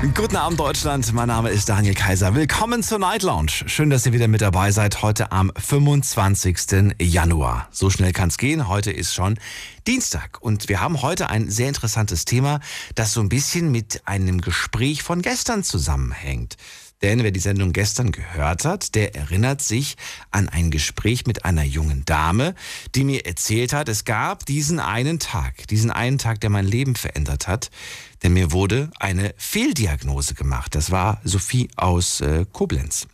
Guten 0.00 0.36
Abend 0.36 0.58
Deutschland, 0.58 1.12
mein 1.12 1.28
Name 1.28 1.50
ist 1.50 1.68
Daniel 1.68 1.92
Kaiser. 1.92 2.34
Willkommen 2.34 2.82
zur 2.82 2.98
Night 2.98 3.22
Lounge. 3.22 3.50
Schön, 3.66 3.90
dass 3.90 4.06
ihr 4.06 4.14
wieder 4.14 4.28
mit 4.28 4.40
dabei 4.40 4.72
seid, 4.72 5.02
heute 5.02 5.30
am 5.30 5.52
25. 5.54 6.94
Januar. 6.98 7.68
So 7.70 7.90
schnell 7.90 8.12
kann's 8.12 8.38
gehen, 8.38 8.66
heute 8.66 8.90
ist 8.90 9.12
schon 9.14 9.38
Dienstag 9.86 10.40
und 10.40 10.70
wir 10.70 10.80
haben 10.80 11.02
heute 11.02 11.28
ein 11.28 11.50
sehr 11.50 11.68
interessantes 11.68 12.24
Thema, 12.24 12.60
das 12.94 13.12
so 13.12 13.20
ein 13.20 13.28
bisschen 13.28 13.70
mit 13.70 14.00
einem 14.06 14.40
Gespräch 14.40 15.02
von 15.02 15.20
gestern 15.20 15.64
zusammenhängt. 15.64 16.56
Denn 17.02 17.22
wer 17.22 17.30
die 17.30 17.40
Sendung 17.40 17.72
gestern 17.72 18.12
gehört 18.12 18.64
hat, 18.64 18.94
der 18.94 19.14
erinnert 19.14 19.62
sich 19.62 19.96
an 20.30 20.48
ein 20.48 20.70
Gespräch 20.70 21.26
mit 21.26 21.44
einer 21.44 21.64
jungen 21.64 22.04
Dame, 22.04 22.54
die 22.94 23.04
mir 23.04 23.24
erzählt 23.24 23.72
hat, 23.72 23.88
es 23.88 24.04
gab 24.04 24.44
diesen 24.44 24.80
einen 24.80 25.18
Tag, 25.18 25.66
diesen 25.68 25.90
einen 25.90 26.18
Tag, 26.18 26.40
der 26.40 26.50
mein 26.50 26.66
Leben 26.66 26.96
verändert 26.96 27.48
hat, 27.48 27.70
denn 28.22 28.34
mir 28.34 28.52
wurde 28.52 28.90
eine 28.98 29.34
Fehldiagnose 29.38 30.34
gemacht. 30.34 30.74
Das 30.74 30.90
war 30.90 31.20
Sophie 31.24 31.70
aus 31.76 32.20
äh, 32.20 32.44
Koblenz. 32.52 33.06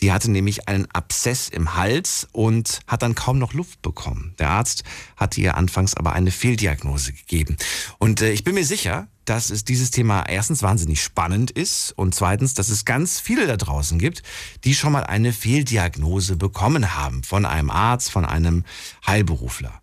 Die 0.00 0.12
hatte 0.12 0.30
nämlich 0.30 0.68
einen 0.68 0.86
Abszess 0.90 1.48
im 1.48 1.74
Hals 1.74 2.28
und 2.32 2.80
hat 2.86 3.02
dann 3.02 3.14
kaum 3.14 3.38
noch 3.38 3.54
Luft 3.54 3.80
bekommen. 3.80 4.34
Der 4.38 4.50
Arzt 4.50 4.84
hatte 5.16 5.40
ihr 5.40 5.56
anfangs 5.56 5.94
aber 5.94 6.12
eine 6.12 6.30
Fehldiagnose 6.30 7.12
gegeben. 7.12 7.56
Und 7.98 8.20
äh, 8.20 8.32
ich 8.32 8.44
bin 8.44 8.54
mir 8.54 8.64
sicher, 8.64 9.08
dass 9.28 9.50
es 9.50 9.64
dieses 9.64 9.90
Thema 9.90 10.24
erstens 10.28 10.62
wahnsinnig 10.62 11.02
spannend 11.02 11.50
ist 11.50 11.92
und 11.92 12.14
zweitens, 12.14 12.54
dass 12.54 12.68
es 12.68 12.84
ganz 12.84 13.20
viele 13.20 13.46
da 13.46 13.56
draußen 13.56 13.98
gibt, 13.98 14.22
die 14.64 14.74
schon 14.74 14.92
mal 14.92 15.04
eine 15.04 15.32
Fehldiagnose 15.32 16.36
bekommen 16.36 16.96
haben 16.96 17.22
von 17.22 17.44
einem 17.44 17.70
Arzt, 17.70 18.10
von 18.10 18.24
einem 18.24 18.64
Heilberufler. 19.06 19.82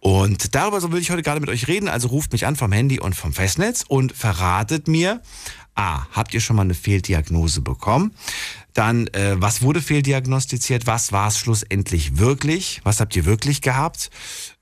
Und 0.00 0.56
darüber 0.56 0.82
will 0.90 1.00
ich 1.00 1.12
heute 1.12 1.22
gerade 1.22 1.40
mit 1.40 1.48
euch 1.48 1.68
reden. 1.68 1.88
Also 1.88 2.08
ruft 2.08 2.32
mich 2.32 2.44
an 2.44 2.56
vom 2.56 2.72
Handy 2.72 2.98
und 2.98 3.14
vom 3.14 3.32
Festnetz 3.32 3.84
und 3.86 4.12
verratet 4.12 4.88
mir, 4.88 5.22
A, 5.74 6.06
habt 6.10 6.34
ihr 6.34 6.40
schon 6.40 6.56
mal 6.56 6.62
eine 6.62 6.74
Fehldiagnose 6.74 7.60
bekommen? 7.60 8.12
Dann, 8.74 9.06
äh, 9.08 9.34
was 9.36 9.62
wurde 9.62 9.82
fehldiagnostiziert? 9.82 10.86
Was 10.86 11.12
war 11.12 11.28
es 11.28 11.38
schlussendlich 11.38 12.18
wirklich? 12.18 12.80
Was 12.84 13.00
habt 13.00 13.14
ihr 13.16 13.24
wirklich 13.24 13.60
gehabt? 13.60 14.10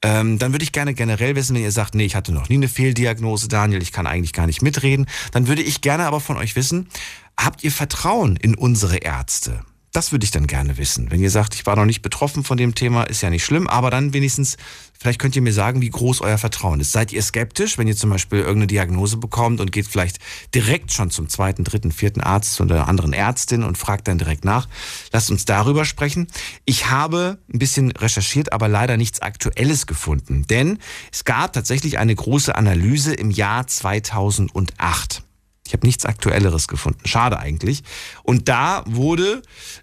Ähm, 0.03 0.39
dann 0.39 0.53
würde 0.53 0.65
ich 0.65 0.73
gerne 0.73 0.95
generell 0.95 1.37
wissen, 1.37 1.55
wenn 1.55 1.63
ihr 1.63 1.73
sagt, 1.73 1.95
nee, 1.95 2.05
ich 2.05 2.17
hatte 2.17 2.33
noch 2.33 2.49
nie 2.49 2.57
eine 2.57 2.69
Fehldiagnose, 2.69 3.49
Daniel, 3.49 3.83
ich 3.83 3.93
kann 3.93 4.07
eigentlich 4.07 4.33
gar 4.33 4.47
nicht 4.47 4.63
mitreden. 4.63 5.07
Dann 5.33 5.47
würde 5.47 5.63
ich 5.63 5.81
gerne 5.81 6.07
aber 6.07 6.21
von 6.21 6.37
euch 6.37 6.57
wissen, 6.57 6.89
habt 7.37 7.63
ihr 7.65 7.73
Vertrauen 7.73 8.37
in 8.37 8.55
unsere 8.55 8.99
Ärzte? 8.99 9.63
Das 9.93 10.13
würde 10.13 10.25
ich 10.25 10.31
dann 10.31 10.47
gerne 10.47 10.79
wissen. 10.79 11.11
Wenn 11.11 11.21
ihr 11.21 11.31
sagt, 11.31 11.57
ich 11.57 11.67
war 11.67 11.75
noch 11.75 11.85
nicht 11.85 12.01
betroffen 12.01 12.45
von 12.45 12.57
dem 12.57 12.77
Thema, 12.77 13.03
ist 13.05 13.23
ja 13.23 13.31
nicht 13.31 13.45
schlimm, 13.45 13.67
aber 13.67 13.91
dann 13.91 14.13
wenigstens, 14.13 14.57
vielleicht 14.97 15.19
könnt 15.19 15.35
ihr 15.35 15.43
mir 15.43 15.53
sagen, 15.53 15.81
wie 15.81 15.91
groß 15.91 16.21
euer 16.21 16.39
Vertrauen 16.39 16.79
ist. 16.79 16.93
Seid 16.93 17.13
ihr 17.13 17.21
skeptisch, 17.23 17.77
wenn 17.77 17.89
ihr 17.89 17.97
zum 17.97 18.11
Beispiel 18.11 18.39
irgendeine 18.39 18.69
Diagnose 18.69 19.17
bekommt 19.17 19.61
und 19.61 19.73
geht 19.73 19.89
vielleicht 19.89 20.21
direkt 20.55 20.93
schon 20.93 21.11
zum 21.11 21.29
zweiten, 21.29 21.65
dritten, 21.65 21.91
vierten 21.91 22.21
Arzt 22.21 22.61
einer 22.61 22.87
anderen 22.87 23.13
Ärztin 23.13 23.65
und 23.65 23.79
fragt 23.79 24.07
dann 24.07 24.19
direkt 24.19 24.45
nach? 24.45 24.69
Lasst 25.13 25.29
uns 25.31 25.45
darüber 25.45 25.85
sprechen. 25.85 26.29
Ich 26.67 26.89
habe 26.91 27.39
ein 27.53 27.59
bisschen 27.59 27.91
recherchiert, 27.91 28.53
aber 28.53 28.69
leider 28.69 28.97
nichts 28.97 29.23
Aktuelles 29.23 29.89
gefunden, 29.89 30.47
denn 30.49 30.79
es 31.13 31.25
gab 31.25 31.53
tatsächlich 31.53 31.99
eine 31.99 32.15
große 32.15 32.55
Analyse 32.55 33.13
im 33.13 33.33
Jahr 33.33 33.67
2008. 33.67 35.25
Ich 35.71 35.75
habe 35.75 35.87
nichts 35.87 36.05
Aktuelleres 36.05 36.67
gefunden. 36.67 36.99
Schade 37.05 37.39
eigentlich. 37.39 37.85
Und 38.25 38.49
da 38.49 38.83
wurde 38.87 39.41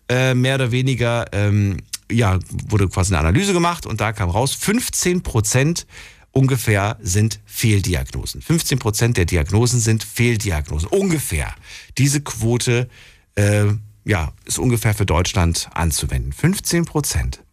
äh, 0.09 0.33
mehr 0.33 0.55
oder 0.55 0.71
weniger, 0.73 1.27
ähm, 1.31 1.77
ja, 2.11 2.39
wurde 2.67 2.89
quasi 2.89 3.13
eine 3.13 3.25
Analyse 3.25 3.53
gemacht 3.53 3.85
und 3.85 4.02
da 4.02 4.11
kam 4.11 4.29
raus, 4.29 4.53
15 4.53 5.23
Prozent 5.23 5.88
ungefähr 6.31 6.97
sind 7.01 7.39
Fehldiagnosen. 7.45 8.41
15 8.41 8.79
Prozent 8.79 9.16
der 9.16 9.23
Diagnosen 9.23 9.79
sind 9.79 10.03
Fehldiagnosen. 10.03 10.89
Ungefähr. 10.89 11.56
Diese 11.97 12.19
Quote, 12.19 12.89
äh, 13.35 13.67
ja, 14.03 14.33
ist 14.44 14.59
ungefähr 14.59 14.94
für 14.94 15.06
Deutschland 15.06 15.69
anzuwenden. 15.73 16.33
15 16.33 16.83
Prozent. 16.83 17.45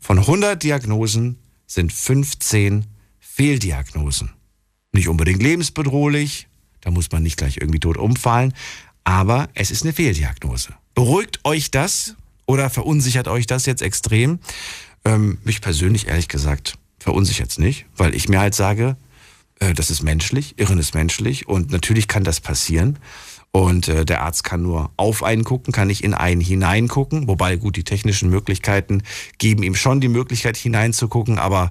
Von 0.00 0.18
100 0.18 0.60
Diagnosen 0.60 1.38
sind 1.68 1.92
15 1.92 2.86
Fehldiagnosen. 3.20 4.32
Nicht 4.90 5.06
unbedingt 5.06 5.44
lebensbedrohlich, 5.44 6.48
da 6.82 6.90
muss 6.90 7.10
man 7.10 7.22
nicht 7.22 7.38
gleich 7.38 7.56
irgendwie 7.56 7.80
tot 7.80 7.96
umfallen. 7.96 8.52
Aber 9.04 9.48
es 9.54 9.70
ist 9.70 9.82
eine 9.82 9.92
Fehldiagnose. 9.92 10.74
Beruhigt 10.94 11.40
euch 11.44 11.70
das 11.70 12.16
oder 12.46 12.70
verunsichert 12.70 13.26
euch 13.28 13.46
das 13.46 13.66
jetzt 13.66 13.82
extrem? 13.82 14.38
Ähm, 15.04 15.38
mich 15.42 15.60
persönlich, 15.60 16.06
ehrlich 16.06 16.28
gesagt, 16.28 16.74
verunsichert 16.98 17.50
es 17.50 17.58
nicht, 17.58 17.86
weil 17.96 18.14
ich 18.14 18.28
mir 18.28 18.40
halt 18.40 18.54
sage, 18.54 18.96
äh, 19.58 19.74
das 19.74 19.90
ist 19.90 20.02
menschlich, 20.02 20.58
Irren 20.58 20.78
ist 20.78 20.94
menschlich 20.94 21.48
und 21.48 21.72
natürlich 21.72 22.08
kann 22.08 22.24
das 22.24 22.40
passieren. 22.40 22.98
Und 23.54 23.88
äh, 23.88 24.06
der 24.06 24.22
Arzt 24.22 24.44
kann 24.44 24.62
nur 24.62 24.90
auf 24.96 25.22
einen 25.22 25.44
gucken, 25.44 25.74
kann 25.74 25.88
nicht 25.88 26.02
in 26.02 26.14
einen 26.14 26.40
hineingucken. 26.40 27.28
Wobei, 27.28 27.56
gut, 27.56 27.76
die 27.76 27.84
technischen 27.84 28.30
Möglichkeiten 28.30 29.02
geben 29.36 29.62
ihm 29.62 29.74
schon 29.74 30.00
die 30.00 30.08
Möglichkeit 30.08 30.56
hineinzugucken, 30.56 31.38
aber 31.38 31.70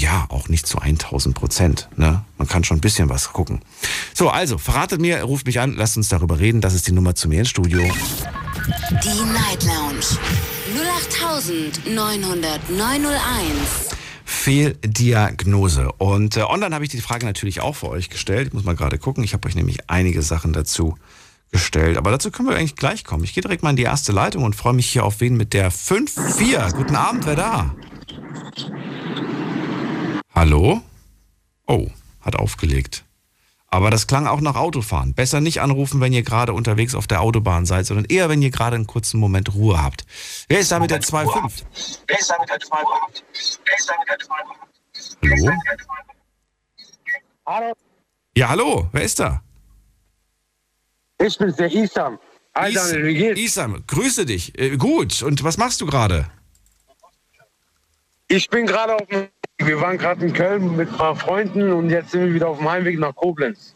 ja, 0.00 0.26
auch 0.30 0.48
nicht 0.48 0.66
zu 0.66 0.78
1000 0.78 1.34
Prozent. 1.34 1.88
Ne? 1.96 2.24
Man 2.38 2.48
kann 2.48 2.64
schon 2.64 2.78
ein 2.78 2.80
bisschen 2.80 3.08
was 3.08 3.32
gucken. 3.32 3.60
So, 4.14 4.30
also, 4.30 4.58
verratet 4.58 5.00
mir, 5.00 5.22
ruft 5.22 5.46
mich 5.46 5.60
an, 5.60 5.74
lasst 5.76 5.96
uns 5.96 6.08
darüber 6.08 6.38
reden. 6.38 6.60
Das 6.60 6.74
ist 6.74 6.86
die 6.86 6.92
Nummer 6.92 7.14
zu 7.14 7.28
mir 7.28 7.40
ins 7.40 7.50
Studio. 7.50 7.80
Die 7.80 9.32
Night 9.32 9.64
Lounge. 9.64 10.18
0890901. 11.86 11.90
Fehldiagnose. 14.24 15.92
Und 15.92 16.36
äh, 16.36 16.42
online 16.42 16.74
habe 16.74 16.84
ich 16.84 16.90
die 16.90 17.00
Frage 17.00 17.26
natürlich 17.26 17.60
auch 17.60 17.76
für 17.76 17.88
euch 17.88 18.08
gestellt. 18.08 18.48
Ich 18.48 18.54
muss 18.54 18.64
mal 18.64 18.76
gerade 18.76 18.98
gucken. 18.98 19.22
Ich 19.22 19.34
habe 19.34 19.46
euch 19.48 19.54
nämlich 19.54 19.90
einige 19.90 20.22
Sachen 20.22 20.52
dazu 20.52 20.96
gestellt. 21.50 21.98
Aber 21.98 22.10
dazu 22.10 22.30
können 22.30 22.48
wir 22.48 22.56
eigentlich 22.56 22.76
gleich 22.76 23.04
kommen. 23.04 23.24
Ich 23.24 23.34
gehe 23.34 23.42
direkt 23.42 23.62
mal 23.62 23.70
in 23.70 23.76
die 23.76 23.82
erste 23.82 24.12
Leitung 24.12 24.44
und 24.44 24.56
freue 24.56 24.72
mich 24.72 24.88
hier 24.88 25.04
auf 25.04 25.20
wen 25.20 25.36
mit 25.36 25.52
der 25.52 25.70
5-4. 25.70 26.74
Guten 26.74 26.96
Abend, 26.96 27.26
wer 27.26 27.36
da? 27.36 27.74
Hallo? 30.34 30.82
Oh, 31.66 31.88
hat 32.20 32.36
aufgelegt. 32.36 33.04
Aber 33.72 33.90
das 33.90 34.06
klang 34.08 34.26
auch 34.26 34.40
nach 34.40 34.56
Autofahren. 34.56 35.14
Besser 35.14 35.40
nicht 35.40 35.60
anrufen, 35.60 36.00
wenn 36.00 36.12
ihr 36.12 36.22
gerade 36.24 36.52
unterwegs 36.54 36.94
auf 36.96 37.06
der 37.06 37.20
Autobahn 37.20 37.66
seid, 37.66 37.86
sondern 37.86 38.04
eher, 38.06 38.28
wenn 38.28 38.42
ihr 38.42 38.50
gerade 38.50 38.74
einen 38.74 38.86
kurzen 38.88 39.20
Moment 39.20 39.54
Ruhe 39.54 39.80
habt. 39.80 40.04
Wer 40.48 40.58
ist 40.58 40.72
da 40.72 40.80
mit 40.80 40.90
der 40.90 41.00
2.5? 41.02 41.62
Wer 42.08 42.18
ist 42.18 42.30
da 42.30 42.36
mit 42.40 42.48
der 42.50 42.58
2.5? 42.58 43.22
Wer 43.64 43.78
ist 43.78 43.88
da 43.88 43.94
mit 43.98 44.08
der 44.08 44.18
2.5? 44.18 45.46
Hallo? 45.46 45.52
Hallo, 47.46 47.72
Ja, 48.36 48.48
hallo, 48.48 48.88
wer 48.92 49.02
ist 49.02 49.18
da? 49.20 49.42
ich 51.22 51.36
bin's, 51.38 51.56
der 51.56 51.70
Isam. 51.72 52.18
Hi 52.56 52.72
Is- 52.74 52.94
wie 52.94 53.14
geht's? 53.14 53.40
Isam, 53.40 53.84
grüße 53.86 54.26
dich. 54.26 54.58
Äh, 54.58 54.76
gut, 54.76 55.22
und 55.22 55.44
was 55.44 55.56
machst 55.58 55.80
du 55.80 55.86
gerade? 55.86 56.28
Ich 58.28 58.48
bin 58.50 58.66
gerade 58.66 58.96
auf 58.96 59.06
dem 59.06 59.28
Wir 59.64 59.80
waren 59.80 59.98
gerade 59.98 60.24
in 60.24 60.32
Köln 60.32 60.76
mit 60.76 60.88
ein 60.88 60.96
paar 60.96 61.14
Freunden 61.14 61.70
und 61.72 61.90
jetzt 61.90 62.12
sind 62.12 62.26
wir 62.26 62.34
wieder 62.34 62.48
auf 62.48 62.58
dem 62.58 62.70
Heimweg 62.70 62.98
nach 62.98 63.14
Koblenz. 63.14 63.74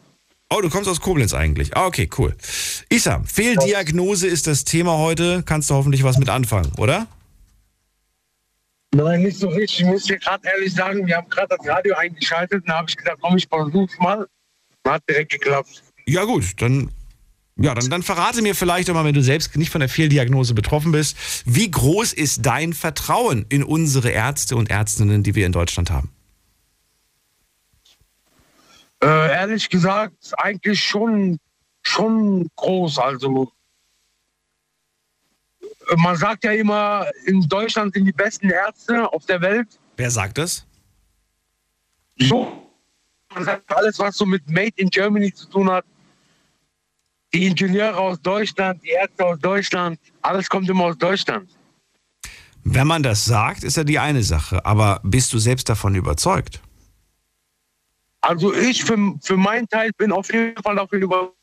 Oh, 0.49 0.61
du 0.61 0.69
kommst 0.69 0.89
aus 0.89 0.99
Koblenz 0.99 1.33
eigentlich. 1.33 1.75
Ah, 1.75 1.85
okay, 1.85 2.09
cool. 2.17 2.35
Isam, 2.89 3.25
Fehldiagnose 3.25 4.27
ist 4.27 4.47
das 4.47 4.63
Thema 4.63 4.97
heute. 4.97 5.43
Kannst 5.45 5.69
du 5.69 5.75
hoffentlich 5.75 6.03
was 6.03 6.17
mit 6.17 6.29
anfangen, 6.29 6.71
oder? 6.77 7.07
Nein, 8.93 9.23
nicht 9.23 9.37
so 9.37 9.49
richtig. 9.49 9.81
Ich 9.81 9.85
muss 9.85 10.03
dir 10.03 10.17
gerade 10.17 10.47
ehrlich 10.47 10.73
sagen, 10.73 11.05
wir 11.05 11.17
haben 11.17 11.29
gerade 11.29 11.55
das 11.57 11.67
Radio 11.67 11.95
eingeschaltet 11.95 12.61
und 12.61 12.69
da 12.69 12.77
habe 12.77 12.89
ich 12.89 12.95
gedacht, 12.95 13.17
komm, 13.21 13.37
ich 13.37 13.47
versuch's 13.47 13.97
mal. 13.99 14.27
Hat 14.87 15.03
direkt 15.09 15.31
geklappt. 15.31 15.83
Ja, 16.07 16.23
gut, 16.23 16.61
dann. 16.61 16.89
Ja, 17.57 17.73
dann, 17.73 17.89
dann 17.89 18.03
verrate 18.03 18.41
mir 18.41 18.53
vielleicht 18.53 18.89
doch 18.89 18.93
mal, 18.93 19.05
wenn 19.05 19.13
du 19.13 19.23
selbst 19.23 19.55
nicht 19.55 19.69
von 19.69 19.79
der 19.79 19.87
Fehldiagnose 19.87 20.53
betroffen 20.53 20.91
bist, 20.91 21.15
wie 21.45 21.71
groß 21.71 22.11
ist 22.11 22.45
dein 22.45 22.73
Vertrauen 22.73 23.45
in 23.47 23.63
unsere 23.63 24.09
Ärzte 24.09 24.57
und 24.57 24.69
Ärztinnen, 24.69 25.23
die 25.23 25.35
wir 25.35 25.45
in 25.45 25.53
Deutschland 25.53 25.89
haben? 25.89 26.11
Äh, 29.01 29.07
ehrlich 29.07 29.69
gesagt, 29.69 30.33
eigentlich 30.37 30.83
schon, 30.83 31.39
schon 31.81 32.49
groß. 32.57 32.99
Also 32.99 33.51
äh, 35.61 35.95
man 35.95 36.17
sagt 36.17 36.43
ja 36.43 36.51
immer, 36.51 37.07
in 37.25 37.41
Deutschland 37.47 37.93
sind 37.93 38.05
die 38.05 38.11
besten 38.11 38.49
Ärzte 38.49 39.11
auf 39.13 39.25
der 39.27 39.39
Welt. 39.39 39.79
Wer 39.95 40.11
sagt 40.11 40.37
das? 40.37 40.65
So, 42.17 42.69
man 43.33 43.45
sagt 43.45 43.71
alles, 43.71 43.97
was 43.99 44.17
so 44.17 44.25
mit 44.25 44.49
Made 44.49 44.73
in 44.75 44.89
Germany 44.89 45.33
zu 45.33 45.47
tun 45.47 45.69
hat. 45.69 45.85
Die 47.35 47.47
Ingenieure 47.47 47.97
aus 47.97 48.21
Deutschland, 48.21 48.81
die 48.81 48.91
Ärzte 48.91 49.25
aus 49.25 49.37
Deutschland, 49.39 49.99
alles 50.21 50.47
kommt 50.47 50.69
immer 50.69 50.85
aus 50.85 50.97
Deutschland. 50.97 51.49
Wenn 52.63 52.87
man 52.87 53.03
das 53.03 53.25
sagt, 53.25 53.65
ist 53.65 53.75
ja 53.75 53.83
die 53.83 53.99
eine 53.99 54.23
Sache. 54.23 54.65
Aber 54.65 55.01
bist 55.03 55.33
du 55.33 55.37
selbst 55.37 55.67
davon 55.67 55.95
überzeugt? 55.95 56.61
Also 58.21 58.53
ich 58.53 58.85
für, 58.85 58.97
für 59.21 59.35
meinen 59.35 59.67
Teil 59.67 59.91
bin 59.97 60.13
auf 60.13 60.31
jeden 60.31 60.63
Fall 60.63 60.77
davon 60.77 61.01
über. 61.01 61.33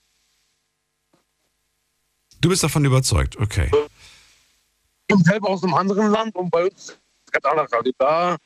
Du 2.40 2.48
bist 2.48 2.64
davon 2.64 2.86
überzeugt, 2.86 3.36
okay. 3.36 3.70
Ich 3.70 5.14
bin 5.14 5.22
selber 5.24 5.50
aus 5.50 5.62
einem 5.62 5.74
anderen 5.74 6.10
Land 6.10 6.34
und 6.34 6.50
bei 6.50 6.64
uns 6.64 6.88
ist 6.88 7.00
es 7.26 7.32
ganz 7.32 7.44
anders. 7.44 7.70
Also 7.70 7.90
da, 7.98 8.38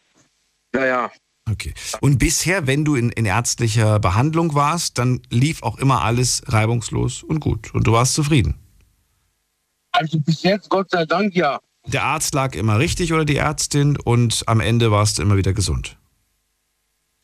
naja. 0.72 1.12
Okay. 1.50 1.74
Und 2.00 2.18
bisher, 2.18 2.66
wenn 2.66 2.84
du 2.84 2.96
in, 2.96 3.10
in 3.10 3.24
ärztlicher 3.24 4.00
Behandlung 4.00 4.54
warst, 4.54 4.98
dann 4.98 5.20
lief 5.30 5.62
auch 5.62 5.78
immer 5.78 6.02
alles 6.02 6.42
reibungslos 6.46 7.22
und 7.22 7.40
gut. 7.40 7.72
Und 7.72 7.86
du 7.86 7.92
warst 7.92 8.14
zufrieden. 8.14 8.56
Also 9.92 10.18
bis 10.20 10.42
jetzt, 10.42 10.68
Gott 10.68 10.90
sei 10.90 11.06
Dank, 11.06 11.34
ja. 11.34 11.60
Der 11.86 12.02
Arzt 12.02 12.34
lag 12.34 12.54
immer 12.56 12.78
richtig 12.78 13.12
oder 13.12 13.24
die 13.24 13.36
Ärztin 13.36 13.96
und 13.96 14.42
am 14.46 14.60
Ende 14.60 14.90
warst 14.90 15.18
du 15.18 15.22
immer 15.22 15.36
wieder 15.36 15.52
gesund. 15.52 15.96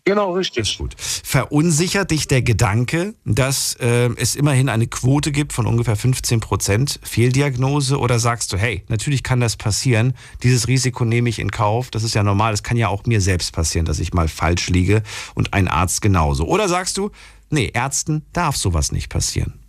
Genau, 0.04 0.32
richtig. 0.32 0.78
gut. 0.78 0.96
Verunsichert 0.98 2.10
dich 2.10 2.26
der 2.26 2.42
Gedanke, 2.42 3.14
dass 3.24 3.74
äh, 3.74 4.10
es 4.16 4.34
immerhin 4.34 4.68
eine 4.68 4.88
Quote 4.88 5.30
gibt 5.30 5.52
von 5.52 5.66
ungefähr 5.66 5.94
15 5.94 6.40
Prozent 6.40 6.98
Fehldiagnose 7.04 7.98
oder 7.98 8.18
sagst 8.18 8.52
du, 8.52 8.56
hey, 8.56 8.82
natürlich 8.88 9.22
kann 9.22 9.38
das 9.38 9.56
passieren, 9.56 10.14
dieses 10.42 10.66
Risiko 10.66 11.04
nehme 11.04 11.28
ich 11.28 11.38
in 11.38 11.52
Kauf, 11.52 11.90
das 11.90 12.02
ist 12.02 12.14
ja 12.14 12.24
normal, 12.24 12.52
das 12.52 12.64
kann 12.64 12.76
ja 12.76 12.88
auch 12.88 13.06
mir 13.06 13.20
selbst 13.20 13.52
passieren, 13.52 13.86
dass 13.86 14.00
ich 14.00 14.12
mal 14.12 14.26
falsch 14.26 14.68
liege 14.70 15.04
und 15.36 15.54
ein 15.54 15.68
Arzt 15.68 16.02
genauso. 16.02 16.46
Oder 16.46 16.68
sagst 16.68 16.98
du, 16.98 17.12
nee, 17.50 17.70
Ärzten 17.72 18.26
darf 18.32 18.56
sowas 18.56 18.90
nicht 18.90 19.08
passieren. 19.08 19.62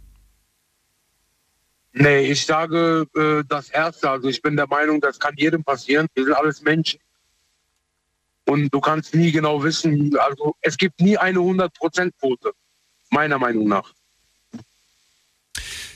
Nee, 1.96 2.22
ich 2.32 2.44
sage 2.44 3.06
äh, 3.16 3.44
das 3.48 3.70
Erste. 3.70 4.10
Also 4.10 4.28
ich 4.28 4.42
bin 4.42 4.56
der 4.56 4.66
Meinung, 4.66 5.00
das 5.00 5.20
kann 5.20 5.36
jedem 5.38 5.64
passieren. 5.64 6.08
Wir 6.16 6.24
sind 6.24 6.34
alles 6.34 6.64
Menschen. 6.64 7.00
Und 8.46 8.74
du 8.74 8.80
kannst 8.80 9.16
nie 9.16 9.32
genau 9.32 9.64
wissen, 9.64 10.16
also 10.18 10.56
es 10.62 10.78
gibt 10.78 11.00
nie 11.00 11.18
eine 11.18 11.40
100%-Quote, 11.40 12.52
meiner 13.10 13.40
Meinung 13.40 13.68
nach. 13.68 13.94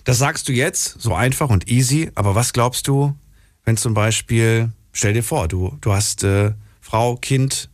Das 0.06 0.20
sagst 0.20 0.48
du 0.48 0.54
jetzt, 0.54 1.02
so 1.02 1.14
einfach 1.14 1.50
und 1.50 1.70
easy, 1.70 2.12
aber 2.16 2.36
was 2.36 2.54
glaubst 2.54 2.88
du, 2.88 3.14
wenn 3.66 3.76
zum 3.76 3.94
Beispiel, 3.94 4.72
stell 4.94 5.14
dir 5.14 5.24
vor, 5.24 5.50
du, 5.50 5.78
du 5.82 5.92
hast 5.92 6.24
äh, 6.24 6.54
Frau, 6.80 7.18
Kind 7.18 7.70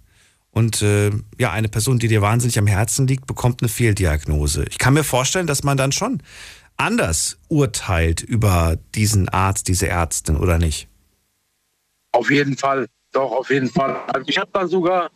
und 0.49 0.81
äh, 0.81 1.11
ja, 1.37 1.51
eine 1.51 1.69
Person, 1.69 1.99
die 1.99 2.07
dir 2.07 2.23
wahnsinnig 2.23 2.57
am 2.57 2.65
Herzen 2.65 3.05
liegt, 3.05 3.27
bekommt 3.27 3.61
eine 3.61 3.69
Fehldiagnose. 3.69 4.65
Ich 4.69 4.79
kann 4.79 4.95
mir 4.95 5.03
vorstellen, 5.03 5.45
dass 5.45 5.63
man 5.63 5.77
dann 5.77 5.91
schon 5.91 6.23
anders 6.77 7.37
urteilt 7.49 8.21
über 8.21 8.77
diesen 8.95 9.29
Arzt, 9.29 9.67
diese 9.67 9.87
Ärztin 9.87 10.37
oder 10.37 10.57
nicht. 10.57 10.87
Auf 12.11 12.31
jeden 12.31 12.57
Fall, 12.57 12.87
doch, 13.13 13.31
auf 13.31 13.49
jeden 13.49 13.69
Fall. 13.69 13.95
Also 14.07 14.27
ich 14.27 14.37
habe 14.37 14.49
da 14.51 14.67
sogar, 14.67 15.09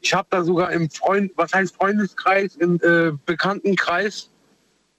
ich 0.00 0.12
habe 0.12 0.28
da 0.30 0.44
sogar 0.44 0.72
im 0.72 0.90
Freund, 0.90 1.32
was 1.36 1.52
heißt 1.52 1.74
Freundeskreis, 1.74 2.56
im 2.56 2.80
äh, 2.82 3.12
Bekanntenkreis, 3.24 4.30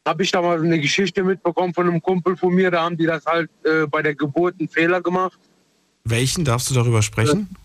habe 0.05 0.23
ich 0.23 0.31
da 0.31 0.41
mal 0.41 0.59
eine 0.59 0.79
Geschichte 0.79 1.23
mitbekommen 1.23 1.73
von 1.73 1.87
einem 1.87 2.01
Kumpel 2.01 2.35
von 2.35 2.53
mir, 2.53 2.71
da 2.71 2.83
haben 2.83 2.97
die 2.97 3.05
das 3.05 3.25
halt 3.25 3.49
äh, 3.63 3.85
bei 3.85 4.01
der 4.01 4.15
Geburt 4.15 4.55
einen 4.59 4.69
Fehler 4.69 5.01
gemacht. 5.01 5.37
Welchen 6.03 6.43
darfst 6.43 6.69
du 6.69 6.73
darüber 6.73 7.03
sprechen? 7.03 7.55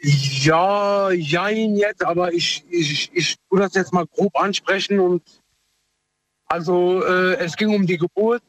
Ja, 0.00 1.10
jein 1.10 1.76
jetzt, 1.76 2.04
aber 2.04 2.32
ich, 2.32 2.64
ich, 2.68 3.10
ich 3.12 3.36
tue 3.48 3.58
das 3.58 3.74
jetzt 3.74 3.92
mal 3.92 4.06
grob 4.06 4.38
ansprechen 4.38 5.00
und 5.00 5.22
also 6.46 7.02
äh, 7.02 7.36
es 7.36 7.56
ging 7.56 7.74
um 7.74 7.86
die 7.86 7.96
Geburt. 7.96 8.42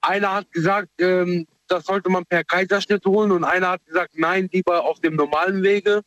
Einer 0.00 0.34
hat 0.34 0.52
gesagt, 0.52 0.90
ähm, 0.98 1.46
das 1.68 1.84
sollte 1.84 2.08
man 2.08 2.24
per 2.24 2.44
Kaiserschnitt 2.44 3.04
holen 3.06 3.32
und 3.32 3.44
einer 3.44 3.70
hat 3.70 3.84
gesagt, 3.84 4.14
nein, 4.16 4.48
lieber 4.52 4.84
auf 4.84 5.00
dem 5.00 5.16
normalen 5.16 5.62
Wege. 5.62 6.02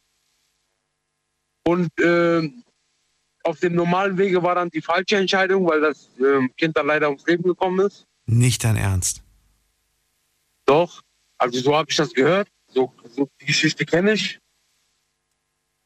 Und 1.64 1.90
ähm, 2.02 2.64
auf 3.44 3.60
dem 3.60 3.76
normalen 3.76 4.18
Wege 4.18 4.42
war 4.44 4.56
dann 4.56 4.70
die 4.70 4.82
falsche 4.82 5.18
Entscheidung, 5.18 5.68
weil 5.68 5.82
das 5.82 6.10
ähm, 6.20 6.52
Kind 6.58 6.76
dann 6.78 6.88
leider 6.88 7.08
ums 7.08 7.26
Leben 7.26 7.44
gekommen 7.44 7.86
ist. 7.86 8.06
Nicht 8.26 8.64
dein 8.64 8.78
Ernst. 8.78 9.24
Doch, 10.66 11.02
also 11.38 11.60
so 11.60 11.76
habe 11.76 11.90
ich 11.90 11.98
das 11.98 12.14
gehört. 12.14 12.48
So, 12.68 12.94
so 13.10 13.28
die 13.40 13.46
Geschichte 13.46 13.86
kenne 13.86 14.14
ich. 14.14 14.40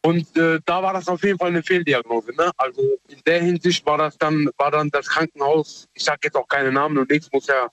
Und 0.06 0.38
äh, 0.38 0.60
da 0.66 0.83
war 0.83 0.94
das 0.94 1.07
auf 1.07 1.24
jeden 1.24 1.39
Fall 1.39 1.48
eine 1.48 1.63
Fehldiagnose. 1.63 2.31
Ne? 2.36 2.51
Also 2.57 2.81
in 3.07 3.19
der 3.25 3.42
Hinsicht 3.42 3.83
war 3.88 3.98
das 3.98 4.16
dann, 4.19 4.50
war 4.57 4.69
dann 4.69 4.89
das 4.92 5.07
Krankenhaus, 5.07 5.88
ich 5.95 6.04
sage 6.04 6.19
jetzt 6.25 6.36
auch 6.36 6.48
keine 6.48 6.72
Namen 6.72 7.00
und 7.00 7.10
nichts, 7.10 7.31
muss 7.31 7.48
ja, 7.48 7.69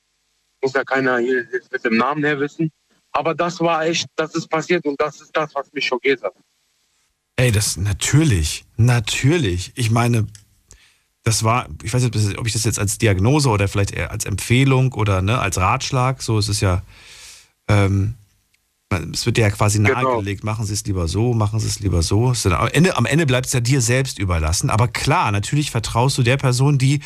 muss 0.62 0.72
ja 0.74 0.84
keiner 0.84 1.18
hier 1.18 1.46
mit 1.70 1.84
dem 1.84 1.96
Namen 1.96 2.24
her 2.24 2.38
wissen. 2.38 2.70
Aber 3.12 3.34
das 3.34 3.60
war 3.60 3.84
echt, 3.84 4.06
das 4.16 4.34
ist 4.34 4.48
passiert 4.48 4.84
und 4.86 5.00
das 5.00 5.20
ist 5.20 5.36
das, 5.36 5.54
was 5.54 5.72
mich 5.72 5.86
schockiert 5.86 6.22
hat. 6.22 6.32
Ey, 7.36 7.52
das 7.52 7.76
natürlich, 7.76 8.64
natürlich. 8.76 9.72
Ich 9.74 9.90
meine, 9.90 10.26
das 11.24 11.44
war, 11.44 11.68
ich 11.82 11.92
weiß 11.92 12.02
nicht, 12.02 12.38
ob 12.38 12.46
ich 12.46 12.52
das 12.52 12.64
jetzt 12.64 12.78
als 12.78 12.98
Diagnose 12.98 13.48
oder 13.48 13.68
vielleicht 13.68 13.92
eher 13.92 14.10
als 14.10 14.24
Empfehlung 14.24 14.92
oder 14.92 15.22
ne, 15.22 15.38
als 15.38 15.58
Ratschlag, 15.58 16.22
so 16.22 16.38
ist 16.38 16.48
es 16.48 16.60
ja, 16.60 16.82
ähm, 17.68 18.14
es 18.92 19.26
wird 19.26 19.36
dir 19.36 19.42
ja 19.42 19.50
quasi 19.50 19.78
Genau. 19.78 19.94
nahegelegt, 19.94 20.44
machen 20.44 20.64
Sie 20.64 20.72
es 20.72 20.84
lieber 20.84 21.08
so, 21.08 21.34
machen 21.34 21.60
Sie 21.60 21.66
es 21.66 21.80
lieber 21.80 22.02
so. 22.02 22.32
Am 22.44 22.68
Ende, 22.68 22.96
am 22.96 23.06
Ende 23.06 23.26
bleibt 23.26 23.46
es 23.46 23.52
ja 23.52 23.60
dir 23.60 23.80
selbst 23.80 24.18
überlassen. 24.18 24.70
Aber 24.70 24.88
klar, 24.88 25.32
natürlich 25.32 25.70
vertraust 25.70 26.18
du 26.18 26.22
der 26.22 26.36
Person, 26.36 26.78
die 26.78 26.96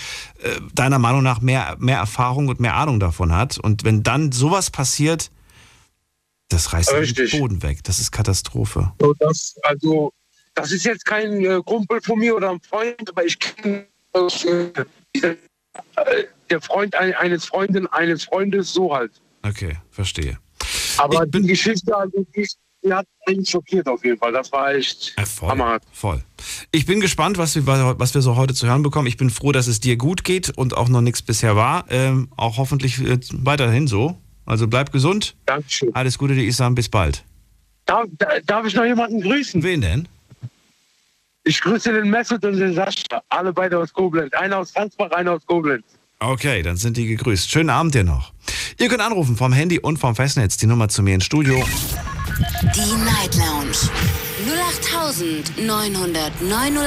äh, 0.43 0.61
deiner 0.75 0.99
Meinung 0.99 1.23
nach 1.23 1.41
mehr, 1.41 1.77
mehr 1.79 1.99
Erfahrung 1.99 2.49
und 2.49 2.61
mehr 2.61 2.75
Ahnung 2.75 3.00
davon 3.00 3.33
hat. 3.35 3.59
Und 3.59 3.85
wenn 3.85 4.03
dann 4.03 4.33
sowas 4.33 4.71
passiert, 4.71 5.31
das 6.49 6.73
reißt 6.73 6.93
den. 6.93 7.41
Boden 7.41 7.62
weg. 7.62 7.83
Das 7.85 7.99
ist 7.99 8.12
Katastrophe. 8.12 8.93
So, 9.00 9.15
das, 9.19 9.56
also, 9.62 10.12
das 10.55 10.71
ist 10.73 10.85
jetzt 10.85 11.05
kein 11.05 11.44
äh, 11.44 11.61
Kumpel 11.65 12.00
von 12.00 12.19
mir 12.19 12.37
oder 12.37 12.50
ein 12.50 12.61
Freund, 12.61 13.09
aber 13.11 13.25
ich 13.25 13.38
kenne 13.38 13.87
äh, 14.12 14.85
der 16.50 16.61
Freund 16.61 16.94
ein, 16.94 17.15
eines 17.15 17.47
Freundin 17.47 17.87
eines 17.88 18.25
Freundes 18.25 18.73
so 18.73 18.94
halt. 18.94 19.12
Okay, 19.43 19.77
verstehe. 19.91 20.38
Aber 20.99 21.27
die 21.27 21.43
Geschichte, 21.43 21.97
also 21.97 22.25
die, 22.35 22.47
die 22.85 22.93
hat 22.93 23.07
mich 23.29 23.49
schockiert 23.49 23.87
auf 23.89 24.05
jeden 24.05 24.19
Fall. 24.19 24.33
Das 24.33 24.51
war 24.53 24.75
echt 24.75 25.15
Ja, 25.19 25.25
voll, 25.25 25.49
Hammer. 25.51 25.79
voll. 25.93 26.23
Ich 26.73 26.87
bin 26.87 27.01
gespannt, 27.01 27.39
was 27.39 27.55
wir, 27.57 27.67
was 27.99 28.15
wir 28.15 28.23
so 28.23 28.37
heute 28.37 28.55
zu 28.55 28.67
hören 28.67 28.83
bekommen. 28.83 29.07
Ich 29.09 29.17
bin 29.17 29.31
froh, 29.31 29.53
dass 29.53 29.67
es 29.67 29.81
dir 29.81 29.97
gut 29.97 30.25
geht 30.25 30.51
und 30.57 30.77
auch 30.77 30.89
noch 30.89 31.01
nichts 31.01 31.23
bisher 31.23 31.57
war. 31.57 31.85
Ähm, 31.91 32.29
auch 32.37 32.59
hoffentlich 32.59 33.01
äh, 33.01 33.19
weiterhin 33.33 33.87
so. 33.89 34.17
Also 34.45 34.69
bleib 34.69 34.93
gesund. 34.93 35.35
Dankeschön. 35.47 35.95
Alles 35.95 36.19
Gute, 36.19 36.35
die 36.35 36.47
Isam. 36.47 36.75
Bis 36.75 36.89
bald. 36.89 37.25
Darf, 37.87 38.07
da- 38.19 38.39
darf 38.47 38.67
ich 38.67 38.75
noch 38.75 38.85
jemanden 38.85 39.21
grüßen? 39.21 39.63
Wen 39.63 39.81
denn? 39.81 40.09
Ich 41.45 41.61
grüße 41.61 41.93
den 41.93 42.11
Mesut 42.11 42.45
und 42.45 42.59
den 42.59 42.75
Sascha. 42.75 43.23
Alle 43.29 43.53
beide 43.53 43.79
aus 43.79 43.93
Koblenz. 43.93 44.33
Einer 44.35 44.59
aus 44.59 44.73
Fransbach, 44.73 45.11
einer 45.13 45.33
aus 45.33 45.47
Koblenz. 45.47 45.85
Okay, 46.19 46.63
dann 46.63 46.79
sind 46.79 46.97
die 46.97 47.07
gegrüßt. 47.07 47.51
Schönen 47.51 47.69
Abend 47.69 47.95
dir 47.95 48.03
noch. 48.03 48.33
Ihr 48.79 48.88
könnt 48.88 49.02
anrufen 49.02 49.37
vom 49.37 49.52
Handy 49.52 49.79
und 49.79 49.99
vom 49.99 50.17
Festnetz. 50.17 50.57
Die 50.57 50.67
Nummer 50.67 50.88
zu 50.88 51.02
mir 51.02 51.14
ins 51.14 51.25
Studio. 51.25 51.62
Die 52.75 53.05
Night 53.05 53.37
Lounge 53.37 53.76
0890901. 55.67 56.81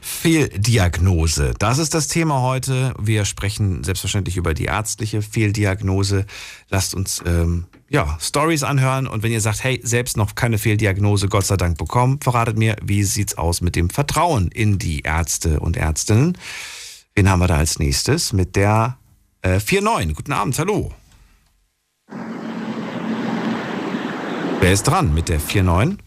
Fehldiagnose. 0.00 1.54
Das 1.60 1.78
ist 1.78 1.94
das 1.94 2.08
Thema 2.08 2.40
heute. 2.40 2.92
Wir 2.98 3.24
sprechen 3.24 3.84
selbstverständlich 3.84 4.36
über 4.36 4.52
die 4.52 4.64
ärztliche 4.64 5.22
Fehldiagnose. 5.22 6.26
Lasst 6.70 6.92
uns 6.94 7.22
ähm, 7.24 7.66
ja, 7.88 8.18
Stories 8.20 8.64
anhören 8.64 9.06
und 9.06 9.22
wenn 9.22 9.30
ihr 9.30 9.40
sagt, 9.40 9.62
hey, 9.62 9.80
selbst 9.84 10.16
noch 10.16 10.34
keine 10.34 10.58
Fehldiagnose, 10.58 11.28
Gott 11.28 11.46
sei 11.46 11.56
Dank 11.56 11.78
bekommen, 11.78 12.18
verratet 12.20 12.58
mir, 12.58 12.74
wie 12.82 13.04
sieht's 13.04 13.38
aus 13.38 13.60
mit 13.60 13.76
dem 13.76 13.90
Vertrauen 13.90 14.48
in 14.48 14.78
die 14.78 15.02
Ärzte 15.02 15.60
und 15.60 15.76
Ärztinnen? 15.76 16.36
Wen 17.16 17.30
haben 17.30 17.38
wir 17.38 17.46
da 17.46 17.58
als 17.58 17.78
nächstes? 17.78 18.32
Mit 18.32 18.56
der 18.56 18.98
äh, 19.42 19.60
49. 19.60 20.16
Guten 20.16 20.32
Abend, 20.32 20.58
hallo. 20.58 20.90
Wer 24.60 24.72
ist 24.72 24.82
dran 24.82 25.14
mit 25.14 25.28
der 25.28 25.38
49? 25.38 26.00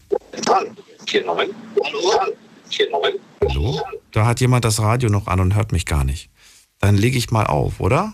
Hallo? 3.40 3.80
Da 4.12 4.26
hat 4.26 4.40
jemand 4.40 4.66
das 4.66 4.80
Radio 4.80 5.08
noch 5.08 5.28
an 5.28 5.40
und 5.40 5.54
hört 5.54 5.72
mich 5.72 5.86
gar 5.86 6.04
nicht. 6.04 6.28
Dann 6.78 6.96
lege 6.96 7.16
ich 7.16 7.30
mal 7.30 7.46
auf, 7.46 7.80
oder? 7.80 8.12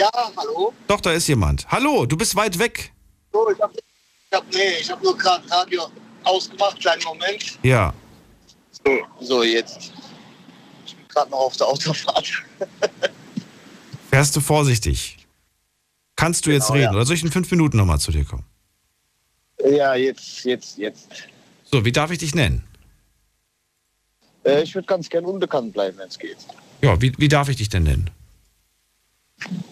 Ja, 0.00 0.08
hallo? 0.36 0.72
Doch, 0.86 1.02
da 1.02 1.12
ist 1.12 1.26
jemand. 1.28 1.68
Hallo, 1.68 2.06
du 2.06 2.16
bist 2.16 2.36
weit 2.36 2.58
weg. 2.58 2.92
So, 3.32 3.50
ich 3.50 3.60
habe 3.60 3.74
ich 3.74 4.36
hab, 4.36 4.44
nee, 4.54 4.78
ich 4.80 4.90
hab 4.90 5.02
nur 5.02 5.16
gerade 5.16 5.50
Radio 5.50 5.88
ausgemacht, 6.24 6.80
kleinen 6.80 7.02
Moment. 7.04 7.58
Ja. 7.62 7.92
So, 8.70 8.98
so 9.20 9.42
jetzt. 9.42 9.92
Gerade 11.18 11.30
noch 11.32 11.38
auf 11.40 11.56
der 11.56 11.66
Autofahrt. 11.66 12.44
Fährst 14.10 14.36
du 14.36 14.40
vorsichtig? 14.40 15.16
Kannst 16.14 16.46
du 16.46 16.50
jetzt 16.52 16.68
Genau, 16.68 16.74
reden? 16.74 16.84
ja. 16.84 16.92
Oder 16.92 17.06
soll 17.06 17.16
ich 17.16 17.24
in 17.24 17.32
fünf 17.32 17.50
Minuten 17.50 17.76
nochmal 17.76 17.98
zu 17.98 18.12
dir 18.12 18.24
kommen? 18.24 18.44
Ja, 19.68 19.96
jetzt, 19.96 20.44
jetzt, 20.44 20.78
jetzt. 20.78 21.08
So, 21.64 21.84
wie 21.84 21.90
darf 21.90 22.12
ich 22.12 22.18
dich 22.18 22.36
nennen? 22.36 22.62
Äh, 24.44 24.62
ich 24.62 24.72
würde 24.76 24.86
ganz 24.86 25.08
gern 25.08 25.24
unbekannt 25.24 25.72
bleiben, 25.72 25.98
wenn 25.98 26.06
es 26.06 26.20
geht. 26.20 26.36
Ja, 26.82 27.00
wie, 27.02 27.12
wie 27.18 27.26
darf 27.28 27.48
ich 27.48 27.56
dich 27.56 27.68
denn 27.68 27.82
nennen? 27.82 28.10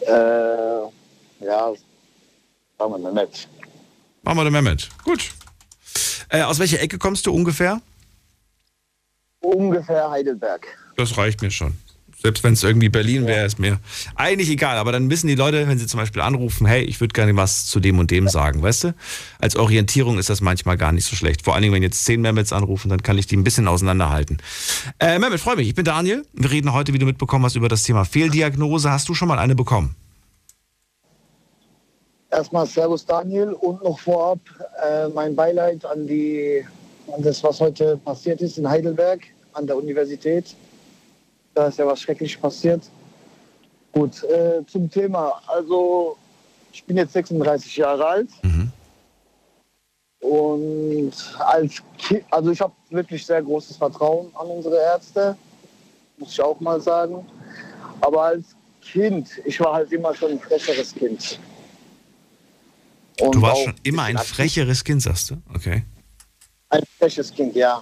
Äh, 0.01 0.11
ja, 1.45 1.73
sagen 2.77 3.03
wir 3.03 3.13
nett. 3.13 3.47
Machen 4.25 4.39
wir 4.39 4.45
den 4.45 4.53
Mehmet. 4.53 4.89
Gut. 5.05 5.31
Äh, 6.29 6.43
aus 6.43 6.59
welcher 6.59 6.81
Ecke 6.81 6.99
kommst 6.99 7.25
du 7.25 7.33
ungefähr? 7.33 7.81
Ungefähr 9.39 10.11
Heidelberg. 10.11 10.67
Das 10.97 11.17
reicht 11.17 11.43
mir 11.43 11.51
schon. 11.51 11.75
Selbst 12.19 12.43
wenn 12.43 12.55
es 12.55 12.65
irgendwie 12.65 12.89
Berlin 12.89 13.27
wäre, 13.27 13.45
ist 13.45 13.59
mir 13.59 13.79
eigentlich 14.15 14.49
egal. 14.49 14.79
Aber 14.79 14.91
dann 14.91 15.11
wissen 15.11 15.29
die 15.29 15.35
Leute, 15.35 15.69
wenn 15.69 15.79
sie 15.79 15.87
zum 15.87 16.01
Beispiel 16.01 16.23
anrufen, 16.23 16.67
hey, 16.67 16.83
ich 16.83 16.99
würde 17.01 17.13
gerne 17.13 17.37
was 17.37 17.67
zu 17.67 17.79
dem 17.79 17.99
und 17.99 18.11
dem 18.11 18.27
sagen, 18.27 18.63
weißt 18.63 18.85
du? 18.85 18.95
Als 19.39 19.55
Orientierung 19.55 20.19
ist 20.19 20.31
das 20.31 20.41
manchmal 20.41 20.79
gar 20.79 20.93
nicht 20.93 21.05
so 21.05 21.15
schlecht. 21.15 21.43
Vor 21.43 21.55
allen 21.55 21.63
Dingen, 21.63 21.75
wenn 21.75 21.83
jetzt 21.83 22.05
zehn 22.05 22.23
Mehmets 22.23 22.53
anrufen, 22.53 22.89
dann 22.89 23.03
kann 23.03 23.19
ich 23.19 23.27
die 23.27 23.37
ein 23.37 23.45
bisschen 23.45 23.69
auseinanderhalten. 23.69 24.39
Äh, 24.99 25.19
Mehmet, 25.19 25.41
freue 25.41 25.57
mich. 25.57 25.69
Ich 25.69 25.75
bin 25.75 25.85
Daniel. 25.85 26.25
Wir 26.33 26.51
reden 26.51 26.73
heute, 26.73 26.95
wie 26.95 26.99
du 26.99 27.07
mitbekommen 27.07 27.45
hast, 27.45 27.55
über 27.55 27.69
das 27.69 27.83
Thema 27.83 28.05
Fehldiagnose. 28.05 28.91
Hast 28.91 29.09
du 29.09 29.15
schon 29.15 29.29
mal 29.29 29.39
eine 29.39 29.55
bekommen? 29.55 29.95
Erstmal 32.31 32.67
Servus 32.67 33.05
Daniel 33.05 33.53
und 33.53 33.85
noch 33.85 34.01
vorab 34.01 34.41
äh, 34.83 35.09
mein 35.09 35.37
Beileid 35.37 35.85
an, 35.85 36.07
die, 36.07 36.65
an 37.15 37.23
das, 37.23 37.45
was 37.45 37.61
heute 37.61 37.99
passiert 37.99 38.41
ist 38.41 38.59
in 38.59 38.69
Heidelberg 38.69 39.21
an 39.53 39.67
der 39.67 39.77
Universität. 39.77 40.57
Da 41.57 41.69
ist 41.69 41.79
ja 41.79 41.87
was 41.87 42.03
Schreckliches 42.03 42.39
passiert. 42.39 42.83
Gut, 43.91 44.23
äh, 44.25 44.61
zum 44.67 44.91
Thema. 44.91 45.41
Also 45.47 46.19
ich 46.71 46.85
bin 46.85 46.99
jetzt 46.99 47.15
36 47.15 47.79
Jahre 47.79 48.07
alt. 48.07 48.29
Mhm. 48.43 48.71
Und 50.21 51.15
als 51.39 51.83
Kind, 51.97 52.25
also 52.31 52.51
ich 52.51 52.61
habe 52.61 52.75
wirklich 52.91 53.25
sehr 53.25 53.43
großes 53.43 53.79
Vertrauen 53.79 54.31
an 54.35 54.49
unsere 54.49 54.77
Ärzte, 54.77 55.35
muss 56.19 56.33
ich 56.33 56.43
auch 56.43 56.61
mal 56.61 56.79
sagen. 56.79 57.25
Aber 58.03 58.25
als 58.25 58.45
Kind, 58.83 59.31
ich 59.47 59.59
war 59.59 59.73
halt 59.73 59.91
immer 59.93 60.15
schon 60.15 60.33
ein 60.33 60.41
frecheres 60.41 60.95
Kind. 60.95 61.39
Und 63.19 63.35
Du 63.35 63.41
warst 63.41 63.63
schon 63.63 63.75
immer 63.83 64.03
ein 64.03 64.19
frecheres 64.19 64.85
Kind, 64.85 65.01
sagst 65.01 65.31
du? 65.31 65.37
Okay. 65.55 65.85
Ein 66.69 66.83
freches 66.99 67.33
Kind, 67.33 67.57
ja. 67.57 67.81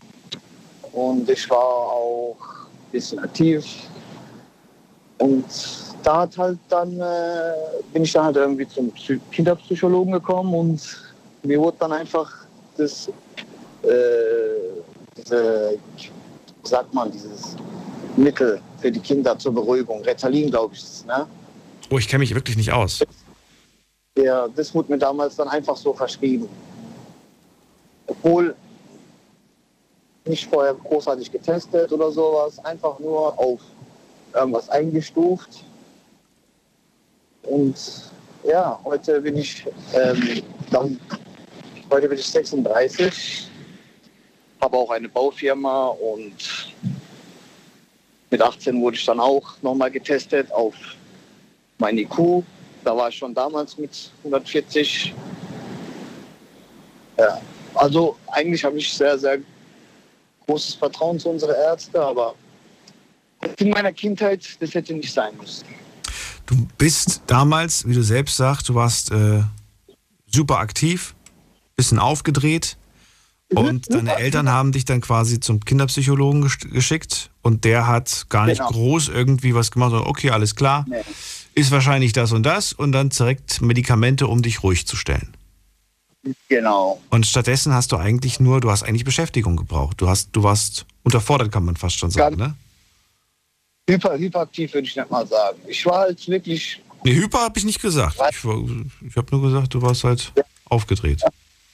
Und 0.92 1.28
ich 1.28 1.50
war 1.50 1.58
auch 1.58 2.36
bisschen 2.94 3.18
aktiv. 3.18 3.64
Und 5.18 5.44
da 6.02 6.20
hat 6.22 6.38
halt 6.38 6.58
dann, 6.68 7.00
äh, 7.00 7.52
bin 7.92 8.04
ich 8.04 8.12
dann 8.12 8.24
halt 8.26 8.36
irgendwie 8.36 8.68
zum 8.68 8.90
Psy 8.92 9.20
Kinderpsychologen 9.30 10.12
gekommen 10.12 10.54
und 10.54 10.80
mir 11.42 11.58
wurde 11.60 11.76
dann 11.80 11.92
einfach 11.92 12.30
das, 12.76 13.08
äh, 13.82 13.90
diese, 15.16 15.78
wie 16.62 16.68
sagt 16.68 16.92
man, 16.94 17.10
dieses 17.10 17.56
Mittel 18.16 18.60
für 18.80 18.90
die 18.90 19.00
Kinder 19.00 19.38
zur 19.38 19.52
Beruhigung, 19.54 20.02
Ritalin, 20.02 20.50
glaube 20.50 20.74
ich, 20.74 20.82
ist 20.82 21.06
ne? 21.06 21.26
Oh, 21.90 21.98
ich 21.98 22.08
kenne 22.08 22.20
mich 22.20 22.34
wirklich 22.34 22.56
nicht 22.56 22.72
aus. 22.72 23.04
Ja, 24.16 24.48
das 24.48 24.74
wurde 24.74 24.92
mir 24.92 24.98
damals 24.98 25.36
dann 25.36 25.48
einfach 25.48 25.76
so 25.76 25.92
verschrieben. 25.92 26.48
Obwohl 28.06 28.54
nicht 30.24 30.48
vorher 30.48 30.74
großartig 30.74 31.30
getestet 31.30 31.92
oder 31.92 32.10
sowas, 32.10 32.58
einfach 32.64 32.98
nur 32.98 33.38
auf 33.38 33.60
irgendwas 34.32 34.68
eingestuft. 34.70 35.64
Und 37.42 37.76
ja, 38.42 38.80
heute 38.84 39.20
bin 39.20 39.36
ich, 39.36 39.66
ähm, 39.92 40.42
dann, 40.70 40.98
heute 41.90 42.08
bin 42.08 42.18
ich 42.18 42.26
36, 42.26 43.48
habe 44.60 44.76
auch 44.76 44.90
eine 44.90 45.08
Baufirma 45.08 45.88
und 45.88 46.72
mit 48.30 48.40
18 48.40 48.80
wurde 48.80 48.96
ich 48.96 49.04
dann 49.04 49.20
auch 49.20 49.54
nochmal 49.62 49.90
getestet 49.90 50.50
auf 50.52 50.74
mein 51.78 51.98
IQ. 51.98 52.42
Da 52.82 52.96
war 52.96 53.08
ich 53.08 53.16
schon 53.16 53.34
damals 53.34 53.76
mit 53.78 54.10
140. 54.24 55.14
Ja, 57.18 57.40
also 57.74 58.16
eigentlich 58.26 58.64
habe 58.64 58.78
ich 58.78 58.92
sehr, 58.92 59.18
sehr 59.18 59.38
großes 60.46 60.74
Vertrauen 60.74 61.18
zu 61.18 61.28
unseren 61.30 61.54
Ärzten, 61.54 61.96
aber 61.96 62.34
in 63.58 63.70
meiner 63.70 63.92
Kindheit, 63.92 64.46
das 64.60 64.74
hätte 64.74 64.94
nicht 64.94 65.12
sein 65.12 65.36
müssen. 65.36 65.64
Du 66.46 66.66
bist 66.78 67.22
damals, 67.26 67.86
wie 67.88 67.94
du 67.94 68.02
selbst 68.02 68.36
sagst, 68.36 68.68
du 68.68 68.74
warst 68.74 69.10
äh, 69.10 69.42
super 70.30 70.58
aktiv, 70.58 71.14
bisschen 71.76 71.98
aufgedreht 71.98 72.76
und 73.54 73.92
deine 73.92 74.16
Eltern 74.16 74.48
haben 74.50 74.72
dich 74.72 74.84
dann 74.84 75.00
quasi 75.00 75.40
zum 75.40 75.60
Kinderpsychologen 75.64 76.44
gesch- 76.44 76.68
geschickt 76.70 77.30
und 77.42 77.64
der 77.64 77.86
hat 77.86 78.26
gar 78.28 78.46
nicht 78.46 78.58
Genau. 78.58 78.70
groß 78.70 79.08
irgendwie 79.08 79.54
was 79.54 79.70
gemacht, 79.70 79.90
sondern 79.90 80.08
okay, 80.08 80.30
alles 80.30 80.54
klar, 80.54 80.84
Nee. 80.88 81.02
ist 81.54 81.70
wahrscheinlich 81.70 82.12
das 82.12 82.32
und 82.32 82.42
das 82.44 82.72
und 82.72 82.92
dann 82.92 83.10
direkt 83.10 83.60
Medikamente, 83.60 84.26
um 84.26 84.42
dich 84.42 84.62
ruhig 84.62 84.86
zu 84.86 84.96
stellen. 84.96 85.34
Genau. 86.48 87.00
Und 87.10 87.26
stattdessen 87.26 87.74
hast 87.74 87.92
du 87.92 87.96
eigentlich 87.96 88.40
nur, 88.40 88.60
du 88.60 88.70
hast 88.70 88.82
eigentlich 88.82 89.04
Beschäftigung 89.04 89.56
gebraucht. 89.56 90.00
Du 90.00 90.08
hast, 90.08 90.30
du 90.32 90.42
warst 90.42 90.86
unterfordert, 91.02 91.52
kann 91.52 91.64
man 91.64 91.76
fast 91.76 91.98
schon 91.98 92.10
sagen, 92.10 92.36
ne? 92.36 92.54
Hyper, 93.88 94.16
hyperaktiv 94.16 94.72
würde 94.72 94.86
ich 94.88 94.96
nicht 94.96 95.10
mal 95.10 95.26
sagen. 95.26 95.58
Ich 95.68 95.84
war 95.84 96.00
halt 96.00 96.26
wirklich, 96.28 96.80
Nee, 97.04 97.14
Hyper 97.16 97.40
habe 97.40 97.58
ich 97.58 97.64
nicht 97.66 97.82
gesagt. 97.82 98.16
Ich, 98.30 98.44
war- 98.46 98.62
ich 99.06 99.14
habe 99.16 99.26
nur 99.36 99.42
gesagt, 99.50 99.74
du 99.74 99.82
warst 99.82 100.04
halt 100.04 100.32
aufgedreht. 100.70 101.22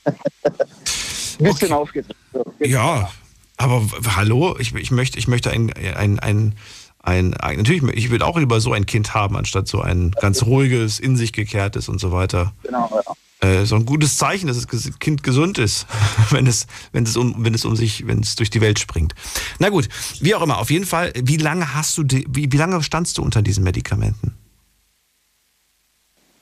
ein 0.05 0.15
bisschen 1.39 1.49
Okay. 1.49 1.73
aufgedreht. 1.73 2.17
So, 2.33 2.45
Ja, 2.59 3.13
aber 3.57 3.87
hallo, 4.17 4.57
ich, 4.59 4.75
ich 4.75 4.91
möchte, 4.91 5.19
ich 5.21 5.29
möchte 5.29 5.51
ein, 5.53 5.73
ein, 5.73 6.19
ein, 6.19 6.55
ein, 6.99 7.35
ein 7.35 7.57
natürlich, 7.59 7.83
ich 7.95 8.11
würde 8.11 8.27
auch 8.27 8.37
lieber 8.39 8.61
so 8.61 8.73
ein 8.73 8.87
Kind 8.87 9.15
haben, 9.15 9.37
anstatt 9.37 9.69
so 9.69 9.81
ein 9.81 10.11
ganz 10.21 10.43
ruhiges, 10.43 10.99
in 10.99 11.17
sich 11.17 11.33
gekehrtes 11.33 11.89
und 11.89 12.01
so 12.01 12.11
weiter. 12.11 12.53
Genau, 12.65 12.91
ja. 13.07 13.13
Äh, 13.43 13.65
so 13.65 13.75
ein 13.77 13.87
gutes 13.87 14.19
Zeichen, 14.19 14.49
dass 14.49 14.67
das 14.67 14.99
Kind 14.99 15.23
gesund 15.23 15.57
ist, 15.59 15.87
wenn 16.31 16.47
es, 16.47 16.67
wenn 16.93 17.05
es 17.05 17.17
um, 17.17 17.43
wenn 17.45 17.55
es 17.55 17.65
um 17.65 17.75
sich, 17.75 18.07
wenn 18.07 18.21
es 18.21 18.37
durch 18.37 18.51
die 18.51 18.61
Welt 18.61 18.79
springt. 18.79 19.15
Na 19.59 19.71
gut, 19.71 19.89
wie 20.21 20.35
auch 20.35 20.43
immer, 20.43 20.59
auf 20.59 20.71
jeden 20.71 20.85
Fall, 20.85 21.13
wie 21.17 21.39
lange 21.39 21.75
hast 21.75 21.97
du, 21.97 22.03
die, 22.03 22.27
wie, 22.29 22.53
wie 22.53 22.57
lange 22.59 22.83
standst 22.83 23.17
du 23.17 23.23
unter 23.23 23.41
diesen 23.41 23.65
Medikamenten? 23.65 24.35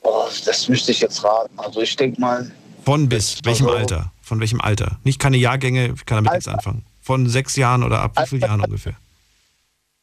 Oh, 0.01 0.27
das 0.45 0.67
müsste 0.67 0.91
ich 0.91 0.99
jetzt 0.99 1.23
raten. 1.23 1.57
Also 1.59 1.81
ich 1.81 1.95
denke 1.95 2.19
mal, 2.19 2.51
Von 2.83 3.07
bis 3.09 3.39
welchem 3.43 3.67
so- 3.67 3.71
Alter? 3.73 4.11
Von 4.21 4.39
welchem 4.39 4.61
Alter? 4.61 4.99
Nicht 5.03 5.19
keine 5.19 5.37
Jahrgänge, 5.37 5.93
ich 5.95 6.05
kann 6.05 6.17
damit 6.17 6.31
nichts 6.33 6.47
Alter. 6.47 6.57
anfangen. 6.59 6.85
Von 7.01 7.27
sechs 7.29 7.55
Jahren 7.55 7.83
oder 7.83 8.01
ab 8.01 8.19
wie 8.21 8.27
vielen. 8.27 8.41
Jahren 8.41 8.61
ungefähr? 8.61 8.93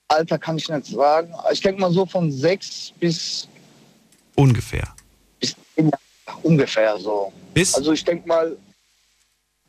Alter 0.08 0.38
kann 0.38 0.56
ich 0.56 0.68
nicht 0.68 0.86
sagen. 0.86 1.32
Ich 1.52 1.60
denke 1.60 1.80
mal 1.80 1.92
so 1.92 2.06
von 2.06 2.32
sechs 2.32 2.92
bis, 2.98 3.48
Ungefähr. 4.34 4.88
bis 5.40 5.54
zehn 5.74 5.86
Jahre 5.86 5.98
ungefähr 6.42 6.98
so. 6.98 7.32
Bis? 7.54 7.74
Also 7.74 7.92
ich 7.92 8.04
denke 8.04 8.28
mal 8.28 8.56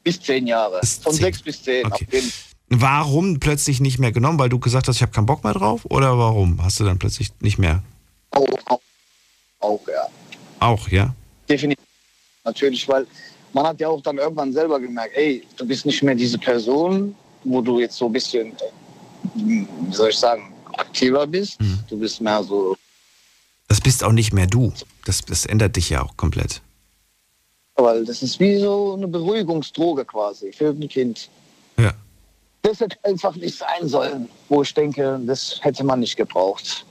bis 0.03 0.19
zehn 0.19 0.47
Jahre. 0.47 0.81
Von 1.01 1.13
zehn. 1.13 1.23
sechs 1.23 1.41
bis 1.41 1.63
zehn. 1.63 1.85
Okay. 1.85 2.23
Warum 2.69 3.39
plötzlich 3.39 3.79
nicht 3.79 3.97
mehr 3.97 4.11
genommen? 4.11 4.39
Weil 4.39 4.49
du 4.49 4.59
gesagt 4.59 4.87
hast, 4.87 4.97
ich 4.97 5.01
habe 5.01 5.11
keinen 5.11 5.25
Bock 5.25 5.43
mehr 5.43 5.53
drauf? 5.53 5.85
Oder 5.85 6.17
warum 6.17 6.61
hast 6.61 6.79
du 6.79 6.83
dann 6.83 6.99
plötzlich 6.99 7.31
nicht 7.39 7.57
mehr? 7.57 7.81
Auch, 8.31 8.45
auch, 8.65 8.81
auch, 9.59 9.87
ja. 9.87 10.07
Auch, 10.59 10.87
ja? 10.89 11.13
Definitiv. 11.47 11.85
Natürlich, 12.43 12.87
weil 12.87 13.07
man 13.53 13.67
hat 13.67 13.79
ja 13.79 13.87
auch 13.87 14.01
dann 14.01 14.17
irgendwann 14.17 14.51
selber 14.51 14.79
gemerkt, 14.79 15.15
ey, 15.15 15.45
du 15.55 15.65
bist 15.65 15.85
nicht 15.85 16.03
mehr 16.03 16.15
diese 16.15 16.37
Person, 16.37 17.15
wo 17.43 17.61
du 17.61 17.79
jetzt 17.79 17.95
so 17.95 18.07
ein 18.07 18.11
bisschen, 18.11 18.53
wie 19.35 19.67
soll 19.91 20.09
ich 20.09 20.17
sagen, 20.17 20.53
aktiver 20.77 21.25
bist. 21.25 21.59
Mhm. 21.61 21.79
Du 21.89 21.97
bist 21.97 22.19
mehr 22.21 22.43
so, 22.43 22.75
Das 23.67 23.81
bist 23.81 24.03
auch 24.03 24.11
nicht 24.13 24.33
mehr 24.33 24.47
du. 24.47 24.73
Das, 25.05 25.21
das 25.21 25.45
ändert 25.45 25.75
dich 25.75 25.89
ja 25.89 26.01
auch 26.03 26.15
komplett. 26.17 26.61
weil 27.75 28.05
das 28.05 28.23
ist 28.23 28.39
wie 28.39 28.59
so 28.59 28.93
eine 28.95 29.07
Beruhigungsdroge 29.07 30.05
quasi 30.05 30.51
für 30.51 30.69
ein 30.69 30.87
Kind. 30.87 31.29
Ja. 31.77 31.93
Das 32.63 32.79
hätte 32.79 32.97
einfach 33.03 33.35
nicht 33.35 33.57
sein 33.57 33.87
sollen, 33.87 34.29
wo 34.49 34.61
ich 34.63 34.73
denke, 34.73 35.19
das 35.25 35.59
hätte 35.61 35.83
man 35.83 35.99
nicht 35.99 36.17
gebraucht. 36.17 36.85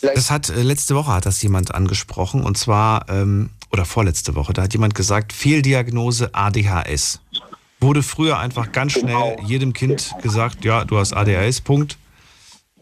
Vielleicht 0.00 0.16
Das 0.16 0.30
hat 0.30 0.48
äh, 0.48 0.62
letzte 0.62 0.94
Woche 0.94 1.12
hat 1.12 1.26
das 1.26 1.42
jemand 1.42 1.74
angesprochen 1.74 2.44
und 2.44 2.56
zwar 2.58 3.08
ähm, 3.08 3.50
oder 3.72 3.84
vorletzte 3.84 4.34
Woche. 4.34 4.52
Da 4.52 4.62
hat 4.62 4.72
jemand 4.72 4.94
gesagt 4.94 5.32
Fehldiagnose 5.32 6.34
ADHS. 6.34 7.20
Wurde 7.80 8.02
früher 8.02 8.38
einfach 8.38 8.72
ganz 8.72 8.92
schnell 8.92 9.36
Genau. 9.36 9.36
jedem 9.46 9.72
Kind 9.74 10.12
gesagt, 10.22 10.64
ja, 10.64 10.84
du 10.84 10.96
hast 10.98 11.12
ADHS. 11.12 11.60
Punkt. 11.60 11.98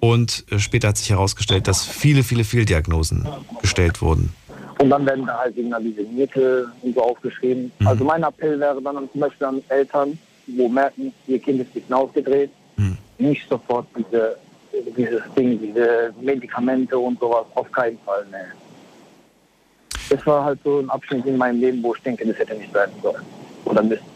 Und 0.04 0.44
äh, 0.50 0.58
später 0.58 0.88
hat 0.88 0.98
sich 0.98 1.08
herausgestellt, 1.08 1.66
dass 1.66 1.82
viele, 1.86 2.24
viele 2.24 2.44
Fehldiagnosen 2.44 3.26
gestellt 3.62 4.02
wurden. 4.02 4.34
Und 4.78 4.90
dann 4.90 5.06
werden 5.06 5.24
da 5.24 5.38
halt 5.38 5.56
Mittel 5.56 6.68
und 6.82 6.94
so 6.94 7.02
aufgeschrieben. 7.02 7.72
Mhm. 7.78 7.86
Also 7.86 8.04
mein 8.04 8.22
Appell 8.22 8.60
wäre 8.60 8.82
dann 8.82 9.08
zum 9.10 9.20
Beispiel 9.22 9.46
an 9.46 9.62
Eltern, 9.70 10.18
wo 10.46 10.68
merken, 10.68 11.14
ihr 11.26 11.38
Kind 11.38 11.62
ist 11.62 11.68
ein 11.68 11.72
bisschen 11.72 11.94
aufgedreht, 11.94 12.50
Mhm. 12.76 12.98
nicht 13.18 13.48
sofort 13.48 13.86
diese, 13.96 14.36
dieses 14.94 15.22
Ding, 15.38 15.58
diese 15.58 16.12
Medikamente 16.20 16.98
und 16.98 17.18
sowas, 17.18 17.46
auf 17.54 17.70
keinen 17.72 17.98
Fall, 18.00 18.26
ne. 18.30 18.44
Das 20.10 20.26
war 20.26 20.44
halt 20.44 20.58
so 20.64 20.80
ein 20.80 20.90
Abschnitt 20.90 21.24
in 21.24 21.38
meinem 21.38 21.60
Leben, 21.60 21.82
wo 21.82 21.94
ich 21.94 22.02
denke, 22.02 22.26
das 22.26 22.36
hätte 22.36 22.54
nicht 22.56 22.72
sein 22.74 22.90
sollen. 23.00 23.22
Oder 23.64 23.82
müssen. 23.82 24.13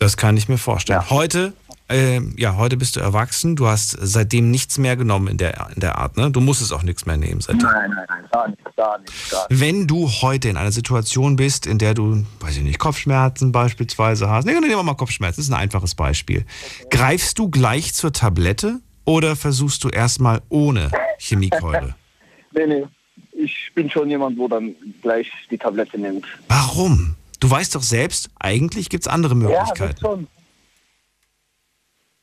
Das 0.00 0.16
kann 0.16 0.36
ich 0.38 0.48
mir 0.48 0.56
vorstellen. 0.56 1.00
Ja. 1.02 1.10
Heute, 1.10 1.52
ähm, 1.90 2.34
ja, 2.38 2.56
heute 2.56 2.78
bist 2.78 2.96
du 2.96 3.00
erwachsen. 3.00 3.54
Du 3.54 3.66
hast 3.66 3.98
seitdem 4.00 4.50
nichts 4.50 4.78
mehr 4.78 4.96
genommen 4.96 5.28
in 5.28 5.36
der, 5.36 5.68
in 5.74 5.80
der 5.80 5.98
Art, 5.98 6.16
ne? 6.16 6.30
Du 6.30 6.40
musstest 6.40 6.72
auch 6.72 6.82
nichts 6.82 7.04
mehr 7.04 7.18
nehmen 7.18 7.42
seitdem. 7.42 7.68
Nein, 7.68 7.90
nein, 7.94 8.06
nein, 8.08 8.24
gar 8.32 8.48
nicht, 8.48 8.76
gar 8.76 8.98
nicht, 8.98 9.30
gar 9.30 9.46
nicht. 9.48 9.60
Wenn 9.60 9.86
du 9.86 10.08
heute 10.08 10.48
in 10.48 10.56
einer 10.56 10.72
Situation 10.72 11.36
bist, 11.36 11.66
in 11.66 11.76
der 11.76 11.92
du, 11.92 12.24
weiß 12.40 12.56
ich 12.56 12.62
nicht, 12.62 12.78
Kopfschmerzen 12.78 13.52
beispielsweise 13.52 14.30
hast, 14.30 14.46
nee, 14.46 14.52
nehmen 14.52 14.70
wir 14.70 14.82
mal 14.82 14.94
Kopfschmerzen, 14.94 15.36
das 15.36 15.48
ist 15.48 15.52
ein 15.52 15.60
einfaches 15.60 15.94
Beispiel. 15.94 16.46
Greifst 16.88 17.38
du 17.38 17.50
gleich 17.50 17.92
zur 17.92 18.14
Tablette 18.14 18.80
oder 19.04 19.36
versuchst 19.36 19.84
du 19.84 19.90
erstmal 19.90 20.40
ohne 20.48 20.90
Chemiekeule? 21.18 21.94
Nee, 22.52 22.66
nee. 22.66 22.84
Ich 23.32 23.70
bin 23.76 23.88
schon 23.88 24.10
jemand, 24.10 24.36
wo 24.36 24.48
dann 24.48 24.74
gleich 25.02 25.30
die 25.52 25.56
Tablette 25.56 25.96
nimmt. 25.96 26.26
Warum? 26.48 27.14
Du 27.40 27.50
weißt 27.50 27.74
doch 27.74 27.82
selbst, 27.82 28.28
eigentlich 28.38 28.88
gibt 28.90 29.04
es 29.04 29.08
andere 29.08 29.34
Ja, 29.34 29.40
das 29.40 29.68
Möglichkeiten. 29.70 30.00
schon. 30.00 30.26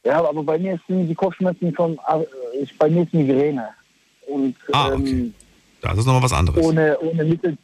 Ja, 0.06 0.24
aber 0.24 0.44
bei 0.44 0.58
mir 0.58 0.80
sind 0.88 1.08
die 1.08 1.16
Kopfschmerzen 1.16 1.74
schon, 1.76 2.00
äh, 2.08 2.24
ich, 2.62 2.78
bei 2.78 2.90
mir 2.90 3.04
ist 3.04 3.14
Migräne. 3.14 3.70
Und 4.28 4.56
Ah, 4.72 4.88
okay. 4.94 5.10
ähm, 5.12 5.34
Das 5.82 5.98
ist 5.98 6.06
nochmal 6.06 6.22
was 6.24 6.34
anderes. 6.34 6.64
ohne, 6.64 6.98
ohne, 7.00 7.24
Mittel, 7.26 7.58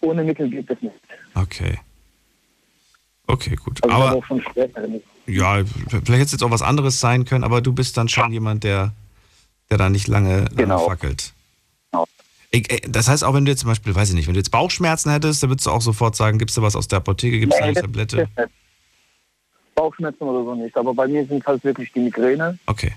ohne 0.00 0.22
Mittel 0.24 0.48
geht 0.48 0.70
es 0.70 0.80
nicht. 0.80 0.94
Okay. 1.34 1.78
Okay, 3.26 3.54
gut. 3.56 3.82
Also 3.82 3.94
Aber 3.94 4.22
ja, 5.26 5.62
vielleicht 5.88 6.08
hätte 6.08 6.22
es 6.22 6.32
jetzt 6.32 6.42
auch 6.42 6.50
was 6.50 6.62
anderes 6.62 7.00
sein 7.00 7.24
können, 7.24 7.44
aber 7.44 7.60
du 7.60 7.72
bist 7.72 7.96
dann 7.96 8.08
schon 8.08 8.32
jemand, 8.32 8.64
der, 8.64 8.92
der 9.70 9.78
da 9.78 9.88
nicht 9.88 10.08
lange, 10.08 10.38
lange 10.40 10.54
Genau. 10.56 10.88
fackelt. 10.88 11.32
Äh, 12.52 12.62
das 12.88 13.08
heißt, 13.08 13.22
auch 13.24 13.34
wenn 13.34 13.44
du 13.44 13.50
jetzt 13.52 13.60
zum 13.60 13.68
Beispiel, 13.68 13.94
weiß 13.94 14.08
ich 14.10 14.14
nicht, 14.14 14.26
wenn 14.26 14.34
du 14.34 14.40
jetzt 14.40 14.50
Bauchschmerzen 14.50 15.10
hättest, 15.10 15.42
dann 15.42 15.50
würdest 15.50 15.66
du 15.66 15.70
auch 15.70 15.82
sofort 15.82 16.16
sagen, 16.16 16.38
gibst 16.38 16.56
du 16.56 16.62
was 16.62 16.76
aus 16.76 16.88
der 16.88 16.98
Apotheke, 16.98 17.38
gibst 17.40 17.58
du 17.58 17.62
Nee, 17.62 17.70
eine 17.70 17.80
Tablette? 17.80 18.28
Bauchschmerzen 19.74 20.22
oder 20.24 20.44
so 20.44 20.54
nicht. 20.54 20.76
Aber 20.76 20.92
bei 20.92 21.06
mir 21.06 21.24
sind 21.26 21.46
halt 21.46 21.62
wirklich 21.64 21.92
die 21.92 22.00
Migräne, 22.00 22.58
Okay, 22.66 22.92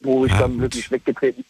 wo 0.00 0.24
ich 0.26 0.32
Ja, 0.32 0.40
dann 0.40 0.52
gut. 0.52 0.60
wirklich 0.62 0.90
weggetreten 0.90 1.44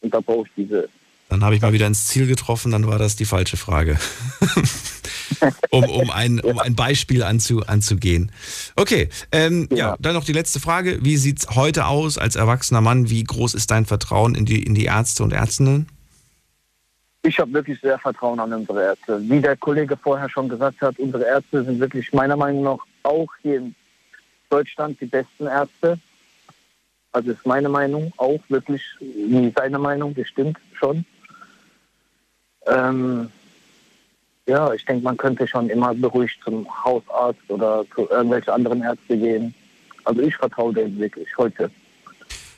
und 0.00 0.12
da 0.12 0.20
brauche 0.20 0.46
ich 0.46 0.52
diese. 0.56 0.88
dann 1.28 1.42
habe 1.44 1.54
ich 1.54 1.62
mal 1.62 1.72
wieder 1.72 1.86
ins 1.86 2.06
Ziel 2.06 2.26
getroffen, 2.26 2.70
dann 2.72 2.86
war 2.86 2.98
das 2.98 3.16
die 3.16 3.24
falsche 3.24 3.56
Frage. 3.56 3.98
um, 5.70 5.84
um, 5.84 6.10
ein, 6.10 6.40
um 6.40 6.58
ein 6.58 6.74
Beispiel 6.74 7.22
anzu, 7.22 7.64
anzugehen. 7.66 8.32
Okay, 8.76 9.08
ähm, 9.32 9.68
ja. 9.70 9.76
Ja. 9.76 9.96
dann 10.00 10.14
noch 10.14 10.24
die 10.24 10.32
letzte 10.32 10.60
Frage. 10.60 11.04
Wie 11.04 11.16
sieht 11.16 11.40
es 11.40 11.54
heute 11.54 11.86
aus 11.86 12.18
als 12.18 12.36
erwachsener 12.36 12.80
Mann? 12.80 13.10
Wie 13.10 13.22
groß 13.22 13.54
ist 13.54 13.70
dein 13.70 13.86
Vertrauen 13.86 14.34
in 14.34 14.46
die, 14.46 14.62
in 14.62 14.74
die 14.74 14.84
Ärzte 14.84 15.22
und 15.22 15.32
Ärztinnen? 15.32 15.88
Ich 17.22 17.38
habe 17.38 17.52
wirklich 17.54 17.80
sehr 17.80 17.98
Vertrauen 17.98 18.38
an 18.38 18.52
unsere 18.52 18.82
Ärzte. 18.82 19.20
Wie 19.28 19.40
der 19.40 19.56
Kollege 19.56 19.96
vorher 19.96 20.28
schon 20.28 20.48
gesagt 20.48 20.80
hat, 20.82 20.98
unsere 20.98 21.24
Ärzte 21.24 21.64
sind 21.64 21.80
wirklich 21.80 22.12
meiner 22.12 22.36
Meinung 22.36 22.64
nach 22.64 22.78
auch 23.02 23.28
hier 23.40 23.58
in 23.58 23.74
Deutschland 24.50 25.00
die 25.00 25.06
besten 25.06 25.46
Ärzte. 25.46 25.98
Also 27.12 27.30
ist 27.30 27.46
meine 27.46 27.68
Meinung 27.68 28.12
auch 28.18 28.40
wirklich, 28.48 28.82
wie 29.00 29.52
seine 29.56 29.78
Meinung, 29.78 30.12
bestimmt 30.12 30.58
schon. 30.74 31.04
Ähm, 32.66 33.30
ja, 34.46 34.72
ich 34.72 34.84
denke, 34.84 35.04
man 35.04 35.16
könnte 35.16 35.46
schon 35.46 35.70
immer 35.70 35.94
beruhigt 35.94 36.38
zum 36.44 36.66
Hausarzt 36.84 37.40
oder 37.48 37.84
zu 37.94 38.08
irgendwelchen 38.10 38.52
anderen 38.52 38.82
Ärzten 38.82 39.18
gehen. 39.20 39.54
Also 40.04 40.20
ich 40.20 40.36
vertraue 40.36 40.74
denen 40.74 40.98
wirklich 40.98 41.28
heute. 41.38 41.70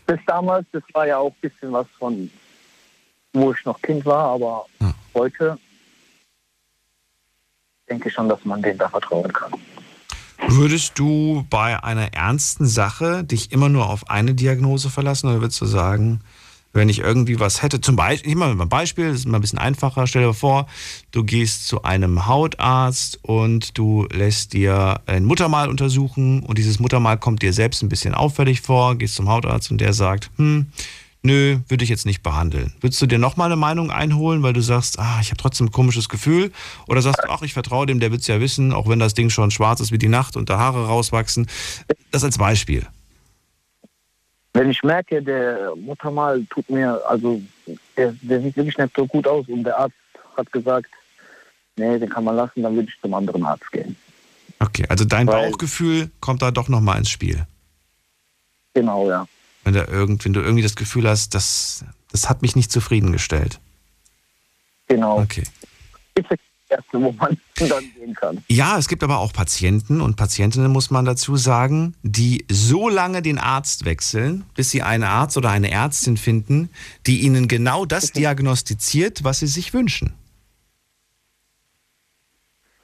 Bis 0.07 0.19
damals, 0.27 0.67
das 0.73 0.83
war 0.93 1.07
ja 1.07 1.19
auch 1.19 1.31
ein 1.31 1.41
bisschen 1.51 1.73
was 1.73 1.87
von, 1.99 2.31
wo 3.33 3.53
ich 3.53 3.65
noch 3.65 3.81
Kind 3.83 4.05
war, 4.05 4.31
aber 4.31 4.67
Ja. 4.81 4.95
heute 5.15 5.59
denke 7.89 8.09
ich 8.09 8.15
schon, 8.15 8.29
dass 8.29 8.45
man 8.45 8.63
denen 8.63 8.79
da 8.79 8.89
vertrauen 8.89 9.33
kann. 9.33 9.53
Würdest 10.49 10.99
du 10.99 11.45
bei 11.51 11.83
einer 11.83 12.13
ernsten 12.15 12.67
Sache 12.67 13.25
dich 13.25 13.53
immer 13.53 13.69
nur 13.69 13.89
auf 13.89 14.11
eine 14.11 14.35
Diagnose 14.35 14.91
verlassen 14.91 15.29
oder 15.29 15.41
würdest 15.41 15.61
du 15.61 15.67
sagen, 15.67 16.21
wenn 16.77 16.89
ich 16.89 17.01
irgendwie 17.01 17.41
was 17.41 17.63
hätte, 17.63 17.81
zum 17.81 17.97
Beispiel, 17.97 18.31
ich 18.31 18.37
mache 18.37 18.55
mal 18.55 18.65
ein 18.65 18.69
Beispiel, 18.69 19.09
das 19.09 19.21
ist 19.21 19.27
mal 19.27 19.39
ein 19.39 19.41
bisschen 19.41 19.59
einfacher, 19.59 20.07
stell 20.07 20.23
dir 20.23 20.35
vor, 20.35 20.67
du 21.11 21.25
gehst 21.25 21.67
zu 21.67 21.83
einem 21.83 22.27
Hautarzt 22.27 23.19
und 23.23 23.77
du 23.77 24.07
lässt 24.13 24.53
dir 24.53 25.01
ein 25.07 25.25
Muttermal 25.25 25.69
untersuchen 25.69 26.43
und 26.43 26.59
dieses 26.59 26.79
Muttermal 26.79 27.19
kommt 27.19 27.43
dir 27.43 27.53
selbst 27.53 27.83
ein 27.83 27.89
bisschen 27.89 28.15
auffällig 28.15 28.61
vor, 28.61 28.95
gehst 28.97 29.17
zum 29.17 29.29
Hautarzt 29.29 29.71
und 29.71 29.81
der 29.81 29.95
sagt, 29.95 30.31
hm, 30.37 30.67
nö, 31.23 31.59
würde 31.69 31.83
ich 31.83 31.91
jetzt 31.91 32.07
nicht 32.07 32.23
behandeln. 32.23 32.75
Würdest 32.81 33.01
du 33.01 33.07
dir 33.07 33.19
nochmal 33.19 33.47
eine 33.47 33.57
Meinung 33.57 33.91
einholen, 33.91 34.43
weil 34.43 34.53
du 34.53 34.61
sagst, 34.61 34.99
ah, 34.99 35.19
ich 35.21 35.31
habe 35.31 35.39
trotzdem 35.39 35.69
ein 35.69 35.73
komisches 35.73 36.09
Gefühl? 36.09 36.53
Oder 36.87 37.03
sagst 37.03 37.23
du, 37.25 37.31
ach, 37.31 37.43
ich 37.43 37.55
vertraue 37.55 37.87
dem, 37.87 38.01
der 38.01 38.11
wird 38.11 38.21
es 38.21 38.27
ja 38.27 38.41
wissen, 38.41 38.73
auch 38.73 38.89
wenn 38.89 38.99
das 38.99 39.15
Ding 39.15 39.31
schon 39.31 39.51
schwarz 39.51 39.81
ist 39.81 39.93
wie 39.93 39.99
die 39.99 40.09
Nacht 40.09 40.37
und 40.37 40.51
da 40.51 40.59
Haare 40.59 40.87
rauswachsen. 40.87 41.49
Das 42.11 42.23
als 42.23 42.39
Beispiel. 42.39 42.87
Wenn 44.57 44.71
ich 44.71 44.83
merke, 44.83 45.23
der 45.23 45.75
Muttermal 45.77 46.45
tut 46.49 46.69
mir, 46.71 47.01
also 47.07 47.43
der, 47.97 48.13
der 48.23 48.41
sieht 48.41 48.57
wirklich 48.57 48.79
nicht 48.79 48.97
so 48.97 49.07
gut 49.07 49.27
aus 49.27 49.47
und 49.49 49.65
der 49.65 49.79
Arzt 49.79 49.95
hat 50.37 50.51
gesagt, 50.51 50.89
nee, 51.77 51.99
den 51.99 52.09
kann 52.09 52.25
man 52.25 52.37
lassen, 52.37 52.63
dann 52.63 52.75
würde 52.75 52.89
ich 52.89 53.01
zum 53.01 53.13
anderen 53.13 53.45
Arzt 53.45 53.71
gehen. 53.71 53.97
Okay, 54.59 54.87
also 54.89 55.05
dein 55.05 55.27
Weil- 55.27 55.51
Bauchgefühl 55.51 56.11
kommt 56.21 56.41
da 56.41 56.51
doch 56.51 56.69
nochmal 56.69 56.99
ins 56.99 57.11
Spiel. 57.11 57.47
Genau, 58.73 59.09
ja. 59.09 59.27
Wenn, 59.65 59.75
da 59.75 59.87
irgend, 59.89 60.25
wenn 60.25 60.33
du 60.33 60.41
irgendwie 60.41 60.63
das 60.63 60.77
Gefühl 60.77 61.09
hast, 61.09 61.35
das, 61.35 61.85
das 62.11 62.31
hat 62.31 62.41
mich 62.41 62.57
nicht 62.57 62.73
zufriedengestellt. 62.73 63.61
Genau. 64.89 65.21
Okay. 65.21 65.45
Das 66.15 66.25
Erste, 66.69 67.01
wo 67.01 67.13
man 67.13 67.39
dann 67.57 67.85
gehen 67.95 68.15
kann. 68.15 68.45
Ja, 68.49 68.77
es 68.77 68.89
gibt 68.89 69.05
aber 69.05 69.19
auch 69.19 69.33
Patienten 69.33 70.01
und 70.01 70.17
Patientinnen, 70.17 70.71
muss 70.71 70.91
man 70.91 71.05
dazu 71.05 71.37
sagen, 71.37 71.95
die 72.03 72.45
so 72.51 72.89
lange 72.89 73.23
den 73.23 73.39
Arzt 73.39 73.85
wechseln, 73.85 74.45
bis 74.55 74.71
sie 74.71 74.83
einen 74.83 75.05
Arzt 75.05 75.37
oder 75.37 75.51
eine 75.51 75.71
Ärztin 75.71 76.17
finden, 76.17 76.71
die 77.07 77.21
ihnen 77.21 77.47
genau 77.47 77.85
das 77.87 78.11
diagnostiziert, 78.13 79.23
was 79.23 79.39
sie 79.39 79.47
sich 79.47 79.73
wünschen. 79.75 80.15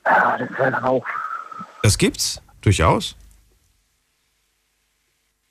Ja, 0.05 0.39
das 0.39 0.51
wäre 0.51 0.71
dann 0.73 0.85
auch, 0.85 1.05
Das 1.83 1.99
gibt's 1.99 2.41
durchaus. 2.61 3.17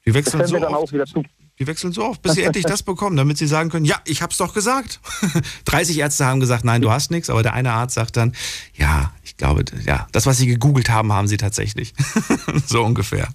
Die 0.05 0.09
das 0.09 0.15
wechseln 0.15 0.39
wäre 0.39 0.49
so 0.49 0.59
dann 0.59 0.73
auch 0.73 0.83
oft, 0.83 0.93
wieder 0.93 1.05
zu. 1.05 1.23
Die 1.61 1.67
wechseln 1.67 1.93
so 1.93 2.03
oft, 2.03 2.23
bis 2.23 2.33
sie 2.33 2.43
endlich 2.43 2.65
das 2.65 2.81
bekommen, 2.81 3.15
damit 3.15 3.37
sie 3.37 3.45
sagen 3.45 3.69
können, 3.69 3.85
ja, 3.85 4.01
ich 4.05 4.23
hab's 4.23 4.37
doch 4.37 4.55
gesagt. 4.55 4.99
30 5.65 5.99
Ärzte 5.99 6.25
haben 6.25 6.39
gesagt, 6.39 6.65
nein, 6.65 6.81
du 6.81 6.89
hast 6.89 7.11
nichts, 7.11 7.29
aber 7.29 7.43
der 7.43 7.53
eine 7.53 7.71
Arzt 7.71 7.93
sagt 7.93 8.17
dann, 8.17 8.33
ja, 8.73 9.13
ich 9.23 9.37
glaube, 9.37 9.63
ja, 9.85 10.07
das, 10.11 10.25
was 10.25 10.39
sie 10.39 10.47
gegoogelt 10.47 10.89
haben, 10.89 11.13
haben 11.13 11.27
sie 11.27 11.37
tatsächlich. 11.37 11.93
so 12.65 12.83
ungefähr. 12.83 13.27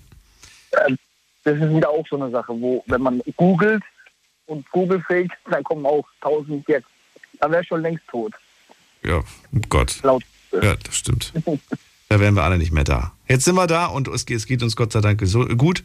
Das 1.44 1.56
ist 1.56 1.70
wieder 1.70 1.88
auch 1.88 2.04
so 2.10 2.16
eine 2.16 2.30
Sache, 2.32 2.52
wo, 2.60 2.82
wenn 2.88 3.00
man 3.00 3.22
googelt 3.36 3.84
und 4.46 4.68
Google 4.72 5.00
fake, 5.06 5.30
dann 5.48 5.62
kommen 5.62 5.86
auch 5.86 6.04
tausend 6.20 6.68
jetzt. 6.68 6.88
Da 7.40 7.48
wäre 7.48 7.64
schon 7.64 7.82
längst 7.82 8.08
tot. 8.08 8.32
Ja, 9.04 9.18
oh 9.18 9.60
Gott. 9.68 10.00
Laut. 10.02 10.24
Ja, 10.50 10.74
das 10.74 10.96
stimmt. 10.96 11.32
Da 12.08 12.18
wären 12.18 12.34
wir 12.34 12.42
alle 12.42 12.58
nicht 12.58 12.72
mehr 12.72 12.84
da. 12.84 13.12
Jetzt 13.28 13.44
sind 13.44 13.56
wir 13.56 13.66
da 13.66 13.86
und 13.86 14.08
es 14.08 14.24
geht, 14.24 14.62
uns 14.62 14.76
Gott 14.76 14.92
sei 14.92 15.00
Dank 15.00 15.20
gut. 15.58 15.84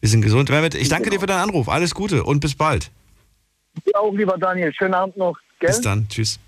Wir 0.00 0.08
sind 0.08 0.22
gesund. 0.22 0.50
Mehmet, 0.50 0.74
ich 0.74 0.88
danke 0.88 1.10
dir 1.10 1.20
für 1.20 1.26
deinen 1.26 1.42
Anruf. 1.42 1.68
Alles 1.68 1.94
Gute 1.94 2.24
und 2.24 2.40
bis 2.40 2.54
bald. 2.54 2.90
Ja, 3.86 4.00
auch 4.00 4.12
lieber 4.12 4.36
Daniel, 4.38 4.72
schönen 4.76 4.94
Abend 4.94 5.16
noch. 5.16 5.36
Gell? 5.60 5.68
Bis 5.68 5.80
dann. 5.80 6.08
Tschüss. 6.08 6.40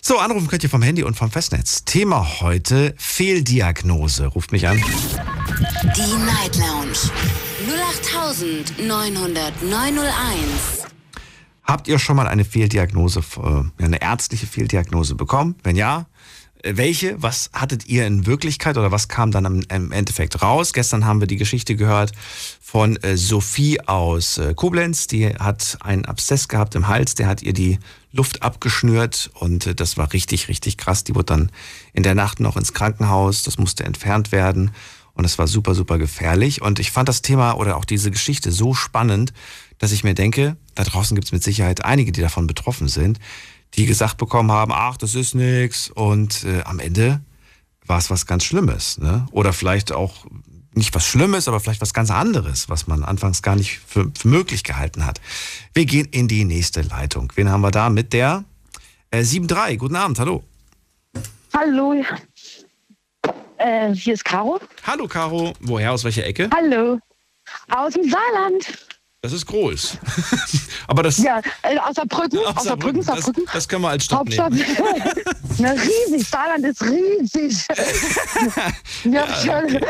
So, 0.00 0.18
anrufen 0.18 0.46
könnt 0.46 0.62
ihr 0.62 0.70
vom 0.70 0.82
Handy 0.82 1.02
und 1.02 1.16
vom 1.16 1.32
Festnetz. 1.32 1.84
Thema 1.84 2.40
heute: 2.40 2.94
Fehldiagnose. 2.96 4.28
Ruft 4.28 4.52
mich 4.52 4.68
an. 4.68 4.76
Die 4.76 6.24
Night 6.24 6.56
Lounge 6.56 7.10
0890901. 8.78 10.86
Habt 11.64 11.88
ihr 11.88 11.98
schon 11.98 12.14
mal 12.14 12.28
eine 12.28 12.44
Fehldiagnose, 12.44 13.24
äh, 13.42 13.64
eine 13.82 14.00
ärztliche 14.00 14.46
Fehldiagnose 14.46 15.16
bekommen? 15.16 15.56
Wenn 15.64 15.74
ja, 15.74 16.06
welche? 16.72 17.22
Was 17.22 17.50
hattet 17.52 17.86
ihr 17.86 18.06
in 18.06 18.26
Wirklichkeit 18.26 18.76
oder 18.76 18.90
was 18.90 19.08
kam 19.08 19.30
dann 19.30 19.64
im, 19.68 19.92
Endeffekt 19.92 20.42
raus? 20.42 20.72
Gestern 20.72 21.04
haben 21.04 21.20
wir 21.20 21.26
die 21.26 21.36
Geschichte 21.36 21.76
gehört 21.76 22.12
von 22.60 22.96
äh, 22.96 23.16
Sophie 23.16 23.80
aus 23.80 24.38
äh, 24.38 24.54
Koblenz. 24.54 25.06
Die 25.06 25.28
hat 25.28 25.78
einen 25.80 26.04
Abszess 26.04 26.48
gehabt 26.48 26.74
im 26.74 26.88
Hals, 26.88 27.14
der 27.14 27.28
hat 27.28 27.42
ihr 27.42 27.52
die 27.52 27.78
Luft 28.12 28.42
abgeschnürt 28.42 29.30
und 29.34 29.66
äh, 29.66 29.74
das 29.74 29.96
war 29.96 30.12
richtig, 30.12 30.48
richtig 30.48 30.76
krass. 30.76 31.04
Die 31.04 31.14
wurde 31.14 31.26
dann 31.26 31.52
in 31.92 32.02
der 32.02 32.14
Nacht 32.14 32.40
noch 32.40 32.56
ins 32.56 32.72
Krankenhaus, 32.72 33.42
das 33.42 33.58
musste 33.58 33.84
entfernt 33.84 34.32
werden. 34.32 34.72
Und 35.14 35.24
es 35.24 35.38
war 35.38 35.46
super, 35.46 35.74
super 35.74 35.96
gefährlich. 35.96 36.60
Und 36.60 36.78
ich 36.78 36.90
fand 36.90 37.08
das 37.08 37.22
Thema 37.22 37.54
oder 37.54 37.76
auch 37.78 37.86
diese 37.86 38.10
Geschichte 38.10 38.52
so 38.52 38.74
spannend, 38.74 39.32
dass 39.78 39.92
ich 39.92 40.04
mir 40.04 40.14
denke, 40.14 40.56
da 40.74 40.84
draußen 40.84 41.14
gibt 41.14 41.26
es 41.26 41.32
mit 41.32 41.42
Sicherheit 41.42 41.84
einige, 41.84 42.12
die 42.12 42.20
davon 42.20 42.46
betroffen 42.46 42.88
sind, 42.88 43.18
die 43.74 43.86
gesagt 43.86 44.16
bekommen 44.16 44.50
haben, 44.52 44.72
ach, 44.74 44.96
das 44.96 45.14
ist 45.14 45.34
nix. 45.34 45.90
Und 45.90 46.44
äh, 46.44 46.62
am 46.62 46.78
Ende 46.78 47.20
war 47.86 47.98
es 47.98 48.10
was 48.10 48.26
ganz 48.26 48.44
Schlimmes. 48.44 48.98
Ne? 48.98 49.26
Oder 49.32 49.52
vielleicht 49.52 49.92
auch 49.92 50.26
nicht 50.72 50.94
was 50.94 51.06
Schlimmes, 51.06 51.48
aber 51.48 51.58
vielleicht 51.60 51.80
was 51.80 51.94
ganz 51.94 52.10
anderes, 52.10 52.68
was 52.68 52.86
man 52.86 53.02
anfangs 53.02 53.42
gar 53.42 53.56
nicht 53.56 53.80
für, 53.86 54.10
für 54.16 54.28
möglich 54.28 54.62
gehalten 54.62 55.06
hat. 55.06 55.20
Wir 55.72 55.86
gehen 55.86 56.06
in 56.10 56.28
die 56.28 56.44
nächste 56.44 56.82
Leitung. 56.82 57.32
Wen 57.34 57.48
haben 57.48 57.62
wir 57.62 57.70
da 57.70 57.88
mit 57.88 58.12
der 58.12 58.44
äh, 59.10 59.20
7.3? 59.20 59.76
Guten 59.76 59.96
Abend, 59.96 60.18
hallo. 60.18 60.44
Hallo. 61.54 62.04
Äh, 63.56 63.94
hier 63.94 64.14
ist 64.14 64.24
Caro. 64.24 64.60
Hallo, 64.86 65.08
Caro. 65.08 65.54
Woher, 65.60 65.92
aus 65.92 66.04
welcher 66.04 66.26
Ecke? 66.26 66.50
Hallo. 66.54 67.00
Aus 67.68 67.94
dem 67.94 68.10
Saarland. 68.10 68.66
Das 69.22 69.32
ist 69.32 69.46
groß. 69.46 69.98
aber 70.86 71.02
das... 71.02 71.18
Ja, 71.18 71.40
äh, 71.62 71.78
aus 71.78 71.96
Saarbrücken. 71.96 72.38
Aus 72.46 72.64
Saarbrücken, 72.64 72.98
das, 72.98 73.06
Saarbrücken. 73.06 73.44
das 73.52 73.66
können 73.66 73.82
wir 73.82 73.88
als 73.88 74.04
Stadt 74.04 74.20
Hauptstadt. 74.20 74.52
nehmen. 74.52 74.66
Na, 75.58 75.70
riesig. 75.70 76.28
Saarland 76.28 76.64
ist 76.64 76.82
riesig. 76.82 77.66
ja, 79.04 79.26
schon. 79.44 79.80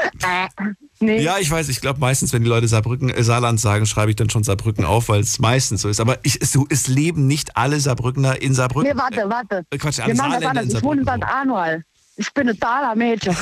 Nee. 1.01 1.23
Ja, 1.23 1.39
ich 1.39 1.51
weiß, 1.51 1.69
ich 1.69 1.81
glaube 1.81 2.01
meistens, 2.01 2.33
wenn 2.33 2.43
die 2.43 2.49
Leute 2.49 2.67
Saarbrücken, 2.69 3.11
äh, 3.11 3.23
Saarland 3.23 3.61
sagen, 3.61 3.85
schreibe 3.85 4.11
ich 4.11 4.17
dann 4.17 4.31
schon 4.31 4.45
Saarbrücken 4.45 4.85
auf, 4.85 5.09
weil 5.11 5.21
es 5.21 5.39
meistens 5.39 5.83
so 5.83 5.89
ist. 5.89 6.01
Aber 6.01 6.19
ich, 6.23 6.39
so, 6.43 6.67
es 6.71 6.87
leben 6.87 7.27
nicht 7.27 7.57
alle 7.57 7.79
Saarbrückner 7.79 8.41
in 8.41 8.55
Saarbrücken. 8.55 8.91
Nee, 8.91 8.99
warte, 8.99 9.29
warte. 9.29 9.67
Äh, 9.71 9.77
Quatsch, 9.77 10.01
alle 10.01 10.15
Wir 10.15 10.17
machen 10.17 10.33
das 10.33 10.41
Saarländer 10.41 10.51
in 10.51 10.59
anders. 10.67 10.79
Ich 10.79 10.85
wohne 10.85 11.01
in 11.01 11.07
Saarbrücken. 11.07 11.29
St. 11.29 11.37
Anual. 11.43 11.85
Ich 12.19 12.33
bin 12.33 12.49
ein 12.49 12.59
Thaler-Mädchen. 12.59 13.37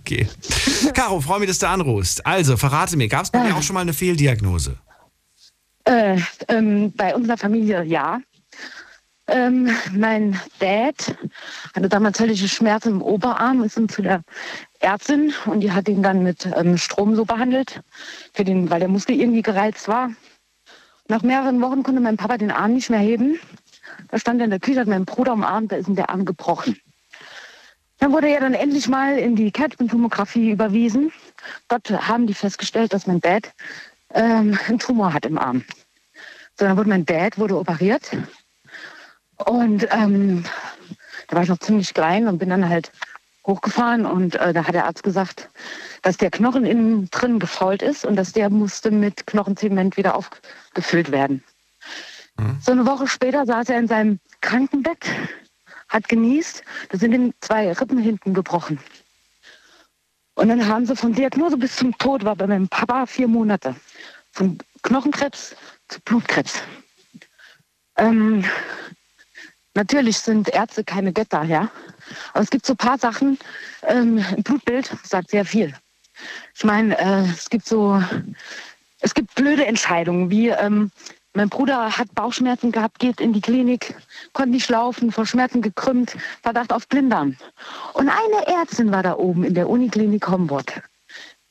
Okay. 0.00 0.26
Caro, 0.94 1.20
freue 1.20 1.40
mich, 1.40 1.48
dass 1.48 1.58
du 1.58 1.68
anrufst. 1.68 2.24
Also, 2.24 2.56
verrate 2.56 2.96
mir, 2.96 3.08
gab 3.08 3.24
es 3.24 3.30
bei 3.30 3.46
dir 3.46 3.54
auch 3.54 3.62
schon 3.62 3.74
mal 3.74 3.80
eine 3.80 3.92
Fehldiagnose? 3.92 4.78
Äh, 5.84 6.18
ähm, 6.48 6.92
bei 6.92 7.14
unserer 7.14 7.36
Familie 7.36 7.82
ja. 7.84 8.20
Ähm, 9.28 9.70
mein 9.92 10.38
Dad 10.58 11.16
hatte 11.74 11.88
damals 11.88 12.18
höllische 12.18 12.48
Schmerzen 12.48 12.94
im 12.94 13.02
Oberarm, 13.02 13.62
ist 13.62 13.76
dann 13.76 13.88
zu 13.88 14.02
der 14.02 14.22
Ärztin 14.80 15.32
und 15.46 15.60
die 15.60 15.70
hat 15.70 15.88
ihn 15.88 16.02
dann 16.02 16.22
mit 16.22 16.48
ähm, 16.56 16.76
Strom 16.76 17.14
so 17.14 17.24
behandelt, 17.24 17.82
für 18.34 18.44
den, 18.44 18.68
weil 18.68 18.80
der 18.80 18.88
Muskel 18.88 19.18
irgendwie 19.20 19.42
gereizt 19.42 19.86
war. 19.86 20.10
Nach 21.08 21.22
mehreren 21.22 21.60
Wochen 21.60 21.82
konnte 21.82 22.00
mein 22.00 22.16
Papa 22.16 22.36
den 22.36 22.50
Arm 22.50 22.74
nicht 22.74 22.90
mehr 22.90 22.98
heben. 22.98 23.38
Da 24.08 24.18
stand 24.18 24.40
er 24.40 24.44
in 24.44 24.50
der 24.50 24.60
Küche, 24.60 24.80
hat 24.80 24.88
meinen 24.88 25.04
Bruder 25.04 25.34
umarmt, 25.34 25.70
da 25.70 25.76
ist 25.76 25.88
ihm 25.88 25.96
der 25.96 26.10
Arm 26.10 26.24
gebrochen. 26.24 26.76
Dann 27.98 28.12
wurde 28.12 28.28
er 28.28 28.40
dann 28.40 28.54
endlich 28.54 28.88
mal 28.88 29.16
in 29.16 29.36
die 29.36 29.52
Kettchentomographie 29.52 30.50
überwiesen. 30.50 31.12
Dort 31.68 31.88
haben 31.90 32.26
die 32.26 32.34
festgestellt, 32.34 32.92
dass 32.92 33.06
mein 33.06 33.20
Dad 33.20 33.52
ähm, 34.14 34.58
einen 34.66 34.78
Tumor 34.78 35.12
hat 35.12 35.26
im 35.26 35.38
Arm. 35.38 35.64
So, 36.58 36.64
dann 36.64 36.76
wurde 36.76 36.88
mein 36.88 37.06
Dad 37.06 37.38
wurde 37.38 37.58
operiert. 37.58 38.10
Und 39.36 39.88
ähm, 39.90 40.44
da 41.28 41.36
war 41.36 41.42
ich 41.42 41.48
noch 41.48 41.58
ziemlich 41.58 41.94
klein 41.94 42.28
und 42.28 42.38
bin 42.38 42.50
dann 42.50 42.68
halt 42.68 42.92
hochgefahren 43.46 44.06
und 44.06 44.36
äh, 44.36 44.52
da 44.52 44.66
hat 44.66 44.74
der 44.74 44.86
Arzt 44.86 45.02
gesagt, 45.02 45.48
dass 46.02 46.16
der 46.16 46.30
Knochen 46.30 46.64
innen 46.64 47.10
drin 47.10 47.38
gefault 47.38 47.82
ist 47.82 48.04
und 48.04 48.16
dass 48.16 48.32
der 48.32 48.50
musste 48.50 48.90
mit 48.90 49.26
Knochenzement 49.26 49.96
wieder 49.96 50.14
aufgefüllt 50.14 51.10
werden. 51.10 51.42
So 52.60 52.72
eine 52.72 52.86
Woche 52.86 53.08
später 53.08 53.44
saß 53.44 53.68
er 53.68 53.78
in 53.78 53.88
seinem 53.88 54.20
Krankenbett, 54.40 55.06
hat 55.88 56.08
genießt, 56.08 56.62
da 56.88 56.98
sind 56.98 57.12
ihm 57.12 57.34
zwei 57.40 57.72
Rippen 57.72 57.98
hinten 57.98 58.32
gebrochen. 58.32 58.78
Und 60.42 60.48
dann 60.48 60.66
haben 60.66 60.84
sie 60.84 60.96
von 60.96 61.12
Diagnose 61.12 61.56
bis 61.56 61.76
zum 61.76 61.96
Tod, 61.98 62.24
war 62.24 62.34
bei 62.34 62.48
meinem 62.48 62.66
Papa 62.66 63.06
vier 63.06 63.28
Monate. 63.28 63.76
Von 64.32 64.58
Knochenkrebs 64.82 65.54
zu 65.86 66.00
Blutkrebs. 66.00 66.60
Ähm, 67.96 68.44
natürlich 69.74 70.18
sind 70.18 70.48
Ärzte 70.48 70.82
keine 70.82 71.12
Götter, 71.12 71.44
ja. 71.44 71.70
Aber 72.32 72.42
es 72.42 72.50
gibt 72.50 72.66
so 72.66 72.72
ein 72.72 72.76
paar 72.76 72.98
Sachen, 72.98 73.38
ähm, 73.86 74.18
ein 74.36 74.42
Blutbild 74.42 74.90
sagt 75.04 75.30
sehr 75.30 75.44
viel. 75.44 75.76
Ich 76.56 76.64
meine, 76.64 76.98
äh, 76.98 77.30
es 77.30 77.48
gibt 77.48 77.64
so, 77.64 78.02
es 78.98 79.14
gibt 79.14 79.36
blöde 79.36 79.64
Entscheidungen, 79.64 80.28
wie 80.28 80.48
ähm, 80.48 80.90
mein 81.34 81.48
Bruder 81.48 81.96
hat 81.96 82.14
Bauchschmerzen 82.14 82.72
gehabt, 82.72 82.98
geht 82.98 83.20
in 83.20 83.32
die 83.32 83.40
Klinik, 83.40 83.94
konnte 84.32 84.50
nicht 84.50 84.68
laufen, 84.68 85.12
vor 85.12 85.26
Schmerzen 85.26 85.62
gekrümmt, 85.62 86.16
Verdacht 86.42 86.72
auf 86.72 86.86
Blinddarm. 86.88 87.36
Und 87.94 88.10
eine 88.10 88.46
Ärztin 88.46 88.92
war 88.92 89.02
da 89.02 89.16
oben 89.16 89.44
in 89.44 89.54
der 89.54 89.68
Uniklinik 89.68 90.28
Homburg. 90.28 90.82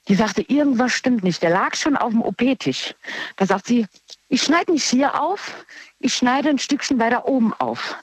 Die 0.08 0.16
sagte, 0.16 0.42
irgendwas 0.42 0.92
stimmt 0.92 1.24
nicht. 1.24 1.42
Der 1.42 1.52
lag 1.52 1.76
schon 1.76 1.96
auf 1.96 2.12
dem 2.12 2.22
OP-Tisch. 2.22 2.96
Da 3.38 3.46
sagt 3.46 3.68
sie, 3.68 3.88
ich 4.30 4.42
schneide 4.44 4.72
nicht 4.72 4.84
hier 4.84 5.20
auf, 5.20 5.66
ich 6.00 6.14
schneide 6.14 6.50
ein 6.50 6.60
Stückchen 6.60 7.00
weiter 7.00 7.28
oben 7.28 7.54
auf. 7.54 7.96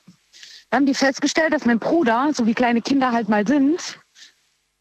Dann 0.70 0.78
haben 0.78 0.86
die 0.86 0.94
festgestellt, 0.94 1.52
dass 1.52 1.64
mein 1.64 1.78
Bruder, 1.78 2.30
so 2.34 2.46
wie 2.46 2.54
kleine 2.54 2.82
Kinder 2.82 3.12
halt 3.12 3.28
mal 3.28 3.46
sind, 3.46 3.98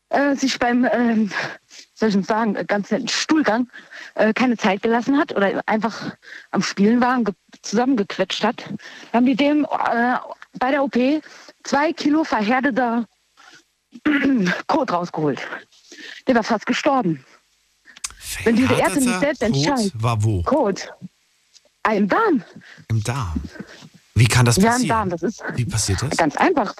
äh, 0.10 0.36
sich 0.36 0.60
beim, 0.60 0.88
ähm, 0.91 1.31
soll 1.93 2.10
ich 2.10 2.25
sagen, 2.25 2.55
äh, 2.55 2.65
ganz 2.65 2.91
netten 2.91 3.07
Stuhlgang 3.07 3.69
äh, 4.17 4.34
keine 4.34 4.58
Zeit 4.58 4.82
gelassen 4.82 5.17
hat 5.17 5.36
oder 5.36 5.62
einfach 5.65 6.15
am 6.51 6.62
Spielen 6.62 7.01
war 7.01 7.17
und 7.17 7.25
ge 7.25 7.34
zusammengequetscht 7.62 8.43
hat. 8.43 8.63
Haben 9.13 9.25
die 9.25 9.36
dem 9.36 9.65
äh, 9.65 10.15
bei 10.60 10.71
der 10.71 10.84
OP 10.84 10.95
zwei 11.63 11.93
Kilo 11.93 12.23
verhärteter 12.23 13.06
Kot 14.67 14.91
rausgeholt. 14.91 15.41
Der 16.27 16.36
war 16.36 16.43
fast 16.43 16.65
gestorben. 16.65 17.23
Wenn 18.43 18.56
diese 18.56 18.73
Ärzte 18.75 18.99
nicht 18.99 19.19
selbst 19.19 19.41
Kot 19.41 19.56
entscheiden. 19.56 19.91
war 19.95 20.23
wo? 20.23 20.43
Kot. 20.43 20.93
Ah, 21.84 21.93
im 21.93 22.08
Darm. 22.08 22.43
Im 22.89 23.01
Darm. 23.03 23.41
Wie 24.13 24.27
kann 24.27 24.45
das 24.45 24.58
Ja, 24.58 24.71
passieren? 24.71 24.82
im 24.84 24.88
Darm. 24.89 25.10
Das 25.10 25.23
ist 25.23 25.43
Wie 25.56 25.65
passiert 25.65 26.01
das? 26.01 26.17
ganz 26.17 26.36
einfach. 26.36 26.75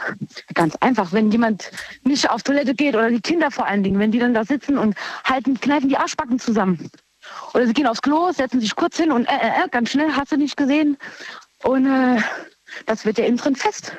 Ganz 0.54 0.76
einfach. 0.78 1.12
Wenn 1.13 1.32
jemand 1.32 1.71
nicht 2.04 2.30
auf 2.30 2.43
Toilette 2.43 2.76
geht 2.76 2.95
oder 2.95 3.10
die 3.10 3.21
Kinder 3.21 3.50
vor 3.52 3.65
allen 3.65 3.84
Dingen, 3.84 4.00
wenn 4.00 4.12
die 4.12 4.19
dann 4.19 4.34
da 4.34 4.43
sitzen 4.43 4.78
und 4.78 4.95
halten, 5.23 5.60
kneifen 5.60 5.88
die 5.89 5.97
Arschbacken 5.97 6.39
zusammen. 6.39 6.89
Oder 7.53 7.67
sie 7.67 7.73
gehen 7.73 7.87
aufs 7.87 8.01
Klo, 8.01 8.31
setzen 8.31 8.59
sich 8.59 8.75
kurz 8.75 8.97
hin 8.97 9.11
und 9.11 9.25
äh, 9.25 9.35
äh, 9.35 9.65
äh, 9.65 9.69
ganz 9.69 9.91
schnell, 9.91 10.11
hast 10.15 10.31
du 10.31 10.37
nicht 10.37 10.57
gesehen. 10.57 10.97
Und 11.63 11.85
äh, 11.85 12.21
das 12.85 13.05
wird 13.05 13.17
ja 13.17 13.25
innen 13.25 13.37
drin 13.37 13.55
fest. 13.55 13.93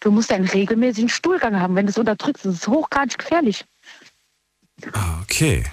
Du 0.00 0.10
musst 0.10 0.32
einen 0.32 0.46
regelmäßigen 0.46 1.08
Stuhlgang 1.08 1.58
haben. 1.58 1.74
Wenn 1.74 1.86
du 1.86 1.90
es 1.90 1.98
unterdrückst, 1.98 2.44
das 2.44 2.54
ist 2.54 2.68
hochgradig 2.68 3.18
gefährlich. 3.18 3.64
Ah, 4.92 5.20
okay. 5.22 5.64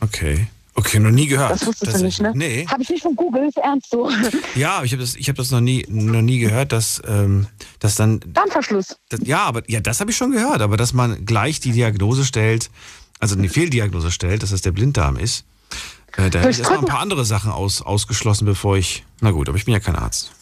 Okay. 0.00 0.46
Okay, 0.74 0.98
noch 0.98 1.10
nie 1.10 1.26
gehört. 1.26 1.50
Das 1.50 1.66
wusstest 1.66 2.00
du 2.00 2.04
nicht, 2.04 2.20
ne? 2.22 2.32
Nee. 2.34 2.66
Habe 2.66 2.82
ich 2.82 2.88
nicht 2.88 3.02
von 3.02 3.14
Google, 3.14 3.46
ist 3.46 3.58
ernst 3.58 3.90
so. 3.90 4.10
Ja, 4.54 4.82
ich 4.82 4.92
habe 4.92 5.02
das, 5.02 5.14
ich 5.16 5.28
hab 5.28 5.36
das 5.36 5.50
noch, 5.50 5.60
nie, 5.60 5.84
noch 5.88 6.22
nie 6.22 6.38
gehört, 6.38 6.72
dass, 6.72 7.02
ähm, 7.06 7.46
dass 7.78 7.96
dann. 7.96 8.20
Darmverschluss. 8.26 8.96
Das, 9.10 9.20
ja, 9.22 9.40
aber 9.40 9.62
ja, 9.68 9.80
das 9.80 10.00
habe 10.00 10.10
ich 10.10 10.16
schon 10.16 10.30
gehört, 10.30 10.62
aber 10.62 10.78
dass 10.78 10.94
man 10.94 11.26
gleich 11.26 11.60
die 11.60 11.72
Diagnose 11.72 12.24
stellt, 12.24 12.70
also 13.18 13.36
eine 13.36 13.50
Fehldiagnose 13.50 14.10
stellt, 14.10 14.42
dass 14.42 14.50
das 14.50 14.62
der 14.62 14.72
Blinddarm 14.72 15.18
ist. 15.18 15.44
Äh, 16.16 16.30
da 16.30 16.40
hätte 16.40 16.50
ich 16.50 16.58
erstmal 16.58 16.78
ein 16.80 16.84
paar 16.84 17.00
andere 17.00 17.24
Sachen 17.24 17.50
aus, 17.50 17.82
ausgeschlossen, 17.82 18.44
bevor 18.44 18.76
ich. 18.76 19.04
Na 19.20 19.30
gut, 19.30 19.48
aber 19.48 19.56
ich 19.58 19.64
bin 19.64 19.74
ja 19.74 19.80
kein 19.80 19.96
Arzt. 19.96 20.32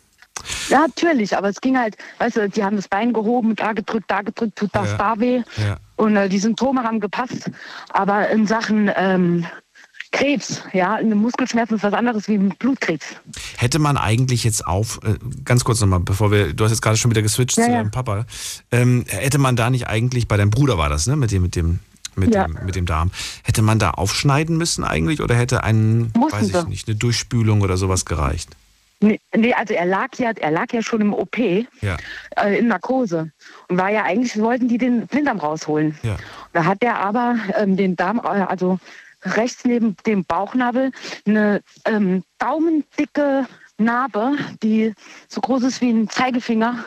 Ja, 0.69 0.81
natürlich, 0.81 1.37
aber 1.37 1.49
es 1.49 1.61
ging 1.61 1.77
halt, 1.77 1.97
weißt 2.19 2.37
du, 2.37 2.49
die 2.49 2.65
haben 2.65 2.77
das 2.77 2.89
Bein 2.89 3.13
gehoben, 3.13 3.55
da 3.57 3.73
gedrückt, 3.73 4.07
da 4.09 4.23
gedrückt, 4.23 4.57
tut 4.57 4.71
das 4.73 4.91
Ja. 4.93 4.97
da 4.97 5.21
weh. 5.21 5.43
Ja. 5.59 5.77
Und 5.97 6.17
äh, 6.17 6.29
die 6.29 6.39
Symptome 6.39 6.83
haben 6.83 6.99
gepasst. 7.01 7.51
Aber 7.91 8.31
in 8.31 8.47
Sachen 8.47 8.91
ähm, 8.97 9.45
Krebs, 10.13 10.63
ja, 10.73 10.95
eine 10.95 11.15
Muskelschmerzen 11.15 11.77
ist 11.77 11.83
was 11.85 11.93
anderes 11.93 12.27
wie 12.27 12.35
ein 12.35 12.49
Blutkrebs. 12.59 13.05
Hätte 13.59 13.79
man 13.79 13.97
eigentlich 13.97 14.43
jetzt 14.45 14.67
auf, 14.67 15.01
äh, 15.05 15.15
ganz 15.45 15.63
kurz 15.63 15.81
nochmal, 15.81 16.01
bevor 16.01 16.31
wir, 16.33 16.53
du 16.53 16.65
hast 16.65 16.73
jetzt 16.73 16.83
gerade 16.83 16.97
schon 16.97 17.11
wieder 17.11 17.23
geswitcht 17.23 17.57
Ja, 17.59 17.65
zu 17.65 17.71
deinem 17.71 17.91
Papa, 17.91 18.25
ähm, 18.73 19.05
hätte 19.09 19.39
man 19.39 19.57
da 19.57 19.71
nicht 19.71 19.87
eigentlich, 19.89 20.27
bei 20.27 20.37
deinem 20.37 20.51
Bruder 20.51 20.79
war 20.79 20.89
das, 20.89 21.07
ne, 21.07 21.17
mit 21.17 21.31
dem, 21.31 21.43
mit 21.43 21.55
dem, 21.55 21.79
mit, 22.21 22.33
Ja. 22.35 22.47
dem, 22.47 22.59
mit 22.65 22.77
dem 22.77 22.87
Darm, 22.87 23.11
hätte 23.43 23.63
man 23.63 23.79
da 23.81 23.91
aufschneiden 23.91 24.57
müssen 24.57 24.85
eigentlich 24.85 25.21
oder 25.21 25.35
hätte 25.35 25.65
ein, 25.65 26.13
Mussten 26.17 26.39
weiß 26.41 26.49
ich 26.49 26.57
sie. 26.57 26.69
nicht, 26.69 26.87
eine 26.89 26.97
Durchspülung 26.97 27.61
oder 27.63 27.77
sowas 27.77 28.05
gereicht? 28.05 28.51
Nee, 29.03 29.19
nee, 29.35 29.55
also 29.55 29.73
er 29.75 29.87
lag 29.87 30.09
ja, 30.19 30.31
er 30.33 30.51
lag 30.51 30.73
ja 30.73 30.83
schon 30.83 31.01
im 31.01 31.15
OP 31.15 31.39
Ja, 31.39 31.97
äh, 32.37 32.59
in 32.59 32.69
Narkose 32.69 33.33
und 33.69 33.79
war 33.79 33.89
ja 33.91 34.03
eigentlich 34.05 34.39
wollten 34.39 34.69
die 34.69 34.77
den 34.79 35.07
Blinddarm 35.07 35.39
rausholen. 35.39 35.99
ja. 36.03 36.17
Da 36.53 36.65
hat 36.67 36.83
er 36.83 36.99
aber 37.01 37.37
ähm, 37.57 37.77
den 37.79 37.97
Darm, 37.97 38.19
äh, 38.19 38.29
also 38.29 38.79
rechts 39.25 39.65
neben 39.65 39.97
dem 40.07 40.25
Bauchnabel, 40.25 40.93
eine 41.27 41.63
ähm, 41.87 42.25
daumendicke 42.39 43.47
Narbe, 43.79 44.33
die 44.63 44.93
so 45.29 45.41
groß 45.41 45.63
ist 45.63 45.81
wie 45.81 45.91
ein 45.91 46.09
Zeigefinger, 46.11 46.85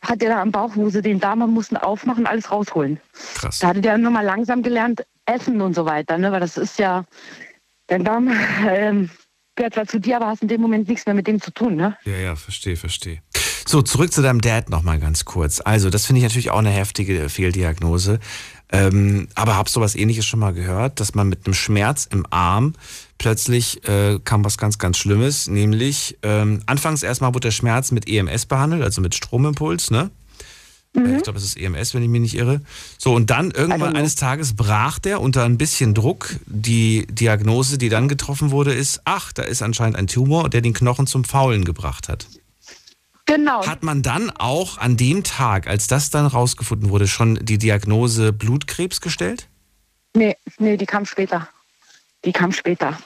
hat 0.00 0.22
er 0.22 0.30
da 0.30 0.42
am 0.42 0.52
Bauch, 0.52 0.72
wo 0.74 0.90
sie 0.90 1.02
den 1.02 1.20
Darm 1.20 1.42
haben, 1.42 1.52
mussten 1.52 1.76
aufmachen, 1.76 2.26
alles 2.26 2.50
rausholen. 2.50 3.00
Krass. 3.34 3.58
Da 3.58 3.68
hatte 3.68 3.80
der 3.80 3.98
nochmal 3.98 4.24
langsam 4.24 4.62
gelernt, 4.62 5.04
essen 5.26 5.60
und 5.60 5.74
so 5.74 5.84
weiter, 5.84 6.18
ne? 6.18 6.32
weil 6.32 6.40
das 6.40 6.56
ist 6.56 6.78
ja, 6.78 7.04
dein 7.88 8.04
Darm 8.04 8.30
ähm, 8.68 9.10
gehört 9.56 9.74
zwar 9.74 9.86
zu 9.86 10.00
dir, 10.00 10.16
aber 10.16 10.28
hast 10.28 10.42
in 10.42 10.48
dem 10.48 10.60
Moment 10.60 10.88
nichts 10.88 11.06
mehr 11.06 11.14
mit 11.14 11.26
dem 11.26 11.40
zu 11.40 11.52
tun. 11.52 11.76
Ne? 11.76 11.96
Ja, 12.04 12.16
ja, 12.16 12.36
verstehe, 12.36 12.76
verstehe. 12.76 13.20
So, 13.66 13.82
zurück 13.82 14.12
zu 14.12 14.22
deinem 14.22 14.40
Dad 14.40 14.70
nochmal 14.70 14.98
ganz 14.98 15.26
kurz. 15.26 15.60
Also, 15.60 15.90
das 15.90 16.06
finde 16.06 16.20
ich 16.20 16.24
natürlich 16.24 16.50
auch 16.50 16.60
eine 16.60 16.70
heftige 16.70 17.28
Fehldiagnose. 17.28 18.18
Ähm, 18.70 19.28
aber 19.34 19.56
hab 19.56 19.68
sowas 19.68 19.94
ähnliches 19.94 20.24
schon 20.24 20.40
mal 20.40 20.54
gehört, 20.54 21.00
dass 21.00 21.14
man 21.14 21.28
mit 21.28 21.44
einem 21.44 21.52
Schmerz 21.52 22.06
im 22.06 22.24
Arm 22.30 22.74
plötzlich 23.18 23.86
äh, 23.88 24.18
kam 24.24 24.44
was 24.44 24.58
ganz, 24.58 24.78
ganz 24.78 24.96
Schlimmes, 24.96 25.48
nämlich 25.48 26.16
ähm, 26.22 26.62
anfangs 26.66 27.02
erstmal 27.02 27.34
wurde 27.34 27.48
der 27.48 27.50
Schmerz 27.52 27.90
mit 27.90 28.08
EMS 28.08 28.46
behandelt, 28.46 28.82
also 28.82 29.00
mit 29.00 29.14
Stromimpuls, 29.14 29.90
ne? 29.90 30.10
Äh, 30.96 31.16
Ich 31.16 31.22
glaube, 31.22 31.38
es 31.38 31.44
ist 31.44 31.56
EMS, 31.56 31.94
wenn 31.94 32.02
ich 32.02 32.08
mich 32.08 32.20
nicht 32.20 32.34
irre. 32.36 32.60
So, 32.96 33.14
und 33.14 33.30
dann 33.30 33.50
irgendwann 33.50 33.96
eines 33.96 34.14
Tages 34.14 34.54
brach 34.54 34.98
der 34.98 35.20
unter 35.20 35.44
ein 35.44 35.58
bisschen 35.58 35.94
Druck. 35.94 36.36
Die 36.46 37.06
Diagnose, 37.08 37.78
die 37.78 37.88
dann 37.88 38.08
getroffen 38.08 38.50
wurde, 38.50 38.72
ist, 38.72 39.02
ach, 39.04 39.32
da 39.32 39.42
ist 39.42 39.62
anscheinend 39.62 39.96
ein 39.96 40.06
Tumor, 40.06 40.48
der 40.48 40.60
den 40.60 40.72
Knochen 40.72 41.06
zum 41.06 41.24
Faulen 41.24 41.64
gebracht 41.64 42.08
hat. 42.08 42.26
Genau. 43.26 43.66
Hat 43.66 43.82
man 43.82 44.00
dann 44.02 44.30
auch 44.30 44.78
an 44.78 44.96
dem 44.96 45.22
Tag, 45.22 45.66
als 45.66 45.86
das 45.86 46.08
dann 46.08 46.24
rausgefunden 46.24 46.88
wurde, 46.88 47.06
schon 47.06 47.38
die 47.42 47.58
Diagnose 47.58 48.32
Blutkrebs 48.32 49.02
gestellt? 49.02 49.48
Nee, 50.16 50.34
nee, 50.58 50.78
die 50.78 50.86
kam 50.86 51.04
später. 51.04 51.46
Die 52.24 52.32
kam 52.32 52.52
später. 52.52 52.98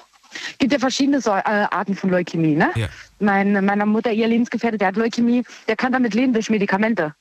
gibt 0.58 0.72
ja 0.72 0.78
verschiedene 0.78 1.20
so, 1.20 1.30
äh, 1.30 1.66
Arten 1.70 1.94
von 1.94 2.10
Leukämie. 2.10 2.54
Ne? 2.54 2.70
Ja. 2.74 2.88
Mein, 3.18 3.64
meiner 3.64 3.86
Mutter, 3.86 4.12
ihr 4.12 4.28
Lebensgefährte, 4.28 4.78
der 4.78 4.88
hat 4.88 4.96
Leukämie, 4.96 5.44
der 5.68 5.76
kann 5.76 5.92
damit 5.92 6.14
leben 6.14 6.32
durch 6.32 6.50
Medikamente. 6.50 7.14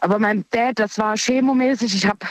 Aber 0.00 0.18
mein 0.18 0.44
Dad, 0.50 0.78
das 0.78 0.98
war 0.98 1.16
chemomäßig. 1.16 1.94
Ich 1.94 2.06
habe 2.06 2.26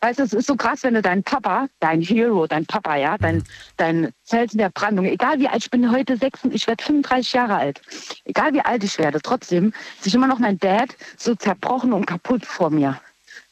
Weißt 0.00 0.18
du, 0.18 0.22
es 0.24 0.32
ist 0.32 0.46
so 0.46 0.56
krass, 0.56 0.82
wenn 0.82 0.94
du 0.94 1.02
deinen 1.02 1.22
Papa, 1.22 1.68
dein 1.80 2.00
Hero, 2.00 2.46
dein 2.46 2.66
Papa, 2.66 2.96
ja, 2.96 3.16
dein, 3.18 3.42
dein 3.76 4.12
Felsen 4.24 4.58
der 4.58 4.70
Brandung, 4.70 5.06
egal 5.06 5.38
wie 5.38 5.48
alt, 5.48 5.64
ich 5.64 5.70
bin 5.70 5.90
heute 5.90 6.16
sechs, 6.16 6.40
ich 6.50 6.66
werde 6.66 6.82
35 6.82 7.32
Jahre 7.32 7.56
alt, 7.56 7.80
egal 8.24 8.52
wie 8.54 8.60
alt 8.60 8.84
ich 8.84 8.98
werde, 8.98 9.20
trotzdem 9.20 9.72
ist 10.04 10.14
immer 10.14 10.26
noch 10.26 10.38
mein 10.38 10.58
Dad 10.58 10.96
so 11.16 11.34
zerbrochen 11.34 11.92
und 11.92 12.06
kaputt 12.06 12.44
vor 12.44 12.70
mir. 12.70 13.00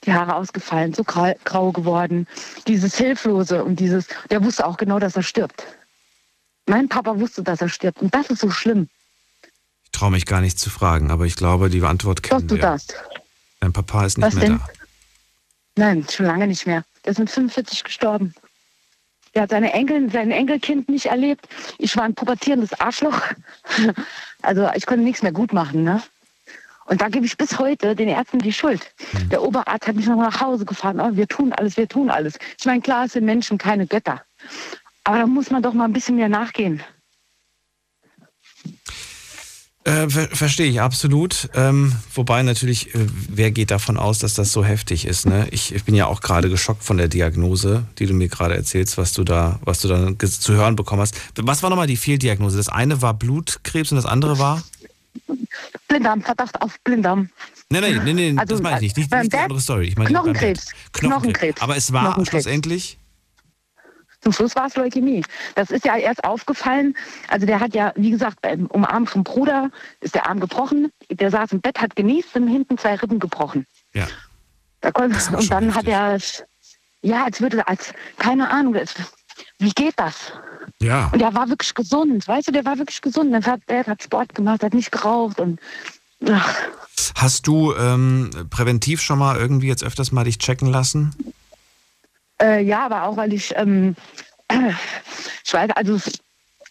Die 0.06 0.12
Haare 0.12 0.34
ausgefallen, 0.36 0.92
so 0.92 1.02
grau, 1.04 1.72
geworden, 1.72 2.26
dieses 2.66 2.96
Hilflose 2.96 3.64
und 3.64 3.80
dieses, 3.80 4.06
der 4.30 4.44
wusste 4.44 4.66
auch 4.66 4.76
genau, 4.76 4.98
dass 4.98 5.16
er 5.16 5.22
stirbt. 5.22 5.64
Mein 6.66 6.88
Papa 6.88 7.18
wusste, 7.18 7.42
dass 7.42 7.60
er 7.60 7.68
stirbt 7.68 8.00
und 8.02 8.14
das 8.14 8.28
ist 8.30 8.40
so 8.40 8.50
schlimm. 8.50 8.88
Ich 9.84 9.90
traue 9.92 10.10
mich 10.10 10.26
gar 10.26 10.40
nicht 10.40 10.58
zu 10.58 10.70
fragen, 10.70 11.10
aber 11.10 11.24
ich 11.24 11.36
glaube, 11.36 11.70
die 11.70 11.82
Antwort 11.82 12.18
Doch, 12.24 12.30
kennen 12.30 12.48
du 12.48 12.56
wir. 12.56 12.62
darfst. 12.62 12.94
Dein 13.60 13.72
Papa 13.72 14.04
ist 14.04 14.18
nicht 14.18 14.26
Was 14.26 14.34
mehr 14.34 14.44
denn? 14.44 14.58
da. 14.58 14.68
Nein, 15.76 16.06
schon 16.10 16.26
lange 16.26 16.46
nicht 16.46 16.66
mehr. 16.66 16.84
Der 17.04 17.12
ist 17.12 17.18
mit 17.18 17.30
45 17.30 17.84
gestorben. 17.84 18.34
Der 19.34 19.42
hat 19.42 19.50
seine 19.50 19.72
Enkel, 19.72 20.10
sein 20.10 20.30
Enkelkind 20.30 20.88
nicht 20.88 21.06
erlebt. 21.06 21.48
Ich 21.78 21.96
war 21.96 22.04
ein 22.04 22.14
pubertierendes 22.14 22.78
Arschloch. 22.80 23.20
Also 24.42 24.68
ich 24.74 24.84
konnte 24.84 25.02
nichts 25.02 25.22
mehr 25.22 25.32
gut 25.32 25.54
machen. 25.54 25.84
Ne? 25.84 26.02
Und 26.86 27.00
da 27.00 27.08
gebe 27.08 27.24
ich 27.24 27.36
bis 27.36 27.58
heute 27.58 27.96
den 27.96 28.08
Ärzten 28.08 28.38
die 28.38 28.52
Schuld. 28.52 28.94
Hm. 29.12 29.28
Der 29.30 29.42
Oberarzt 29.42 29.86
hat 29.86 29.96
mich 29.96 30.06
noch 30.06 30.16
nach 30.16 30.40
Hause 30.40 30.64
gefahren. 30.64 31.00
Oh, 31.00 31.16
wir 31.16 31.26
tun 31.26 31.52
alles, 31.52 31.76
wir 31.76 31.88
tun 31.88 32.10
alles. 32.10 32.38
Ich 32.58 32.66
meine, 32.66 32.80
klar, 32.82 33.06
es 33.06 33.12
sind 33.12 33.24
Menschen 33.24 33.58
keine 33.58 33.86
Götter. 33.86 34.22
Aber 35.04 35.18
da 35.18 35.26
muss 35.26 35.50
man 35.50 35.62
doch 35.62 35.74
mal 35.74 35.84
ein 35.84 35.92
bisschen 35.92 36.16
mehr 36.16 36.28
nachgehen. 36.28 36.82
Äh, 39.84 40.08
ver 40.08 40.28
Verstehe 40.32 40.66
ich 40.66 40.80
absolut. 40.80 41.50
Ähm, 41.54 41.92
wobei 42.14 42.42
natürlich, 42.42 42.94
äh, 42.94 43.06
wer 43.28 43.50
geht 43.50 43.70
davon 43.70 43.98
aus, 43.98 44.18
dass 44.18 44.32
das 44.32 44.50
so 44.50 44.64
heftig 44.64 45.04
ist? 45.04 45.26
Ne? 45.26 45.46
Ich, 45.50 45.74
ich 45.74 45.84
bin 45.84 45.94
ja 45.94 46.06
auch 46.06 46.22
gerade 46.22 46.48
geschockt 46.48 46.82
von 46.82 46.96
der 46.96 47.08
Diagnose, 47.08 47.84
die 47.98 48.06
du 48.06 48.14
mir 48.14 48.28
gerade 48.28 48.56
erzählst, 48.56 48.96
was 48.96 49.12
du 49.12 49.24
da, 49.24 49.60
was 49.62 49.80
du 49.80 49.88
da 49.88 50.18
zu 50.18 50.54
hören 50.54 50.74
bekommen 50.74 51.02
hast. 51.02 51.14
Was 51.36 51.62
war 51.62 51.68
nochmal 51.68 51.86
die 51.86 51.98
Fehldiagnose? 51.98 52.56
Das 52.56 52.70
eine 52.70 53.02
war 53.02 53.12
Blutkrebs 53.12 53.92
und 53.92 53.96
das 53.96 54.06
andere 54.06 54.38
war? 54.38 54.62
Blinddarm, 55.88 56.22
Verdacht 56.22 56.60
auf 56.60 56.78
Blinddarm. 56.80 57.30
Nee, 57.70 57.80
nee, 57.80 57.98
nee, 58.04 58.12
nee 58.12 58.34
Also, 58.38 58.54
das 58.54 58.62
meine 58.62 58.76
ich 58.76 58.82
nicht. 58.82 58.96
Nicht, 58.96 59.10
nicht 59.12 59.24
die 59.24 59.28
Dad- 59.28 59.42
andere 59.42 59.60
Story. 59.60 59.86
Ich 59.86 59.96
meine. 59.96 60.10
Knochenkrebs. 60.10 60.72
Knochenkrebs. 60.92 61.60
Aber 61.62 61.76
es 61.76 61.92
war 61.92 62.24
schlussendlich. 62.24 62.98
Zum 64.20 64.32
Schluss 64.32 64.56
war 64.56 64.66
es 64.66 64.74
Leukämie. 64.76 65.22
Das 65.54 65.70
ist 65.70 65.84
ja 65.84 65.96
erst 65.96 66.24
aufgefallen. 66.24 66.96
Also 67.28 67.44
der 67.46 67.60
hat 67.60 67.74
ja, 67.74 67.92
wie 67.94 68.10
gesagt, 68.10 68.40
beim 68.40 68.66
Umarmen 68.66 69.06
vom 69.06 69.22
Bruder 69.22 69.70
ist 70.00 70.14
der 70.14 70.26
Arm 70.26 70.40
gebrochen. 70.40 70.90
Der 71.10 71.30
saß 71.30 71.52
im 71.52 71.60
Bett, 71.60 71.78
hat 71.78 71.94
genießt, 71.94 72.32
sind 72.32 72.48
hinten 72.48 72.78
zwei 72.78 72.94
Rippen 72.94 73.18
gebrochen. 73.18 73.66
Ja. 73.92 74.06
Da 74.80 74.92
konnte, 74.92 75.18
und 75.36 75.50
dann 75.50 75.74
hat 75.74 75.86
heftig. 75.86 76.42
er, 77.02 77.10
ja, 77.10 77.24
als 77.24 77.40
würde, 77.42 77.68
als, 77.68 77.92
keine 78.18 78.50
Ahnung, 78.50 78.74
als, 78.76 78.94
wie 79.58 79.72
geht 79.72 79.94
das? 79.96 80.32
Ja. 80.80 81.10
Und 81.12 81.20
er 81.22 81.34
war 81.34 81.48
wirklich 81.48 81.74
gesund, 81.74 82.26
weißt 82.26 82.48
du, 82.48 82.52
der 82.52 82.64
war 82.64 82.78
wirklich 82.78 83.00
gesund. 83.00 83.32
Der 83.32 83.42
hat, 83.42 83.60
der 83.68 83.86
hat 83.86 84.02
Sport 84.02 84.34
gemacht, 84.34 84.62
hat 84.62 84.74
nicht 84.74 84.92
geraucht 84.92 85.40
und, 85.40 85.60
ach, 86.28 86.54
Hast 87.16 87.46
du 87.46 87.74
ähm, 87.74 88.30
präventiv 88.50 89.00
schon 89.00 89.18
mal 89.18 89.36
irgendwie 89.36 89.68
jetzt 89.68 89.84
öfters 89.84 90.12
mal 90.12 90.24
dich 90.24 90.38
checken 90.38 90.70
lassen? 90.70 91.14
Äh, 92.40 92.62
ja, 92.62 92.86
aber 92.86 93.04
auch, 93.04 93.16
weil 93.16 93.32
ich, 93.32 93.54
ähm, 93.56 93.96
ich 95.44 95.52
weiß, 95.52 95.70
also 95.74 96.00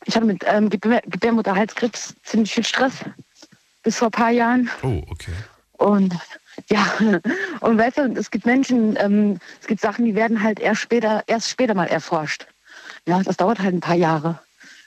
ich 0.05 0.15
hatte 0.15 0.25
mit 0.25 0.43
ähm, 0.45 0.69
Gebär 0.69 1.01
Gebärmutterhalskrebs 1.05 2.15
ziemlich 2.23 2.53
viel 2.53 2.65
Stress 2.65 2.93
bis 3.83 3.97
vor 3.97 4.09
ein 4.09 4.11
paar 4.11 4.31
Jahren. 4.31 4.69
Oh, 4.81 5.01
okay. 5.09 5.33
Und 5.73 6.13
ja, 6.69 6.85
und 7.61 7.77
weißt 7.77 7.97
du, 7.97 8.13
es 8.15 8.29
gibt 8.29 8.45
Menschen, 8.45 8.97
ähm, 8.99 9.39
es 9.61 9.67
gibt 9.67 9.81
Sachen, 9.81 10.05
die 10.05 10.15
werden 10.15 10.41
halt 10.41 10.59
erst 10.59 10.81
später, 10.81 11.23
erst 11.27 11.49
später 11.49 11.73
mal 11.73 11.87
erforscht. 11.87 12.47
Ja, 13.05 13.21
das 13.21 13.37
dauert 13.37 13.59
halt 13.59 13.73
ein 13.73 13.79
paar 13.79 13.95
Jahre, 13.95 14.39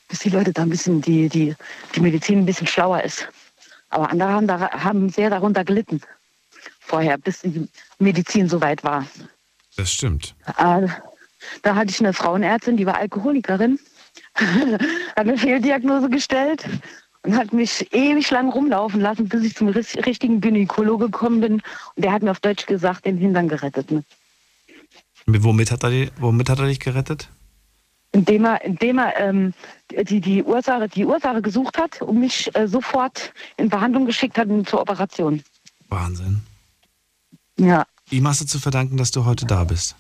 bis 0.08 0.20
die 0.20 0.30
Leute 0.30 0.52
da 0.52 0.62
ein 0.62 0.70
bisschen, 0.70 1.00
die, 1.00 1.28
die, 1.28 1.54
die 1.94 2.00
Medizin 2.00 2.40
ein 2.40 2.46
bisschen 2.46 2.66
schlauer 2.66 3.02
ist. 3.02 3.28
Aber 3.90 4.10
andere 4.10 4.30
haben, 4.30 4.46
da, 4.46 4.70
haben 4.70 5.10
sehr 5.10 5.30
darunter 5.30 5.64
gelitten 5.64 6.00
vorher, 6.80 7.18
bis 7.18 7.40
die 7.42 7.68
Medizin 7.98 8.48
so 8.48 8.60
weit 8.60 8.84
war. 8.84 9.06
Das 9.76 9.92
stimmt. 9.92 10.34
Äh, 10.56 10.88
da 11.62 11.74
hatte 11.74 11.90
ich 11.90 12.00
eine 12.00 12.12
Frauenärztin, 12.12 12.76
die 12.76 12.86
war 12.86 12.96
Alkoholikerin, 12.96 13.78
hat 14.34 14.80
eine 15.16 15.36
Fehldiagnose 15.38 16.08
gestellt 16.08 16.64
und 17.22 17.36
hat 17.36 17.52
mich 17.52 17.92
ewig 17.92 18.30
lang 18.30 18.50
rumlaufen 18.50 19.00
lassen, 19.00 19.28
bis 19.28 19.44
ich 19.44 19.54
zum 19.54 19.68
richtigen 19.68 20.40
Gynäkologe 20.40 21.06
gekommen 21.06 21.40
bin. 21.40 21.54
Und 21.94 22.04
der 22.04 22.12
hat 22.12 22.22
mir 22.22 22.30
auf 22.30 22.40
Deutsch 22.40 22.66
gesagt, 22.66 23.04
den 23.04 23.18
Hintern 23.18 23.48
gerettet. 23.48 23.90
Ne? 23.90 24.04
Womit 25.26 25.70
hat 25.72 25.84
er, 25.84 26.08
womit 26.18 26.48
hat 26.48 26.60
er 26.60 26.66
dich 26.66 26.80
gerettet? 26.80 27.28
Indem 28.16 28.46
er, 28.46 28.64
indem 28.64 28.96
er 28.96 29.14
ähm, 29.18 29.52
die, 29.90 30.22
die, 30.22 30.42
Ursache, 30.42 30.88
die 30.88 31.04
Ursache 31.04 31.42
gesucht 31.42 31.76
hat 31.76 32.00
und 32.00 32.18
mich 32.18 32.50
äh, 32.56 32.66
sofort 32.66 33.30
in 33.58 33.68
Behandlung 33.68 34.06
geschickt 34.06 34.38
hat 34.38 34.48
und 34.48 34.66
zur 34.66 34.80
Operation. 34.80 35.42
Wahnsinn. 35.90 36.40
Ja. 37.58 37.84
Ihm 38.08 38.26
hast 38.26 38.40
du 38.40 38.46
zu 38.46 38.58
verdanken, 38.58 38.96
dass 38.96 39.10
du 39.10 39.26
heute 39.26 39.44
da 39.44 39.64
bist. 39.64 39.96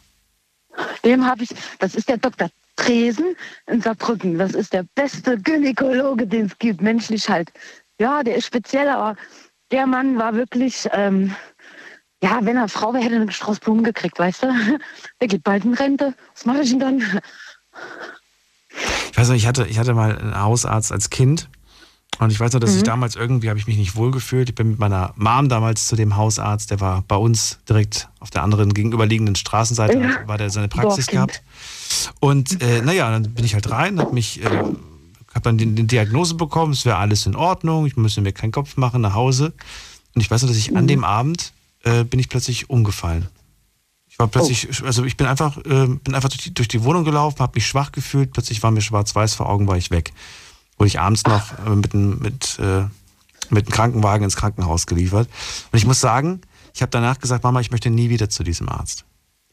Dem 1.04 1.26
habe 1.26 1.42
ich, 1.42 1.50
das 1.78 1.94
ist 1.94 2.08
der 2.08 2.16
Dr. 2.16 2.48
Tresen 2.76 3.36
in 3.66 3.82
Saarbrücken. 3.82 4.38
Das 4.38 4.52
ist 4.54 4.72
der 4.72 4.84
beste 4.94 5.38
Gynäkologe, 5.38 6.26
den 6.26 6.46
es 6.46 6.58
gibt, 6.58 6.80
menschlich 6.80 7.28
halt. 7.28 7.52
Ja, 8.00 8.22
der 8.22 8.36
ist 8.36 8.46
speziell, 8.46 8.88
aber 8.88 9.16
der 9.70 9.86
Mann 9.86 10.16
war 10.18 10.34
wirklich, 10.34 10.88
ähm, 10.92 11.36
ja, 12.22 12.38
wenn 12.42 12.56
er 12.56 12.68
Frau 12.68 12.94
wäre, 12.94 13.04
hätte 13.04 13.16
er 13.16 13.20
einen 13.20 13.30
Strauß 13.30 13.60
Blumen 13.60 13.84
gekriegt, 13.84 14.18
weißt 14.18 14.44
du? 14.44 14.46
Der 15.20 15.28
geht 15.28 15.44
bald 15.44 15.64
in 15.66 15.74
Rente. 15.74 16.14
Was 16.32 16.46
mache 16.46 16.62
ich 16.62 16.70
denn 16.70 16.80
dann? 16.80 17.20
Ich 19.12 19.16
weiß 19.18 19.28
noch, 19.28 19.34
ich 19.36 19.46
hatte, 19.46 19.66
ich 19.66 19.78
hatte 19.78 19.94
mal 19.94 20.16
einen 20.18 20.38
Hausarzt 20.38 20.92
als 20.92 21.08
Kind 21.10 21.48
und 22.18 22.30
ich 22.30 22.38
weiß 22.40 22.52
noch, 22.52 22.60
dass 22.60 22.72
Mhm. 22.72 22.76
ich 22.78 22.82
damals 22.82 23.16
irgendwie 23.16 23.48
habe 23.48 23.58
ich 23.58 23.66
mich 23.66 23.76
nicht 23.78 23.96
wohl 23.96 24.10
gefühlt. 24.10 24.48
Ich 24.50 24.54
bin 24.54 24.70
mit 24.70 24.78
meiner 24.78 25.12
Mom 25.16 25.48
damals 25.48 25.86
zu 25.86 25.96
dem 25.96 26.16
Hausarzt, 26.16 26.70
der 26.70 26.80
war 26.80 27.02
bei 27.08 27.16
uns 27.16 27.58
direkt 27.68 28.08
auf 28.20 28.30
der 28.30 28.42
anderen 28.42 28.74
gegenüberliegenden 28.74 29.34
Straßenseite, 29.36 29.98
Ja. 29.98 30.08
hat- 30.08 30.28
war 30.28 30.36
der 30.38 30.50
seine 30.50 30.68
Praxis 30.68 31.06
gehabt. 31.06 31.42
Und 32.20 32.60
äh, 32.62 32.82
naja, 32.82 33.10
dann 33.10 33.32
bin 33.34 33.44
ich 33.44 33.54
halt 33.54 33.70
rein, 33.70 33.98
habe 34.00 34.12
mich, 34.12 34.42
äh, 34.42 34.46
habe 34.46 35.42
dann 35.42 35.56
die, 35.58 35.66
die 35.74 35.86
Diagnose 35.86 36.34
bekommen, 36.34 36.72
es 36.72 36.84
wäre 36.84 36.96
alles 36.96 37.24
in 37.26 37.36
Ordnung, 37.36 37.86
ich 37.86 37.96
müsste 37.96 38.20
mir 38.20 38.32
keinen 38.32 38.52
Kopf 38.52 38.76
machen, 38.76 39.00
nach 39.00 39.14
Hause. 39.14 39.52
Und 40.14 40.20
ich 40.20 40.30
weiß 40.30 40.42
noch, 40.42 40.48
dass 40.48 40.58
ich 40.58 40.70
Mhm. 40.72 40.76
an 40.76 40.86
dem 40.88 41.04
Abend 41.04 41.52
äh, 41.84 42.02
bin 42.04 42.18
ich 42.20 42.28
plötzlich 42.28 42.68
umgefallen. 42.68 43.28
Ich 44.16 44.18
war 44.18 44.28
plötzlich, 44.28 44.66
Oh. 44.82 44.86
also 44.86 45.04
ich 45.04 45.18
bin 45.18 45.26
einfach, 45.26 45.58
äh, 45.58 45.86
bin 45.88 46.14
einfach 46.14 46.30
durch 46.30 46.42
die, 46.42 46.54
durch 46.54 46.68
die 46.68 46.82
Wohnung 46.84 47.04
gelaufen, 47.04 47.40
habe 47.40 47.52
mich 47.54 47.66
schwach 47.66 47.92
gefühlt, 47.92 48.32
plötzlich 48.32 48.62
war 48.62 48.70
mir 48.70 48.80
schwarz-weiß 48.80 49.34
vor 49.34 49.46
Augen, 49.46 49.68
war 49.68 49.76
ich 49.76 49.90
weg. 49.90 50.14
Wurde 50.78 50.88
ich 50.88 50.98
abends 51.00 51.24
noch 51.24 51.52
äh, 51.66 51.70
mit, 51.76 51.92
einem- 51.94 52.18
mit, 52.20 52.58
äh, 52.58 52.84
mit 53.50 53.66
einem 53.66 53.74
Krankenwagen 53.74 54.24
ins 54.24 54.36
Krankenhaus 54.36 54.86
geliefert. 54.86 55.28
Und 55.70 55.76
ich 55.78 55.84
muss 55.84 56.00
sagen, 56.00 56.40
ich 56.72 56.80
habe 56.80 56.88
danach 56.90 57.18
gesagt, 57.18 57.44
Mama, 57.44 57.60
ich 57.60 57.70
möchte 57.70 57.90
nie 57.90 58.08
wieder 58.08 58.30
zu 58.30 58.42
diesem 58.42 58.70
Arzt. 58.70 59.04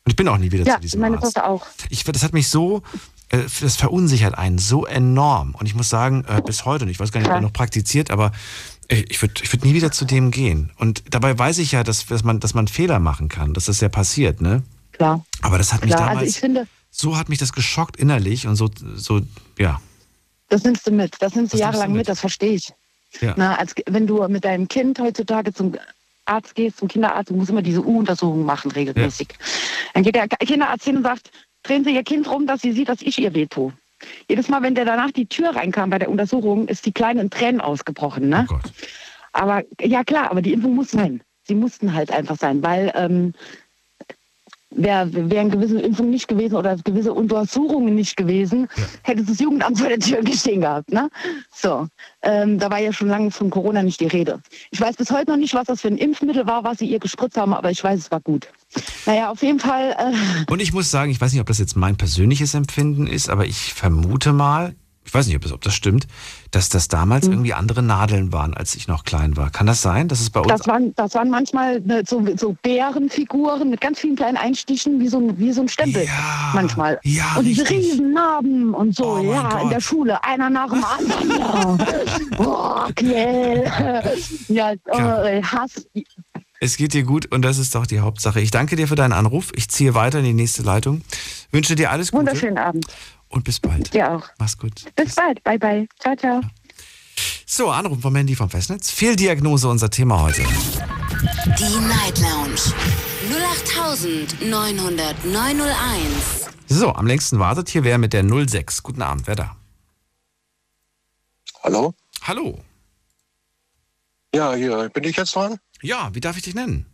Und 0.05 0.11
ich 0.11 0.15
bin 0.15 0.29
auch 0.29 0.37
nie 0.37 0.51
wieder 0.53 0.65
Ja, 0.65 0.75
zu 0.75 0.79
diesem 0.81 1.01
meine 1.01 1.17
Arzt. 1.17 1.35
Tochter 1.35 1.45
auch. 1.49 1.65
Ich, 1.89 2.05
das 2.05 2.23
hat 2.23 2.31
mich 2.33 2.47
so, 2.47 2.83
äh, 3.29 3.39
das 3.59 3.75
verunsichert 3.75 4.37
einen 4.37 4.59
so 4.59 4.85
enorm. 4.85 5.55
Und 5.55 5.65
ich 5.65 5.75
muss 5.75 5.89
sagen, 5.89 6.23
äh, 6.27 6.41
bis 6.41 6.63
heute, 6.63 6.85
und 6.85 6.89
ich 6.91 7.01
weiß 7.01 7.11
gar 7.11 7.19
nicht, 7.19 7.29
ob 7.29 7.35
er 7.35 7.41
noch 7.41 7.51
praktiziert, 7.53 8.11
aber 8.11 8.31
ich 8.93 9.21
würde 9.21 9.35
ich 9.43 9.51
würd 9.51 9.63
nie 9.65 9.73
wieder 9.73 9.91
zu 9.91 10.05
dem 10.05 10.31
gehen. 10.31 10.71
Und 10.77 11.03
dabei 11.09 11.37
weiß 11.37 11.57
ich 11.59 11.71
ja, 11.71 11.83
dass, 11.83 12.05
dass, 12.05 12.23
man, 12.23 12.39
dass 12.39 12.53
man 12.53 12.67
Fehler 12.67 12.99
machen 12.99 13.29
kann, 13.29 13.53
dass 13.53 13.65
das 13.65 13.81
ja 13.81 13.89
passiert, 13.89 14.41
ne? 14.41 14.63
Klar. 14.91 15.25
Aber 15.41 15.57
das 15.57 15.73
hat 15.73 15.81
mich 15.81 15.91
Klar, 15.91 16.01
also 16.01 16.13
damals, 16.15 16.31
ich 16.31 16.39
finde, 16.39 16.67
so 16.91 17.17
hat 17.17 17.29
mich 17.29 17.39
das 17.39 17.53
geschockt 17.53 17.97
innerlich 17.97 18.47
und 18.47 18.55
so, 18.55 18.69
so 18.95 19.21
ja. 19.57 19.81
das 20.49 20.63
nimmst 20.63 20.85
du 20.85 20.91
mit. 20.91 21.15
Das 21.19 21.35
nimmst 21.35 21.53
du 21.53 21.57
Das 21.57 21.61
jahrelang 21.61 21.91
nimmst 21.91 21.93
du 21.93 21.97
mit. 21.97 21.99
mit. 21.99 22.09
das 22.09 22.19
verstehe 22.19 22.53
ich. 22.53 22.73
ja. 23.21 23.33
Na, 23.35 23.55
als, 23.55 23.73
wenn 23.87 24.05
du 24.05 24.27
mit 24.27 24.45
deinem 24.45 24.67
Kind 24.67 24.99
heutzutage 24.99 25.53
zum 25.53 25.75
Arzt 26.25 26.55
gehst, 26.55 26.77
zum 26.77 26.87
Kinderarzt, 26.87 27.29
du 27.31 27.35
musst 27.35 27.49
immer 27.49 27.61
diese 27.61 27.83
U-Untersuchung 27.83 28.45
machen, 28.45 28.71
regelmäßig. 28.71 29.29
Dann 29.93 30.03
geht 30.03 30.15
der 30.15 30.27
Kinderarzt 30.27 30.85
hin 30.85 30.97
und 30.97 31.03
sagt, 31.03 31.31
drehen 31.63 31.83
Sie 31.83 31.93
Ihr 31.93 32.03
Kind 32.03 32.29
rum, 32.29 32.47
dass 32.47 32.61
sie 32.61 32.71
sieht, 32.71 32.89
dass 32.89 33.01
ich 33.01 33.19
ihr 33.19 33.33
weh 33.33 33.47
tue. 33.47 33.73
Jedes 34.29 34.49
Mal, 34.49 34.61
wenn 34.61 34.75
der 34.75 34.85
danach 34.85 35.11
die 35.11 35.25
Tür 35.27 35.55
reinkam 35.55 35.89
bei 35.89 35.99
der 35.99 36.09
Untersuchung, 36.09 36.67
ist 36.67 36.85
die 36.85 36.91
Kleine 36.91 37.21
in 37.21 37.29
Tränen 37.29 37.61
ausgebrochen. 37.61 38.29
Ne? 38.29 38.47
Oh. 38.51 38.55
Aber 39.33 39.63
ja 39.81 40.03
klar, 40.03 40.31
aber 40.31 40.41
die 40.41 40.53
Impfung 40.53 40.75
muss 40.75 40.91
sein. 40.91 41.21
Sie 41.45 41.55
mussten 41.55 41.93
halt 41.93 42.11
einfach 42.11 42.37
sein, 42.37 42.63
weil 42.63 42.91
ähm, 42.95 43.33
wäre 44.75 45.09
wären 45.29 45.49
gewisse 45.49 45.79
Impfungen 45.79 46.11
nicht 46.11 46.27
gewesen 46.27 46.55
oder 46.55 46.75
gewisse 46.77 47.13
Untersuchungen 47.13 47.95
nicht 47.95 48.17
gewesen, 48.17 48.67
Ja. 48.75 48.83
hätte 49.03 49.23
das 49.23 49.39
Jugendamt 49.39 49.79
vor 49.79 49.89
der 49.89 49.99
Tür 49.99 50.21
gestehen 50.21 50.61
gehabt. 50.61 50.91
Ne? 50.91 51.09
So, 51.51 51.87
ähm, 52.21 52.59
da 52.59 52.71
war 52.71 52.79
ja 52.79 52.93
schon 52.93 53.07
lange 53.07 53.31
von 53.31 53.49
Corona 53.49 53.83
nicht 53.83 53.99
die 53.99 54.07
Rede. 54.07 54.39
Ich 54.71 54.79
weiß 54.81 54.95
bis 54.95 55.11
heute 55.11 55.31
noch 55.31 55.37
nicht, 55.37 55.53
was 55.53 55.65
das 55.67 55.81
für 55.81 55.89
ein 55.89 55.97
Impfmittel 55.97 56.47
war, 56.47 56.63
was 56.63 56.79
sie 56.79 56.87
ihr 56.87 56.99
gespritzt 56.99 57.37
haben, 57.37 57.53
aber 57.53 57.71
ich 57.71 57.83
weiß, 57.83 57.99
es 57.99 58.11
war 58.11 58.21
gut. 58.21 58.47
Naja, 59.05 59.29
auf 59.29 59.41
jeden 59.43 59.59
Fall, 59.59 59.95
äh, 59.97 60.51
Und 60.51 60.61
ich 60.61 60.73
muss 60.73 60.89
sagen, 60.91 61.11
ich 61.11 61.19
weiß 61.21 61.31
nicht, 61.31 61.41
ob 61.41 61.47
das 61.47 61.59
jetzt 61.59 61.75
mein 61.75 61.95
persönliches 61.97 62.53
Empfinden 62.53 63.07
ist, 63.07 63.29
aber 63.29 63.45
ich 63.45 63.73
vermute 63.73 64.33
mal, 64.33 64.75
ich 65.05 65.13
weiß 65.13 65.27
nicht, 65.27 65.35
ob 65.35 65.41
das, 65.41 65.51
ob 65.51 65.61
das 65.61 65.75
stimmt, 65.75 66.07
dass 66.51 66.69
das 66.69 66.87
damals 66.87 67.25
Mhm. 67.27 67.33
irgendwie 67.33 67.53
andere 67.53 67.83
Nadeln 67.83 68.31
waren, 68.31 68.53
als 68.53 68.73
ich 68.75 68.87
noch 68.87 69.03
klein 69.03 69.35
war. 69.35 69.49
Kann 69.49 69.67
das 69.67 69.81
sein? 69.81 70.07
Das 70.07 70.21
ist 70.21 70.29
bei 70.29 70.39
uns. 70.39 70.47
Das 70.47 70.65
waren, 70.65 70.95
das 70.95 71.13
waren 71.13 71.29
manchmal 71.29 71.81
ne, 71.81 72.03
so, 72.07 72.25
so 72.37 72.55
Bärenfiguren 72.63 73.69
mit 73.69 73.81
ganz 73.81 73.99
vielen 73.99 74.15
kleinen 74.15 74.37
Einstichen, 74.37 75.01
wie 75.01 75.09
so 75.09 75.19
ein, 75.19 75.37
wie 75.37 75.51
so 75.51 75.61
ein 75.61 75.67
Stempel. 75.67 76.05
Ja, 76.05 76.51
manchmal. 76.53 76.99
ja, 77.03 77.35
und 77.35 77.43
diese 77.43 77.63
richtig. 77.63 77.91
Riesennarben 77.91 78.73
und 78.73 78.95
so, 78.95 79.17
Oh 79.17 79.23
ja, 79.33 79.49
Gott. 79.49 79.63
in 79.63 79.69
der 79.71 79.81
Schule, 79.81 80.23
einer 80.23 80.49
nach 80.49 80.69
dem 80.71 80.83
anderen. 80.97 81.39
Ja. 81.39 81.77
Boah, 82.37 82.89
Knell. 82.95 84.13
Ja, 84.47 84.71
äh, 84.71 85.43
Hass. 85.43 85.85
Es 86.63 86.77
geht 86.77 86.93
dir 86.93 87.03
gut 87.03 87.25
und 87.25 87.41
das 87.41 87.57
ist 87.57 87.75
doch 87.75 87.85
die 87.85 87.99
Hauptsache. 87.99 88.39
Ich 88.39 88.49
danke 88.49 88.77
dir 88.77 88.87
für 88.87 88.95
deinen 88.95 89.11
Anruf. 89.11 89.51
Ich 89.53 89.67
ziehe 89.67 89.95
weiter 89.95 90.19
in 90.19 90.23
die 90.23 90.33
nächste 90.33 90.61
Leitung. 90.63 91.01
Wünsche 91.51 91.75
dir 91.75 91.91
alles 91.91 92.11
Gute 92.11 92.27
Wunderschönen 92.27 92.57
Abend. 92.57 92.85
und 93.27 93.43
bis 93.43 93.59
bald. 93.59 93.93
Dir 93.93 94.09
auch. 94.13 94.29
Mach's 94.39 94.57
gut. 94.57 94.85
Bis 94.95 95.13
bald. 95.15 95.43
Bye, 95.43 95.59
bye. 95.59 95.89
Ciao, 95.99 96.15
ciao. 96.15 96.39
So, 97.45 97.69
Anruf 97.69 97.99
von 97.99 98.13
Mandy 98.13 98.33
vom 98.33 98.49
Festnetz. 98.49 98.91
Fehldiagnose 98.91 99.67
unser 99.67 99.89
Thema 99.89 100.21
heute. 100.21 100.43
Die 101.59 101.79
Night 101.85 102.19
Lounge 102.19 102.61
08900 103.29 105.25
901. 105.25 106.49
So, 106.69 106.93
am 106.93 107.07
längsten 107.07 107.39
wartet 107.39 107.67
hier 107.67 107.83
wer 107.83 107.97
mit 107.97 108.13
der 108.13 108.23
06. 108.23 108.83
Guten 108.83 109.01
Abend, 109.01 109.27
wer 109.27 109.35
da? 109.35 109.57
Hallo? 111.61 111.93
Hallo. 112.21 112.57
Ja, 114.33 114.53
hier 114.53 114.87
bin 114.93 115.03
ich 115.03 115.17
jetzt 115.17 115.35
dran? 115.35 115.59
Ja, 115.83 116.09
wie 116.13 116.21
darf 116.21 116.37
ich 116.37 116.43
dich 116.43 116.55
nennen? 116.55 116.85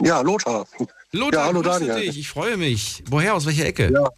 Ja, 0.00 0.20
Lothar. 0.20 0.66
Lothar, 1.10 1.40
Ja, 1.40 1.46
hallo, 1.46 1.62
Daniel. 1.62 1.94
dich. 2.00 2.18
Ich 2.18 2.28
freue 2.28 2.56
mich. 2.56 3.02
Woher? 3.08 3.34
Aus 3.34 3.46
welcher 3.46 3.66
Ecke? 3.66 3.90
Ja. 3.92 4.08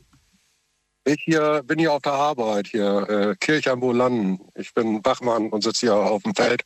Ich 1.04 1.22
hier 1.24 1.62
bin 1.64 1.78
hier 1.78 1.92
auf 1.92 2.02
der 2.02 2.12
Arbeit, 2.12 2.66
hier 2.68 3.08
äh, 3.08 3.36
Kirche 3.36 3.70
am 3.72 3.80
Bolanden. 3.80 4.38
Ich 4.54 4.74
bin 4.74 5.02
Wachmann 5.04 5.48
und 5.48 5.62
sitze 5.64 5.86
hier 5.86 5.94
auf 5.96 6.22
dem 6.24 6.34
Feld 6.34 6.62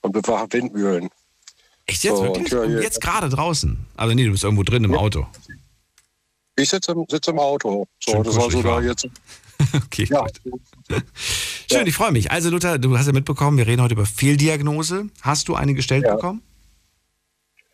und 0.00 0.12
bewache 0.12 0.46
Windmühlen. 0.50 1.10
Echt 1.84 2.02
jetzt? 2.04 2.16
So, 2.16 2.24
Wirklich? 2.24 2.50
ja, 2.50 2.60
Und 2.62 2.72
ja. 2.72 2.80
jetzt 2.80 3.00
gerade 3.02 3.28
draußen? 3.28 3.78
Also 3.96 4.14
nee, 4.14 4.24
du 4.24 4.30
bist 4.32 4.44
irgendwo 4.44 4.62
drin 4.62 4.84
im 4.84 4.94
Auto. 4.94 5.26
Ich 6.56 6.70
sitze 6.70 6.92
im, 6.92 7.04
sitze 7.08 7.32
im 7.32 7.38
Auto. 7.38 7.86
So, 8.02 8.12
Schön 8.12 8.22
das 8.22 8.34
da 8.34 8.64
warm. 8.64 8.84
jetzt. 8.86 9.06
Okay, 9.74 10.04
Ja, 10.10 10.20
gut. 10.44 10.60
Schön, 11.70 11.86
ich 11.86 11.94
freue 11.94 12.12
mich. 12.12 12.30
Also 12.30 12.50
Luther, 12.50 12.78
du 12.78 12.96
hast 12.96 13.06
ja 13.06 13.12
mitbekommen, 13.12 13.58
wir 13.58 13.66
reden 13.66 13.82
heute 13.82 13.94
über 13.94 14.06
Fehldiagnose. 14.06 15.08
Hast 15.22 15.48
du 15.48 15.54
eine 15.54 15.74
gestellt 15.74 16.04
Ja. 16.04 16.14
bekommen? 16.14 16.42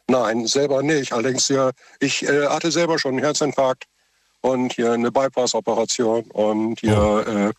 nein, 0.09 0.47
selber 0.47 0.83
nicht. 0.83 1.13
Allerdings 1.13 1.49
ja, 1.49 1.71
ich 1.99 2.23
äh, 2.25 2.47
hatte 2.47 2.71
selber 2.71 2.99
schon 2.99 3.13
einen 3.13 3.25
Herzinfarkt 3.25 3.85
und 4.43 4.75
hier 4.75 4.93
eine 4.93 5.11
Bypass-Operation 5.11 6.25
und 6.33 6.81
hier 6.81 7.25
äh, 7.27 7.53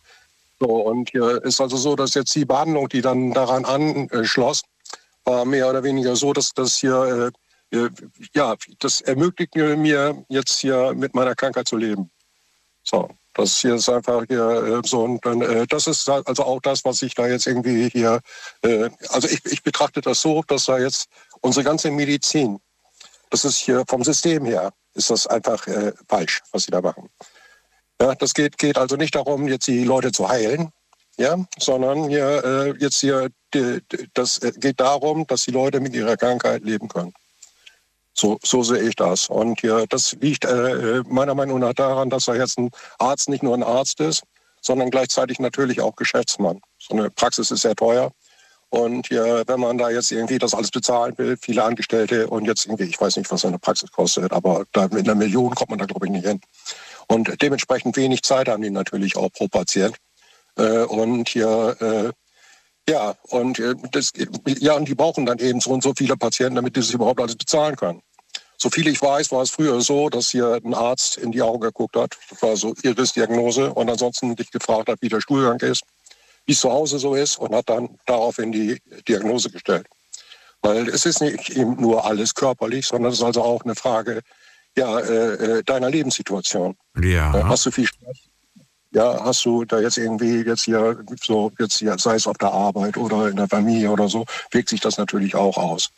so 0.60 0.66
und 0.66 1.10
hier 1.10 1.42
ist 1.44 1.60
also 1.60 1.76
so, 1.76 1.96
dass 1.96 2.14
jetzt 2.14 2.34
die 2.34 2.44
Behandlung, 2.44 2.88
die 2.88 3.00
dann 3.00 3.32
daran 3.32 3.64
anschloss, 3.64 4.62
war 5.24 5.44
mehr 5.44 5.68
oder 5.68 5.82
weniger 5.82 6.14
so, 6.14 6.32
dass 6.32 6.52
das 6.52 6.76
hier 6.76 7.32
äh, 7.72 7.76
äh, 7.76 7.90
ja, 8.34 8.54
das 8.78 9.00
ermöglicht 9.00 9.56
mir 9.56 10.24
jetzt 10.28 10.60
hier 10.60 10.94
mit 10.94 11.14
meiner 11.14 11.34
Krankheit 11.34 11.66
zu 11.66 11.76
leben. 11.76 12.10
So, 12.84 13.10
das 13.34 13.58
hier 13.58 13.74
ist 13.74 13.88
einfach 13.88 14.24
hier 14.28 14.80
äh, 14.84 14.88
so 14.88 15.02
und 15.02 15.24
dann, 15.26 15.42
äh, 15.42 15.66
das 15.66 15.86
ist 15.86 16.08
also 16.08 16.44
auch 16.44 16.60
das, 16.60 16.84
was 16.84 17.02
ich 17.02 17.14
da 17.14 17.26
jetzt 17.26 17.46
irgendwie 17.46 17.88
hier, 17.90 18.20
äh, 18.62 18.88
also 19.10 19.28
ich, 19.28 19.44
ich 19.44 19.62
betrachte 19.62 20.00
das 20.00 20.20
so, 20.20 20.42
dass 20.46 20.66
da 20.66 20.78
jetzt 20.78 21.06
unsere 21.40 21.64
ganze 21.64 21.90
Medizin, 21.90 22.60
das 23.30 23.44
ist 23.44 23.58
hier 23.58 23.84
vom 23.88 24.04
System 24.04 24.44
her, 24.44 24.72
ist 24.94 25.10
das 25.10 25.26
einfach 25.26 25.66
äh, 25.66 25.92
falsch, 26.08 26.42
was 26.52 26.64
sie 26.64 26.70
da 26.70 26.80
machen. 26.80 27.10
Ja, 28.00 28.14
das 28.14 28.34
geht, 28.34 28.58
geht 28.58 28.78
also 28.78 28.96
nicht 28.96 29.14
darum, 29.14 29.48
jetzt 29.48 29.66
die 29.66 29.84
Leute 29.84 30.12
zu 30.12 30.28
heilen, 30.28 30.70
ja, 31.16 31.36
sondern 31.58 32.08
hier, 32.08 32.44
äh, 32.44 32.74
jetzt 32.78 33.00
hier, 33.00 33.28
die, 33.52 33.80
das 34.14 34.38
äh, 34.38 34.52
geht 34.56 34.80
darum, 34.80 35.26
dass 35.26 35.44
die 35.44 35.52
Leute 35.52 35.80
mit 35.80 35.94
ihrer 35.94 36.16
Krankheit 36.16 36.64
leben 36.64 36.88
können. 36.88 37.12
So, 38.14 38.38
so 38.44 38.62
sehe 38.62 38.82
ich 38.88 38.94
das. 38.94 39.28
Und 39.28 39.60
hier, 39.60 39.86
das 39.88 40.12
liegt 40.20 40.44
äh, 40.44 41.02
meiner 41.08 41.34
Meinung 41.34 41.58
nach 41.58 41.74
daran, 41.74 42.10
dass 42.10 42.28
er 42.28 42.36
jetzt 42.36 42.58
ein 42.58 42.70
Arzt 42.98 43.28
nicht 43.28 43.42
nur 43.42 43.54
ein 43.54 43.64
Arzt 43.64 44.00
ist, 44.00 44.22
sondern 44.60 44.90
gleichzeitig 44.90 45.40
natürlich 45.40 45.80
auch 45.80 45.96
Geschäftsmann. 45.96 46.60
So 46.78 46.96
eine 46.96 47.10
Praxis 47.10 47.50
ist 47.50 47.62
sehr 47.62 47.74
teuer. 47.74 48.12
Und 48.70 49.08
hier, 49.08 49.44
wenn 49.46 49.60
man 49.60 49.78
da 49.78 49.90
jetzt 49.90 50.10
irgendwie 50.10 50.38
das 50.38 50.54
alles 50.54 50.70
bezahlen 50.70 51.16
will, 51.16 51.36
viele 51.40 51.62
Angestellte 51.62 52.28
und 52.28 52.44
jetzt 52.46 52.66
irgendwie, 52.66 52.84
ich 52.84 53.00
weiß 53.00 53.16
nicht, 53.16 53.30
was 53.30 53.44
eine 53.44 53.58
Praxis 53.58 53.90
kostet, 53.92 54.32
aber 54.32 54.64
da 54.72 54.88
mit 54.88 55.06
einer 55.06 55.14
Million 55.14 55.54
kommt 55.54 55.70
man 55.70 55.78
da, 55.78 55.84
glaube 55.84 56.06
ich, 56.06 56.12
nicht 56.12 56.26
hin. 56.26 56.40
Und 57.06 57.40
dementsprechend 57.42 57.96
wenig 57.96 58.22
Zeit 58.22 58.48
haben 58.48 58.62
die 58.62 58.70
natürlich 58.70 59.16
auch 59.16 59.30
pro 59.30 59.48
Patient. 59.48 59.96
Äh, 60.56 60.84
und 60.84 61.28
hier, 61.28 61.76
äh, 61.80 62.12
ja, 62.88 63.14
und 63.28 63.58
äh, 63.58 63.74
das, 63.92 64.12
ja, 64.46 64.74
und 64.74 64.88
die 64.88 64.94
brauchen 64.94 65.26
dann 65.26 65.38
eben 65.38 65.60
so 65.60 65.70
und 65.70 65.82
so 65.82 65.94
viele 65.96 66.16
Patienten, 66.16 66.56
damit 66.56 66.76
die 66.76 66.80
das 66.80 66.90
überhaupt 66.90 67.20
alles 67.20 67.36
bezahlen 67.36 67.76
können. 67.76 68.02
So 68.56 68.70
viel 68.70 68.86
ich 68.88 69.00
weiß, 69.00 69.32
war 69.32 69.42
es 69.42 69.50
früher 69.50 69.80
so, 69.80 70.08
dass 70.08 70.28
hier 70.28 70.60
ein 70.64 70.74
Arzt 70.74 71.18
in 71.18 71.32
die 71.32 71.42
Augen 71.42 71.60
geguckt 71.60 71.96
hat. 71.96 72.16
Das 72.30 72.42
war 72.42 72.56
so 72.56 72.74
Iris-Diagnose 72.82 73.72
und 73.72 73.90
ansonsten 73.90 74.36
dich 74.36 74.50
gefragt 74.50 74.88
hat, 74.88 75.02
wie 75.02 75.08
der 75.08 75.20
Stuhlgang 75.20 75.60
ist, 75.60 75.82
wie 76.46 76.52
es 76.52 76.60
zu 76.60 76.70
Hause 76.70 76.98
so 76.98 77.14
ist 77.14 77.38
und 77.38 77.54
hat 77.54 77.68
dann 77.68 77.98
daraufhin 78.06 78.52
die 78.52 78.80
Diagnose 79.08 79.50
gestellt. 79.50 79.86
Weil 80.62 80.88
es 80.88 81.04
ist 81.04 81.20
nicht 81.20 81.50
eben 81.50 81.80
nur 81.80 82.06
alles 82.06 82.34
körperlich, 82.34 82.86
sondern 82.86 83.12
es 83.12 83.18
ist 83.18 83.24
also 83.24 83.42
auch 83.42 83.64
eine 83.64 83.74
Frage 83.74 84.22
ja, 84.76 84.98
äh, 84.98 85.58
äh, 85.58 85.62
deiner 85.62 85.90
Lebenssituation. 85.90 86.76
Ja. 87.00 87.38
Äh, 87.38 87.42
Hast 87.44 87.66
du 87.66 87.70
viel 87.70 87.86
Stress? 87.86 88.18
Ja, 88.94 89.24
hast 89.24 89.44
du 89.44 89.64
da 89.64 89.80
jetzt 89.80 89.98
irgendwie 89.98 90.42
jetzt 90.42 90.62
hier 90.62 91.04
so, 91.20 91.50
jetzt 91.58 91.78
hier, 91.78 91.98
sei 91.98 92.14
es 92.14 92.28
auf 92.28 92.38
der 92.38 92.52
Arbeit 92.52 92.96
oder 92.96 93.28
in 93.28 93.34
der 93.34 93.48
Familie 93.48 93.90
oder 93.90 94.08
so, 94.08 94.24
wirkt 94.52 94.68
sich 94.68 94.80
das 94.80 94.98
natürlich 94.98 95.34
auch 95.34 95.56
aus. 95.56 95.90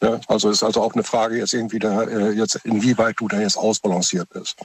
Ja, 0.00 0.18
also 0.28 0.48
ist 0.48 0.62
also 0.62 0.80
auch 0.80 0.94
eine 0.94 1.02
Frage 1.02 1.36
jetzt 1.36 1.52
irgendwie 1.52 1.78
da, 1.78 2.04
äh, 2.04 2.30
jetzt 2.30 2.56
inwieweit 2.64 3.16
du 3.18 3.28
da 3.28 3.38
jetzt 3.38 3.58
ausbalanciert 3.58 4.30
bist. 4.30 4.56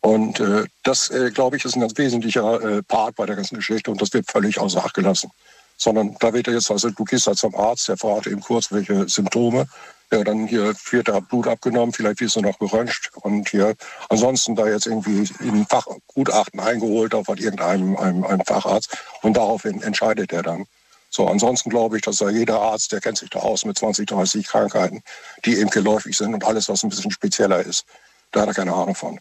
Und 0.00 0.40
äh, 0.40 0.64
das, 0.82 1.10
äh, 1.10 1.30
glaube 1.30 1.58
ich, 1.58 1.64
ist 1.66 1.76
ein 1.76 1.80
ganz 1.80 1.92
wesentlicher 1.98 2.62
äh, 2.62 2.82
Part 2.82 3.16
bei 3.16 3.26
der 3.26 3.36
ganzen 3.36 3.56
Geschichte 3.56 3.90
und 3.90 4.00
das 4.00 4.14
wird 4.14 4.30
völlig 4.30 4.58
außer 4.58 4.82
Acht 4.82 4.94
gelassen. 4.94 5.30
Sondern 5.76 6.16
da 6.20 6.32
wird 6.32 6.46
ja 6.46 6.54
jetzt, 6.54 6.70
also 6.70 6.88
du 6.88 7.04
gehst 7.04 7.26
halt 7.26 7.36
zum 7.36 7.54
Arzt, 7.54 7.86
der 7.88 7.98
fragt 7.98 8.28
eben 8.28 8.40
kurz, 8.40 8.72
welche 8.72 9.06
Symptome. 9.08 9.66
Ja, 10.12 10.24
dann 10.24 10.48
hier 10.48 10.74
wird 10.90 11.08
da 11.08 11.20
Blut 11.20 11.46
abgenommen, 11.46 11.92
vielleicht 11.92 12.20
wirst 12.20 12.34
du 12.34 12.40
noch 12.40 12.58
geröntgt 12.58 13.10
und 13.14 13.48
hier 13.48 13.76
ansonsten 14.08 14.56
da 14.56 14.66
jetzt 14.66 14.86
irgendwie 14.86 15.28
ein 15.40 15.66
Fachgutachten 15.66 16.58
eingeholt 16.58 17.14
auf 17.14 17.28
irgendeinem 17.28 17.96
einem, 17.96 18.24
einem 18.24 18.44
Facharzt 18.44 18.96
und 19.22 19.36
daraufhin 19.36 19.82
entscheidet 19.82 20.32
er 20.32 20.42
dann. 20.42 20.66
So, 21.10 21.28
ansonsten 21.28 21.70
glaube 21.70 21.96
ich, 21.96 22.02
dass 22.02 22.18
da 22.18 22.28
jeder 22.28 22.60
Arzt, 22.60 22.90
der 22.90 23.00
kennt 23.00 23.18
sich 23.18 23.30
da 23.30 23.40
aus 23.40 23.64
mit 23.64 23.78
20, 23.78 24.06
30 24.06 24.46
Krankheiten, 24.46 25.02
die 25.44 25.58
eben 25.58 25.70
geläufig 25.70 26.16
sind 26.16 26.34
und 26.34 26.44
alles, 26.44 26.68
was 26.68 26.82
ein 26.82 26.90
bisschen 26.90 27.10
spezieller 27.12 27.60
ist, 27.60 27.84
da 28.32 28.42
hat 28.42 28.48
er 28.48 28.54
keine 28.54 28.74
Ahnung 28.74 28.94
von. 28.96 29.20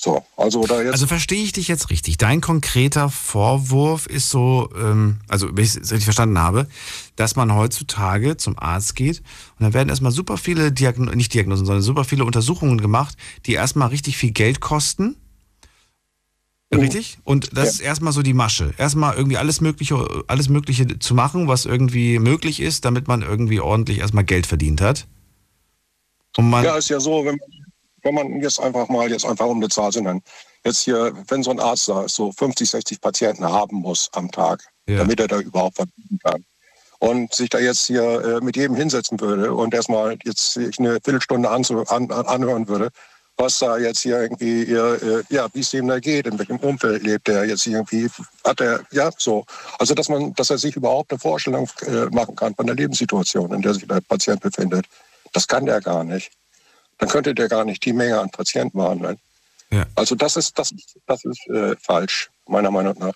So, 0.00 0.24
also 0.36 0.64
da 0.64 0.80
jetzt. 0.80 0.92
Also 0.92 1.08
verstehe 1.08 1.42
ich 1.42 1.50
dich 1.52 1.66
jetzt 1.66 1.90
richtig. 1.90 2.18
Dein 2.18 2.40
konkreter 2.40 3.10
Vorwurf 3.10 4.06
ist 4.06 4.30
so, 4.30 4.70
ähm, 4.80 5.18
also 5.26 5.48
wenn 5.48 5.64
ich 5.64 5.70
es 5.74 5.90
richtig 5.90 6.04
verstanden 6.04 6.38
habe, 6.38 6.68
dass 7.16 7.34
man 7.34 7.52
heutzutage 7.52 8.36
zum 8.36 8.56
Arzt 8.56 8.94
geht 8.94 9.18
und 9.58 9.64
dann 9.64 9.74
werden 9.74 9.88
erstmal 9.88 10.12
super 10.12 10.36
viele 10.36 10.70
Diagnosen, 10.70 11.16
nicht 11.16 11.34
Diagnosen, 11.34 11.66
sondern 11.66 11.82
super 11.82 12.04
viele 12.04 12.24
Untersuchungen 12.24 12.80
gemacht, 12.80 13.16
die 13.46 13.54
erstmal 13.54 13.88
richtig 13.88 14.16
viel 14.16 14.30
Geld 14.30 14.60
kosten. 14.60 15.16
Richtig? 16.72 17.18
Und 17.24 17.56
das 17.56 17.64
Ja. 17.64 17.70
ist 17.70 17.80
erstmal 17.80 18.12
so 18.12 18.22
die 18.22 18.34
Masche. 18.34 18.74
Erstmal 18.78 19.16
irgendwie 19.16 19.38
alles 19.38 19.60
Mögliche, 19.60 19.96
alles 20.28 20.48
Mögliche 20.48 20.98
zu 21.00 21.14
machen, 21.14 21.48
was 21.48 21.64
irgendwie 21.64 22.20
möglich 22.20 22.60
ist, 22.60 22.84
damit 22.84 23.08
man 23.08 23.22
irgendwie 23.22 23.58
ordentlich 23.58 23.98
erstmal 23.98 24.22
Geld 24.24 24.46
verdient 24.46 24.80
hat. 24.80 25.08
Und 26.36 26.50
man, 26.50 26.64
Ja, 26.64 26.76
ist 26.76 26.88
ja 26.90 27.00
so, 27.00 27.24
wenn, 27.24 27.38
wenn 28.02 28.14
man 28.14 28.40
jetzt 28.40 28.60
einfach 28.60 28.88
mal, 28.88 29.10
jetzt 29.10 29.24
einfach 29.26 29.46
um 29.46 29.58
eine 29.58 29.68
Zahl 29.68 29.92
zu 29.92 30.00
nennen, 30.00 30.22
jetzt 30.64 30.80
hier, 30.80 31.12
wenn 31.28 31.42
so 31.42 31.50
ein 31.50 31.60
Arzt 31.60 31.88
da 31.88 32.08
so 32.08 32.32
50, 32.32 32.68
60 32.70 33.00
Patienten 33.00 33.44
haben 33.44 33.76
muss 33.78 34.08
am 34.12 34.30
Tag, 34.30 34.62
Ja. 34.88 34.98
damit 34.98 35.20
er 35.20 35.28
da 35.28 35.38
überhaupt 35.40 35.76
verbieten 35.76 36.18
kann. 36.22 36.44
Und 37.00 37.32
sich 37.32 37.48
da 37.48 37.58
jetzt 37.60 37.86
hier 37.86 38.02
äh, 38.02 38.40
mit 38.44 38.56
jedem 38.56 38.74
hinsetzen 38.74 39.20
würde 39.20 39.54
und 39.54 39.72
erstmal 39.72 40.16
jetzt 40.24 40.54
sich 40.54 40.78
eine 40.80 40.94
Viertelstunde 41.04 41.48
anhören 41.48 42.66
würde, 42.66 42.90
was 43.36 43.60
da 43.60 43.78
jetzt 43.78 44.00
hier 44.00 44.20
irgendwie, 44.20 44.64
äh, 44.64 45.22
ja, 45.30 45.46
wie 45.52 45.60
es 45.60 45.70
dem 45.70 45.86
da 45.86 46.00
geht, 46.00 46.26
in 46.26 46.36
welchem 46.40 46.56
Umfeld 46.56 47.04
lebt 47.04 47.28
er 47.28 47.44
jetzt 47.44 47.64
irgendwie, 47.68 48.10
hat 48.44 48.60
er, 48.60 48.82
ja, 48.90 49.10
so. 49.16 49.44
Also, 49.78 49.94
dass 49.94 50.08
man, 50.08 50.34
dass 50.34 50.50
er 50.50 50.58
sich 50.58 50.74
überhaupt 50.74 51.12
eine 51.12 51.20
Vorstellung 51.20 51.70
äh, 51.86 52.06
machen 52.06 52.34
kann 52.34 52.56
von 52.56 52.66
der 52.66 52.74
Lebenssituation, 52.74 53.52
in 53.52 53.62
der 53.62 53.74
sich 53.74 53.86
der 53.86 54.00
Patient 54.00 54.40
befindet. 54.40 54.86
Das 55.32 55.46
kann 55.46 55.66
der 55.66 55.80
gar 55.80 56.02
nicht. 56.02 56.32
Dann 56.98 57.08
könnte 57.08 57.34
der 57.34 57.48
gar 57.48 57.64
nicht 57.64 57.84
die 57.84 57.92
Menge 57.92 58.20
an 58.20 58.30
Patienten 58.30 58.78
behandeln. 58.78 59.18
Ja. 59.70 59.84
Also 59.94 60.14
das 60.14 60.36
ist, 60.36 60.58
das, 60.58 60.74
das 61.06 61.24
ist 61.24 61.46
äh, 61.48 61.76
falsch, 61.80 62.30
meiner 62.46 62.70
Meinung 62.70 62.98
nach. 62.98 63.14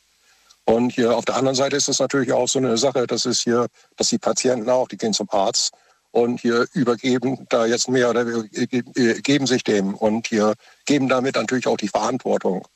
Und 0.64 0.90
hier 0.92 1.16
auf 1.16 1.24
der 1.24 1.36
anderen 1.36 1.56
Seite 1.56 1.76
ist 1.76 1.88
es 1.88 1.98
natürlich 1.98 2.32
auch 2.32 2.48
so 2.48 2.58
eine 2.58 2.78
Sache, 2.78 3.06
dass 3.06 3.24
es 3.24 3.40
hier, 3.40 3.66
dass 3.96 4.08
die 4.08 4.18
Patienten 4.18 4.70
auch, 4.70 4.86
die 4.86 4.96
gehen 4.96 5.12
zum 5.12 5.28
Arzt 5.30 5.72
und 6.12 6.40
hier 6.40 6.66
übergeben 6.72 7.46
da 7.48 7.66
jetzt 7.66 7.88
mehr 7.88 8.10
oder 8.10 8.26
äh, 8.26 8.64
äh, 8.64 9.20
geben 9.22 9.46
sich 9.46 9.64
dem 9.64 9.94
und 9.94 10.28
hier 10.28 10.54
geben 10.86 11.08
damit 11.08 11.34
natürlich 11.34 11.66
auch 11.66 11.78
die 11.78 11.88
Verantwortung 11.88 12.66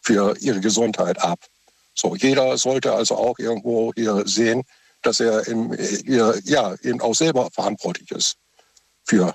für 0.00 0.36
ihre 0.38 0.60
Gesundheit 0.60 1.20
ab. 1.20 1.40
So, 1.94 2.14
jeder 2.14 2.56
sollte 2.58 2.92
also 2.92 3.16
auch 3.16 3.38
irgendwo 3.38 3.92
hier 3.94 4.22
sehen, 4.26 4.62
dass 5.02 5.20
er 5.20 5.46
im, 5.48 5.72
hier, 5.72 6.38
ja, 6.44 6.74
eben 6.82 7.00
auch 7.00 7.14
selber 7.14 7.50
verantwortlich 7.52 8.10
ist 8.10 8.36
für, 9.04 9.34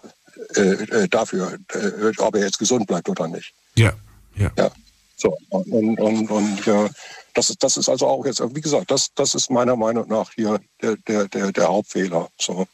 äh, 0.55 0.61
äh, 0.61 1.07
dafür, 1.07 1.57
äh, 1.73 2.11
ob 2.17 2.35
er 2.35 2.43
jetzt 2.43 2.59
gesund 2.59 2.87
bleibt 2.87 3.09
oder 3.09 3.27
nicht. 3.27 3.53
Ja, 3.75 3.93
ja. 4.35 4.51
Ja. 4.57 4.71
So, 5.15 5.35
und, 5.49 5.99
und, 5.99 6.31
und 6.31 6.65
ja, 6.65 6.89
das, 7.33 7.49
ist, 7.49 7.61
das 7.61 7.75
ist 7.75 7.89
also 7.89 8.07
auch 8.07 8.25
jetzt, 8.25 8.41
wie 8.55 8.61
gesagt, 8.61 8.89
das, 8.89 9.09
das 9.15 9.35
ist 9.35 9.51
meiner 9.51 9.75
Meinung 9.75 10.07
nach 10.07 10.31
hier 10.33 10.59
der, 10.81 10.95
der, 11.07 11.27
der, 11.27 11.51
der 11.51 11.67
Hauptfehler. 11.67 12.29
So. 12.39 12.65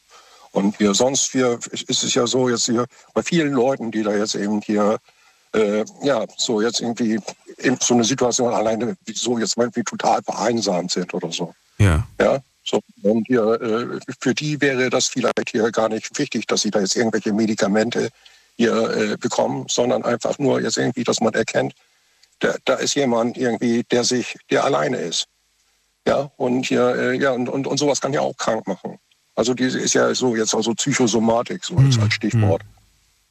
Und 0.52 0.76
hier 0.78 0.94
sonst 0.94 1.32
hier 1.32 1.58
ist 1.72 2.02
es 2.02 2.14
ja 2.14 2.26
so 2.26 2.48
jetzt 2.48 2.66
hier 2.66 2.86
bei 3.12 3.22
vielen 3.22 3.52
Leuten, 3.52 3.90
die 3.90 4.02
da 4.02 4.14
jetzt 4.14 4.36
eben 4.36 4.60
hier 4.62 4.98
äh, 5.52 5.84
ja 6.02 6.24
so 6.36 6.62
jetzt 6.62 6.80
irgendwie 6.80 7.18
in 7.58 7.76
so 7.80 7.94
eine 7.94 8.04
Situation 8.04 8.54
alleine 8.54 8.96
so 9.12 9.38
jetzt 9.38 9.56
irgendwie 9.56 9.82
total 9.82 10.22
vereinsamt 10.22 10.92
sind 10.92 11.12
oder 11.12 11.32
so. 11.32 11.52
Ja. 11.78 12.06
Ja. 12.20 12.40
So, 12.68 12.80
und 13.02 13.26
hier, 13.28 13.44
äh, 13.60 14.00
für 14.20 14.34
die 14.34 14.60
wäre 14.60 14.90
das 14.90 15.06
vielleicht 15.06 15.50
hier 15.50 15.70
gar 15.70 15.88
nicht 15.88 16.18
wichtig, 16.18 16.46
dass 16.46 16.62
sie 16.62 16.70
da 16.70 16.80
jetzt 16.80 16.96
irgendwelche 16.96 17.32
Medikamente 17.32 18.10
hier 18.56 18.74
äh, 18.74 19.16
bekommen, 19.16 19.66
sondern 19.68 20.04
einfach 20.04 20.38
nur 20.38 20.60
jetzt 20.60 20.76
irgendwie, 20.76 21.04
dass 21.04 21.20
man 21.20 21.32
erkennt, 21.34 21.74
da, 22.40 22.54
da 22.64 22.74
ist 22.74 22.94
jemand 22.94 23.36
irgendwie, 23.38 23.84
der 23.84 24.02
sich, 24.02 24.36
der 24.50 24.64
alleine 24.64 24.96
ist. 24.96 25.26
Ja, 26.06 26.30
und 26.36 26.66
hier, 26.66 26.94
äh, 26.96 27.18
ja, 27.18 27.32
und, 27.32 27.48
und, 27.48 27.66
und 27.66 27.78
sowas 27.78 28.00
kann 28.00 28.12
ja 28.12 28.20
auch 28.20 28.36
krank 28.36 28.66
machen. 28.66 28.98
Also 29.34 29.54
diese 29.54 29.78
ist 29.78 29.94
ja 29.94 30.14
so 30.14 30.34
jetzt 30.34 30.54
also 30.54 30.72
Psychosomatik, 30.74 31.64
so 31.64 31.76
als, 31.76 31.98
als 31.98 32.14
Stichwort. 32.14 32.62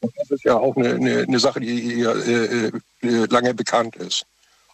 Und 0.02 0.14
das 0.18 0.30
ist 0.30 0.44
ja 0.44 0.56
auch 0.56 0.76
eine, 0.78 0.94
eine, 0.94 1.24
eine 1.24 1.40
Sache, 1.40 1.60
die 1.60 2.02
äh, 2.02 2.72
äh, 3.02 3.26
lange 3.30 3.54
bekannt 3.54 3.96
ist. 3.96 4.26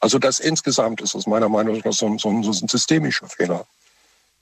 Also 0.02 0.20
das 0.20 0.40
insgesamt 0.40 1.00
ist 1.02 1.16
aus 1.16 1.28
meiner 1.28 1.48
Meinung 1.48 1.82
nach 1.84 1.94
so, 1.94 2.18
so, 2.18 2.44
so 2.44 2.52
ein 2.52 2.68
systemischer 2.68 3.28
Fehler. 3.28 3.66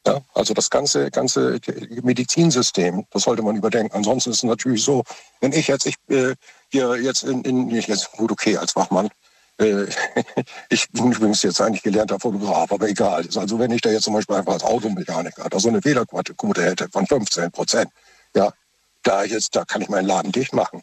Ja, 0.08 0.22
also 0.34 0.54
das 0.54 0.70
ganze, 0.70 1.12
ganze 1.12 1.60
Medizinsystem, 2.04 3.06
das 3.12 3.24
sollte 3.24 3.42
man 3.44 3.58
überdenken. 3.58 3.96
Ansonsten 3.96 4.32
ist 4.32 4.38
es 4.38 4.44
natürlich 4.44 4.84
so, 4.84 5.04
wenn 5.42 5.52
ich 5.52 5.68
jetzt, 5.68 5.86
ich 5.86 5.96
äh, 6.10 6.36
hier 6.70 6.96
jetzt 7.02 7.24
in, 7.24 7.44
in 7.44 7.70
jetzt, 7.70 8.12
gut, 8.14 8.32
okay, 8.32 8.56
als 8.56 8.76
Wachmann, 8.76 9.10
äh, 9.60 9.86
ich 10.70 10.90
bin 10.92 11.12
übrigens 11.12 11.44
jetzt 11.44 11.60
eigentlich 11.62 11.84
gelernter 11.84 12.20
Fotograf, 12.20 12.72
aber 12.72 12.88
egal. 12.88 13.28
Also 13.36 13.60
wenn 13.60 13.72
ich 13.72 13.82
da 13.82 13.90
jetzt 13.90 14.04
zum 14.04 14.14
Beispiel 14.14 14.38
einfach 14.38 14.54
als 14.54 14.64
Automechaniker 14.64 15.50
da 15.50 15.60
so 15.60 15.68
eine 15.68 15.82
Fehlerquote 15.82 16.34
hätte 16.64 16.88
von 16.92 17.06
15 17.06 17.52
Prozent, 17.52 17.92
ja, 18.36 18.52
da 19.04 19.24
jetzt, 19.24 19.56
da 19.56 19.66
kann 19.66 19.82
ich 19.82 19.90
meinen 19.90 20.08
Laden 20.08 20.32
dicht 20.32 20.54
machen. 20.54 20.82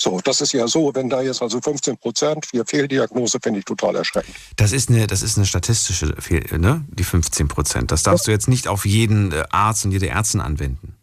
Ja, 0.00 0.10
so, 0.10 0.20
das 0.22 0.40
ist 0.40 0.52
ja 0.52 0.66
so, 0.66 0.90
wenn 0.94 1.08
da 1.08 1.22
jetzt 1.22 1.40
also 1.42 1.60
15 1.60 1.96
Prozent 1.98 2.46
für 2.46 2.64
Fehldiagnose, 2.66 3.38
finde 3.42 3.60
ich 3.60 3.64
total 3.64 3.96
erschreckend. 3.96 4.34
Das 4.56 4.72
ist 4.72 4.88
eine, 4.90 5.06
das 5.06 5.22
ist 5.22 5.36
eine 5.36 5.46
statistische 5.46 6.14
Fehl, 6.20 6.58
ne? 6.58 6.84
Die 6.88 7.04
15 7.04 7.48
Prozent. 7.48 7.90
Das 7.90 8.02
darfst 8.02 8.26
du 8.26 8.30
jetzt 8.30 8.48
nicht 8.48 8.68
auf 8.68 8.84
jeden 8.86 9.32
äh, 9.32 9.44
Arzt 9.50 9.84
und 9.84 9.92
jede 9.92 10.08
Ärztin 10.08 10.40
anwenden. 10.40 10.94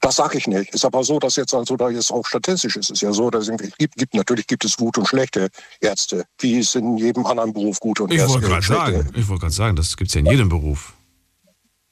Das 0.00 0.16
sage 0.16 0.38
ich 0.38 0.46
nicht. 0.46 0.72
Ist 0.74 0.86
aber 0.86 1.04
so, 1.04 1.18
dass 1.18 1.36
jetzt 1.36 1.52
also 1.52 1.76
da 1.76 1.90
jetzt 1.90 2.10
auch 2.10 2.26
statistisch 2.26 2.76
ist. 2.76 2.86
Es 2.86 2.90
ist 2.96 3.02
ja 3.02 3.12
so, 3.12 3.28
dass 3.28 3.48
es 3.48 3.56
gibt, 3.76 3.96
gibt 3.96 4.14
natürlich 4.14 4.46
gibt 4.46 4.64
es 4.64 4.78
gute 4.78 5.00
und 5.00 5.06
schlechte 5.06 5.50
Ärzte, 5.80 6.24
wie 6.38 6.58
es 6.58 6.74
in 6.74 6.96
jedem 6.96 7.26
anderen 7.26 7.52
Beruf 7.52 7.78
gute 7.80 8.04
und 8.04 8.12
Ich 8.12 8.18
Ärzte- 8.18 8.40
sagen, 8.62 9.10
ich 9.14 9.28
wollte 9.28 9.40
gerade 9.42 9.54
sagen, 9.54 9.76
das 9.76 9.94
gibt's 9.98 10.14
ja 10.14 10.20
in 10.20 10.26
jedem 10.26 10.48
Beruf. 10.48 10.94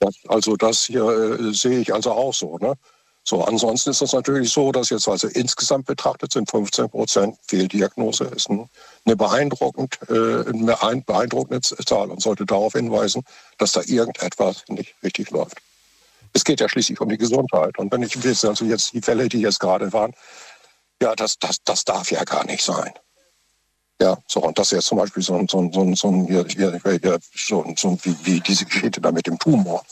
Das, 0.00 0.14
also 0.26 0.56
das 0.56 0.84
hier 0.84 1.04
äh, 1.04 1.52
sehe 1.52 1.80
ich 1.80 1.92
also 1.92 2.12
auch 2.12 2.32
so. 2.32 2.56
Ne? 2.58 2.72
So, 3.28 3.44
ansonsten 3.44 3.90
ist 3.90 4.00
es 4.00 4.14
natürlich 4.14 4.50
so, 4.50 4.72
dass 4.72 4.88
jetzt 4.88 5.06
also 5.06 5.28
insgesamt 5.28 5.84
betrachtet 5.84 6.32
sind 6.32 6.50
15 6.50 6.88
Prozent 6.88 7.36
Fehldiagnose 7.46 8.24
ist 8.24 8.48
ein, 8.48 8.70
eine, 9.04 9.16
beeindruckend, 9.16 9.98
äh, 10.08 10.48
eine 10.48 10.82
ein- 10.82 11.04
beeindruckende 11.04 11.60
Zahl 11.60 12.10
und 12.10 12.22
sollte 12.22 12.46
darauf 12.46 12.72
hinweisen, 12.72 13.22
dass 13.58 13.72
da 13.72 13.82
irgendetwas 13.84 14.64
nicht 14.68 14.94
richtig 15.02 15.28
läuft. 15.30 15.58
Es 16.32 16.42
geht 16.42 16.60
ja 16.60 16.70
schließlich 16.70 17.02
um 17.02 17.10
die 17.10 17.18
Gesundheit. 17.18 17.78
Und 17.78 17.92
wenn 17.92 18.02
ich 18.02 18.14
jetzt, 18.14 18.46
also 18.46 18.64
jetzt 18.64 18.94
die 18.94 19.02
Fälle, 19.02 19.28
die 19.28 19.42
jetzt 19.42 19.60
gerade 19.60 19.92
waren, 19.92 20.14
ja, 21.02 21.14
das, 21.14 21.38
das, 21.38 21.58
das 21.66 21.84
darf 21.84 22.10
ja 22.10 22.24
gar 22.24 22.46
nicht 22.46 22.64
sein. 22.64 22.94
Ja, 24.00 24.16
so, 24.26 24.40
und 24.40 24.58
das 24.58 24.68
ist 24.68 24.76
jetzt 24.76 24.86
zum 24.86 24.96
Beispiel 24.96 25.22
so 25.22 25.34
ein, 25.34 25.46
wie, 28.24 28.40
diese 28.40 28.64
Geschichte 28.64 29.02
da 29.02 29.12
mit 29.12 29.26
dem 29.26 29.38
Tumor. 29.38 29.84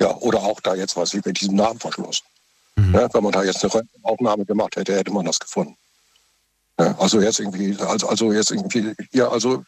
Ja, 0.00 0.16
oder 0.18 0.44
auch 0.44 0.60
da 0.60 0.76
jetzt 0.76 0.96
was 0.96 1.12
wie 1.12 1.22
mit 1.24 1.40
diesem 1.40 1.56
Narbenverschluss. 2.78 3.02
Ja, 3.02 3.14
wenn 3.14 3.22
man 3.24 3.32
da 3.32 3.44
jetzt 3.44 3.64
eine 3.64 3.74
Röntgenaufnahme 3.74 4.44
gemacht 4.44 4.76
hätte, 4.76 4.94
hätte 4.96 5.12
man 5.12 5.24
das 5.26 5.38
gefunden. 5.38 5.76
Ja, 6.78 6.96
also 6.98 7.20
jetzt 7.20 7.40
irgendwie, 7.40 7.76
also, 7.80 8.08
also 8.08 8.32
jetzt 8.32 8.50
irgendwie, 8.50 8.94
ja, 9.12 9.28
also 9.28 9.64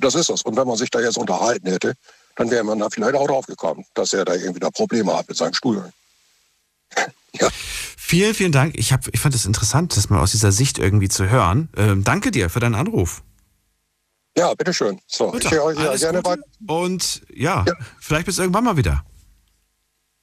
das 0.00 0.14
ist 0.14 0.28
das. 0.30 0.42
Und 0.42 0.56
wenn 0.56 0.66
man 0.66 0.76
sich 0.76 0.90
da 0.90 1.00
jetzt 1.00 1.16
unterhalten 1.16 1.68
hätte, 1.68 1.94
dann 2.36 2.50
wäre 2.50 2.62
man 2.64 2.78
da 2.78 2.88
vielleicht 2.90 3.14
auch 3.14 3.26
drauf 3.26 3.46
gekommen, 3.46 3.84
dass 3.94 4.12
er 4.12 4.24
da 4.24 4.34
irgendwie 4.34 4.60
da 4.60 4.70
Probleme 4.70 5.16
hat 5.16 5.28
mit 5.28 5.36
seinem 5.36 5.54
Stuhl. 5.54 5.90
ja. 7.32 7.48
Vielen, 7.96 8.34
vielen 8.34 8.52
Dank. 8.52 8.74
Ich, 8.78 8.92
hab, 8.92 9.06
ich 9.08 9.20
fand 9.20 9.34
es 9.34 9.44
interessant, 9.44 9.96
das 9.96 10.08
mal 10.08 10.20
aus 10.20 10.30
dieser 10.32 10.52
Sicht 10.52 10.78
irgendwie 10.78 11.08
zu 11.08 11.28
hören. 11.28 11.68
Ähm, 11.76 12.04
danke 12.04 12.30
dir 12.30 12.48
für 12.50 12.60
deinen 12.60 12.74
Anruf. 12.74 13.22
Ja, 14.36 14.54
bitteschön. 14.54 15.00
So, 15.06 15.34
ich 15.34 15.50
höre 15.50 15.64
euch 15.64 15.78
ja 15.78 15.94
gerne 15.96 16.22
Gute. 16.22 16.30
weiter. 16.30 16.42
Und 16.68 17.22
ja, 17.34 17.64
Ja. 17.66 17.74
vielleicht 18.00 18.26
bis 18.26 18.38
irgendwann 18.38 18.64
mal 18.64 18.76
wieder. 18.76 19.04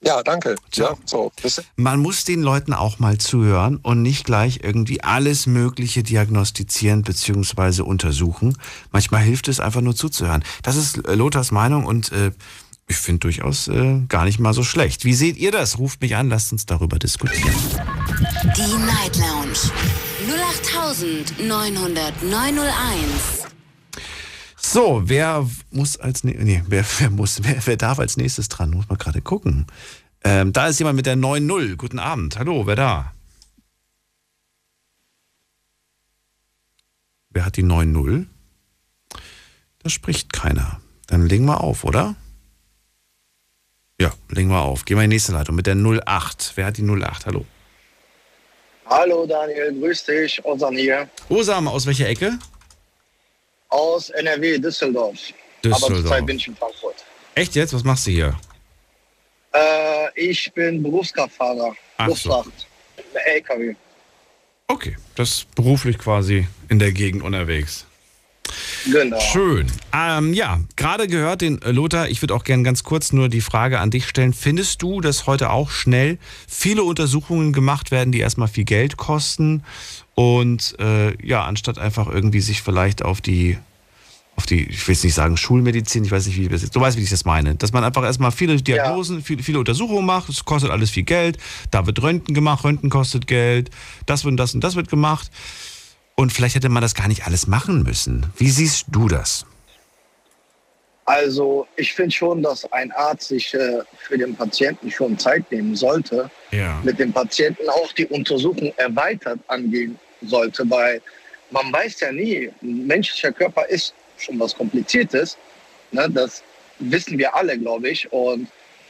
Ja, 0.05 0.21
danke. 0.21 0.55
Ciao. 0.71 0.91
Ja, 0.91 0.97
so, 1.05 1.31
Man 1.77 1.99
muss 1.99 2.25
den 2.25 2.43
Leuten 2.43 2.73
auch 2.73 2.99
mal 2.99 3.17
zuhören 3.17 3.77
und 3.77 4.03
nicht 4.03 4.25
gleich 4.25 4.59
irgendwie 4.63 5.01
alles 5.01 5.47
Mögliche 5.47 6.03
diagnostizieren 6.03 7.01
bzw. 7.01 7.81
untersuchen. 7.81 8.55
Manchmal 8.91 9.23
hilft 9.23 9.47
es 9.47 9.59
einfach 9.59 9.81
nur 9.81 9.95
zuzuhören. 9.95 10.43
Das 10.61 10.75
ist 10.75 11.07
äh, 11.07 11.15
Lothars 11.15 11.51
Meinung 11.51 11.85
und 11.85 12.11
äh, 12.11 12.29
ich 12.87 12.97
finde 12.97 13.21
durchaus 13.21 13.67
äh, 13.67 14.01
gar 14.07 14.25
nicht 14.25 14.39
mal 14.39 14.53
so 14.53 14.61
schlecht. 14.63 15.05
Wie 15.05 15.15
seht 15.15 15.37
ihr 15.37 15.51
das? 15.51 15.79
Ruft 15.79 16.01
mich 16.01 16.15
an, 16.15 16.29
lasst 16.29 16.51
uns 16.51 16.67
darüber 16.67 16.99
diskutieren. 16.99 17.55
Die 18.55 18.77
Night 18.85 19.17
Lounge 19.17 19.57
0890901. 21.41 23.54
So, 24.67 25.03
wer 25.05 25.47
muss 25.69 25.95
als 25.99 26.23
ne 26.23 26.33
nee, 26.33 26.63
wer, 26.67 26.83
wer 26.97 27.11
muss, 27.11 27.43
wer, 27.43 27.55
wer 27.67 27.77
darf 27.77 27.99
als 27.99 28.17
nächstes 28.17 28.49
dran? 28.49 28.71
Muss 28.71 28.89
man 28.89 28.97
gerade 28.97 29.21
gucken. 29.21 29.67
Ähm, 30.23 30.53
da 30.53 30.67
ist 30.67 30.79
jemand 30.79 30.95
mit 30.95 31.05
der 31.05 31.15
9-0. 31.15 31.75
Guten 31.75 31.99
Abend. 31.99 32.39
Hallo, 32.39 32.65
wer 32.65 32.75
da? 32.75 33.13
Wer 37.29 37.45
hat 37.45 37.57
die 37.57 37.63
9-0? 37.63 38.25
Da 39.83 39.89
spricht 39.89 40.33
keiner. 40.33 40.81
Dann 41.05 41.27
legen 41.27 41.45
wir 41.45 41.61
auf, 41.61 41.83
oder? 41.83 42.15
Ja, 44.01 44.13
legen 44.29 44.49
wir 44.49 44.61
auf. 44.63 44.85
Gehen 44.85 44.97
wir 44.97 45.03
in 45.03 45.11
die 45.11 45.15
nächste 45.17 45.33
Leitung 45.33 45.55
mit 45.55 45.67
der 45.67 45.75
08. 45.75 46.53
Wer 46.55 46.65
hat 46.65 46.77
die 46.77 46.83
08? 46.83 47.27
Hallo. 47.27 47.45
Hallo 48.87 49.27
Daniel, 49.27 49.79
grüß 49.79 50.05
dich, 50.05 50.43
Osan 50.45 50.75
hier 50.75 51.09
Osam, 51.29 51.67
aus 51.67 51.87
welcher 51.87 52.07
Ecke? 52.07 52.37
Aus 53.69 54.09
NRW, 54.09 54.57
Düsseldorf. 54.57 55.17
Aber 55.63 55.73
Düsseldorf. 55.73 56.01
zurzeit 56.01 56.25
bin 56.25 56.37
ich 56.37 56.47
in 56.47 56.55
Frankfurt. 56.55 57.03
Echt 57.35 57.55
jetzt? 57.55 57.73
Was 57.73 57.83
machst 57.83 58.07
du 58.07 58.11
hier? 58.11 58.37
Äh, 59.53 60.07
ich 60.15 60.51
bin 60.53 60.83
Berufskraftfahrer, 60.83 61.75
Ach 61.97 62.05
so. 62.07 62.29
Luftfracht, 62.29 62.67
LKW. 63.25 63.75
Okay, 64.67 64.97
das 65.15 65.29
ist 65.29 65.55
beruflich 65.55 65.97
quasi 65.97 66.47
in 66.69 66.79
der 66.79 66.91
Gegend 66.91 67.23
unterwegs. 67.23 67.85
Genau. 68.91 69.19
Schön. 69.19 69.67
Ähm, 69.93 70.33
ja, 70.33 70.59
gerade 70.75 71.07
gehört 71.07 71.41
den 71.41 71.61
äh, 71.61 71.71
Lothar. 71.71 72.09
Ich 72.09 72.21
würde 72.21 72.35
auch 72.35 72.43
gerne 72.43 72.63
ganz 72.63 72.83
kurz 72.83 73.11
nur 73.11 73.29
die 73.29 73.41
Frage 73.41 73.79
an 73.79 73.89
dich 73.89 74.07
stellen. 74.07 74.33
Findest 74.33 74.81
du, 74.81 75.01
dass 75.01 75.25
heute 75.25 75.49
auch 75.49 75.71
schnell 75.71 76.19
viele 76.47 76.83
Untersuchungen 76.83 77.53
gemacht 77.53 77.89
werden, 77.89 78.11
die 78.11 78.19
erstmal 78.19 78.47
viel 78.47 78.65
Geld 78.65 78.97
kosten 78.97 79.63
und 80.15 80.75
äh, 80.79 81.15
ja, 81.25 81.43
anstatt 81.43 81.77
einfach 81.77 82.07
irgendwie 82.07 82.41
sich 82.41 82.61
vielleicht 82.61 83.03
auf 83.03 83.21
die 83.21 83.57
auf 84.37 84.45
die, 84.45 84.67
ich 84.67 84.85
will 84.85 84.95
jetzt 84.95 85.03
nicht 85.05 85.13
sagen 85.13 85.37
Schulmedizin, 85.37 86.03
ich 86.03 86.11
weiß 86.11 86.25
nicht, 86.27 86.37
wie 86.37 86.49
das 86.49 86.61
jetzt, 86.61 86.75
du 86.75 86.81
weißt, 86.81 86.97
wie 86.97 87.03
ich 87.03 87.09
das 87.09 87.23
meine, 87.23 87.55
dass 87.55 87.71
man 87.71 87.85
einfach 87.85 88.03
erstmal 88.03 88.33
viele 88.33 88.57
Diagnosen, 88.57 89.23
viele, 89.23 89.41
viele 89.43 89.59
Untersuchungen 89.59 90.05
macht, 90.05 90.27
es 90.27 90.43
kostet 90.43 90.71
alles 90.71 90.89
viel 90.89 91.03
Geld, 91.03 91.37
da 91.71 91.85
wird 91.85 92.01
Röntgen 92.01 92.35
gemacht, 92.35 92.65
Röntgen 92.65 92.89
kostet 92.89 93.27
Geld, 93.27 93.69
das 94.05 94.25
und 94.25 94.35
das 94.35 94.53
und 94.53 94.61
das 94.61 94.75
wird 94.75 94.89
gemacht 94.89 95.31
und 96.15 96.33
vielleicht 96.33 96.55
hätte 96.55 96.67
man 96.67 96.81
das 96.81 96.95
gar 96.95 97.07
nicht 97.07 97.25
alles 97.25 97.47
machen 97.47 97.83
müssen. 97.83 98.25
Wie 98.35 98.49
siehst 98.49 98.87
du 98.89 99.07
das? 99.07 99.45
Also 101.05 101.67
ich 101.77 101.93
finde 101.93 102.11
schon, 102.11 102.41
dass 102.41 102.69
ein 102.73 102.91
Arzt 102.91 103.27
sich 103.27 103.53
äh, 103.53 103.79
für 103.95 104.17
den 104.17 104.35
Patienten 104.35 104.89
schon 104.89 105.17
Zeit 105.19 105.49
nehmen 105.51 105.75
sollte, 105.75 106.29
Ja. 106.51 106.79
mit 106.83 106.97
dem 106.99 107.13
Patienten 107.13 107.69
auch 107.69 107.93
die 107.93 108.07
Untersuchung 108.07 108.73
erweitert 108.77 109.39
angehen 109.47 109.97
sollte, 110.27 110.69
weil 110.69 111.01
man 111.51 111.71
weiß 111.71 111.99
ja 112.01 112.11
nie, 112.11 112.51
ein 112.61 112.87
menschlicher 112.87 113.31
Körper 113.31 113.65
ist 113.65 113.93
schon 114.17 114.39
was 114.39 114.55
Kompliziertes. 114.55 115.37
Ne? 115.91 116.09
Das 116.09 116.43
wissen 116.79 117.17
wir 117.17 117.35
alle, 117.35 117.57
glaube 117.57 117.89
ich. 117.89 118.11
Und 118.11 118.47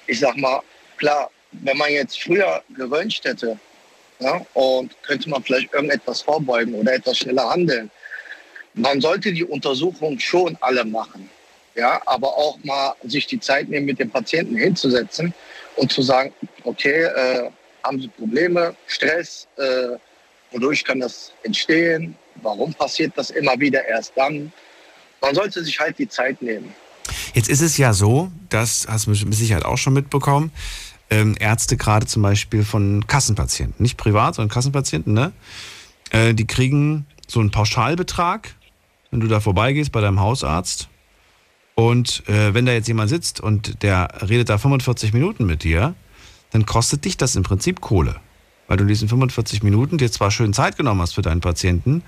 ich 0.07 0.19
sag 0.19 0.37
mal, 0.37 0.61
klar, 0.97 1.29
wenn 1.51 1.77
man 1.77 1.91
jetzt 1.91 2.21
früher 2.21 2.63
geröntgt 2.75 3.23
hätte 3.25 3.57
ja, 4.19 4.45
und 4.53 4.95
könnte 5.03 5.29
man 5.29 5.43
vielleicht 5.43 5.73
irgendetwas 5.73 6.21
vorbeugen 6.21 6.73
oder 6.75 6.93
etwas 6.93 7.17
schneller 7.17 7.49
handeln. 7.49 7.91
man 8.73 8.99
sollte 9.01 9.31
die 9.31 9.43
Untersuchung 9.43 10.19
schon 10.19 10.57
alle 10.61 10.83
machen. 10.85 11.29
Ja, 11.75 12.01
aber 12.05 12.29
auch 12.29 12.57
mal 12.63 12.95
sich 13.03 13.27
die 13.27 13.39
Zeit 13.39 13.67
nehmen, 13.67 13.85
mit 13.85 13.99
dem 13.99 14.09
Patienten 14.09 14.55
hinzusetzen 14.55 15.33
und 15.75 15.91
zu 15.91 16.01
sagen, 16.01 16.33
okay, 16.63 17.03
äh, 17.03 17.49
haben 17.83 18.01
Sie 18.01 18.07
Probleme, 18.07 18.75
Stress, 18.87 19.47
äh, 19.57 19.97
wodurch 20.55 20.83
kann 20.85 20.99
das 21.01 21.33
entstehen, 21.43 22.15
warum 22.41 22.73
passiert 22.73 23.13
das 23.15 23.29
immer 23.29 23.59
wieder 23.59 23.85
erst 23.85 24.13
dann. 24.15 24.51
Man 25.21 25.35
sollte 25.35 25.63
sich 25.63 25.79
halt 25.79 25.99
die 25.99 26.07
Zeit 26.07 26.41
nehmen. 26.41 26.73
Jetzt 27.33 27.49
ist 27.49 27.61
es 27.61 27.77
ja 27.77 27.93
so, 27.93 28.31
das 28.49 28.87
hast 28.89 29.07
du 29.07 29.11
mit 29.11 29.35
Sicherheit 29.35 29.65
auch 29.65 29.77
schon 29.77 29.93
mitbekommen, 29.93 30.51
ähm, 31.09 31.35
Ärzte 31.39 31.77
gerade 31.77 32.07
zum 32.07 32.21
Beispiel 32.21 32.63
von 32.63 33.05
Kassenpatienten, 33.05 33.83
nicht 33.83 33.97
privat, 33.97 34.35
sondern 34.35 34.53
Kassenpatienten, 34.53 35.13
ne? 35.13 35.33
Äh, 36.11 36.33
die 36.33 36.47
kriegen 36.47 37.05
so 37.27 37.39
einen 37.39 37.51
Pauschalbetrag, 37.51 38.55
wenn 39.11 39.19
du 39.19 39.27
da 39.27 39.39
vorbeigehst 39.39 39.91
bei 39.91 40.01
deinem 40.01 40.19
Hausarzt. 40.19 40.87
Und 41.75 42.23
äh, 42.29 42.53
wenn 42.53 42.65
da 42.65 42.71
jetzt 42.71 42.87
jemand 42.87 43.09
sitzt 43.09 43.41
und 43.41 43.83
der 43.83 44.07
redet 44.27 44.49
da 44.49 44.57
45 44.57 45.13
Minuten 45.13 45.45
mit 45.45 45.63
dir, 45.63 45.93
dann 46.51 46.65
kostet 46.65 47.03
dich 47.03 47.17
das 47.17 47.35
im 47.35 47.43
Prinzip 47.43 47.81
Kohle. 47.81 48.15
Weil 48.67 48.77
du 48.77 48.83
in 48.83 48.87
diesen 48.87 49.07
45 49.09 49.63
Minuten 49.63 49.97
dir 49.97 50.11
zwar 50.11 50.31
schön 50.31 50.53
Zeit 50.53 50.77
genommen 50.77 51.01
hast 51.01 51.13
für 51.15 51.21
deinen 51.21 51.41
Patienten, 51.41 52.03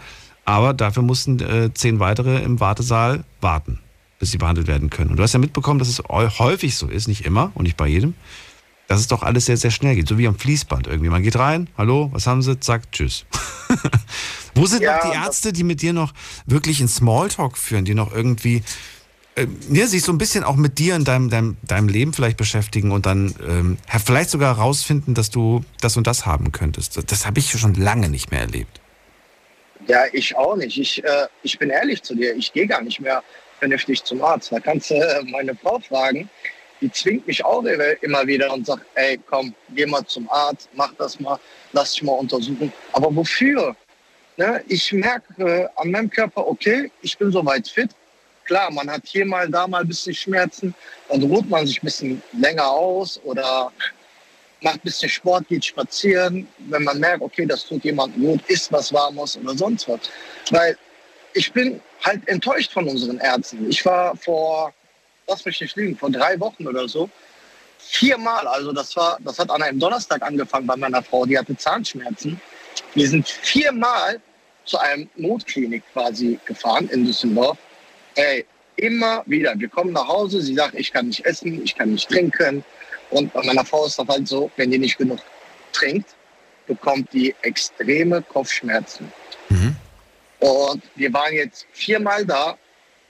aber 0.45 0.73
dafür 0.73 1.03
mussten 1.03 1.39
äh, 1.39 1.73
zehn 1.73 1.99
weitere 1.99 2.41
im 2.41 2.59
Wartesaal 2.59 3.23
warten, 3.41 3.79
bis 4.19 4.31
sie 4.31 4.37
behandelt 4.37 4.67
werden 4.67 4.89
können. 4.89 5.11
Und 5.11 5.17
du 5.17 5.23
hast 5.23 5.33
ja 5.33 5.39
mitbekommen, 5.39 5.79
dass 5.79 5.89
es 5.89 6.01
häufig 6.09 6.75
so 6.75 6.87
ist, 6.87 7.07
nicht 7.07 7.25
immer 7.25 7.51
und 7.53 7.63
nicht 7.63 7.77
bei 7.77 7.87
jedem, 7.87 8.13
dass 8.87 8.99
es 8.99 9.07
doch 9.07 9.23
alles 9.23 9.45
sehr, 9.45 9.57
sehr 9.57 9.71
schnell 9.71 9.95
geht. 9.95 10.07
So 10.07 10.17
wie 10.17 10.27
am 10.27 10.37
Fließband 10.37 10.87
irgendwie. 10.87 11.09
Man 11.09 11.21
geht 11.21 11.35
rein, 11.35 11.67
hallo, 11.77 12.09
was 12.13 12.25
haben 12.25 12.41
sie? 12.41 12.59
Zack, 12.59 12.91
tschüss. 12.91 13.25
Wo 14.55 14.65
sind 14.65 14.81
Ja, 14.81 14.95
noch 14.95 15.11
die 15.11 15.17
Ärzte, 15.17 15.53
die 15.53 15.63
mit 15.63 15.81
dir 15.81 15.93
noch 15.93 16.13
wirklich 16.45 16.81
in 16.81 16.87
Smalltalk 16.87 17.57
führen, 17.57 17.85
die 17.85 17.93
noch 17.93 18.13
irgendwie 18.13 18.63
ja, 19.69 19.85
sich 19.85 20.03
so 20.03 20.11
ein 20.11 20.17
bisschen 20.17 20.43
auch 20.43 20.55
mit 20.55 20.79
dir 20.79 20.95
in 20.95 21.03
deinem, 21.03 21.29
deinem, 21.29 21.57
deinem 21.63 21.89
Leben 21.89 22.13
vielleicht 22.13 22.37
beschäftigen 22.37 22.91
und 22.91 23.05
dann 23.05 23.35
ähm, 23.47 23.77
vielleicht 24.03 24.29
sogar 24.29 24.57
herausfinden, 24.57 25.13
dass 25.13 25.29
du 25.29 25.63
das 25.81 25.97
und 25.97 26.07
das 26.07 26.25
haben 26.25 26.51
könntest. 26.51 26.97
Das, 26.97 27.05
das 27.05 27.25
habe 27.25 27.39
ich 27.39 27.51
schon 27.51 27.75
lange 27.75 28.09
nicht 28.09 28.31
mehr 28.31 28.41
erlebt. 28.41 28.81
Ja, 29.87 30.05
ich 30.11 30.35
auch 30.35 30.55
nicht. 30.55 30.77
Ich, 30.77 31.03
äh, 31.03 31.27
ich 31.43 31.59
bin 31.59 31.69
ehrlich 31.69 32.01
zu 32.01 32.15
dir, 32.15 32.35
ich 32.35 32.51
gehe 32.51 32.67
gar 32.67 32.81
nicht 32.81 32.99
mehr 32.99 33.23
vernünftig 33.59 34.03
zum 34.03 34.23
Arzt. 34.23 34.51
Da 34.51 34.59
kannst 34.59 34.89
du 34.89 34.95
äh, 34.95 35.23
meine 35.23 35.55
Frau 35.55 35.79
fragen. 35.79 36.29
Die 36.81 36.91
zwingt 36.91 37.25
mich 37.25 37.43
auch 37.43 37.63
immer 38.01 38.27
wieder 38.27 38.53
und 38.53 38.67
sagt, 38.67 38.85
ey, 38.95 39.19
komm, 39.29 39.53
geh 39.75 39.85
mal 39.87 40.05
zum 40.05 40.29
Arzt, 40.29 40.69
mach 40.75 40.93
das 40.95 41.19
mal, 41.19 41.39
lass 41.73 41.93
dich 41.93 42.03
mal 42.03 42.13
untersuchen. 42.13 42.71
Aber 42.93 43.15
wofür? 43.15 43.75
Ne? 44.37 44.63
Ich 44.67 44.91
merke 44.93 45.43
äh, 45.43 45.67
an 45.75 45.89
meinem 45.89 46.09
Körper, 46.09 46.45
okay, 46.45 46.91
ich 47.01 47.17
bin 47.17 47.31
soweit 47.31 47.67
fit. 47.67 47.89
Klar, 48.47 48.71
man 48.71 48.89
hat 48.89 49.03
hier 49.05 49.25
mal, 49.25 49.49
da 49.49 49.67
mal 49.67 49.81
ein 49.81 49.87
bisschen 49.87 50.15
Schmerzen. 50.15 50.73
Dann 51.09 51.21
ruht 51.23 51.49
man 51.49 51.67
sich 51.67 51.81
ein 51.81 51.85
bisschen 51.85 52.23
länger 52.33 52.67
aus 52.67 53.19
oder 53.23 53.71
macht 54.61 54.77
ein 54.77 54.81
bisschen 54.83 55.09
Sport, 55.09 55.47
geht 55.49 55.65
spazieren. 55.65 56.47
Wenn 56.57 56.83
man 56.83 56.99
merkt, 56.99 57.21
okay, 57.21 57.45
das 57.45 57.65
tut 57.65 57.83
jemandem 57.83 58.23
gut, 58.23 58.41
isst 58.47 58.71
was 58.71 58.91
Warmes 58.91 59.37
oder 59.37 59.55
sonst 59.55 59.87
was. 59.87 59.99
Weil 60.49 60.77
ich 61.33 61.51
bin 61.51 61.81
halt 62.03 62.27
enttäuscht 62.27 62.71
von 62.71 62.87
unseren 62.87 63.19
Ärzten. 63.19 63.69
Ich 63.69 63.85
war 63.85 64.15
vor, 64.15 64.73
lass 65.27 65.45
mich 65.45 65.59
nicht 65.61 65.75
lügen, 65.75 65.97
vor 65.97 66.09
drei 66.09 66.39
Wochen 66.39 66.65
oder 66.67 66.87
so, 66.87 67.09
viermal, 67.79 68.47
also 68.47 68.71
das 68.71 68.95
war, 68.95 69.17
das 69.23 69.39
hat 69.39 69.49
an 69.51 69.61
einem 69.61 69.79
Donnerstag 69.79 70.21
angefangen 70.21 70.67
bei 70.67 70.75
meiner 70.75 71.03
Frau, 71.03 71.25
die 71.25 71.37
hatte 71.37 71.55
Zahnschmerzen. 71.55 72.39
Wir 72.93 73.07
sind 73.07 73.27
viermal 73.27 74.19
zu 74.65 74.77
einem 74.79 75.09
Notklinik 75.15 75.83
quasi 75.93 76.39
gefahren 76.45 76.89
in 76.89 77.05
Düsseldorf. 77.05 77.57
Ey, 78.17 78.45
immer 78.75 79.23
wieder. 79.25 79.53
Wir 79.57 79.69
kommen 79.69 79.93
nach 79.93 80.07
Hause, 80.07 80.41
sie 80.41 80.53
sagt, 80.53 80.75
ich 80.75 80.91
kann 80.91 81.07
nicht 81.07 81.25
essen, 81.25 81.63
ich 81.63 81.75
kann 81.75 81.91
nicht 81.91 82.09
trinken. 82.09 82.63
Und 83.09 83.31
bei 83.31 83.43
meiner 83.43 83.63
Frau 83.63 83.85
ist 83.85 83.97
das 83.97 84.07
halt 84.07 84.27
so, 84.27 84.51
wenn 84.57 84.69
die 84.69 84.77
nicht 84.77 84.97
genug 84.97 85.19
trinkt, 85.71 86.09
bekommt 86.67 87.13
die 87.13 87.33
extreme 87.41 88.21
Kopfschmerzen. 88.21 89.11
Und 90.39 90.83
wir 90.95 91.13
waren 91.13 91.33
jetzt 91.33 91.65
viermal 91.71 92.25
da. 92.25 92.57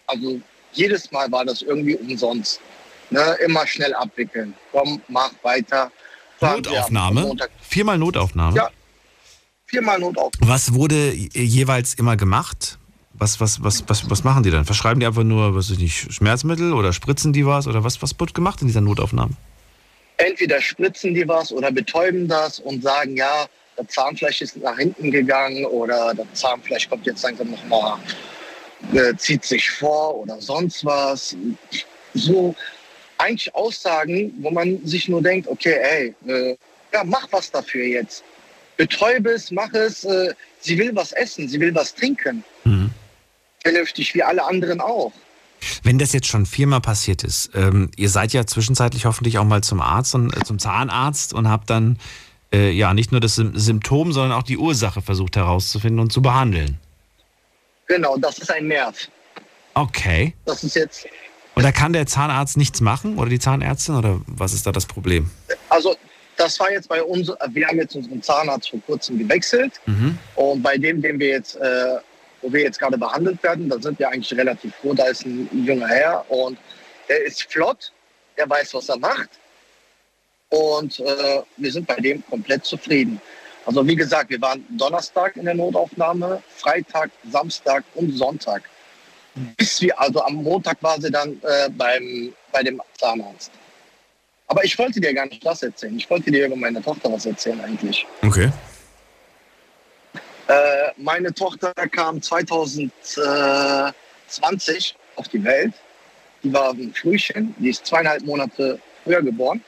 Also 0.06 0.40
jedes 0.72 1.12
Mal 1.12 1.32
war 1.32 1.44
das 1.44 1.62
irgendwie 1.62 1.96
umsonst. 1.96 2.62
Ne? 3.10 3.38
Immer 3.44 3.66
schnell 3.68 3.94
abwickeln. 3.94 4.54
Komm, 4.72 5.02
mach 5.08 5.32
weiter. 5.42 5.92
Notaufnahme? 6.40 7.36
Viermal 7.62 7.98
Notaufnahme? 7.98 8.56
Ja. 8.56 8.70
Viermal 9.66 10.00
Notaufnahme. 10.00 10.52
Was 10.52 10.74
wurde 10.74 11.12
jeweils 11.14 11.96
immer 11.96 12.16
gemacht? 12.16 12.78
Was, 13.20 13.40
was, 13.42 13.64
was, 13.64 13.84
was, 13.88 14.10
was 14.10 14.24
machen 14.24 14.44
die 14.44 14.52
dann? 14.52 14.66
Verschreiben 14.66 15.00
die 15.00 15.06
einfach 15.06 15.24
nur, 15.24 15.56
was 15.56 15.70
ich 15.72 15.80
nicht, 15.80 16.14
Schmerzmittel 16.14 16.74
oder 16.74 16.94
spritzen 16.94 17.34
die 17.34 17.46
was? 17.46 17.68
Oder 17.68 17.84
was, 17.84 18.02
was 18.02 18.20
wird 18.20 18.34
gemacht 18.34 18.62
in 18.62 18.68
dieser 18.68 18.82
Notaufnahme? 18.82 19.34
Entweder 20.18 20.62
spritzen 20.62 21.14
die 21.14 21.28
was 21.28 21.52
oder 21.52 21.72
betäuben 21.72 22.28
das 22.28 22.60
und 22.60 22.84
sagen, 22.84 23.18
ja, 23.18 23.46
das 23.76 23.88
Zahnfleisch 23.88 24.42
ist 24.42 24.58
nach 24.58 24.78
hinten 24.78 25.12
gegangen 25.12 25.66
oder 25.66 26.14
das 26.16 26.28
Zahnfleisch 26.34 26.90
kommt 26.90 27.06
jetzt 27.06 27.24
langsam 27.24 27.52
nochmal, 27.52 27.98
äh, 28.94 29.16
zieht 29.16 29.44
sich 29.44 29.70
vor 29.70 30.16
oder 30.16 30.40
sonst 30.42 30.84
was. 30.86 31.36
So 32.14 32.56
eigentlich 33.18 33.54
Aussagen, 33.56 34.34
wo 34.40 34.52
man 34.52 34.80
sich 34.86 35.08
nur 35.08 35.22
denkt, 35.22 35.48
okay, 35.48 35.78
ey, 35.82 36.16
äh, 36.28 36.58
ja, 36.94 37.04
mach 37.04 37.28
was 37.32 37.52
dafür 37.52 37.86
jetzt. 37.86 38.24
Betäube 38.78 39.32
es, 39.32 39.52
mach 39.52 39.74
es. 39.74 40.04
Äh, 40.04 40.34
sie 40.60 40.78
will 40.78 40.96
was 40.96 41.12
essen, 41.14 41.48
sie 41.48 41.60
will 41.60 41.74
was 41.74 41.94
trinken. 41.94 42.44
Vernünftig, 43.72 44.14
wie 44.16 44.24
alle 44.24 44.44
anderen 44.46 44.80
auch. 44.82 45.12
Wenn 45.84 45.98
das 46.00 46.14
jetzt 46.14 46.28
schon 46.28 46.46
viermal 46.46 46.82
passiert 46.82 47.24
ist, 47.24 47.50
ähm, 47.56 47.90
ihr 47.98 48.10
seid 48.10 48.32
ja 48.32 48.46
zwischenzeitlich 48.46 49.06
hoffentlich 49.06 49.38
auch 49.40 49.44
mal 49.44 49.62
zum 49.64 49.82
Arzt 49.82 50.14
und 50.16 50.36
äh, 50.38 50.44
zum 50.44 50.60
Zahnarzt 50.60 51.34
und 51.34 51.50
habt 51.50 51.70
dann 51.70 51.98
äh, 52.54 52.70
ja 52.70 52.94
nicht 52.94 53.12
nur 53.12 53.20
das 53.20 53.36
Sym- 53.38 53.58
Symptom, 53.58 54.14
sondern 54.14 54.38
auch 54.38 54.44
die 54.44 54.58
Ursache 54.58 55.02
versucht 55.02 55.36
herauszufinden 55.36 56.00
und 56.00 56.14
zu 56.14 56.22
behandeln. 56.22 56.80
Genau, 57.88 58.18
das 58.18 58.38
ist 58.38 58.52
ein 58.52 58.68
Nerv. 58.68 59.10
Okay. 59.74 60.34
Das 60.46 60.64
ist 60.64 60.76
jetzt 60.76 61.06
Und 61.56 61.64
da 61.64 61.72
kann 61.72 61.92
der 61.92 62.06
Zahnarzt 62.06 62.56
nichts 62.58 62.80
machen 62.82 63.18
oder 63.18 63.30
die 63.30 63.40
Zahnärztin 63.40 63.96
oder 63.96 64.22
was 64.28 64.54
ist 64.54 64.66
da 64.68 64.72
das 64.72 64.86
Problem? 64.86 65.30
Also 65.70 65.96
das 66.36 66.60
war 66.60 66.72
jetzt 66.72 66.88
bei 66.88 67.02
uns, 67.02 67.32
wir 67.50 67.68
haben 67.68 67.78
jetzt 67.78 67.96
unseren 67.96 68.22
Zahnarzt 68.22 68.70
vor 68.70 68.80
kurzem 68.86 69.18
gewechselt 69.18 69.74
Mhm. 69.88 70.18
und 70.36 70.62
bei 70.62 70.78
dem, 70.78 71.02
den 71.02 71.18
wir 71.20 71.30
jetzt, 71.30 71.56
äh, 71.56 71.96
wo 72.42 72.52
wir 72.52 72.62
jetzt 72.62 72.80
gerade 72.80 72.98
behandelt 72.98 73.42
werden, 73.44 73.70
da 73.70 73.80
sind 73.80 74.00
wir 74.00 74.10
eigentlich 74.10 74.38
relativ 74.38 74.74
froh, 74.76 74.94
da 74.94 75.08
ist 75.08 75.26
ein 75.26 75.50
junger 75.66 75.88
Herr 75.88 76.26
und 76.30 76.58
der 77.10 77.24
ist 77.24 77.44
flott, 77.44 77.92
der 78.38 78.50
weiß, 78.50 78.74
was 78.74 78.90
er 78.90 78.98
macht 78.98 79.30
und 80.50 81.00
äh, 81.00 81.42
wir 81.58 81.72
sind 81.72 81.88
bei 81.88 81.96
dem 81.96 82.26
komplett 82.28 82.66
zufrieden. 82.66 83.22
Also 83.66 83.86
wie 83.86 83.96
gesagt, 83.96 84.30
wir 84.30 84.42
waren 84.42 84.64
Donnerstag 84.78 85.36
in 85.36 85.46
der 85.46 85.56
Notaufnahme, 85.56 86.42
Freitag, 86.56 87.12
Samstag 87.30 87.84
und 87.96 88.12
Sonntag. 88.12 88.64
Bis 89.58 89.82
wir, 89.82 90.00
also 90.00 90.24
am 90.24 90.36
Montag 90.36 90.82
war 90.82 91.00
sie 91.00 91.12
dann 91.12 91.40
äh, 91.44 91.70
beim, 91.70 92.34
bei 92.52 92.64
dem 92.64 92.82
Zahnarzt. 92.98 93.52
Aber 94.48 94.64
ich 94.64 94.80
wollte 94.80 95.02
dir 95.02 95.14
gar 95.14 95.26
nicht 95.26 95.46
das 95.46 95.62
erzählen. 95.62 95.98
Ich 95.98 96.10
wollte 96.10 96.32
dir 96.32 96.46
über 96.48 96.56
meine 96.56 96.82
Tochter 96.82 97.12
was 97.12 97.26
erzählen 97.26 97.60
eigentlich. 97.62 98.08
Okay. 98.24 98.50
Äh, 100.48 100.92
meine 100.98 101.34
Tochter 101.34 101.74
kam 101.74 102.22
2020 102.22 104.96
auf 105.16 105.28
die 105.28 105.44
Welt. 105.44 105.74
Die 106.44 106.54
war 106.54 106.70
ein 106.72 106.94
Frühchen. 106.94 107.56
Die 107.60 107.70
ist 107.70 107.84
zweieinhalb 107.86 108.24
Monate 108.24 108.80
früher 109.04 109.22
geboren. 109.22 109.62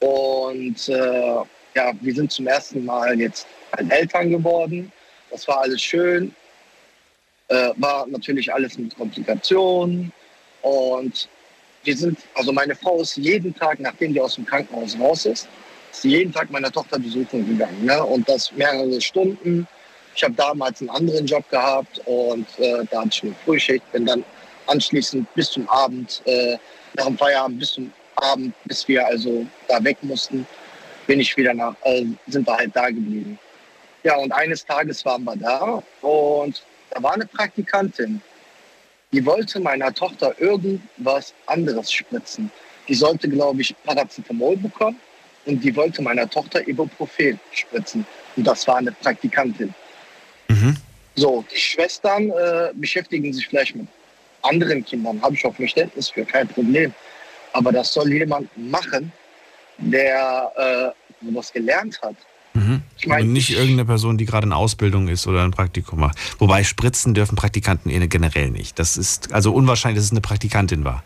Und 0.00 0.88
äh, 0.88 1.36
ja, 1.74 1.92
wir 2.00 2.14
sind 2.14 2.32
zum 2.32 2.48
ersten 2.48 2.84
Mal 2.84 3.18
jetzt 3.20 3.46
halt 3.76 3.92
Eltern 3.92 4.30
geworden. 4.30 4.90
Das 5.30 5.46
war 5.46 5.60
alles 5.60 5.82
schön. 5.82 6.34
Äh, 7.48 7.70
war 7.76 8.06
natürlich 8.06 8.52
alles 8.52 8.76
mit 8.76 8.96
Komplikationen. 8.96 10.12
Und 10.62 11.28
wir 11.84 11.96
sind, 11.96 12.18
also 12.34 12.52
meine 12.52 12.74
Frau 12.74 13.00
ist 13.00 13.16
jeden 13.16 13.54
Tag, 13.54 13.78
nachdem 13.78 14.12
die 14.12 14.20
aus 14.20 14.34
dem 14.34 14.44
Krankenhaus 14.44 14.98
raus 14.98 15.26
ist, 15.26 15.48
jeden 16.02 16.32
Tag 16.32 16.50
meiner 16.50 16.70
Tochter 16.70 16.98
besuchen 16.98 17.46
gegangen. 17.46 17.84
Ne? 17.84 18.02
Und 18.04 18.28
das 18.28 18.52
mehrere 18.52 19.00
Stunden. 19.00 19.66
Ich 20.14 20.24
habe 20.24 20.34
damals 20.34 20.80
einen 20.80 20.90
anderen 20.90 21.26
Job 21.26 21.48
gehabt 21.50 22.00
und 22.06 22.46
äh, 22.58 22.84
da 22.90 23.00
hatte 23.00 23.10
ich 23.12 23.22
eine 23.22 23.34
Frühschicht, 23.44 23.92
bin 23.92 24.06
dann 24.06 24.24
anschließend 24.66 25.32
bis 25.34 25.50
zum 25.50 25.68
Abend, 25.68 26.22
äh, 26.24 26.56
nach 26.94 27.06
dem 27.06 27.18
Feierabend 27.18 27.58
bis 27.58 27.72
zum 27.72 27.92
Abend, 28.16 28.54
bis 28.64 28.88
wir 28.88 29.06
also 29.06 29.46
da 29.68 29.82
weg 29.84 29.98
mussten, 30.00 30.46
bin 31.06 31.20
ich 31.20 31.36
wieder 31.36 31.52
nach, 31.52 31.74
äh, 31.84 32.06
sind 32.26 32.46
wir 32.46 32.56
halt 32.56 32.74
da 32.74 32.88
geblieben. 32.88 33.38
Ja, 34.04 34.16
und 34.16 34.32
eines 34.32 34.64
Tages 34.64 35.04
waren 35.04 35.24
wir 35.24 35.36
da 35.36 35.82
und 36.00 36.62
da 36.90 37.02
war 37.02 37.12
eine 37.12 37.26
Praktikantin, 37.26 38.22
die 39.12 39.24
wollte 39.24 39.60
meiner 39.60 39.92
Tochter 39.92 40.34
irgendwas 40.40 41.34
anderes 41.46 41.92
spritzen. 41.92 42.50
Die 42.88 42.94
sollte, 42.94 43.28
glaube 43.28 43.60
ich, 43.60 43.74
Paracetamol 43.84 44.56
bekommen 44.56 44.98
und 45.46 45.62
die 45.64 45.74
wollte 45.74 46.02
meiner 46.02 46.28
Tochter 46.28 46.66
Ibuprofen 46.68 47.40
spritzen. 47.52 48.04
Und 48.36 48.46
das 48.46 48.66
war 48.68 48.76
eine 48.76 48.92
Praktikantin. 48.92 49.74
So, 51.18 51.44
die 51.50 51.58
Schwestern 51.58 52.28
äh, 52.30 52.70
beschäftigen 52.74 53.32
sich 53.32 53.48
vielleicht 53.48 53.74
mit 53.74 53.86
anderen 54.42 54.84
Kindern, 54.84 55.20
habe 55.22 55.34
ich 55.34 55.44
auch 55.46 55.54
Verständnis 55.54 56.10
für, 56.10 56.24
kein 56.26 56.46
Problem. 56.46 56.92
Aber 57.54 57.72
das 57.72 57.92
soll 57.94 58.12
jemand 58.12 58.48
machen, 58.56 59.10
der 59.78 60.94
äh, 61.22 61.24
sowas 61.24 61.50
gelernt 61.52 61.98
hat. 62.02 62.16
Mhm. 62.52 62.82
Ich 62.98 63.06
mein, 63.06 63.22
Und 63.22 63.32
nicht 63.32 63.48
ich- 63.50 63.56
irgendeine 63.56 63.86
Person, 63.86 64.18
die 64.18 64.26
gerade 64.26 64.46
in 64.46 64.52
Ausbildung 64.52 65.08
ist 65.08 65.26
oder 65.26 65.42
ein 65.42 65.52
Praktikum 65.52 66.00
macht. 66.00 66.18
Wobei 66.38 66.64
spritzen 66.64 67.14
dürfen 67.14 67.34
Praktikanten 67.34 67.90
eh 67.90 68.06
generell 68.08 68.50
nicht. 68.50 68.78
Das 68.78 68.96
ist 68.98 69.32
also 69.32 69.52
unwahrscheinlich, 69.52 69.98
dass 69.98 70.04
es 70.06 70.10
eine 70.12 70.20
Praktikantin 70.20 70.84
war. 70.84 71.02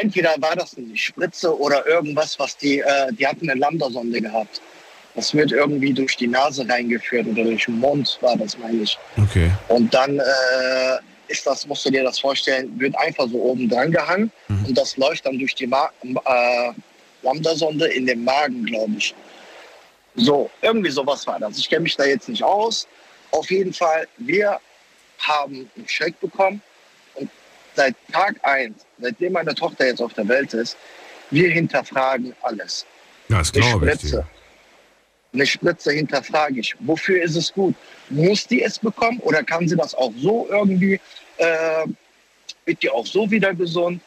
Entweder 0.00 0.34
war 0.38 0.54
das 0.56 0.76
eine 0.76 0.96
Spritze 0.96 1.56
oder 1.58 1.86
irgendwas, 1.86 2.38
was 2.38 2.56
die, 2.56 2.78
äh, 2.80 3.12
die 3.12 3.26
hatten 3.26 3.48
eine 3.50 3.58
Lambda-Sonde 3.58 4.20
gehabt. 4.20 4.60
Das 5.14 5.34
wird 5.34 5.50
irgendwie 5.50 5.92
durch 5.92 6.16
die 6.16 6.28
Nase 6.28 6.68
reingeführt 6.68 7.26
oder 7.26 7.42
durch 7.42 7.64
den 7.64 7.78
Mund, 7.80 8.18
war 8.20 8.36
das, 8.36 8.56
meine 8.58 8.82
ich. 8.82 8.96
Okay. 9.16 9.50
Und 9.68 9.92
dann 9.92 10.18
äh, 10.20 10.98
ist 11.26 11.44
das, 11.46 11.66
musst 11.66 11.84
du 11.84 11.90
dir 11.90 12.04
das 12.04 12.20
vorstellen, 12.20 12.78
wird 12.78 12.96
einfach 12.98 13.26
so 13.28 13.36
oben 13.42 13.68
dran 13.68 13.90
gehangen 13.90 14.30
Mhm. 14.48 14.64
und 14.66 14.78
das 14.78 14.96
läuft 14.96 15.26
dann 15.26 15.38
durch 15.38 15.54
die 15.54 15.66
Ma 15.66 15.90
äh, 16.02 16.70
Lambda-Sonde 17.22 17.86
in 17.88 18.06
den 18.06 18.22
Magen, 18.24 18.64
glaube 18.64 18.92
ich. 18.96 19.14
So, 20.14 20.50
irgendwie 20.62 20.90
sowas 20.90 21.26
war 21.26 21.38
das. 21.40 21.58
Ich 21.58 21.68
kenne 21.68 21.82
mich 21.82 21.96
da 21.96 22.04
jetzt 22.04 22.28
nicht 22.28 22.42
aus. 22.42 22.86
Auf 23.30 23.50
jeden 23.50 23.72
Fall, 23.72 24.06
wir 24.18 24.58
haben 25.18 25.68
einen 25.76 25.88
Schreck 25.88 26.18
bekommen 26.20 26.62
seit 27.78 27.94
Tag 28.12 28.34
eins, 28.42 28.84
seitdem 28.98 29.32
meine 29.34 29.54
Tochter 29.54 29.86
jetzt 29.86 30.02
auf 30.02 30.12
der 30.14 30.26
Welt 30.26 30.52
ist, 30.52 30.76
wir 31.30 31.48
hinterfragen 31.48 32.34
alles. 32.42 32.84
Das 33.28 33.52
glaube 33.52 33.86
ich. 33.86 33.92
Spritze. 33.92 34.16
dir. 34.16 34.26
Eine 35.32 35.46
Spritze 35.46 35.92
hinterfrage 35.92 36.58
ich. 36.58 36.74
Wofür 36.80 37.22
ist 37.22 37.36
es 37.36 37.52
gut? 37.52 37.76
Muss 38.10 38.46
die 38.48 38.62
es 38.62 38.78
bekommen 38.80 39.20
oder 39.20 39.44
kann 39.44 39.68
sie 39.68 39.76
das 39.76 39.94
auch 39.94 40.12
so 40.16 40.48
irgendwie, 40.50 40.98
äh, 41.36 41.86
wird 42.64 42.82
die 42.82 42.90
auch 42.90 43.06
so 43.06 43.30
wieder 43.30 43.54
gesund? 43.54 44.02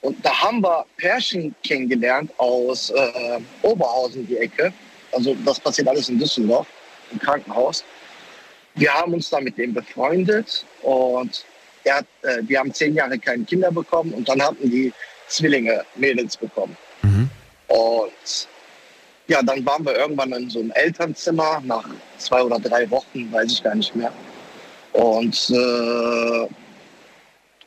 Und 0.00 0.24
da 0.24 0.32
haben 0.40 0.62
wir 0.62 0.86
Pärchen 0.96 1.54
kennengelernt 1.62 2.30
aus 2.38 2.90
äh, 2.90 3.40
Oberhausen, 3.62 4.26
die 4.26 4.38
Ecke. 4.38 4.72
Also 5.12 5.36
das 5.44 5.60
passiert 5.60 5.88
alles 5.88 6.08
in 6.08 6.18
Düsseldorf, 6.18 6.66
im 7.12 7.18
Krankenhaus. 7.18 7.84
Wir 8.76 8.92
haben 8.94 9.12
uns 9.12 9.28
da 9.28 9.40
mit 9.40 9.58
dem 9.58 9.74
befreundet 9.74 10.64
und 10.82 11.44
hat, 11.92 12.06
äh, 12.22 12.42
die 12.42 12.56
haben 12.56 12.72
zehn 12.72 12.94
Jahre 12.94 13.18
keine 13.18 13.44
Kinder 13.44 13.70
bekommen 13.70 14.12
und 14.12 14.28
dann 14.28 14.40
hatten 14.42 14.70
die 14.70 14.92
Zwillinge, 15.28 15.84
Mädels 15.96 16.36
bekommen. 16.36 16.76
Mhm. 17.02 17.30
Und 17.68 18.48
ja, 19.26 19.42
dann 19.42 19.64
waren 19.64 19.84
wir 19.84 19.96
irgendwann 19.96 20.32
in 20.32 20.50
so 20.50 20.60
einem 20.60 20.70
Elternzimmer 20.72 21.62
nach 21.64 21.88
zwei 22.18 22.42
oder 22.42 22.58
drei 22.58 22.88
Wochen, 22.90 23.32
weiß 23.32 23.52
ich 23.52 23.62
gar 23.62 23.74
nicht 23.74 23.94
mehr. 23.96 24.12
Und 24.92 25.50
äh, 25.50 26.48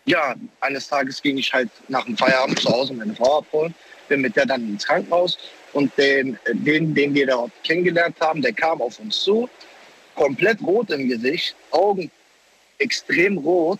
ja, 0.05 0.36
eines 0.61 0.88
Tages 0.88 1.22
ging 1.22 1.38
ich 1.38 1.51
halt 1.53 1.70
nach 1.89 2.05
dem 2.05 2.15
Feierabend 2.15 2.59
zu 2.59 2.70
Hause 2.70 2.93
meine 2.93 3.13
Frau 3.13 3.39
abholen, 3.39 3.74
bin 4.07 4.22
mit 4.22 4.36
der 4.36 4.45
dann 4.45 4.68
ins 4.70 4.86
Krankenhaus 4.86 5.38
und 5.74 5.91
den, 5.97 6.39
den, 6.53 6.93
den 6.93 7.13
wir 7.13 7.28
dort 7.28 7.51
kennengelernt 7.63 8.15
haben, 8.22 8.41
der 8.41 8.53
kam 8.53 8.82
auf 8.82 8.99
uns 8.99 9.20
zu, 9.20 9.49
komplett 10.15 10.61
rot 10.61 10.89
im 10.91 11.09
Gesicht, 11.09 11.55
Augen 11.72 12.09
extrem 12.78 13.38
rot. 13.38 13.80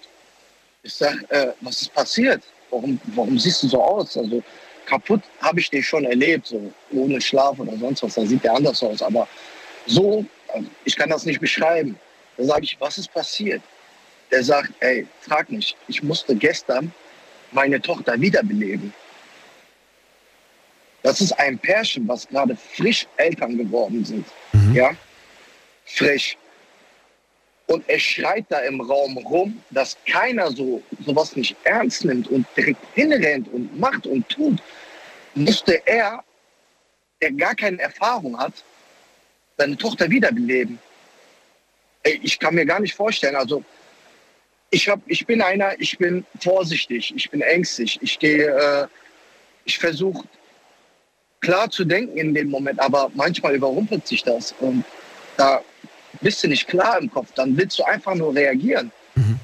Ich 0.88 0.94
sag, 0.94 1.18
äh, 1.32 1.52
was 1.60 1.82
ist 1.82 1.94
passiert? 1.94 2.42
Warum, 2.70 2.98
warum 3.08 3.38
siehst 3.38 3.62
du 3.62 3.68
so 3.68 3.84
aus? 3.84 4.16
Also 4.16 4.42
kaputt 4.86 5.22
habe 5.42 5.60
ich 5.60 5.70
den 5.70 5.84
schon 5.84 6.06
erlebt, 6.06 6.48
so 6.48 6.72
ohne 6.94 7.20
Schlaf 7.20 7.60
oder 7.60 7.76
sonst 7.76 8.04
was. 8.04 8.16
Da 8.16 8.26
sieht 8.26 8.42
der 8.46 8.54
anders 8.54 8.82
aus. 8.82 9.02
Aber 9.02 9.28
so, 9.86 10.24
also 10.48 10.66
ich 10.86 10.96
kann 10.96 11.10
das 11.10 11.26
nicht 11.26 11.42
beschreiben. 11.42 12.00
Da 12.38 12.46
sage 12.46 12.64
ich, 12.64 12.78
was 12.80 12.98
ist 12.98 13.14
passiert? 13.14 13.62
Der 14.32 14.42
sagt, 14.46 14.72
ey, 14.80 15.06
frag 15.20 15.50
nicht, 15.50 15.76
ich 15.90 16.02
musste 16.04 16.34
gestern 16.34 16.94
meine 17.52 17.82
Tochter 17.82 18.20
wiederbeleben. 18.22 18.94
Das 21.04 21.20
ist 21.20 21.38
ein 21.38 21.60
Pärchen, 21.60 22.08
was 22.08 22.26
gerade 22.26 22.56
frisch 22.56 23.06
Eltern 23.18 23.58
geworden 23.58 24.06
sind. 24.06 24.26
Mhm. 24.54 24.74
Ja, 24.74 24.92
frisch. 25.86 26.38
Und 27.68 27.88
er 27.90 28.00
schreit 28.00 28.46
da 28.50 28.60
im 28.60 28.80
Raum 28.80 29.18
rum, 29.18 29.62
dass 29.72 29.98
keiner 30.10 30.52
so 30.52 30.82
sowas 31.06 31.36
nicht 31.36 31.56
ernst 31.66 32.06
nimmt 32.06 32.30
und 32.30 32.48
direkt 32.56 32.82
hinrennt 32.96 33.50
und 33.50 33.78
macht 33.78 34.08
und 34.08 34.28
tut. 34.30 34.60
Musste 35.36 35.86
er, 35.86 36.24
der 37.22 37.32
gar 37.34 37.56
keine 37.56 37.82
Erfahrung 37.82 38.40
hat, 38.40 38.54
seine 39.58 39.76
Tochter 39.76 40.10
wiederbeleben. 40.10 40.80
Ich 42.04 42.40
kann 42.40 42.56
mir 42.56 42.66
gar 42.66 42.80
nicht 42.80 42.96
vorstellen. 42.96 43.36
Also 43.36 43.64
ich, 44.70 44.88
hab, 44.88 45.00
ich 45.06 45.26
bin 45.26 45.42
einer, 45.42 45.80
ich 45.80 45.98
bin 45.98 46.26
vorsichtig, 46.42 47.14
ich 47.16 47.30
bin 47.30 47.42
ängstlich. 47.42 48.00
Ich 48.02 48.18
gehe, 48.18 48.48
äh, 48.48 48.88
ich 49.66 49.78
versuche 49.78 50.26
klar 51.42 51.70
zu 51.70 51.84
denken 51.84 52.18
in 52.18 52.34
dem 52.34 52.50
Moment, 52.50 52.80
aber 52.80 53.12
manchmal 53.14 53.56
überrumpelt 53.56 54.08
sich 54.08 54.24
das. 54.24 54.54
Und 54.60 54.86
da 55.36 55.62
bist 56.22 56.44
du 56.44 56.48
nicht 56.48 56.68
klar 56.68 57.00
im 57.00 57.12
Kopf, 57.12 57.30
dann 57.36 57.56
willst 57.58 57.78
du 57.80 57.84
einfach 57.84 58.16
nur 58.16 58.34
reagieren. 58.36 58.92
Mhm. 59.16 59.40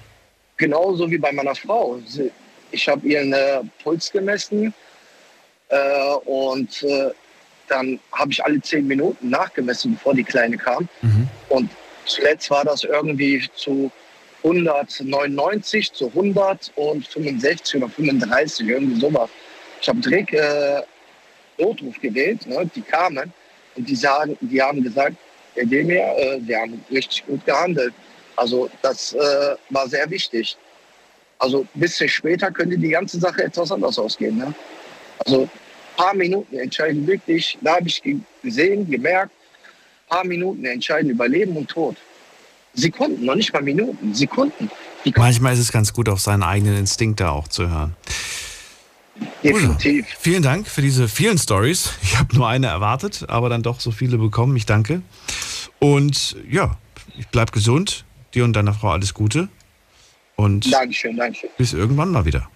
Genauso 0.58 1.10
wie 1.10 1.18
bei 1.18 1.32
meiner 1.32 1.56
Frau. 1.56 2.00
Sie- 2.08 2.32
Ich 2.72 2.88
habe 2.88 3.08
ihren 3.08 3.34
äh, 3.34 3.62
Puls 3.84 4.12
gemessen 4.12 4.74
äh, 5.70 6.14
und 6.26 6.82
äh, 6.84 7.12
dann 7.68 8.00
habe 8.12 8.32
ich 8.32 8.44
alle 8.44 8.60
zehn 8.62 8.88
Minuten 8.88 9.30
nachgemessen, 9.30 9.94
bevor 9.94 10.14
die 10.16 10.24
Kleine 10.24 10.58
kam. 10.58 10.88
Mhm. 11.02 11.28
Und 11.50 11.70
zuletzt 12.06 12.50
war 12.50 12.64
das 12.66 12.84
irgendwie 12.84 13.48
zu 13.56 13.92
199 14.44 15.94
zu 15.94 16.08
165 16.08 17.76
oder 17.82 17.90
35, 17.90 18.68
irgendwie 18.68 19.00
sowas. 19.00 19.30
Ich 19.82 19.88
habe 19.90 20.00
direkt 20.00 20.34
äh, 20.34 20.82
Notruf 21.58 22.00
gewählt, 22.02 22.46
ne? 22.48 22.70
die 22.76 22.82
kamen 22.82 23.32
und 23.76 23.88
die, 23.88 23.96
sagen, 23.96 24.38
die 24.42 24.62
haben 24.62 24.84
gesagt, 24.84 25.16
Herr 25.56 25.66
Demir, 25.66 26.02
äh, 26.18 26.40
wir 26.42 26.60
haben 26.60 26.84
richtig 26.92 27.26
gut 27.26 27.46
gehandelt. 27.46 27.94
Also 28.36 28.70
das 28.82 29.14
äh, 29.14 29.56
war 29.70 29.88
sehr 29.88 30.10
wichtig. 30.10 30.58
Also 31.40 31.62
ein 31.62 31.80
bisschen 31.80 32.10
später 32.10 32.52
könnte 32.52 32.78
die 32.78 32.90
ganze 32.90 33.20
Sache 33.20 33.44
etwas 33.44 33.72
anders 33.72 34.00
ausgehen. 34.00 34.38
Ne? 34.38 34.54
Also 35.26 35.44
ein 35.44 35.50
paar 35.96 36.14
Minuten 36.16 36.58
entscheiden 36.58 37.06
wirklich, 37.06 37.58
da 37.62 37.76
habe 37.76 37.88
ich 37.88 38.02
ge- 38.02 38.18
gesehen, 38.42 38.90
gemerkt, 38.90 39.32
ein 39.32 40.10
paar 40.10 40.26
Minuten 40.26 40.66
entscheiden 40.66 41.12
über 41.12 41.28
Leben 41.28 41.56
und 41.56 41.70
Tod. 41.70 41.98
Sekunden, 42.76 43.24
noch 43.26 43.36
nicht 43.36 43.54
mal 43.54 43.62
Minuten, 43.62 44.16
Sekunden. 44.16 44.72
Manchmal 45.16 45.54
ist 45.54 45.60
es 45.60 45.72
ganz 45.72 45.94
gut, 45.94 46.10
auf 46.10 46.22
seinen 46.22 46.42
eigenen 46.42 46.78
Instinkt 46.78 47.20
da 47.20 47.30
auch 47.30 47.48
zu 47.48 47.70
hören. 47.70 47.96
Definitiv. 49.44 50.08
Vielen 50.20 50.44
Dank 50.44 50.68
für 50.68 50.82
diese 50.82 51.08
vielen 51.08 51.38
Stories. 51.38 51.92
Ich 52.02 52.18
habe 52.18 52.36
nur 52.36 52.48
eine 52.48 52.68
erwartet, 52.68 53.26
aber 53.28 53.50
dann 53.50 53.64
doch 53.64 53.80
so 53.80 53.92
viele 53.92 54.18
bekommen. 54.18 54.56
Ich 54.56 54.66
danke. 54.66 55.02
Und 55.80 56.36
ja, 56.50 56.78
ich 57.18 57.28
bleib 57.28 57.52
gesund. 57.52 58.06
Dir 58.34 58.44
und 58.44 58.54
deiner 58.54 58.74
Frau 58.74 58.90
alles 58.90 59.14
Gute. 59.14 59.48
Und 60.36 60.72
Dankeschön, 60.74 61.16
Dankeschön. 61.16 61.50
bis 61.58 61.74
irgendwann 61.74 62.10
mal 62.10 62.26
wieder. 62.26 62.50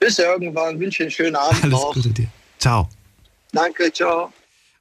Bis 0.00 0.18
irgendwann, 0.18 0.78
wünsche 0.80 1.04
einen 1.04 1.12
schönen 1.12 1.36
Abend 1.36 1.62
Alles 1.62 1.72
noch. 1.72 1.94
Gute 1.94 2.08
dir. 2.10 2.28
Ciao. 2.58 2.88
Danke, 3.52 3.92
ciao. 3.92 4.32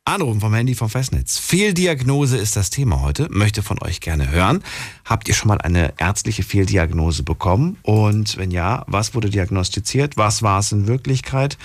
Anrufen 0.06 0.42
vom 0.42 0.54
Handy 0.54 0.76
vom 0.76 0.90
Festnetz. 0.90 1.38
Fehldiagnose 1.38 2.38
ist 2.38 2.58
das 2.58 2.70
Thema 2.70 3.00
heute. 3.00 3.30
Möchte 3.32 3.64
von 3.64 3.82
euch 3.82 4.02
gerne 4.02 4.30
hören. 4.30 4.62
Habt 5.06 5.30
ihr 5.30 5.34
schon 5.34 5.48
mal 5.48 5.60
eine 5.60 5.94
ärztliche 5.98 6.44
Fehldiagnose 6.44 7.24
bekommen? 7.24 7.78
Und 7.84 8.36
wenn 8.36 8.52
ja, 8.52 8.84
was 8.88 9.16
wurde 9.16 9.30
diagnostiziert? 9.30 10.18
Was 10.18 10.44
war 10.44 10.60
es 10.60 10.74
in 10.74 10.88
Wirklichkeit? 10.88 11.58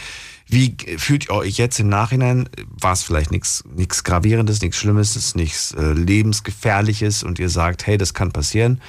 Wie 0.47 0.77
fühlt 0.99 1.29
ihr 1.29 1.35
euch 1.35 1.59
jetzt 1.59 1.81
im 1.81 1.89
Nachhinein? 1.89 2.49
War 2.71 2.93
es 2.93 3.03
vielleicht 3.03 3.33
nichts 3.33 3.65
nichts 3.75 4.05
Gravierendes, 4.05 4.63
nichts 4.63 4.77
Schlimmes, 4.77 5.35
nichts 5.35 5.73
äh, 5.73 5.93
Lebensgefährliches 5.93 7.25
und 7.25 7.41
ihr 7.41 7.49
sagt, 7.49 7.89
hey, 7.89 7.99
das 7.99 8.15
kann 8.15 8.31
passieren? 8.31 8.81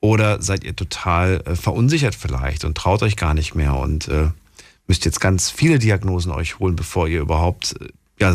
Oder 0.00 0.40
seid 0.40 0.64
ihr 0.64 0.74
total 0.74 1.42
äh, 1.44 1.54
verunsichert 1.54 2.14
vielleicht 2.14 2.64
und 2.64 2.78
traut 2.78 3.02
euch 3.02 3.16
gar 3.16 3.34
nicht 3.34 3.54
mehr 3.54 3.74
und 3.76 4.08
äh, 4.08 4.30
müsst 4.86 5.04
jetzt 5.04 5.20
ganz 5.20 5.50
viele 5.50 5.78
Diagnosen 5.78 6.32
euch 6.32 6.60
holen, 6.60 6.76
bevor 6.76 7.08
ihr 7.08 7.20
überhaupt 7.20 7.74
äh, 7.78 7.88
ja, 8.18 8.34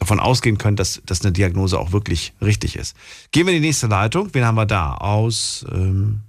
davon 0.00 0.18
ausgehen 0.18 0.58
könnt, 0.58 0.80
dass, 0.80 1.00
dass 1.04 1.22
eine 1.22 1.32
Diagnose 1.32 1.78
auch 1.78 1.92
wirklich 1.92 2.32
richtig 2.42 2.76
ist. 2.76 2.96
Gehen 3.30 3.46
wir 3.46 3.54
in 3.54 3.62
die 3.62 3.68
nächste 3.68 3.86
Leitung. 3.86 4.34
Wen 4.34 4.44
haben 4.44 4.56
wir 4.56 4.66
da? 4.66 4.94
Aus, 4.94 5.64
ähm, 5.70 6.20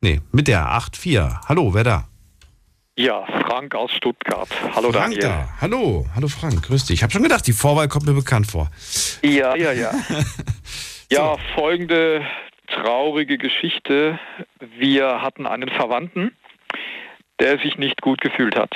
nee, 0.00 0.20
mit 0.32 0.48
der 0.48 0.66
8.4. 0.68 1.40
Hallo, 1.48 1.74
wer 1.74 1.84
da? 1.84 2.08
Ja, 2.98 3.26
Frank 3.46 3.74
aus 3.74 3.92
Stuttgart. 3.92 4.48
Hallo 4.74 4.90
Frank 4.90 5.14
Daniel. 5.14 5.20
da. 5.20 5.48
Hallo, 5.60 6.06
hallo 6.14 6.28
Frank, 6.28 6.62
grüß 6.62 6.86
dich. 6.86 6.94
Ich 6.94 7.02
habe 7.02 7.12
schon 7.12 7.22
gedacht, 7.22 7.46
die 7.46 7.52
Vorwahl 7.52 7.88
kommt 7.88 8.06
mir 8.06 8.14
bekannt 8.14 8.46
vor. 8.46 8.70
Ja, 9.22 9.54
ja, 9.54 9.72
ja. 9.72 9.90
ja, 11.10 11.36
folgende 11.54 12.24
traurige 12.68 13.36
Geschichte. 13.36 14.18
Wir 14.78 15.20
hatten 15.20 15.46
einen 15.46 15.68
Verwandten, 15.68 16.32
der 17.38 17.58
sich 17.58 17.76
nicht 17.76 18.00
gut 18.00 18.22
gefühlt 18.22 18.56
hat. 18.56 18.72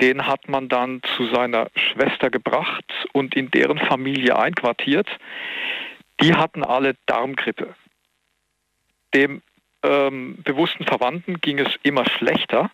Den 0.00 0.26
hat 0.26 0.48
man 0.48 0.68
dann 0.68 1.02
zu 1.16 1.26
seiner 1.26 1.68
Schwester 1.74 2.30
gebracht 2.30 2.84
und 3.12 3.34
in 3.34 3.50
deren 3.50 3.78
Familie 3.78 4.38
einquartiert. 4.38 5.08
die 6.20 6.34
hatten 6.34 6.62
alle 6.62 6.96
Darmgrippe. 7.06 7.74
Dem 9.14 9.40
ähm, 9.82 10.42
bewussten 10.42 10.84
Verwandten 10.84 11.40
ging 11.40 11.58
es 11.58 11.74
immer 11.82 12.04
schlechter. 12.04 12.70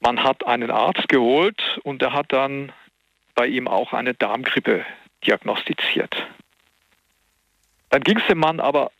Man 0.00 0.22
hat 0.22 0.46
einen 0.46 0.70
Arzt 0.70 1.08
geholt 1.08 1.78
und 1.82 2.00
der 2.00 2.12
hat 2.12 2.32
dann 2.32 2.72
bei 3.34 3.46
ihm 3.46 3.68
auch 3.68 3.92
eine 3.92 4.14
Darmgrippe 4.14 4.84
diagnostiziert. 5.26 6.26
Dann 7.90 8.02
ging 8.02 8.18
es 8.18 8.26
dem 8.26 8.38
Mann 8.38 8.60
aber 8.60 8.90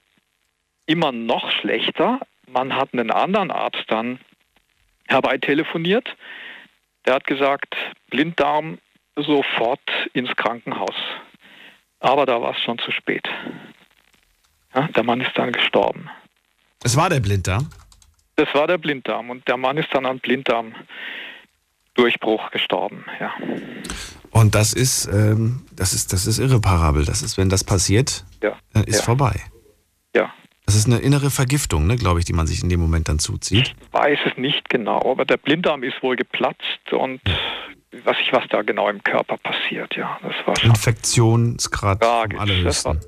immer 0.87 1.13
noch 1.13 1.51
schlechter. 1.51 2.21
Man 2.47 2.75
hat 2.75 2.93
einen 2.93 3.11
anderen 3.11 3.51
Arzt 3.51 3.85
dann 3.89 4.19
herbeitelefoniert. 5.07 6.17
Der 7.09 7.15
hat 7.15 7.27
gesagt, 7.27 7.75
Blinddarm 8.11 8.79
sofort 9.17 9.81
ins 10.13 10.29
Krankenhaus. 10.37 10.95
Aber 12.01 12.27
da 12.27 12.43
war 12.43 12.51
es 12.51 12.59
schon 12.63 12.79
zu 12.79 12.93
spät. 12.93 13.27
Ja, 14.75 14.89
der 14.89 15.05
Mann 15.05 15.23
ist 15.23 15.31
dann 15.35 15.53
gestorben. 15.53 16.11
Es 16.85 16.99
war 16.99 17.09
der 17.09 17.21
Blinddarm? 17.21 17.71
Das 18.37 18.53
war 18.53 18.67
der 18.67 18.77
Blinddarm 18.77 19.31
und 19.31 19.49
der 19.49 19.57
Mann 19.57 19.79
ist 19.79 19.89
dann 19.93 20.05
an 20.05 20.21
Blinddarmdurchbruch 20.21 22.51
gestorben, 22.51 23.07
ja. 23.19 23.33
Und 24.31 24.55
das 24.55 24.75
ist, 24.75 25.07
ähm, 25.07 25.65
das 25.73 25.95
ist, 25.95 26.13
das 26.13 26.27
ist 26.27 26.39
irreparabel. 26.39 27.07
Das 27.07 27.23
ist, 27.23 27.39
wenn 27.39 27.49
das 27.49 27.65
passiert, 27.65 28.27
ja. 28.43 28.55
ist 28.85 28.99
ja. 28.99 29.03
vorbei. 29.03 29.41
Ja. 30.69 30.75
Das 30.75 30.75
ist 30.75 30.87
eine 30.87 30.99
innere 30.99 31.31
Vergiftung, 31.31 31.87
ne, 31.87 31.97
glaube 31.97 32.19
ich, 32.19 32.27
die 32.27 32.35
man 32.35 32.47
sich 32.47 32.63
in 32.63 32.69
dem 32.69 32.81
Moment 32.81 33.09
dann 33.09 33.19
zuzieht. 33.19 33.69
Ich 33.69 33.93
weiß 33.93 34.19
es 34.27 34.37
nicht 34.37 34.69
genau, 34.69 35.11
aber 35.11 35.25
der 35.25 35.39
Blinddarm 35.39 35.83
ist 35.83 36.03
wohl 36.03 36.17
geplatzt 36.17 36.93
und 36.93 37.21
was 38.05 38.17
ich 38.21 38.33
was 38.33 38.45
da 38.51 38.61
genau 38.61 38.89
im 38.91 39.03
Körper 39.03 39.39
passiert, 39.39 39.97
ja, 39.97 40.19
das 40.23 40.35
war 40.47 40.57
schon 40.57 40.71
Infektionsgrad 40.71 42.01
tragisch. 42.01 42.39
allerhöchsten. 42.39 43.01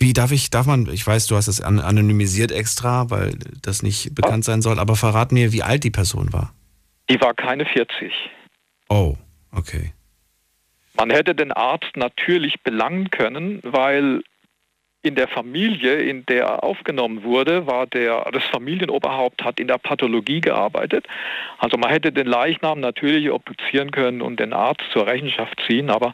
Wie 0.00 0.12
darf 0.12 0.32
ich, 0.32 0.50
darf 0.50 0.66
man, 0.66 0.88
ich 0.92 1.06
weiß, 1.06 1.28
du 1.28 1.36
hast 1.36 1.48
das 1.48 1.60
anonymisiert 1.60 2.52
extra, 2.52 3.10
weil 3.10 3.38
das 3.62 3.82
nicht 3.82 4.14
bekannt 4.14 4.44
sein 4.44 4.60
soll, 4.60 4.78
aber 4.78 4.96
verrat 4.96 5.32
mir, 5.32 5.52
wie 5.52 5.62
alt 5.62 5.84
die 5.84 5.90
Person 5.90 6.32
war. 6.32 6.52
Die 7.08 7.20
war 7.20 7.32
keine 7.32 7.64
40. 7.64 8.12
Oh, 8.88 9.16
okay. 9.52 9.92
Man 10.96 11.10
hätte 11.10 11.34
den 11.34 11.52
Arzt 11.52 11.96
natürlich 11.96 12.60
belangen 12.62 13.10
können, 13.10 13.60
weil 13.62 14.22
in 15.08 15.14
der 15.14 15.28
Familie, 15.28 15.94
in 15.94 16.24
der 16.26 16.44
er 16.44 16.64
aufgenommen 16.64 17.24
wurde, 17.24 17.66
war 17.66 17.86
der, 17.86 18.30
das 18.32 18.44
Familienoberhaupt 18.44 19.42
hat 19.42 19.58
in 19.58 19.66
der 19.66 19.78
Pathologie 19.78 20.40
gearbeitet. 20.40 21.06
Also 21.58 21.76
man 21.78 21.90
hätte 21.90 22.12
den 22.12 22.26
Leichnam 22.26 22.80
natürlich 22.80 23.30
obduzieren 23.30 23.90
können 23.90 24.22
und 24.22 24.38
den 24.38 24.52
Arzt 24.52 24.84
zur 24.92 25.06
Rechenschaft 25.06 25.60
ziehen, 25.66 25.90
aber 25.90 26.12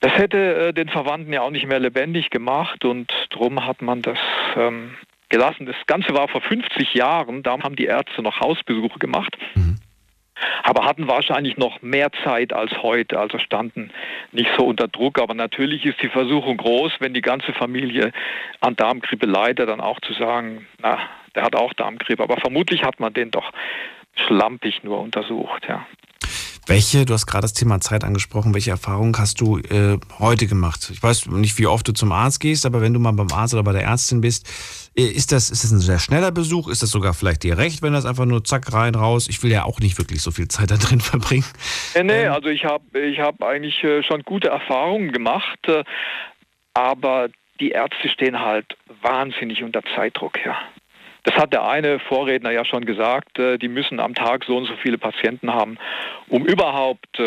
das 0.00 0.16
hätte 0.16 0.68
äh, 0.68 0.72
den 0.72 0.88
Verwandten 0.88 1.32
ja 1.32 1.42
auch 1.42 1.50
nicht 1.50 1.66
mehr 1.66 1.80
lebendig 1.80 2.30
gemacht 2.30 2.84
und 2.84 3.12
darum 3.30 3.66
hat 3.66 3.82
man 3.82 4.02
das 4.02 4.18
ähm, 4.56 4.94
gelassen. 5.28 5.66
Das 5.66 5.76
Ganze 5.86 6.14
war 6.14 6.28
vor 6.28 6.40
50 6.40 6.94
Jahren, 6.94 7.42
da 7.42 7.58
haben 7.62 7.76
die 7.76 7.86
Ärzte 7.86 8.22
noch 8.22 8.40
Hausbesuche 8.40 8.98
gemacht. 8.98 9.36
Mhm 9.54 9.76
aber 10.62 10.84
hatten 10.84 11.08
wahrscheinlich 11.08 11.56
noch 11.56 11.82
mehr 11.82 12.10
Zeit 12.24 12.52
als 12.52 12.70
heute, 12.82 13.18
also 13.18 13.38
standen 13.38 13.90
nicht 14.32 14.50
so 14.56 14.66
unter 14.66 14.88
Druck. 14.88 15.20
Aber 15.20 15.34
natürlich 15.34 15.84
ist 15.84 16.02
die 16.02 16.08
Versuchung 16.08 16.56
groß, 16.56 16.92
wenn 17.00 17.14
die 17.14 17.22
ganze 17.22 17.52
Familie 17.52 18.12
an 18.60 18.76
Darmgrippe 18.76 19.26
leidet, 19.26 19.68
dann 19.68 19.80
auch 19.80 20.00
zu 20.00 20.12
sagen, 20.12 20.66
na, 20.80 20.98
der 21.34 21.42
hat 21.42 21.54
auch 21.54 21.72
Darmgrippe. 21.74 22.22
Aber 22.22 22.36
vermutlich 22.36 22.84
hat 22.84 23.00
man 23.00 23.12
den 23.12 23.30
doch 23.30 23.52
schlampig 24.14 24.82
nur 24.82 25.00
untersucht, 25.00 25.66
ja. 25.68 25.86
Welche, 26.70 27.04
du 27.04 27.14
hast 27.14 27.26
gerade 27.26 27.42
das 27.42 27.52
Thema 27.52 27.80
Zeit 27.80 28.04
angesprochen, 28.04 28.54
welche 28.54 28.70
Erfahrungen 28.70 29.12
hast 29.18 29.40
du 29.40 29.58
äh, 29.58 29.98
heute 30.20 30.46
gemacht? 30.46 30.88
Ich 30.92 31.02
weiß 31.02 31.26
nicht, 31.26 31.58
wie 31.58 31.66
oft 31.66 31.88
du 31.88 31.90
zum 31.90 32.12
Arzt 32.12 32.38
gehst, 32.38 32.64
aber 32.64 32.80
wenn 32.80 32.94
du 32.94 33.00
mal 33.00 33.10
beim 33.10 33.26
Arzt 33.32 33.54
oder 33.54 33.64
bei 33.64 33.72
der 33.72 33.82
Ärztin 33.82 34.20
bist, 34.20 34.46
äh, 34.96 35.02
ist 35.02 35.32
das, 35.32 35.50
ist 35.50 35.64
das 35.64 35.72
ein 35.72 35.80
sehr 35.80 35.98
schneller 35.98 36.30
Besuch? 36.30 36.68
Ist 36.68 36.80
das 36.84 36.90
sogar 36.90 37.12
vielleicht 37.12 37.42
dir 37.42 37.58
recht, 37.58 37.82
wenn 37.82 37.92
das 37.92 38.06
einfach 38.06 38.24
nur 38.24 38.44
zack 38.44 38.72
rein, 38.72 38.94
raus? 38.94 39.26
Ich 39.28 39.42
will 39.42 39.50
ja 39.50 39.64
auch 39.64 39.80
nicht 39.80 39.98
wirklich 39.98 40.22
so 40.22 40.30
viel 40.30 40.46
Zeit 40.46 40.70
da 40.70 40.76
drin 40.76 41.00
verbringen. 41.00 41.44
Äh, 41.94 42.04
nee, 42.04 42.26
also 42.26 42.50
ich 42.50 42.64
habe 42.64 43.00
ich 43.00 43.18
hab 43.18 43.42
eigentlich 43.42 43.82
äh, 43.82 44.04
schon 44.04 44.22
gute 44.22 44.50
Erfahrungen 44.50 45.10
gemacht, 45.10 45.58
aber 46.72 47.30
die 47.58 47.70
Ärzte 47.70 48.08
stehen 48.08 48.38
halt 48.38 48.76
wahnsinnig 49.02 49.64
unter 49.64 49.82
Zeitdruck, 49.96 50.38
ja. 50.44 50.56
Das 51.24 51.34
hat 51.36 51.52
der 51.52 51.66
eine 51.66 51.98
Vorredner 51.98 52.50
ja 52.50 52.64
schon 52.64 52.84
gesagt, 52.84 53.38
äh, 53.38 53.58
die 53.58 53.68
müssen 53.68 54.00
am 54.00 54.14
Tag 54.14 54.44
so 54.44 54.56
und 54.56 54.66
so 54.66 54.74
viele 54.82 54.98
Patienten 54.98 55.52
haben, 55.52 55.78
um 56.28 56.46
überhaupt 56.46 57.20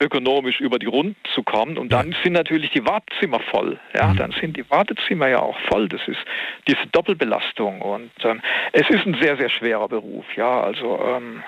ökonomisch 0.00 0.60
über 0.60 0.78
die 0.78 0.86
Runden 0.86 1.16
zu 1.34 1.42
kommen. 1.42 1.76
Und 1.76 1.92
dann 1.92 2.16
sind 2.24 2.32
natürlich 2.32 2.70
die 2.70 2.84
Wartezimmer 2.86 3.38
voll. 3.38 3.78
Ja, 3.94 4.08
mhm. 4.08 4.16
dann 4.16 4.32
sind 4.32 4.56
die 4.56 4.68
Wartezimmer 4.70 5.28
ja 5.28 5.40
auch 5.40 5.58
voll. 5.68 5.88
Das 5.88 6.00
ist 6.08 6.18
diese 6.66 6.86
Doppelbelastung. 6.90 7.82
Und 7.82 8.10
ähm, 8.24 8.40
es 8.72 8.88
ist 8.88 9.06
ein 9.06 9.16
sehr, 9.20 9.36
sehr 9.36 9.50
schwerer 9.50 9.88
Beruf. 9.88 10.24
Ja, 10.36 10.62
also 10.62 10.98
ähm, 11.04 11.44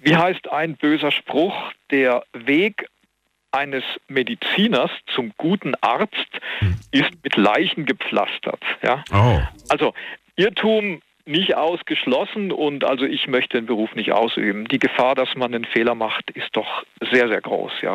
wie 0.00 0.16
heißt 0.16 0.52
ein 0.52 0.76
böser 0.76 1.10
Spruch? 1.10 1.54
Der 1.90 2.24
Weg 2.34 2.86
eines 3.52 3.84
Mediziners 4.08 4.90
zum 5.14 5.32
guten 5.36 5.74
Arzt 5.80 6.40
mhm. 6.60 6.76
ist 6.90 7.10
mit 7.22 7.36
Leichen 7.36 7.86
gepflastert. 7.86 8.62
Ja? 8.82 9.04
Oh. 9.12 9.40
Also 9.68 9.94
Irrtum 10.42 11.00
nicht 11.24 11.54
ausgeschlossen 11.56 12.50
und 12.50 12.84
also 12.84 13.04
ich 13.04 13.28
möchte 13.28 13.56
den 13.56 13.66
Beruf 13.66 13.94
nicht 13.94 14.10
ausüben. 14.10 14.66
Die 14.66 14.80
Gefahr, 14.80 15.14
dass 15.14 15.28
man 15.36 15.54
einen 15.54 15.64
Fehler 15.64 15.94
macht, 15.94 16.30
ist 16.32 16.48
doch 16.52 16.66
sehr, 17.12 17.28
sehr 17.28 17.40
groß, 17.40 17.70
ja. 17.80 17.94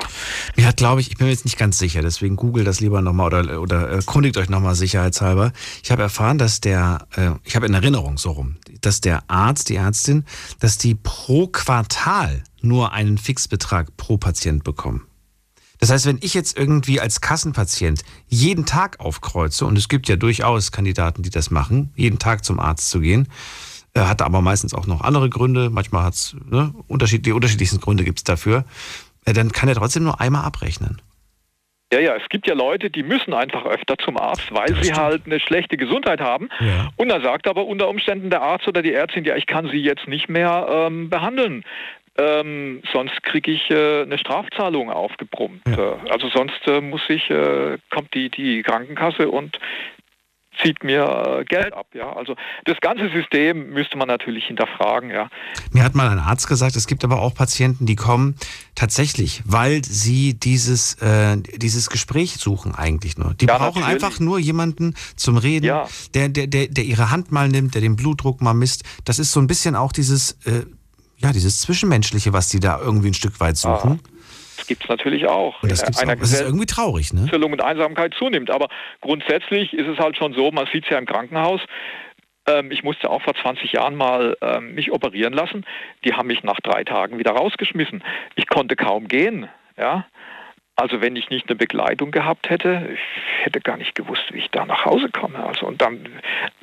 Mir 0.55 0.65
hat, 0.65 0.77
glaube 0.77 1.01
ich, 1.01 1.09
ich 1.09 1.17
bin 1.17 1.27
mir 1.27 1.33
jetzt 1.33 1.43
nicht 1.43 1.57
ganz 1.57 1.77
sicher, 1.77 2.01
deswegen 2.01 2.37
googelt 2.37 2.65
das 2.65 2.79
lieber 2.79 3.01
nochmal 3.01 3.27
oder, 3.27 3.61
oder 3.61 3.91
äh, 3.91 3.99
kundigt 4.05 4.37
euch 4.37 4.49
nochmal 4.49 4.75
sicherheitshalber. 4.75 5.51
Ich 5.83 5.91
habe 5.91 6.03
erfahren, 6.03 6.37
dass 6.37 6.61
der, 6.61 7.05
äh, 7.17 7.31
ich 7.43 7.57
habe 7.57 7.65
in 7.65 7.73
Erinnerung 7.73 8.17
so 8.17 8.31
rum, 8.31 8.55
dass 8.81 9.01
der 9.01 9.23
Arzt, 9.27 9.69
die 9.69 9.75
Ärztin, 9.75 10.23
dass 10.61 10.77
die 10.77 10.95
pro 10.95 11.47
Quartal 11.47 12.43
nur 12.61 12.93
einen 12.93 13.17
Fixbetrag 13.17 13.97
pro 13.97 14.17
Patient 14.17 14.63
bekommen. 14.63 15.06
Das 15.79 15.91
heißt, 15.91 16.05
wenn 16.05 16.19
ich 16.21 16.33
jetzt 16.33 16.57
irgendwie 16.57 16.99
als 16.99 17.21
Kassenpatient 17.21 18.03
jeden 18.27 18.65
Tag 18.65 18.99
aufkreuze, 18.99 19.65
und 19.65 19.77
es 19.77 19.89
gibt 19.89 20.07
ja 20.07 20.15
durchaus 20.15 20.71
Kandidaten, 20.71 21.21
die 21.23 21.29
das 21.29 21.51
machen, 21.51 21.91
jeden 21.95 22.19
Tag 22.19 22.43
zum 22.43 22.59
Arzt 22.59 22.89
zu 22.89 22.99
gehen, 22.99 23.27
äh, 23.93 24.01
hat 24.01 24.21
aber 24.21 24.41
meistens 24.41 24.73
auch 24.73 24.87
noch 24.87 25.01
andere 25.01 25.29
Gründe, 25.29 25.69
manchmal 25.69 26.03
hat 26.03 26.13
es, 26.13 26.35
ne, 26.49 26.73
unterschied, 26.87 27.25
die 27.25 27.31
unterschiedlichsten 27.31 27.79
Gründe 27.79 28.03
gibt 28.03 28.19
es 28.19 28.23
dafür, 28.23 28.65
äh, 29.25 29.33
dann 29.33 29.51
kann 29.51 29.69
er 29.69 29.75
trotzdem 29.75 30.03
nur 30.03 30.19
einmal 30.19 30.45
abrechnen. 30.45 31.01
Ja, 31.93 31.99
ja, 31.99 32.15
es 32.17 32.27
gibt 32.27 32.47
ja 32.47 32.53
Leute, 32.53 32.89
die 32.89 33.01
müssen 33.01 33.33
einfach 33.33 33.65
öfter 33.65 33.97
zum 33.97 34.17
Arzt, 34.17 34.51
weil 34.51 34.75
sie 34.83 34.93
halt 34.93 35.25
eine 35.25 35.39
schlechte 35.39 35.77
Gesundheit 35.77 36.19
haben. 36.19 36.49
Ja. 36.59 36.89
Und 36.97 37.07
dann 37.07 37.21
sagt 37.21 37.47
aber 37.47 37.65
unter 37.65 37.87
Umständen 37.87 38.29
der 38.29 38.41
Arzt 38.41 38.67
oder 38.67 38.81
die 38.81 38.91
Ärztin, 38.91 39.23
ja, 39.23 39.37
ich 39.37 39.47
kann 39.47 39.69
sie 39.69 39.77
jetzt 39.77 40.05
nicht 40.05 40.27
mehr 40.27 40.67
ähm, 40.69 41.09
behandeln. 41.09 41.63
Ähm, 42.17 42.81
sonst 42.91 43.21
kriege 43.23 43.51
ich 43.51 43.69
äh, 43.69 44.01
eine 44.01 44.17
Strafzahlung 44.17 44.89
aufgebrummt. 44.89 45.61
Ja. 45.67 45.93
Äh, 45.93 46.09
also 46.09 46.29
sonst 46.29 46.67
äh, 46.67 46.81
muss 46.81 47.01
ich, 47.09 47.29
äh, 47.29 47.77
kommt 47.91 48.13
die, 48.13 48.29
die 48.29 48.63
Krankenkasse 48.63 49.29
und 49.29 49.59
zieht 50.61 50.83
mir 50.83 51.39
äh, 51.39 51.45
Geld 51.45 51.73
ab. 51.73 51.87
Ja? 51.93 52.13
Also 52.13 52.35
das 52.65 52.77
ganze 52.81 53.09
System 53.09 53.69
müsste 53.69 53.97
man 53.97 54.07
natürlich 54.07 54.45
hinterfragen. 54.45 55.09
Ja? 55.09 55.29
Mir 55.71 55.83
hat 55.83 55.95
mal 55.95 56.09
ein 56.09 56.19
Arzt 56.19 56.47
gesagt, 56.47 56.75
es 56.75 56.87
gibt 56.87 57.03
aber 57.03 57.21
auch 57.21 57.33
Patienten, 57.33 57.85
die 57.85 57.95
kommen 57.95 58.35
tatsächlich, 58.75 59.41
weil 59.45 59.83
sie 59.83 60.33
dieses, 60.33 60.95
äh, 60.95 61.37
dieses 61.37 61.89
Gespräch 61.89 62.37
suchen 62.37 62.75
eigentlich 62.75 63.17
nur. 63.17 63.33
Die 63.35 63.45
ja, 63.45 63.57
brauchen 63.57 63.81
natürlich. 63.81 64.03
einfach 64.03 64.19
nur 64.19 64.39
jemanden 64.39 64.95
zum 65.15 65.37
Reden, 65.37 65.65
ja. 65.65 65.87
der, 66.13 66.29
der, 66.29 66.47
der, 66.47 66.67
der 66.67 66.83
ihre 66.83 67.11
Hand 67.11 67.31
mal 67.31 67.47
nimmt, 67.47 67.75
der 67.75 67.81
den 67.81 67.95
Blutdruck 67.95 68.41
mal 68.41 68.53
misst. 68.53 68.83
Das 69.05 69.19
ist 69.19 69.31
so 69.31 69.39
ein 69.39 69.47
bisschen 69.47 69.75
auch 69.75 69.91
dieses 69.91 70.39
ja, 71.17 71.31
dieses 71.31 71.61
Zwischenmenschliche, 71.61 72.33
was 72.33 72.49
die 72.49 72.59
da 72.59 72.79
irgendwie 72.79 73.09
ein 73.09 73.13
Stück 73.13 73.39
weit 73.39 73.57
suchen. 73.57 73.99
Ah. 74.03 74.09
Das 74.57 74.67
gibt 74.67 74.83
es 74.83 74.89
natürlich 74.89 75.27
auch. 75.27 75.61
Und 75.61 75.71
das, 75.71 75.83
gibt's 75.83 76.01
auch. 76.01 76.15
das 76.15 76.31
ist 76.33 76.41
irgendwie 76.41 76.65
traurig, 76.65 77.13
ne? 77.13 77.29
und 77.31 77.61
Einsamkeit 77.61 78.13
zunimmt. 78.17 78.49
Aber 78.49 78.69
grundsätzlich 79.01 79.73
ist 79.73 79.87
es 79.87 79.99
halt 79.99 80.17
schon 80.17 80.33
so, 80.33 80.51
man 80.51 80.67
sieht 80.73 80.85
es 80.85 80.89
ja 80.89 80.97
im 80.97 81.05
Krankenhaus, 81.05 81.61
ähm, 82.47 82.71
ich 82.71 82.83
musste 82.83 83.09
auch 83.09 83.21
vor 83.21 83.35
20 83.35 83.73
Jahren 83.73 83.95
mal 83.95 84.35
ähm, 84.41 84.73
mich 84.73 84.91
operieren 84.91 85.33
lassen. 85.33 85.65
Die 86.05 86.13
haben 86.13 86.27
mich 86.27 86.43
nach 86.43 86.59
drei 86.61 86.83
Tagen 86.83 87.19
wieder 87.19 87.31
rausgeschmissen. 87.31 88.03
Ich 88.35 88.47
konnte 88.47 88.75
kaum 88.75 89.07
gehen. 89.07 89.47
Ja? 89.77 90.07
Also 90.79 91.01
wenn 91.01 91.15
ich 91.15 91.31
nicht 91.31 91.49
eine 91.49 91.55
Begleitung 91.55 92.11
gehabt 92.11 92.51
hätte, 92.51 92.87
ich 92.93 93.43
hätte 93.43 93.61
gar 93.61 93.77
nicht 93.77 93.95
gewusst, 93.95 94.31
wie 94.31 94.37
ich 94.37 94.51
da 94.51 94.63
nach 94.63 94.85
Hause 94.85 95.09
komme. 95.09 95.43
Also 95.43 95.65
und 95.65 95.81
dann, 95.81 96.07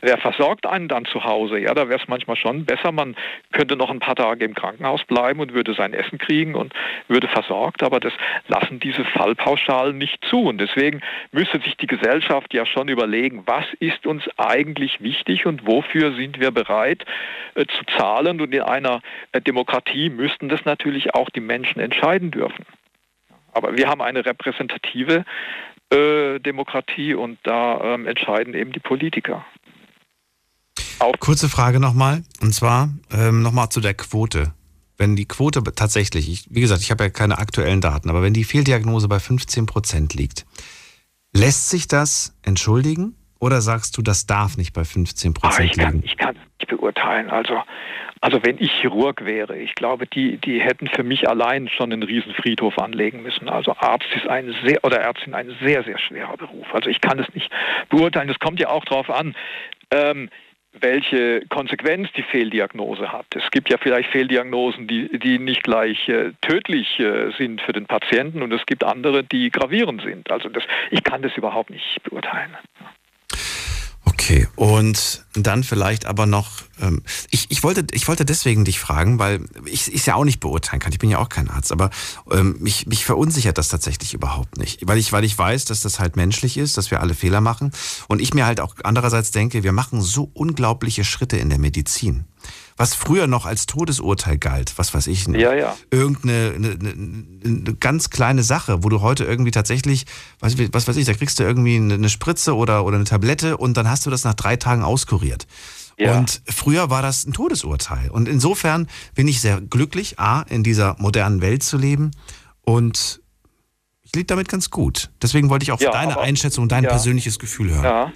wer 0.02 0.18
versorgt 0.18 0.66
einen 0.66 0.86
dann 0.86 1.04
zu 1.04 1.24
Hause? 1.24 1.58
Ja, 1.58 1.74
da 1.74 1.88
wäre 1.88 2.00
es 2.00 2.06
manchmal 2.06 2.36
schon 2.36 2.64
besser, 2.64 2.92
man 2.92 3.16
könnte 3.50 3.74
noch 3.74 3.90
ein 3.90 3.98
paar 3.98 4.14
Tage 4.14 4.44
im 4.44 4.54
Krankenhaus 4.54 5.02
bleiben 5.02 5.40
und 5.40 5.52
würde 5.52 5.74
sein 5.74 5.92
Essen 5.92 6.18
kriegen 6.18 6.54
und 6.54 6.72
würde 7.08 7.26
versorgt, 7.26 7.82
aber 7.82 7.98
das 7.98 8.12
lassen 8.46 8.78
diese 8.78 9.04
Fallpauschalen 9.04 9.98
nicht 9.98 10.24
zu. 10.26 10.42
Und 10.42 10.58
deswegen 10.58 11.00
müsste 11.32 11.58
sich 11.60 11.76
die 11.76 11.88
Gesellschaft 11.88 12.54
ja 12.54 12.66
schon 12.66 12.86
überlegen, 12.86 13.42
was 13.46 13.64
ist 13.80 14.06
uns 14.06 14.22
eigentlich 14.36 15.00
wichtig 15.00 15.44
und 15.44 15.66
wofür 15.66 16.14
sind 16.14 16.38
wir 16.38 16.52
bereit 16.52 17.04
äh, 17.56 17.66
zu 17.66 17.84
zahlen. 17.98 18.40
Und 18.40 18.54
in 18.54 18.62
einer 18.62 19.00
äh, 19.32 19.40
Demokratie 19.40 20.08
müssten 20.08 20.48
das 20.48 20.64
natürlich 20.64 21.14
auch 21.14 21.30
die 21.30 21.40
Menschen 21.40 21.80
entscheiden 21.80 22.30
dürfen. 22.30 22.64
Aber 23.54 23.76
wir 23.76 23.88
haben 23.88 24.02
eine 24.02 24.24
repräsentative 24.26 25.24
äh, 25.90 26.38
Demokratie 26.40 27.14
und 27.14 27.38
da 27.44 27.94
ähm, 27.94 28.06
entscheiden 28.06 28.54
eben 28.54 28.72
die 28.72 28.80
Politiker. 28.80 29.44
Auch 30.98 31.18
Kurze 31.18 31.48
Frage 31.48 31.80
nochmal, 31.80 32.22
und 32.40 32.54
zwar 32.54 32.90
ähm, 33.12 33.42
nochmal 33.42 33.68
zu 33.68 33.80
der 33.80 33.94
Quote. 33.94 34.52
Wenn 34.96 35.16
die 35.16 35.26
Quote 35.26 35.62
tatsächlich, 35.74 36.28
ich, 36.28 36.46
wie 36.50 36.60
gesagt, 36.60 36.82
ich 36.82 36.90
habe 36.90 37.04
ja 37.04 37.10
keine 37.10 37.38
aktuellen 37.38 37.80
Daten, 37.80 38.10
aber 38.10 38.22
wenn 38.22 38.32
die 38.32 38.44
Fehldiagnose 38.44 39.08
bei 39.08 39.18
15 39.18 39.66
Prozent 39.66 40.14
liegt, 40.14 40.46
lässt 41.32 41.68
sich 41.68 41.88
das 41.88 42.36
entschuldigen? 42.42 43.16
Oder 43.44 43.60
sagst 43.60 43.98
du, 43.98 44.00
das 44.00 44.24
darf 44.24 44.56
nicht 44.56 44.72
bei 44.72 44.84
15 44.84 45.34
Prozent 45.34 45.76
liegen? 45.76 46.02
Ich 46.02 46.16
kann 46.16 46.34
es 46.34 46.60
nicht 46.60 46.70
beurteilen. 46.70 47.28
Also, 47.28 47.62
also 48.22 48.42
wenn 48.42 48.56
ich 48.58 48.72
Chirurg 48.72 49.26
wäre, 49.26 49.58
ich 49.58 49.74
glaube, 49.74 50.06
die, 50.06 50.38
die 50.38 50.62
hätten 50.62 50.86
für 50.86 51.02
mich 51.02 51.28
allein 51.28 51.68
schon 51.68 51.92
einen 51.92 52.02
riesen 52.02 52.32
Friedhof 52.32 52.78
anlegen 52.78 53.22
müssen. 53.22 53.50
Also 53.50 53.76
Arzt 53.76 54.06
ist 54.16 54.26
ein 54.26 54.54
sehr, 54.64 54.82
oder 54.82 54.98
Ärztin 54.98 55.34
ein 55.34 55.54
sehr, 55.62 55.84
sehr 55.84 55.98
schwerer 55.98 56.38
Beruf. 56.38 56.72
Also 56.72 56.88
ich 56.88 57.02
kann 57.02 57.18
es 57.18 57.26
nicht 57.34 57.50
beurteilen. 57.90 58.30
Es 58.30 58.38
kommt 58.38 58.60
ja 58.60 58.70
auch 58.70 58.86
darauf 58.86 59.10
an, 59.10 59.34
ähm, 59.90 60.30
welche 60.80 61.42
Konsequenz 61.50 62.08
die 62.16 62.22
Fehldiagnose 62.22 63.12
hat. 63.12 63.26
Es 63.34 63.50
gibt 63.50 63.68
ja 63.68 63.76
vielleicht 63.76 64.08
Fehldiagnosen, 64.08 64.88
die, 64.88 65.18
die 65.18 65.38
nicht 65.38 65.64
gleich 65.64 66.08
äh, 66.08 66.32
tödlich 66.40 66.98
äh, 66.98 67.30
sind 67.36 67.60
für 67.60 67.74
den 67.74 67.84
Patienten 67.84 68.40
und 68.40 68.54
es 68.54 68.64
gibt 68.64 68.84
andere, 68.84 69.22
die 69.22 69.50
gravierend 69.50 70.00
sind. 70.00 70.30
Also 70.30 70.48
das, 70.48 70.64
ich 70.90 71.04
kann 71.04 71.20
das 71.20 71.36
überhaupt 71.36 71.68
nicht 71.68 72.02
beurteilen. 72.04 72.56
Okay, 74.14 74.46
und 74.54 75.24
dann 75.34 75.64
vielleicht 75.64 76.06
aber 76.06 76.26
noch, 76.26 76.62
ähm, 76.80 77.02
ich, 77.32 77.50
ich, 77.50 77.64
wollte, 77.64 77.84
ich 77.90 78.06
wollte 78.06 78.24
deswegen 78.24 78.64
dich 78.64 78.78
fragen, 78.78 79.18
weil 79.18 79.44
ich 79.64 79.92
es 79.92 80.06
ja 80.06 80.14
auch 80.14 80.24
nicht 80.24 80.38
beurteilen 80.38 80.80
kann, 80.80 80.92
ich 80.92 81.00
bin 81.00 81.10
ja 81.10 81.18
auch 81.18 81.28
kein 81.28 81.50
Arzt, 81.50 81.72
aber 81.72 81.90
ähm, 82.30 82.56
mich, 82.60 82.86
mich 82.86 83.04
verunsichert 83.04 83.58
das 83.58 83.66
tatsächlich 83.68 84.14
überhaupt 84.14 84.56
nicht, 84.56 84.86
weil 84.86 84.98
ich, 84.98 85.12
weil 85.12 85.24
ich 85.24 85.36
weiß, 85.36 85.64
dass 85.64 85.80
das 85.80 85.98
halt 85.98 86.14
menschlich 86.14 86.56
ist, 86.56 86.76
dass 86.76 86.92
wir 86.92 87.00
alle 87.00 87.14
Fehler 87.14 87.40
machen. 87.40 87.72
Und 88.06 88.22
ich 88.22 88.34
mir 88.34 88.46
halt 88.46 88.60
auch 88.60 88.76
andererseits 88.84 89.32
denke, 89.32 89.64
wir 89.64 89.72
machen 89.72 90.00
so 90.00 90.30
unglaubliche 90.32 91.04
Schritte 91.04 91.36
in 91.36 91.48
der 91.48 91.58
Medizin 91.58 92.24
was 92.76 92.94
früher 92.94 93.26
noch 93.26 93.46
als 93.46 93.66
Todesurteil 93.66 94.38
galt, 94.38 94.72
was 94.76 94.94
weiß 94.94 95.06
ich, 95.06 95.26
ja, 95.28 95.54
ja. 95.54 95.76
irgendeine 95.90 96.52
eine, 96.54 96.70
eine, 96.70 96.94
eine 97.44 97.74
ganz 97.74 98.10
kleine 98.10 98.42
Sache, 98.42 98.82
wo 98.82 98.88
du 98.88 99.00
heute 99.00 99.24
irgendwie 99.24 99.52
tatsächlich, 99.52 100.06
was, 100.40 100.56
was 100.72 100.88
weiß 100.88 100.96
ich, 100.96 101.06
da 101.06 101.14
kriegst 101.14 101.38
du 101.38 101.44
irgendwie 101.44 101.76
eine 101.76 102.08
Spritze 102.08 102.56
oder, 102.56 102.84
oder 102.84 102.96
eine 102.96 103.04
Tablette 103.04 103.56
und 103.56 103.76
dann 103.76 103.88
hast 103.88 104.06
du 104.06 104.10
das 104.10 104.24
nach 104.24 104.34
drei 104.34 104.56
Tagen 104.56 104.82
auskuriert. 104.82 105.46
Ja. 105.96 106.18
Und 106.18 106.42
früher 106.46 106.90
war 106.90 107.02
das 107.02 107.24
ein 107.24 107.32
Todesurteil. 107.32 108.10
Und 108.10 108.28
insofern 108.28 108.88
bin 109.14 109.28
ich 109.28 109.40
sehr 109.40 109.60
glücklich, 109.60 110.18
A, 110.18 110.42
in 110.42 110.64
dieser 110.64 110.96
modernen 110.98 111.40
Welt 111.40 111.62
zu 111.62 111.78
leben 111.78 112.10
und 112.62 113.20
ich 114.02 114.14
lebe 114.14 114.26
damit 114.26 114.48
ganz 114.48 114.70
gut. 114.70 115.10
Deswegen 115.22 115.50
wollte 115.50 115.62
ich 115.62 115.72
auch 115.72 115.80
ja, 115.80 115.90
deine 115.90 116.18
Einschätzung 116.18 116.62
und 116.62 116.72
dein 116.72 116.84
ja. 116.84 116.90
persönliches 116.90 117.38
Gefühl 117.38 117.70
hören. 117.70 117.84
Ja. 117.84 118.12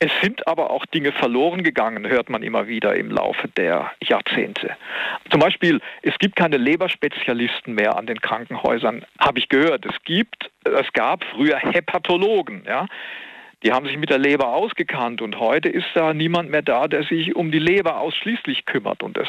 Es 0.00 0.12
sind 0.22 0.46
aber 0.46 0.70
auch 0.70 0.86
Dinge 0.86 1.10
verloren 1.10 1.64
gegangen, 1.64 2.08
hört 2.08 2.30
man 2.30 2.44
immer 2.44 2.68
wieder 2.68 2.94
im 2.94 3.10
Laufe 3.10 3.48
der 3.48 3.90
Jahrzehnte. 4.00 4.76
Zum 5.28 5.40
Beispiel, 5.40 5.80
es 6.02 6.16
gibt 6.18 6.36
keine 6.36 6.56
Leberspezialisten 6.56 7.74
mehr 7.74 7.96
an 7.96 8.06
den 8.06 8.20
Krankenhäusern, 8.20 9.04
habe 9.18 9.40
ich 9.40 9.48
gehört. 9.48 9.84
Es 9.86 10.00
gibt, 10.04 10.50
es 10.64 10.92
gab 10.92 11.24
früher 11.24 11.58
Hepatologen, 11.58 12.62
ja. 12.64 12.86
Die 13.64 13.72
haben 13.72 13.86
sich 13.86 13.96
mit 13.96 14.08
der 14.08 14.18
Leber 14.18 14.54
ausgekannt 14.54 15.20
und 15.20 15.40
heute 15.40 15.68
ist 15.68 15.88
da 15.94 16.14
niemand 16.14 16.48
mehr 16.50 16.62
da, 16.62 16.86
der 16.86 17.02
sich 17.02 17.34
um 17.34 17.50
die 17.50 17.58
Leber 17.58 17.98
ausschließlich 18.00 18.66
kümmert 18.66 19.02
und 19.02 19.18
es 19.18 19.28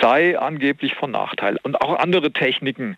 sei 0.00 0.36
angeblich 0.36 0.94
von 0.94 1.12
Nachteil. 1.12 1.56
Und 1.62 1.80
auch 1.80 1.98
andere 1.98 2.32
Techniken 2.32 2.96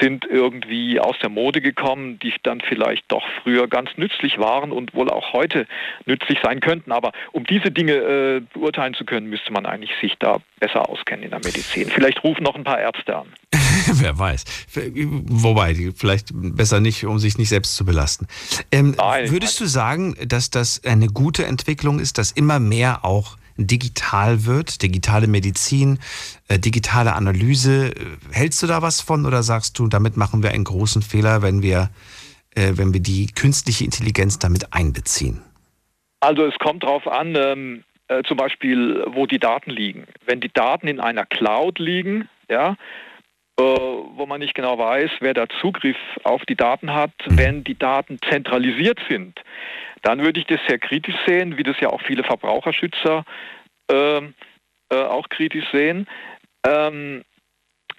sind 0.00 0.24
irgendwie 0.24 1.00
aus 1.00 1.18
der 1.20 1.28
Mode 1.28 1.60
gekommen, 1.60 2.20
die 2.20 2.32
dann 2.44 2.60
vielleicht 2.60 3.10
doch 3.10 3.24
früher 3.42 3.66
ganz 3.66 3.90
nützlich 3.96 4.38
waren 4.38 4.70
und 4.70 4.94
wohl 4.94 5.10
auch 5.10 5.32
heute 5.32 5.66
nützlich 6.04 6.38
sein 6.40 6.60
könnten. 6.60 6.92
Aber 6.92 7.10
um 7.32 7.44
diese 7.44 7.72
Dinge 7.72 7.94
äh, 7.94 8.42
beurteilen 8.52 8.94
zu 8.94 9.04
können, 9.04 9.28
müsste 9.28 9.52
man 9.52 9.66
eigentlich 9.66 9.92
sich 10.00 10.14
da 10.20 10.38
besser 10.60 10.88
auskennen 10.88 11.24
in 11.24 11.30
der 11.30 11.40
Medizin. 11.40 11.88
Vielleicht 11.88 12.22
rufen 12.22 12.44
noch 12.44 12.54
ein 12.54 12.64
paar 12.64 12.80
Ärzte 12.80 13.16
an. 13.16 13.26
Wer 13.92 14.18
weiß. 14.18 14.44
Wobei, 15.26 15.92
vielleicht 15.94 16.30
besser 16.32 16.80
nicht, 16.80 17.04
um 17.06 17.18
sich 17.18 17.38
nicht 17.38 17.48
selbst 17.48 17.76
zu 17.76 17.84
belasten. 17.84 18.26
Ähm, 18.72 18.94
nein, 18.96 19.30
würdest 19.30 19.60
du 19.60 19.66
sagen, 19.66 20.16
dass 20.26 20.50
das 20.50 20.84
eine 20.84 21.06
gute 21.06 21.46
Entwicklung 21.46 22.00
ist, 22.00 22.18
dass 22.18 22.32
immer 22.32 22.58
mehr 22.58 23.04
auch 23.04 23.36
digital 23.56 24.44
wird, 24.44 24.82
digitale 24.82 25.26
Medizin, 25.26 25.98
äh, 26.48 26.58
digitale 26.58 27.14
Analyse. 27.14 27.92
Hältst 28.30 28.62
du 28.62 28.66
da 28.66 28.82
was 28.82 29.00
von 29.00 29.24
oder 29.26 29.42
sagst 29.42 29.78
du, 29.78 29.86
damit 29.86 30.16
machen 30.16 30.42
wir 30.42 30.50
einen 30.50 30.64
großen 30.64 31.02
Fehler, 31.02 31.42
wenn 31.42 31.62
wir, 31.62 31.90
äh, 32.54 32.72
wenn 32.74 32.92
wir 32.92 33.00
die 33.00 33.28
künstliche 33.28 33.84
Intelligenz 33.84 34.38
damit 34.38 34.72
einbeziehen? 34.72 35.42
Also 36.20 36.44
es 36.44 36.58
kommt 36.58 36.82
darauf 36.82 37.06
an, 37.06 37.34
ähm, 37.36 37.84
äh, 38.08 38.22
zum 38.24 38.36
Beispiel, 38.36 39.04
wo 39.08 39.26
die 39.26 39.38
Daten 39.38 39.70
liegen. 39.70 40.06
Wenn 40.24 40.40
die 40.40 40.52
Daten 40.52 40.88
in 40.88 41.00
einer 41.00 41.24
Cloud 41.24 41.78
liegen, 41.78 42.28
ja, 42.48 42.76
wo 43.58 44.26
man 44.26 44.40
nicht 44.40 44.54
genau 44.54 44.78
weiß, 44.78 45.10
wer 45.20 45.34
da 45.34 45.48
Zugriff 45.60 45.96
auf 46.24 46.44
die 46.44 46.56
Daten 46.56 46.92
hat, 46.92 47.12
wenn 47.26 47.64
die 47.64 47.78
Daten 47.78 48.18
zentralisiert 48.28 48.98
sind, 49.08 49.40
dann 50.02 50.22
würde 50.22 50.40
ich 50.40 50.46
das 50.46 50.60
sehr 50.68 50.78
kritisch 50.78 51.16
sehen, 51.26 51.56
wie 51.56 51.62
das 51.62 51.80
ja 51.80 51.88
auch 51.90 52.02
viele 52.02 52.22
Verbraucherschützer 52.22 53.24
äh, 53.90 54.18
äh, 54.18 54.22
auch 54.90 55.28
kritisch 55.28 55.64
sehen. 55.72 56.06
Ähm, 56.66 57.24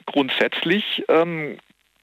grundsätzlich 0.05 1.03
ähm, 1.10 1.58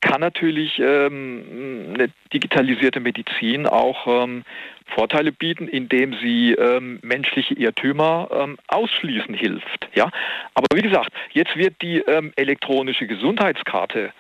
kann 0.05 0.21
natürlich 0.21 0.79
ähm, 0.79 1.95
eine 1.95 2.11
digitalisierte 2.33 3.01
Medizin 3.01 3.67
auch 3.67 4.07
ähm, 4.07 4.45
Vorteile 4.87 5.33
bieten, 5.33 5.67
indem 5.67 6.15
sie 6.21 6.53
ähm, 6.53 6.99
menschliche 7.03 7.55
Irrtümer 7.55 8.29
ähm, 8.31 8.59
ausschließen 8.69 9.35
hilft. 9.35 9.89
Ja? 9.95 10.11
Aber 10.55 10.67
wie 10.75 10.83
gesagt, 10.83 11.11
jetzt 11.33 11.57
wird 11.57 11.81
die 11.81 12.01
ähm, 12.01 12.35
elektronische 12.37 13.07
Gesundheitskarte 13.07 14.13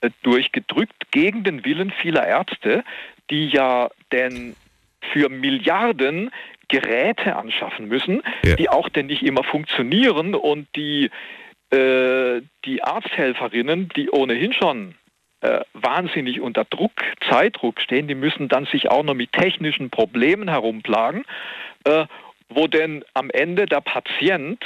äh, 0.00 0.10
durchgedrückt 0.22 1.10
gegen 1.10 1.44
den 1.44 1.66
Willen 1.66 1.90
vieler 1.90 2.26
Ärzte, 2.26 2.82
die 3.30 3.48
ja 3.48 3.90
denn 4.12 4.56
für 5.12 5.28
Milliarden 5.28 6.30
Geräte 6.68 7.36
anschaffen 7.36 7.88
müssen, 7.88 8.22
ja. 8.42 8.56
die 8.56 8.70
auch 8.70 8.88
denn 8.88 9.06
nicht 9.06 9.22
immer 9.22 9.44
funktionieren 9.44 10.34
und 10.34 10.66
die, 10.74 11.10
äh, 11.70 12.40
die 12.64 12.82
Arzthelferinnen, 12.82 13.90
die 13.94 14.10
ohnehin 14.10 14.54
schon 14.54 14.94
äh, 15.46 15.64
wahnsinnig 15.74 16.40
unter 16.40 16.64
Druck, 16.64 16.92
Zeitdruck 17.28 17.80
stehen, 17.80 18.08
die 18.08 18.14
müssen 18.14 18.48
dann 18.48 18.66
sich 18.66 18.90
auch 18.90 19.04
noch 19.04 19.14
mit 19.14 19.32
technischen 19.32 19.90
Problemen 19.90 20.48
herumplagen, 20.48 21.24
äh, 21.84 22.06
wo 22.48 22.66
denn 22.66 23.04
am 23.14 23.30
Ende 23.30 23.66
der 23.66 23.80
Patient 23.80 24.64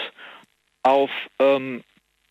auf 0.83 1.11
ähm, 1.39 1.83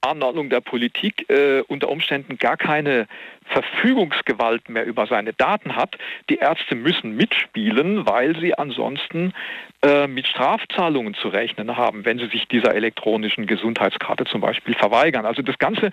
Anordnung 0.02 0.50
der 0.50 0.62
Politik 0.62 1.30
äh, 1.30 1.62
unter 1.68 1.90
Umständen 1.90 2.38
gar 2.38 2.58
keine 2.58 3.08
Verfügungsgewalt 3.46 4.70
mehr 4.70 4.86
über 4.86 5.08
seine 5.08 5.34
Daten 5.34 5.76
hat. 5.76 5.98
Die 6.30 6.38
Ärzte 6.38 6.76
müssen 6.76 7.16
mitspielen, 7.16 8.08
weil 8.08 8.40
sie 8.40 8.58
ansonsten 8.58 9.34
äh, 9.82 10.08
mit 10.08 10.28
Strafzahlungen 10.28 11.16
zu 11.16 11.28
rechnen 11.28 11.76
haben, 11.76 12.06
wenn 12.06 12.18
sie 12.18 12.28
sich 12.28 12.48
dieser 12.48 12.76
elektronischen 12.76 13.46
Gesundheitskarte 13.46 14.26
zum 14.26 14.42
Beispiel 14.42 14.76
verweigern. 14.76 15.26
Also 15.26 15.42
das 15.42 15.58
Ganze 15.58 15.92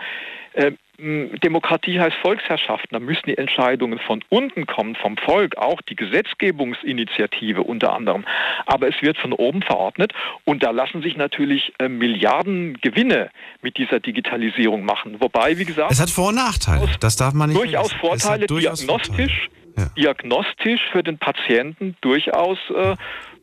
äh, 0.52 0.72
Demokratie 0.98 2.00
heißt 2.00 2.16
Volksherrschaft. 2.22 2.86
Da 2.90 2.98
müssen 2.98 3.26
die 3.26 3.36
Entscheidungen 3.36 3.98
von 3.98 4.24
unten 4.30 4.66
kommen, 4.66 4.94
vom 4.94 5.16
Volk, 5.18 5.56
auch 5.58 5.80
die 5.82 5.96
Gesetzgebungsinitiative 5.96 7.62
unter 7.62 7.92
anderem. 7.92 8.24
Aber 8.64 8.88
es 8.88 8.94
wird 9.02 9.18
von 9.18 9.32
oben 9.32 9.62
verordnet 9.62 10.12
und 10.44 10.62
da 10.62 10.70
lassen 10.70 11.02
sich 11.02 11.16
natürlich 11.16 11.72
äh, 11.78 11.88
Milliarden 11.88 12.78
Gewinne 12.80 13.30
mit 13.62 13.76
dieser 13.76 14.00
Digitalisierung 14.00 14.84
machen. 14.84 15.20
Wobei, 15.20 15.58
wie 15.58 15.64
gesagt, 15.64 15.92
es 15.92 16.00
hat 16.00 16.10
Vor- 16.10 16.28
und 16.28 16.36
Nachteile. 16.36 16.88
Das 17.00 17.16
darf 17.16 17.34
man 17.34 17.50
nicht. 17.50 17.60
Durchaus 17.60 17.92
Vorteile, 17.92 18.46
durchaus 18.46 18.80
diagnostisch, 18.80 19.50
Vorteile. 19.74 19.90
Ja. 19.96 20.02
diagnostisch 20.02 20.80
für 20.92 21.02
den 21.02 21.18
Patienten 21.18 21.96
durchaus 22.00 22.58
äh, 22.70 22.96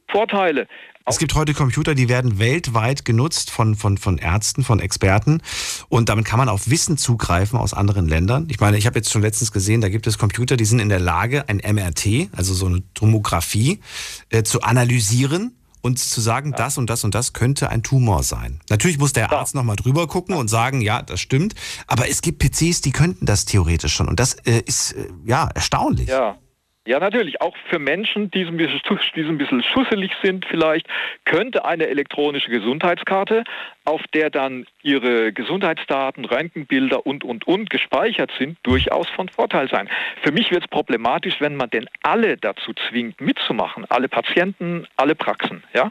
Vorteile. 0.08 0.68
Es 1.06 1.18
gibt 1.18 1.36
heute 1.36 1.54
Computer, 1.54 1.96
die 1.96 2.08
werden 2.08 2.40
weltweit 2.40 3.04
genutzt 3.04 3.52
von, 3.52 3.76
von, 3.76 3.98
von 3.98 4.18
Ärzten, 4.18 4.64
von 4.64 4.80
Experten. 4.80 5.42
Und 5.90 6.08
damit 6.08 6.24
kann 6.24 6.38
man 6.38 6.48
auf 6.48 6.70
Wissen 6.70 6.98
zugreifen 6.98 7.60
aus 7.60 7.74
anderen 7.74 8.08
Ländern. 8.08 8.48
Ich 8.50 8.62
meine, 8.62 8.78
ich 8.78 8.86
habe 8.86 9.00
jetzt 9.00 9.12
schon 9.12 9.22
letztens 9.22 9.52
gesehen, 9.52 9.82
da 9.82 9.90
gibt 9.90 10.08
es 10.08 10.18
Computer, 10.18 10.56
die 10.56 10.64
sind 10.64 10.80
in 10.80 10.88
der 10.88 11.02
Lage, 11.02 11.50
ein 11.50 11.58
MRT, 11.58 12.30
also 12.32 12.54
so 12.54 12.68
eine 12.68 12.84
Tomographie, 12.94 13.82
äh, 14.30 14.44
zu 14.44 14.62
analysieren 14.62 15.58
und 15.82 16.00
zu 16.00 16.22
sagen, 16.22 16.52
ja. 16.52 16.56
das 16.56 16.78
und 16.78 16.90
das 16.90 17.04
und 17.04 17.14
das 17.14 17.34
könnte 17.34 17.70
ein 17.70 17.84
Tumor 17.84 18.24
sein. 18.24 18.62
Natürlich 18.70 18.98
muss 18.98 19.12
der 19.12 19.34
Arzt 19.34 19.56
ja. 19.56 19.60
nochmal 19.60 19.76
drüber 19.76 20.08
gucken 20.08 20.36
und 20.36 20.48
sagen, 20.48 20.80
ja, 20.80 21.02
das 21.02 21.20
stimmt. 21.20 21.54
Aber 21.86 22.10
es 22.10 22.22
gibt 22.22 22.40
PCs, 22.40 22.80
die 22.80 22.92
könnten 22.92 23.26
das 23.26 23.44
theoretisch 23.44 23.94
schon. 23.94 24.08
Und 24.08 24.22
das 24.22 24.36
äh, 24.46 24.62
ist 24.66 24.94
äh, 24.94 25.10
ja 25.26 25.50
erstaunlich. 25.54 26.08
Ja. 26.08 26.38
Ja, 26.86 27.00
natürlich. 27.00 27.40
Auch 27.40 27.56
für 27.70 27.80
Menschen, 27.80 28.30
die 28.32 28.44
ein 28.44 28.58
bisschen, 28.58 28.82
die 29.16 29.22
ein 29.22 29.38
bisschen 29.38 29.64
schusselig 29.64 30.12
sind 30.22 30.46
vielleicht, 30.46 30.86
könnte 31.24 31.64
eine 31.64 31.88
elektronische 31.88 32.52
Gesundheitskarte, 32.52 33.46
auf 33.86 34.02
der 34.14 34.30
dann 34.30 34.66
ihre 34.82 35.32
Gesundheitsdaten, 35.32 36.26
Röntgenbilder 36.26 37.06
und, 37.06 37.24
und, 37.24 37.48
und 37.48 37.70
gespeichert 37.70 38.32
sind, 38.38 38.58
durchaus 38.64 39.08
von 39.10 39.30
Vorteil 39.30 39.70
sein. 39.70 39.90
Für 40.24 40.34
mich 40.34 40.52
wird 40.52 40.64
es 40.64 40.70
problematisch, 40.70 41.40
wenn 41.40 41.56
man 41.56 41.70
denn 41.70 41.88
alle 42.02 42.36
dazu 42.36 42.74
zwingt, 42.90 43.22
mitzumachen. 43.22 43.86
Alle 43.88 44.10
Patienten, 44.10 44.86
alle 44.98 45.16
Praxen. 45.16 45.64
Ja? 45.74 45.90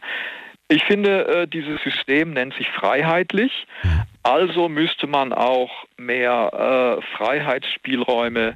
Ich 0.68 0.84
finde, 0.84 1.26
äh, 1.26 1.48
dieses 1.48 1.82
System 1.82 2.34
nennt 2.34 2.54
sich 2.54 2.68
freiheitlich. 2.68 3.66
Also 4.22 4.68
müsste 4.68 5.06
man 5.06 5.32
auch 5.32 5.70
mehr 5.96 6.98
äh, 7.00 7.16
Freiheitsspielräume 7.16 8.50
äh, 8.50 8.54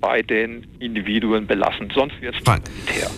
bei 0.00 0.22
den 0.22 0.66
Individuen 0.78 1.46
belassen. 1.46 1.90
Sonst 1.94 2.20
wird 2.20 2.34
es 2.34 2.40
elitär. 2.46 3.10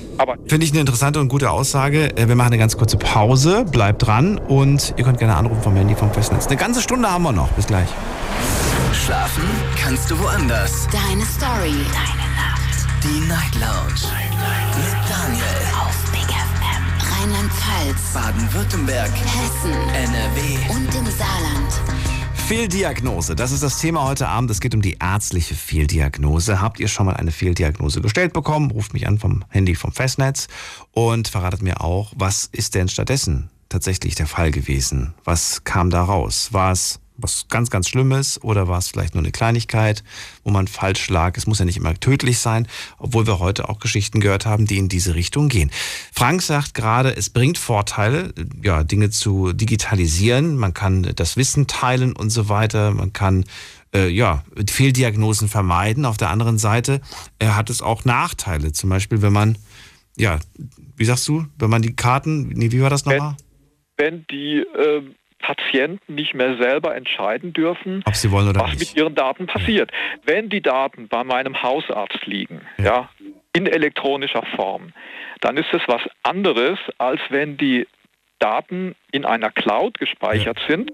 Finde 0.49 0.67
ich 0.67 0.73
eine 0.73 0.81
interessante 0.81 1.21
und 1.21 1.29
gute 1.29 1.51
Aussage. 1.51 2.17
Äh, 2.17 2.29
wir 2.29 2.35
machen 2.35 2.49
eine 2.49 2.59
ganz 2.59 2.77
kurze 2.77 2.97
Pause. 2.97 3.65
Bleibt 3.71 4.07
dran 4.07 4.39
und 4.39 4.95
ihr 4.97 5.05
könnt 5.05 5.19
gerne 5.19 5.37
anrufen 5.37 5.63
vom 5.63 5.77
Handy 5.77 5.95
vom 5.95 6.13
Festnetz. 6.13 6.47
Eine 6.49 6.57
ganze 6.57 6.83
Stunde 6.83 7.11
haben 7.11 7.23
wir 7.23 7.33
noch. 7.33 7.51
Bis 7.53 7.67
gleich. 7.67 7.89
Schlafen 8.93 9.45
kannst 9.83 10.11
du 10.11 10.19
woanders. 10.19 10.89
Deine 10.93 11.25
Story. 11.25 11.75
Deine 11.93 12.27
Nacht. 12.37 12.77
Die 13.03 13.21
Night 13.29 13.55
Lounge. 13.55 14.03
Night, 14.13 14.77
Mit 14.77 15.11
Daniel. 15.11 15.59
Auf 15.81 16.11
Big 16.13 16.29
FM. 16.29 16.85
Rheinland-Pfalz. 17.13 18.13
Baden-Württemberg. 18.15 19.11
Hessen. 19.11 19.73
NRW. 19.95 20.75
Und 20.75 20.95
im 20.95 21.07
Saarland. 21.07 22.02
Fehldiagnose, 22.47 23.35
das 23.35 23.53
ist 23.53 23.63
das 23.63 23.79
Thema 23.79 24.05
heute 24.05 24.29
Abend. 24.29 24.51
Es 24.51 24.61
geht 24.61 24.75
um 24.75 24.83
die 24.83 24.99
ärztliche 25.01 25.55
Fehldiagnose. 25.55 26.61
Habt 26.61 26.81
ihr 26.81 26.89
schon 26.89 27.07
mal 27.07 27.17
eine 27.17 27.31
Fehldiagnose 27.31 28.01
gestellt 28.01 28.33
bekommen? 28.33 28.71
Ruft 28.71 28.93
mich 28.93 29.07
an 29.09 29.19
vom 29.19 29.45
Handy 29.49 29.75
vom 29.75 29.93
Festnetz 29.93 30.49
und 30.91 31.29
verratet 31.29 31.63
mir 31.63 31.81
auch, 31.81 32.13
was 32.17 32.49
ist 32.53 32.75
denn 32.75 32.89
stattdessen 32.89 33.49
tatsächlich 33.71 34.17
der 34.17 34.27
Fall 34.27 34.51
gewesen? 34.51 35.15
Was 35.25 35.65
kam 35.65 35.89
da 35.89 36.03
raus? 36.05 36.53
War 36.53 36.73
es 36.73 37.01
was 37.23 37.47
ganz, 37.49 37.71
ganz 37.71 37.89
Schlimmes 37.89 38.43
oder 38.43 38.69
war 38.69 38.79
es 38.79 38.89
vielleicht 38.89 39.15
nur 39.15 39.23
eine 39.23 39.33
Kleinigkeit, 39.33 40.03
wo 40.45 40.51
man 40.51 40.69
falsch 40.69 41.09
lag? 41.09 41.37
Es 41.37 41.47
muss 41.47 41.59
ja 41.59 41.65
nicht 41.65 41.77
immer 41.77 41.95
tödlich 41.95 42.39
sein, 42.39 42.67
obwohl 42.99 43.27
wir 43.27 43.39
heute 43.39 43.69
auch 43.69 43.79
Geschichten 43.79 44.21
gehört 44.21 44.47
haben, 44.47 44.67
die 44.67 44.79
in 44.79 44.89
diese 44.89 45.15
Richtung 45.15 45.49
gehen. 45.49 45.71
Frank 46.13 46.43
sagt 46.43 46.75
gerade, 46.75 47.17
es 47.17 47.31
bringt 47.31 47.59
Vorteile, 47.59 48.35
ja, 48.63 48.85
Dinge 48.85 49.11
zu 49.11 49.53
digitalisieren. 49.53 50.57
Man 50.57 50.75
kann 50.75 51.13
das 51.15 51.37
Wissen 51.37 51.67
teilen 51.67 52.15
und 52.15 52.31
so 52.31 52.49
weiter. 52.49 52.91
Man 52.93 53.13
kann 53.13 53.45
äh, 53.95 54.09
ja, 54.09 54.45
Fehldiagnosen 54.69 55.49
vermeiden. 55.49 56.05
Auf 56.05 56.17
der 56.17 56.31
anderen 56.31 56.59
Seite 56.59 57.01
äh, 57.39 57.47
hat 57.47 57.71
es 57.71 57.83
auch 57.83 58.05
Nachteile. 58.05 58.73
Zum 58.73 58.91
Beispiel, 58.91 59.23
wenn 59.23 59.33
man, 59.33 59.59
ja, 60.17 60.39
wie 60.97 61.05
sagst 61.05 61.29
du, 61.29 61.47
wenn 61.59 61.71
man 61.71 61.83
die 61.83 61.95
Karten, 61.95 62.49
nee, 62.49 62.73
wie 62.73 62.81
war 62.81 62.91
das 62.91 63.05
nochmal? 63.05 63.37
Wenn, 63.97 64.13
wenn 64.13 64.27
die 64.31 64.59
äh 64.59 65.03
Patienten 65.43 66.15
nicht 66.15 66.35
mehr 66.35 66.57
selber 66.57 66.97
entscheiden 66.97 67.53
dürfen, 67.53 68.03
was 68.61 68.71
nicht. 68.71 68.81
mit 68.81 68.97
ihren 68.97 69.15
Daten 69.15 69.47
passiert. 69.47 69.91
Wenn 70.25 70.49
die 70.49 70.63
Daten 70.63 71.09
bei 71.09 71.25
meinem 71.25 71.63
Hausarzt 71.63 72.25
liegen, 72.25 72.63
ja. 72.79 72.85
ja, 72.85 73.09
in 73.53 73.67
elektronischer 73.67 74.43
Form, 74.57 74.93
dann 75.41 75.57
ist 75.57 75.69
es 75.73 75.83
was 75.87 76.01
anderes, 76.23 76.79
als 76.99 77.21
wenn 77.29 77.59
die 77.59 77.87
Daten 78.39 78.95
in 79.13 79.25
einer 79.25 79.51
Cloud 79.51 79.99
gespeichert 79.99 80.59
ja. 80.61 80.69
sind 80.69 80.93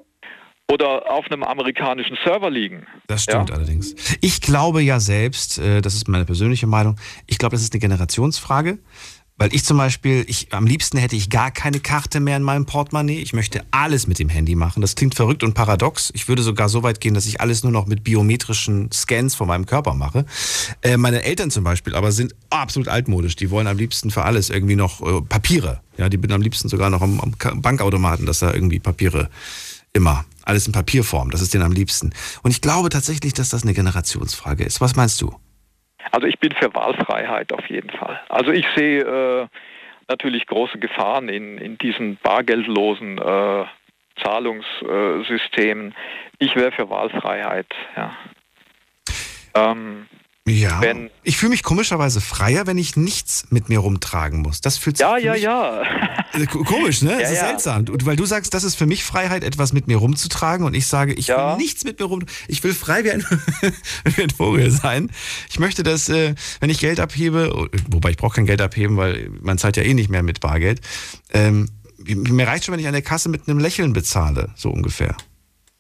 oder 0.70 1.11
auf 1.11 1.26
einem 1.30 1.42
amerikanischen 1.44 2.18
Server 2.24 2.51
liegen. 2.51 2.86
Das 3.07 3.22
stimmt 3.22 3.49
ja? 3.49 3.57
allerdings. 3.57 3.94
Ich 4.20 4.40
glaube 4.40 4.82
ja 4.82 5.01
selbst, 5.01 5.59
äh, 5.59 5.80
das 5.80 5.94
ist 5.94 6.09
meine 6.09 6.26
persönliche 6.26 6.66
Meinung, 6.66 6.96
ich 7.26 7.38
glaube, 7.38 7.55
das 7.55 7.62
ist 7.62 7.72
eine 7.72 7.80
Generationsfrage. 7.80 8.78
Weil 9.39 9.55
ich 9.55 9.64
zum 9.64 9.78
Beispiel, 9.78 10.24
ich, 10.26 10.53
am 10.53 10.66
liebsten 10.66 10.99
hätte 10.99 11.14
ich 11.14 11.30
gar 11.30 11.53
keine 11.53 11.78
Karte 11.78 12.18
mehr 12.18 12.36
in 12.36 12.43
meinem 12.43 12.66
Portemonnaie. 12.66 13.20
Ich 13.20 13.32
möchte 13.32 13.64
alles 13.70 14.09
mit 14.09 14.18
dem 14.18 14.28
Handy 14.28 14.57
machen. 14.57 14.80
Das 14.80 14.97
klingt 14.97 15.14
verrückt 15.14 15.45
und 15.45 15.55
paradox. 15.55 16.11
Ich 16.12 16.26
würde 16.26 16.43
sogar 16.43 16.68
so 16.68 16.82
weit 16.82 17.01
gehen, 17.01 17.14
dass 17.14 17.26
ich 17.26 17.41
alles 17.41 17.62
nur 17.62 17.70
noch 17.70 17.86
mit 17.86 18.03
biometrischen 18.03 18.91
Scans 18.93 19.36
von 19.36 19.47
meinem 19.47 19.66
Körper 19.66 19.95
mache. 19.95 20.26
Äh, 20.82 20.97
meine 20.97 21.22
Eltern 21.22 21.53
zum 21.53 21.62
Beispiel 21.62 21.95
aber 21.95 22.11
sind 22.11 22.34
absolut 22.51 22.89
altmodisch. 22.89 23.36
Die 23.36 23.51
wollen 23.51 23.68
am 23.68 23.78
liebsten 23.78 24.11
für 24.11 24.24
alles 24.24 24.51
irgendwie 24.51 24.76
noch 24.76 25.01
äh, 25.01 25.22
Papiere. 25.22 25.80
Ja, 25.97 26.09
die 26.09 26.16
bin 26.16 26.32
am 26.32 26.43
liebsten 26.43 26.68
sogar 26.68 26.91
noch 26.91 27.03
am, 27.03 27.20
am 27.20 27.62
Bankautomaten, 27.62 28.26
dass 28.26 28.41
da 28.41 28.53
irgendwie 28.53 28.80
Papiere 28.80 29.30
immer. 29.93 30.24
Alles 30.43 30.66
in 30.66 30.72
Papierform. 30.72 31.30
Das 31.30 31.43
ist 31.43 31.55
denen 31.55 31.64
am 31.64 31.72
liebsten. 31.72 32.11
Und 32.43 32.51
ich 32.51 32.61
glaube 32.61 32.89
tatsächlich, 32.89 33.34
dass 33.34 33.51
das 33.51 33.62
eine 33.62 33.74
Generationsfrage 33.74 34.64
ist. 34.64 34.80
Was 34.80 34.97
meinst 34.97 35.20
du? 35.20 35.34
Also 36.12 36.26
ich 36.26 36.38
bin 36.38 36.53
für 36.53 36.74
Wahlfreiheit 36.74 37.53
auf 37.53 37.68
jeden 37.68 37.90
Fall. 37.90 38.20
Also 38.28 38.51
ich 38.51 38.66
sehe 38.74 39.03
äh, 39.03 39.46
natürlich 40.09 40.46
große 40.46 40.78
Gefahren 40.78 41.28
in, 41.28 41.59
in 41.59 41.78
diesen 41.78 42.16
bargeldlosen 42.16 43.18
äh, 43.18 43.64
Zahlungssystemen. 44.22 45.94
Ich 46.38 46.57
wäre 46.57 46.72
für 46.72 46.90
Wahlfreiheit, 46.90 47.66
ja. 47.96 48.16
Ähm, 49.55 50.07
ja. 50.49 50.80
Wenn, 50.80 51.11
ich 51.22 51.36
fühle 51.36 51.51
mich 51.51 51.62
komischerweise 51.62 52.20
freier, 52.20 52.66
wenn 52.66 52.78
ich 52.78 52.96
nichts 52.96 53.46
mit 53.51 53.68
mir 53.68 53.78
rumtragen 53.78 54.40
muss. 54.40 54.61
Das 54.61 54.78
fühlt 54.78 54.96
sich 54.96 55.05
Ja, 55.05 55.16
ja, 55.16 55.34
ja. 55.34 55.82
Äh, 56.32 56.46
komisch, 56.46 57.03
ne? 57.03 57.12
Ja, 57.18 57.20
das 57.20 57.30
ist 57.30 57.36
ja. 57.36 57.46
seltsam. 57.49 57.84
Weil 58.05 58.16
du 58.16 58.26
sagst, 58.26 58.55
das 58.55 58.64
ist 58.64 58.74
für 58.74 58.86
mich 58.86 59.05
Freiheit, 59.05 59.44
etwas 59.44 59.72
mit 59.72 59.86
mir 59.86 59.96
rumzutragen 59.96 60.66
und 60.66 60.74
ich 60.74 60.86
sage, 60.86 61.12
ich 61.12 61.28
ja. 61.28 61.53
will 61.53 61.57
nichts 61.59 61.84
mit 61.84 61.99
mir 61.99 62.07
rum. 62.07 62.24
Ich 62.46 62.62
will 62.64 62.74
frei 62.74 63.05
wie 63.05 63.12
ein, 63.12 63.24
wie 64.05 64.22
ein 64.22 64.30
Vogel 64.30 64.70
sein. 64.70 65.11
Ich 65.51 65.59
möchte, 65.59 65.82
dass, 65.82 66.09
äh, 66.09 66.34
wenn 66.61 66.70
ich 66.70 66.80
Geld 66.80 67.01
abhebe, 67.01 67.68
wobei 67.88 68.11
ich 68.11 68.16
brauche 68.16 68.36
kein 68.36 68.46
Geld 68.46 68.61
abheben, 68.61 68.96
weil 68.96 69.30
man 69.40 69.59
zahlt 69.59 69.76
ja 69.76 69.82
eh 69.82 69.94
nicht 69.94 70.11
mehr 70.11 70.22
mit 70.22 70.40
Bargeld. 70.40 70.80
Ähm, 71.32 71.68
mir 72.05 72.46
reicht 72.46 72.64
schon, 72.64 72.72
wenn 72.72 72.80
ich 72.80 72.86
an 72.86 72.92
der 72.92 73.03
Kasse 73.03 73.28
mit 73.28 73.49
einem 73.49 73.59
Lächeln 73.59 73.92
bezahle, 73.92 74.51
so 74.55 74.70
ungefähr. 74.70 75.16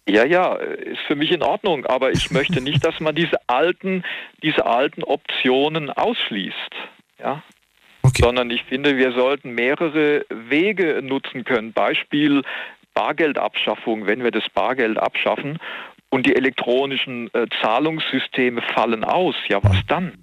Ja, 0.08 0.24
ja, 0.24 0.54
ist 0.54 1.00
für 1.06 1.16
mich 1.16 1.30
in 1.30 1.42
Ordnung, 1.42 1.84
aber 1.84 2.10
ich 2.10 2.30
möchte 2.30 2.62
nicht, 2.62 2.82
dass 2.84 2.98
man 2.98 3.14
diese 3.14 3.36
alten, 3.46 4.04
diese 4.42 4.64
alten 4.64 5.04
Optionen 5.04 5.90
ausschließt. 5.90 6.74
Ja? 7.18 7.42
Okay. 8.02 8.22
Sondern 8.22 8.50
ich 8.50 8.64
finde, 8.64 8.96
wir 8.96 9.12
sollten 9.12 9.54
mehrere 9.54 10.24
Wege 10.30 11.02
nutzen 11.02 11.44
können. 11.44 11.74
Beispiel 11.74 12.42
Bargeldabschaffung, 12.94 14.06
wenn 14.06 14.24
wir 14.24 14.30
das 14.30 14.48
Bargeld 14.48 14.98
abschaffen 14.98 15.58
und 16.08 16.24
die 16.24 16.34
elektronischen 16.34 17.28
äh, 17.34 17.46
Zahlungssysteme 17.60 18.62
fallen 18.62 19.04
aus, 19.04 19.34
ja, 19.48 19.62
was 19.62 19.76
dann? 19.88 20.14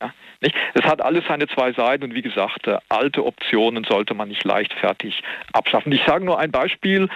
Ja, 0.00 0.12
nicht? 0.40 0.56
Das 0.74 0.84
hat 0.84 1.00
alles 1.00 1.24
seine 1.28 1.46
zwei 1.46 1.72
Seiten 1.72 2.02
und 2.02 2.14
wie 2.14 2.22
gesagt, 2.22 2.66
äh, 2.66 2.78
alte 2.88 3.24
Optionen 3.24 3.84
sollte 3.84 4.14
man 4.14 4.28
nicht 4.28 4.42
leichtfertig 4.42 5.22
abschaffen. 5.52 5.92
Ich 5.92 6.02
sage 6.04 6.24
nur 6.24 6.40
ein 6.40 6.50
Beispiel. 6.50 7.08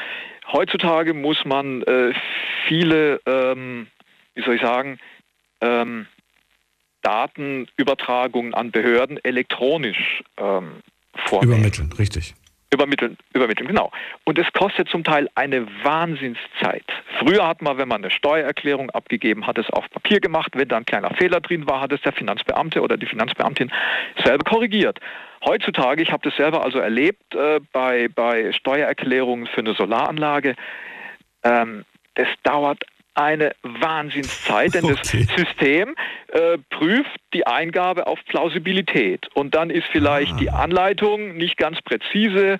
Heutzutage 0.52 1.14
muss 1.14 1.44
man 1.44 1.82
äh, 1.82 2.12
viele, 2.68 3.20
ähm, 3.26 3.86
wie 4.34 4.42
soll 4.42 4.56
ich 4.56 4.62
sagen, 4.62 4.98
ähm, 5.60 6.06
Datenübertragungen 7.02 8.54
an 8.54 8.70
Behörden 8.70 9.18
elektronisch 9.24 10.22
ähm, 10.36 10.82
vornehmen. 11.14 11.54
Übermitteln, 11.54 11.92
richtig. 11.98 12.34
Übermitteln, 12.72 13.18
übermitteln, 13.34 13.68
genau. 13.68 13.90
Und 14.24 14.38
es 14.38 14.50
kostet 14.54 14.88
zum 14.88 15.04
Teil 15.04 15.28
eine 15.34 15.66
Wahnsinnszeit. 15.82 16.84
Früher 17.18 17.46
hat 17.46 17.60
man, 17.60 17.76
wenn 17.76 17.88
man 17.88 18.02
eine 18.02 18.10
Steuererklärung 18.10 18.88
abgegeben 18.90 19.46
hat, 19.46 19.58
es 19.58 19.68
auf 19.70 19.90
Papier 19.90 20.20
gemacht. 20.20 20.52
Wenn 20.54 20.68
da 20.68 20.78
ein 20.78 20.86
kleiner 20.86 21.14
Fehler 21.14 21.40
drin 21.40 21.66
war, 21.68 21.82
hat 21.82 21.92
es 21.92 22.00
der 22.00 22.12
Finanzbeamte 22.12 22.80
oder 22.80 22.96
die 22.96 23.06
Finanzbeamtin 23.06 23.70
selber 24.24 24.44
korrigiert. 24.44 25.00
Heutzutage, 25.44 26.02
ich 26.02 26.12
habe 26.12 26.28
das 26.28 26.36
selber 26.36 26.64
also 26.64 26.78
erlebt 26.78 27.34
äh, 27.34 27.60
bei, 27.72 28.08
bei 28.08 28.52
Steuererklärungen 28.52 29.46
für 29.46 29.60
eine 29.60 29.74
Solaranlage, 29.74 30.54
ähm, 31.42 31.84
das 32.14 32.28
dauert 32.42 32.84
eine 33.14 33.52
Wahnsinnszeit, 33.62 34.74
denn 34.74 34.84
okay. 34.92 35.26
das 35.26 35.36
System 35.36 35.94
äh, 36.28 36.58
prüft 36.70 37.20
die 37.34 37.46
Eingabe 37.46 38.06
auf 38.06 38.18
Plausibilität 38.26 39.28
und 39.34 39.54
dann 39.54 39.70
ist 39.70 39.86
vielleicht 39.90 40.34
ah. 40.34 40.38
die 40.38 40.50
Anleitung 40.50 41.36
nicht 41.36 41.56
ganz 41.56 41.80
präzise 41.82 42.58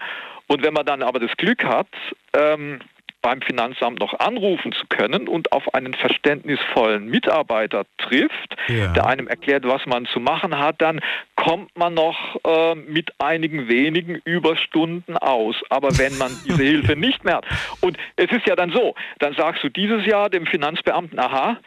und 0.49 0.63
wenn 0.63 0.75
man 0.75 0.85
dann 0.85 1.03
aber 1.03 1.21
das 1.21 1.35
Glück 1.37 1.65
hat, 1.65 1.89
ähm, 2.35 2.81
beim 3.23 3.41
Finanzamt 3.41 4.01
noch 4.01 4.19
anrufen 4.19 4.73
zu 4.73 4.87
können 4.89 5.29
und 5.29 5.53
auf 5.53 5.75
einen 5.75 5.95
verständnisvollen 5.95 7.09
Mitarbeiter 7.09 7.85
trifft, 7.99 8.57
ja. 8.69 8.89
der 8.89 9.07
einem 9.07 9.29
erklärt, 9.29 9.67
was 9.67 9.87
man 9.87 10.07
zu 10.07 10.21
machen 10.21 10.59
hat, 10.59 10.83
dann 10.83 11.01
kommt 11.37 11.77
man 11.79 11.95
noch 11.95 12.37
äh, 12.45 12.75
mit 12.75 13.13
einigen 13.19 13.69
wenigen 13.69 14.17
Überstunden 14.25 15.17
aus. 15.17 15.57
Aber 15.71 15.97
wenn 15.99 16.19
man 16.19 16.33
diese 16.45 16.63
Hilfe 16.63 16.97
nicht 16.97 17.25
mehr 17.25 17.37
hat, 17.37 17.47
und 17.81 17.97
es 18.17 18.31
ist 18.31 18.47
ja 18.47 18.57
dann 18.57 18.73
so, 18.73 18.95
dann 19.21 19.35
sagst 19.35 19.63
du 19.63 19.69
dieses 19.69 20.05
Jahr 20.05 20.29
dem 20.29 20.47
Finanzbeamten, 20.47 21.19
aha, 21.19 21.59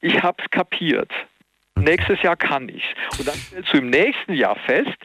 ich 0.00 0.22
habe 0.22 0.42
es 0.42 0.50
kapiert. 0.50 1.10
Nächstes 1.78 2.22
Jahr 2.22 2.36
kann 2.36 2.70
ich. 2.70 2.94
Und 3.18 3.28
dann 3.28 3.34
stellst 3.34 3.72
du 3.72 3.78
im 3.78 3.90
nächsten 3.90 4.32
Jahr 4.32 4.56
fest, 4.56 4.96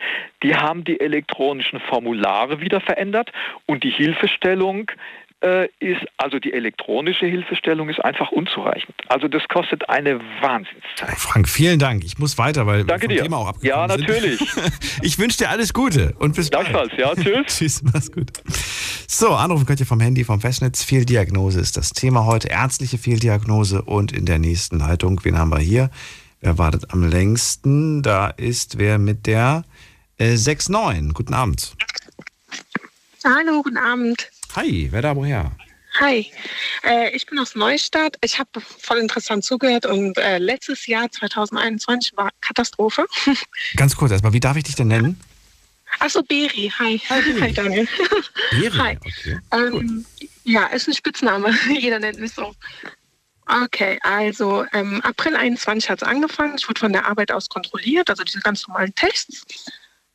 die 0.42 0.56
haben 0.56 0.86
die 0.86 1.00
elektronischen 1.02 1.82
Formulare 1.82 2.62
wieder 2.62 2.80
verändert 2.80 3.32
und 3.66 3.84
die 3.84 3.90
Hilfestellung 3.90 4.90
ist, 5.80 6.02
also 6.18 6.38
die 6.40 6.54
elektronische 6.54 7.26
Hilfestellung 7.26 7.90
ist 7.90 8.00
einfach 8.04 8.32
unzureichend. 8.32 8.96
Also 9.08 9.28
das 9.28 9.42
kostet 9.48 9.90
eine 9.90 10.20
Wahnsinnszeit. 10.42 11.18
Frank, 11.18 11.50
vielen 11.50 11.80
Dank. 11.80 12.04
Ich 12.04 12.20
muss 12.20 12.38
weiter, 12.38 12.68
weil 12.68 12.84
Danke 12.86 13.10
wir 13.10 13.10
vom 13.10 13.16
dir. 13.18 13.24
Thema 13.24 13.38
auch 13.38 13.64
Ja, 13.64 13.84
abgekommen 13.86 14.08
natürlich. 14.08 14.40
Sind. 14.40 14.72
Ich 15.04 15.18
wünsche 15.18 15.40
dir 15.40 15.50
alles 15.50 15.74
Gute 15.74 16.14
und 16.20 16.36
bis 16.36 16.50
bald. 16.50 16.70
Gleichfalls, 16.70 16.92
ja, 16.98 17.16
tschüss. 17.16 17.46
Tschüss, 17.58 17.82
mach's 17.84 18.12
gut. 18.12 18.32
So, 19.08 19.30
anrufen 19.34 19.66
könnt 19.66 19.80
ihr 19.80 19.86
vom 19.88 20.00
Handy, 20.00 20.24
vom 20.24 20.40
Festnetz. 20.42 20.84
Fehldiagnose 20.84 21.60
ist 21.60 21.76
das 21.76 21.90
Thema 21.90 22.26
heute. 22.26 22.48
Ärztliche 22.50 22.98
Fehldiagnose 22.98 23.82
und 23.82 24.12
in 24.12 24.26
der 24.26 24.38
nächsten 24.40 24.78
Leitung, 24.80 25.20
wen 25.24 25.38
haben 25.38 25.50
wir 25.50 25.60
hier? 25.60 25.90
Wer 26.40 26.58
wartet 26.58 26.92
am 26.94 27.04
längsten? 27.08 28.02
Da 28.04 28.28
ist 28.28 28.78
wer 28.78 28.98
mit 29.00 29.26
der 29.28 29.64
äh, 30.18 30.34
6-9. 30.34 31.14
Guten 31.14 31.34
Abend. 31.34 31.76
Hallo, 33.24 33.62
guten 33.62 33.78
Abend. 33.78 34.31
Hi, 34.56 34.90
wer 34.92 35.02
da 35.02 35.16
woher? 35.16 35.52
Hi, 36.00 36.32
äh, 36.84 37.16
ich 37.16 37.26
bin 37.26 37.38
aus 37.40 37.56
Neustadt. 37.56 38.18
Ich 38.22 38.40
habe 38.40 38.62
voll 38.62 38.98
interessant 39.00 39.44
zugehört 39.44 39.86
und 39.86 40.18
äh, 40.18 40.38
letztes 40.38 40.88
Jahr 40.88 41.10
2021 41.12 42.16
war 42.16 42.30
Katastrophe. 42.42 43.06
Ganz 43.76 43.96
kurz 43.96 44.12
erstmal, 44.12 44.34
wie 44.34 44.40
darf 44.40 44.58
ich 44.58 44.64
dich 44.64 44.76
denn 44.76 44.88
nennen? 44.88 45.20
Achso, 46.00 46.24
Beri. 46.24 46.72
Hi. 46.80 46.98
Hi, 47.10 47.54
Daniel. 47.54 47.88
Beri, 48.52 48.72
Hi. 48.78 48.98
okay. 48.98 49.40
Ähm, 49.52 50.06
ja, 50.44 50.68
ist 50.68 50.88
ein 50.88 50.94
Spitzname. 50.94 51.54
Jeder 51.80 52.00
nennt 52.00 52.20
mich 52.20 52.34
so. 52.34 52.54
Okay, 53.46 54.00
also 54.02 54.66
ähm, 54.72 55.02
April 55.02 55.36
21 55.36 55.90
hat 55.90 56.02
es 56.02 56.08
angefangen. 56.08 56.56
Ich 56.58 56.68
wurde 56.70 56.80
von 56.80 56.94
der 56.94 57.06
Arbeit 57.06 57.32
aus 57.32 57.50
kontrolliert, 57.50 58.10
also 58.10 58.24
diese 58.24 58.40
ganz 58.40 58.66
normalen 58.68 58.96
Tests. 58.96 59.44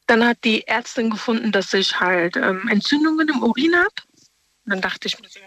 Dann 0.07 0.24
hat 0.24 0.39
die 0.45 0.66
Ärztin 0.66 1.11
gefunden, 1.11 1.53
dass 1.53 1.74
ich 1.74 2.01
halt 2.01 2.37
ähm, 2.37 2.68
Entzündungen 2.68 3.28
im 3.28 3.43
Urin 3.43 3.76
habe. 3.76 4.06
Dann 4.67 4.81
dachte 4.81 5.07
ich 5.07 5.19
mir 5.21 5.29
so, 5.29 5.41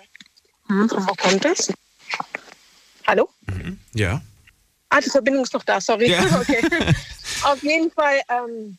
hm, 0.68 0.90
von 0.90 1.08
wo 1.08 1.14
kommt 1.14 1.44
das? 1.44 1.72
Hallo? 3.06 3.30
Ja. 3.94 4.22
Ah, 4.90 5.02
die 5.02 5.10
Verbindung 5.10 5.44
ist 5.44 5.54
noch 5.54 5.64
da, 5.64 5.80
sorry. 5.82 6.10
Ja. 6.10 6.24
Okay. 6.42 6.62
Auf 7.44 7.62
jeden 7.64 7.92
Fall 7.92 8.22
ähm, 8.30 8.78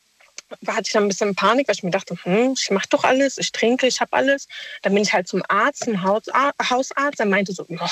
hatte 0.66 0.82
ich 0.86 0.92
dann 0.92 1.04
ein 1.04 1.08
bisschen 1.08 1.34
Panik, 1.34 1.68
weil 1.68 1.74
ich 1.74 1.82
mir 1.82 1.90
dachte, 1.90 2.16
hm, 2.22 2.54
ich 2.56 2.70
mache 2.70 2.88
doch 2.90 3.04
alles, 3.04 3.38
ich 3.38 3.52
trinke, 3.52 3.86
ich 3.86 4.00
habe 4.00 4.12
alles. 4.12 4.48
Dann 4.82 4.94
bin 4.94 5.02
ich 5.02 5.12
halt 5.12 5.28
zum 5.28 5.42
Arzt, 5.48 5.86
Hausar- 5.86 6.54
Hausarzt, 6.68 7.18
der 7.18 7.26
meinte 7.26 7.52
so, 7.52 7.64
ja, 7.68 7.88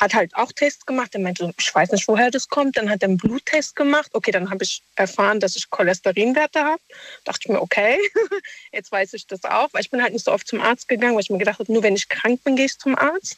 hat 0.00 0.14
halt 0.14 0.34
auch 0.34 0.52
Tests 0.52 0.86
gemacht. 0.86 1.14
Der 1.14 1.20
meinte 1.20 1.44
so, 1.44 1.52
ich 1.58 1.74
weiß 1.74 1.92
nicht, 1.92 2.06
woher 2.08 2.30
das 2.30 2.48
kommt. 2.48 2.76
Dann 2.76 2.90
hat 2.90 3.02
er 3.02 3.08
einen 3.08 3.16
Bluttest 3.16 3.76
gemacht. 3.76 4.10
Okay, 4.12 4.30
dann 4.30 4.50
habe 4.50 4.64
ich 4.64 4.82
erfahren, 4.96 5.40
dass 5.40 5.56
ich 5.56 5.70
Cholesterinwerte 5.70 6.60
habe. 6.60 6.82
Dachte 7.24 7.40
ich 7.44 7.48
mir, 7.48 7.60
okay, 7.60 7.98
jetzt 8.72 8.90
weiß 8.90 9.14
ich 9.14 9.26
das 9.26 9.44
auch. 9.44 9.68
Weil 9.72 9.82
ich 9.82 9.90
bin 9.90 10.02
halt 10.02 10.12
nicht 10.12 10.24
so 10.24 10.32
oft 10.32 10.46
zum 10.46 10.60
Arzt 10.60 10.88
gegangen, 10.88 11.14
weil 11.14 11.22
ich 11.22 11.30
mir 11.30 11.38
gedacht 11.38 11.58
habe, 11.58 11.72
nur 11.72 11.82
wenn 11.82 11.94
ich 11.96 12.08
krank 12.08 12.42
bin, 12.44 12.56
gehe 12.56 12.66
ich 12.66 12.78
zum 12.78 12.96
Arzt. 12.96 13.36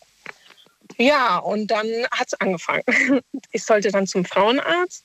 Ja, 0.99 1.39
und 1.39 1.69
dann 1.69 1.87
hat 2.11 2.29
es 2.29 2.35
angefangen. 2.35 2.83
Ich 3.55 3.65
sollte 3.65 3.91
dann 3.91 4.07
zum 4.07 4.25
Frauenarzt. 4.25 5.05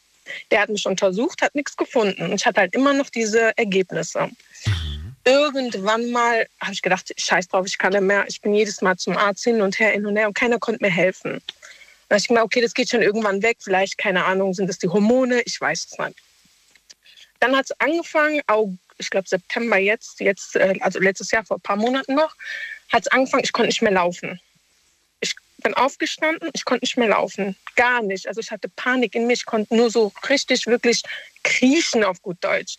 Der 0.52 0.62
hat 0.62 0.70
mich 0.70 0.86
untersucht, 0.86 1.42
hat 1.42 1.56
nichts 1.56 1.76
gefunden. 1.76 2.34
Ich 2.34 2.46
hatte 2.46 2.62
halt 2.62 2.76
immer 2.76 2.94
noch 2.94 3.10
diese 3.10 3.58
Ergebnisse. 3.58 4.30
Irgendwann 5.26 6.10
mal 6.12 6.48
habe 6.62 6.74
ich 6.74 6.82
gedacht, 6.82 7.14
scheiß 7.18 7.50
drauf, 7.50 7.66
ich 7.68 7.78
kann 7.78 7.92
nicht 7.92 8.02
mehr. 8.02 8.26
Ich 8.28 8.42
bin 8.42 8.54
jedes 8.54 8.82
Mal 8.82 8.98
zum 8.98 9.18
Arzt 9.18 9.44
hin 9.44 9.62
und 9.62 9.78
her, 9.80 9.92
hin 9.92 10.06
und 10.06 10.16
her 10.16 10.28
und 10.28 10.34
keiner 10.34 10.58
konnte 10.60 10.84
mir 10.84 10.92
helfen. 10.92 11.42
Dann 12.10 12.16
habe 12.16 12.20
ich 12.20 12.28
gedacht, 12.28 12.46
okay, 12.46 12.62
das 12.62 12.74
geht 12.74 12.90
schon 12.90 13.02
irgendwann 13.02 13.42
weg. 13.42 13.58
Vielleicht, 13.60 13.98
keine 13.98 14.24
Ahnung, 14.24 14.54
sind 14.54 14.68
das 14.68 14.78
die 14.78 14.88
Hormone? 14.88 15.42
Ich 15.42 15.60
weiß 15.60 15.88
es 15.92 15.98
nicht. 15.98 16.18
Dann 17.40 17.56
hat 17.56 17.66
es 17.66 17.80
angefangen, 17.80 18.42
ich 18.98 19.10
glaube 19.10 19.28
September 19.28 19.78
jetzt, 19.78 20.20
jetzt, 20.20 20.56
äh, 20.56 20.76
also 20.80 21.00
letztes 21.00 21.32
Jahr 21.32 21.46
vor 21.46 21.58
ein 21.58 21.62
paar 21.62 21.76
Monaten 21.76 22.16
noch, 22.16 22.36
hat 22.92 23.02
es 23.02 23.08
angefangen, 23.08 23.44
ich 23.44 23.52
konnte 23.52 23.68
nicht 23.68 23.82
mehr 23.82 23.92
laufen. 23.92 24.40
Ich 25.58 25.64
bin 25.64 25.74
aufgestanden, 25.74 26.50
ich 26.54 26.66
konnte 26.66 26.84
nicht 26.84 26.98
mehr 26.98 27.10
laufen. 27.10 27.56
Gar 27.76 28.04
nicht. 28.04 28.28
Also 28.28 28.42
ich 28.42 28.52
hatte 28.52 28.70
Panik 28.70 29.16
in 29.16 29.26
mir. 29.26 29.34
Ich 29.34 29.46
konnte 29.46 29.76
nur 29.76 29.90
so 29.90 30.12
richtig, 30.30 30.68
wirklich 30.68 31.02
kriechen 31.44 32.04
auf 32.04 32.22
gut 32.22 32.38
Deutsch. 32.42 32.78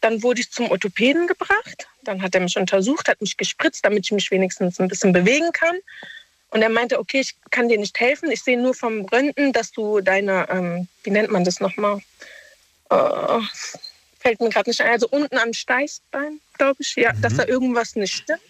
Dann 0.00 0.22
wurde 0.22 0.40
ich 0.40 0.50
zum 0.50 0.70
Orthopäden 0.70 1.26
gebracht. 1.28 1.86
Dann 2.02 2.22
hat 2.22 2.34
er 2.34 2.40
mich 2.40 2.56
untersucht, 2.56 3.08
hat 3.08 3.20
mich 3.20 3.36
gespritzt, 3.36 3.84
damit 3.84 4.06
ich 4.06 4.12
mich 4.12 4.30
wenigstens 4.30 4.80
ein 4.80 4.88
bisschen 4.88 5.12
bewegen 5.12 5.52
kann. 5.52 5.76
Und 6.50 6.62
er 6.62 6.68
meinte, 6.68 6.98
okay, 6.98 7.20
ich 7.20 7.34
kann 7.50 7.68
dir 7.68 7.78
nicht 7.78 7.98
helfen. 7.98 8.30
Ich 8.30 8.42
sehe 8.42 8.60
nur 8.60 8.74
vom 8.74 9.04
Röntgen, 9.04 9.52
dass 9.52 9.72
du 9.72 10.00
deine, 10.00 10.48
ähm, 10.50 10.88
wie 11.04 11.10
nennt 11.10 11.30
man 11.30 11.44
das 11.44 11.60
nochmal? 11.60 12.00
Äh, 12.90 13.40
fällt 14.18 14.40
mir 14.40 14.48
gerade 14.48 14.70
nicht 14.70 14.80
ein. 14.80 14.90
Also 14.90 15.08
unten 15.08 15.38
am 15.38 15.52
Steißbein, 15.52 16.40
glaube 16.58 16.76
ich, 16.80 16.94
ja, 16.96 17.12
dass 17.12 17.36
da 17.36 17.44
irgendwas 17.46 17.94
nicht 17.94 18.14
stimmt. 18.14 18.40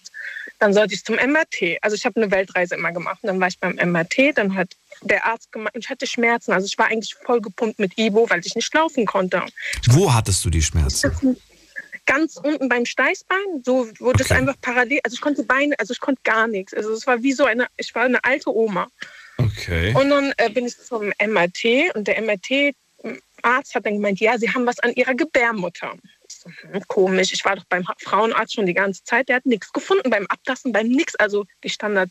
Dann 0.59 0.73
sollte 0.73 0.95
ich 0.95 1.05
zum 1.05 1.17
MRT. 1.17 1.79
Also 1.83 1.97
ich 1.97 2.07
habe 2.07 2.21
eine 2.21 2.31
Weltreise 2.31 2.77
immer 2.77 2.93
gemacht. 2.93 3.19
Und 3.23 3.27
dann 3.29 3.41
war 3.41 3.49
ich 3.49 3.59
beim 3.59 3.75
MRT. 3.75 4.37
Dann 4.39 4.55
hat 4.55 4.69
der 5.03 5.27
Arzt 5.27 5.53
gemeint, 5.53 5.77
ich 5.77 5.91
hatte 5.91 6.07
Schmerzen. 6.07 6.53
Also 6.53 6.67
ich 6.67 6.79
war 6.79 6.87
eigentlich 6.87 7.15
voll 7.15 7.41
gepumpt 7.41 7.79
mit 7.79 7.99
Ibo, 7.99 8.29
weil 8.31 8.41
ich 8.45 8.55
nicht 8.55 8.73
laufen 8.75 9.05
konnte. 9.05 9.43
Wo 9.89 10.13
hattest 10.13 10.45
du 10.45 10.51
die 10.51 10.63
Schmerzen? 10.63 11.37
Ganz 12.07 12.37
unten 12.37 12.69
beim 12.69 12.87
Steißbein, 12.87 13.63
so 13.65 13.89
wurde 13.99 14.23
es 14.23 14.31
Okay. 14.31 14.39
einfach 14.39 14.55
parallel. 14.61 15.01
Also 15.03 15.15
ich 15.15 15.21
konnte 15.21 15.43
Beine, 15.43 15.75
also 15.79 15.93
ich 15.93 16.01
konnte 16.01 16.21
gar 16.23 16.47
nichts. 16.47 16.73
Also 16.73 16.93
es 16.93 17.07
war 17.07 17.23
wie 17.23 17.33
so 17.33 17.45
eine, 17.45 17.67
ich 17.77 17.95
war 17.97 18.05
eine 18.05 18.23
alte 18.23 18.55
Oma. 18.55 18.87
Okay. 19.39 19.93
Und 19.95 20.09
dann 20.11 20.33
äh, 20.37 20.49
bin 20.49 20.67
ich 20.67 20.79
zum 20.79 21.13
MRT 21.23 21.95
und 21.95 22.07
der 22.07 22.23
MRT-Arzt 22.23 23.75
hat 23.75 23.87
dann 23.87 23.95
gemeint, 23.95 24.21
ja, 24.21 24.39
Sie 24.39 24.49
haben 24.49 24.65
was 24.67 24.79
an 24.81 24.93
Ihrer 24.95 25.15
Gebärmutter. 25.15 25.95
Komisch. 26.89 27.33
Ich 27.33 27.45
war 27.45 27.57
doch 27.57 27.65
beim 27.69 27.85
Frauenarzt 27.99 28.55
schon 28.55 28.67
die 28.67 28.75
ganze 28.75 29.03
Zeit. 29.05 29.29
Der 29.29 29.37
hat 29.37 29.47
nichts 29.47 29.73
gefunden 29.73 30.11
beim 30.11 30.27
Abtasten, 30.27 30.73
beim 30.73 30.89
nix. 30.89 31.15
Also 31.17 31.47
die 31.65 31.71
Standard. 31.71 32.11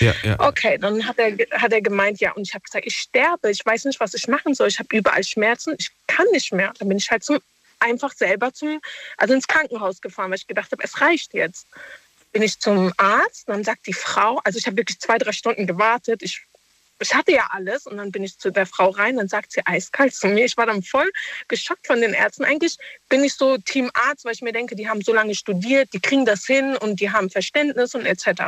Ja, 0.00 0.14
ja. 0.22 0.40
Okay, 0.40 0.78
dann 0.78 1.06
hat 1.06 1.18
er, 1.18 1.36
hat 1.60 1.72
er 1.72 1.82
gemeint, 1.82 2.20
ja, 2.20 2.32
und 2.32 2.42
ich 2.42 2.54
habe 2.54 2.62
gesagt, 2.62 2.86
ich 2.86 2.96
sterbe. 2.96 3.50
Ich 3.50 3.64
weiß 3.64 3.84
nicht, 3.84 4.00
was 4.00 4.14
ich 4.14 4.28
machen 4.28 4.54
soll. 4.54 4.68
Ich 4.68 4.78
habe 4.78 4.88
überall 4.96 5.24
Schmerzen. 5.24 5.74
Ich 5.78 5.90
kann 6.06 6.26
nicht 6.32 6.52
mehr. 6.52 6.72
Dann 6.78 6.88
bin 6.88 6.98
ich 6.98 7.10
halt 7.10 7.24
zum, 7.24 7.38
einfach 7.78 8.12
selber 8.12 8.52
zum, 8.52 8.80
also 9.16 9.34
ins 9.34 9.46
Krankenhaus 9.46 10.00
gefahren, 10.00 10.30
weil 10.30 10.38
ich 10.38 10.46
gedacht 10.46 10.72
habe, 10.72 10.82
es 10.82 11.00
reicht 11.00 11.34
jetzt 11.34 11.66
bin 12.32 12.42
ich 12.42 12.58
zum 12.60 12.92
Arzt, 12.96 13.48
dann 13.48 13.64
sagt 13.64 13.86
die 13.86 13.92
Frau, 13.92 14.40
also 14.44 14.58
ich 14.58 14.66
habe 14.66 14.76
wirklich 14.76 15.00
zwei, 15.00 15.18
drei 15.18 15.32
Stunden 15.32 15.66
gewartet, 15.66 16.22
ich, 16.22 16.46
ich 17.00 17.14
hatte 17.14 17.32
ja 17.32 17.48
alles 17.50 17.86
und 17.86 17.96
dann 17.96 18.12
bin 18.12 18.22
ich 18.22 18.38
zu 18.38 18.50
der 18.50 18.66
Frau 18.66 18.90
rein, 18.90 19.16
dann 19.16 19.28
sagt 19.28 19.52
sie 19.52 19.62
eiskalt 19.64 20.14
zu 20.14 20.28
mir. 20.28 20.44
Ich 20.44 20.56
war 20.56 20.66
dann 20.66 20.82
voll 20.82 21.10
geschockt 21.48 21.86
von 21.86 22.00
den 22.00 22.12
Ärzten. 22.12 22.44
Eigentlich 22.44 22.76
bin 23.08 23.24
ich 23.24 23.34
so 23.34 23.56
Team 23.58 23.90
Arzt, 23.94 24.24
weil 24.24 24.34
ich 24.34 24.42
mir 24.42 24.52
denke, 24.52 24.76
die 24.76 24.88
haben 24.88 25.00
so 25.00 25.12
lange 25.12 25.34
studiert, 25.34 25.92
die 25.92 26.00
kriegen 26.00 26.26
das 26.26 26.44
hin 26.44 26.76
und 26.76 27.00
die 27.00 27.10
haben 27.10 27.30
Verständnis 27.30 27.94
und 27.94 28.06
etc. 28.06 28.42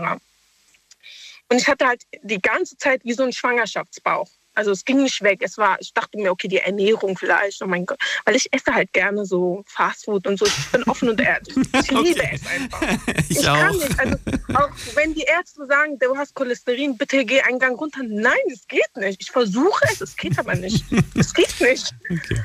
Und 1.49 1.61
ich 1.61 1.67
hatte 1.67 1.87
halt 1.87 2.03
die 2.23 2.41
ganze 2.41 2.77
Zeit 2.77 3.01
wie 3.05 3.15
so 3.15 3.23
einen 3.23 3.33
Schwangerschaftsbauch. 3.33 4.29
Also 4.55 4.71
es 4.71 4.85
ging 4.85 5.03
nicht 5.03 5.23
weg. 5.23 5.41
Es 5.43 5.57
war, 5.59 5.79
ich 5.81 5.93
dachte 5.95 6.19
mir, 6.19 6.31
okay, 6.31 6.49
die 6.49 6.59
Ernährung 6.59 7.17
vielleicht, 7.17 7.63
oh 7.63 7.67
mein 7.67 7.87
Gott. 7.87 7.99
Weil 8.25 8.37
ich 8.37 8.53
esse 8.53 8.75
halt 8.75 8.93
gerne 8.93 9.25
so 9.25 9.65
Fastfood 9.67 10.27
und 10.27 10.39
so. 10.39 10.47
Ich 10.47 10.67
bin 10.71 10.83
offen 10.85 11.09
und 11.09 11.21
ehrlich. 11.21 11.55
Ich 11.83 11.91
liebe 11.91 12.23
es 12.33 12.47
einfach. 12.47 12.83
Ich, 13.29 13.39
Ich 13.39 13.49
auch. 13.49 13.55
kann 13.57 13.77
nicht. 13.77 13.99
Also, 14.01 14.17
auch 14.55 14.71
wenn 14.95 15.15
die 15.15 15.23
Ärzte 15.23 15.67
sagen, 15.67 15.99
du 15.99 16.17
hast 16.17 16.35
Cholesterin, 16.35 16.97
bitte 16.97 17.25
geh 17.25 17.41
einen 17.43 17.59
Gang 17.59 17.79
runter. 17.81 18.01
Nein, 18.07 18.33
es 18.53 18.67
geht 18.69 18.89
nicht. 18.97 19.21
Ich 19.23 19.31
versuche 19.31 19.85
es, 19.91 20.01
es 20.01 20.17
geht 20.17 20.39
aber 20.39 20.55
nicht. 20.55 20.85
Es 21.15 21.33
geht 21.33 21.61
nicht. 21.61 21.93
Okay. 22.11 22.41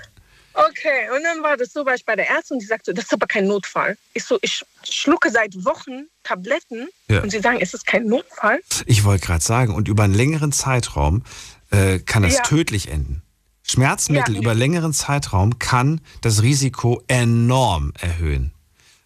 Okay, 0.53 1.08
und 1.16 1.22
dann 1.24 1.43
war 1.43 1.55
das 1.55 1.72
so, 1.72 1.86
war 1.86 1.93
ich 1.93 2.03
bei 2.03 2.16
der 2.16 2.28
Ärztin 2.32 2.55
und 2.55 2.62
die 2.62 2.66
sagte, 2.66 2.91
das 2.91 3.05
ist 3.05 3.14
aber 3.14 3.28
kein 3.28 3.45
Notfall. 3.45 3.95
Ich 4.16 4.24
so, 4.24 4.39
ich 4.41 4.64
schlucke 4.89 5.30
seit 5.30 5.53
Wochen 5.66 6.08
Tabletten 6.24 6.88
Ja. 7.10 7.22
und 7.22 7.30
sie 7.30 7.39
sagen, 7.41 7.60
es 7.62 7.76
ist 7.76 7.86
kein 7.86 8.08
Notfall. 8.08 8.60
Ich 8.88 9.03
wollte 9.03 9.24
gerade 9.28 9.43
sagen, 9.43 9.76
und 9.76 9.88
über 9.88 10.01
einen 10.03 10.16
längeren 10.16 10.51
Zeitraum 10.51 11.24
äh, 11.72 11.99
kann 11.99 12.24
das 12.24 12.36
Ja. 12.36 12.43
tödlich 12.43 12.89
enden. 12.89 13.22
Schmerzmittel 13.64 14.35
Ja. 14.35 14.41
über 14.41 14.53
längeren 14.53 14.94
Zeitraum 14.94 15.60
kann 15.60 16.02
das 16.22 16.41
Risiko 16.41 17.03
enorm 17.07 17.94
erhöhen. 17.99 18.53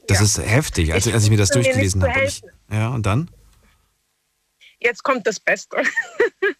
Das 0.07 0.19
Ja. 0.19 0.23
ist 0.25 0.37
heftig. 0.39 0.93
Als, 0.93 1.05
Ich 1.07 1.13
als 1.13 1.23
ich 1.23 1.29
mir 1.29 1.37
das 1.37 1.49
durchgelesen 1.49 2.03
habe. 2.03 2.23
Ich, 2.25 2.41
ja, 2.71 2.89
und 2.89 3.05
dann? 3.05 3.29
Jetzt 4.79 5.03
kommt 5.03 5.25
das 5.27 5.39
Beste. 5.39 5.77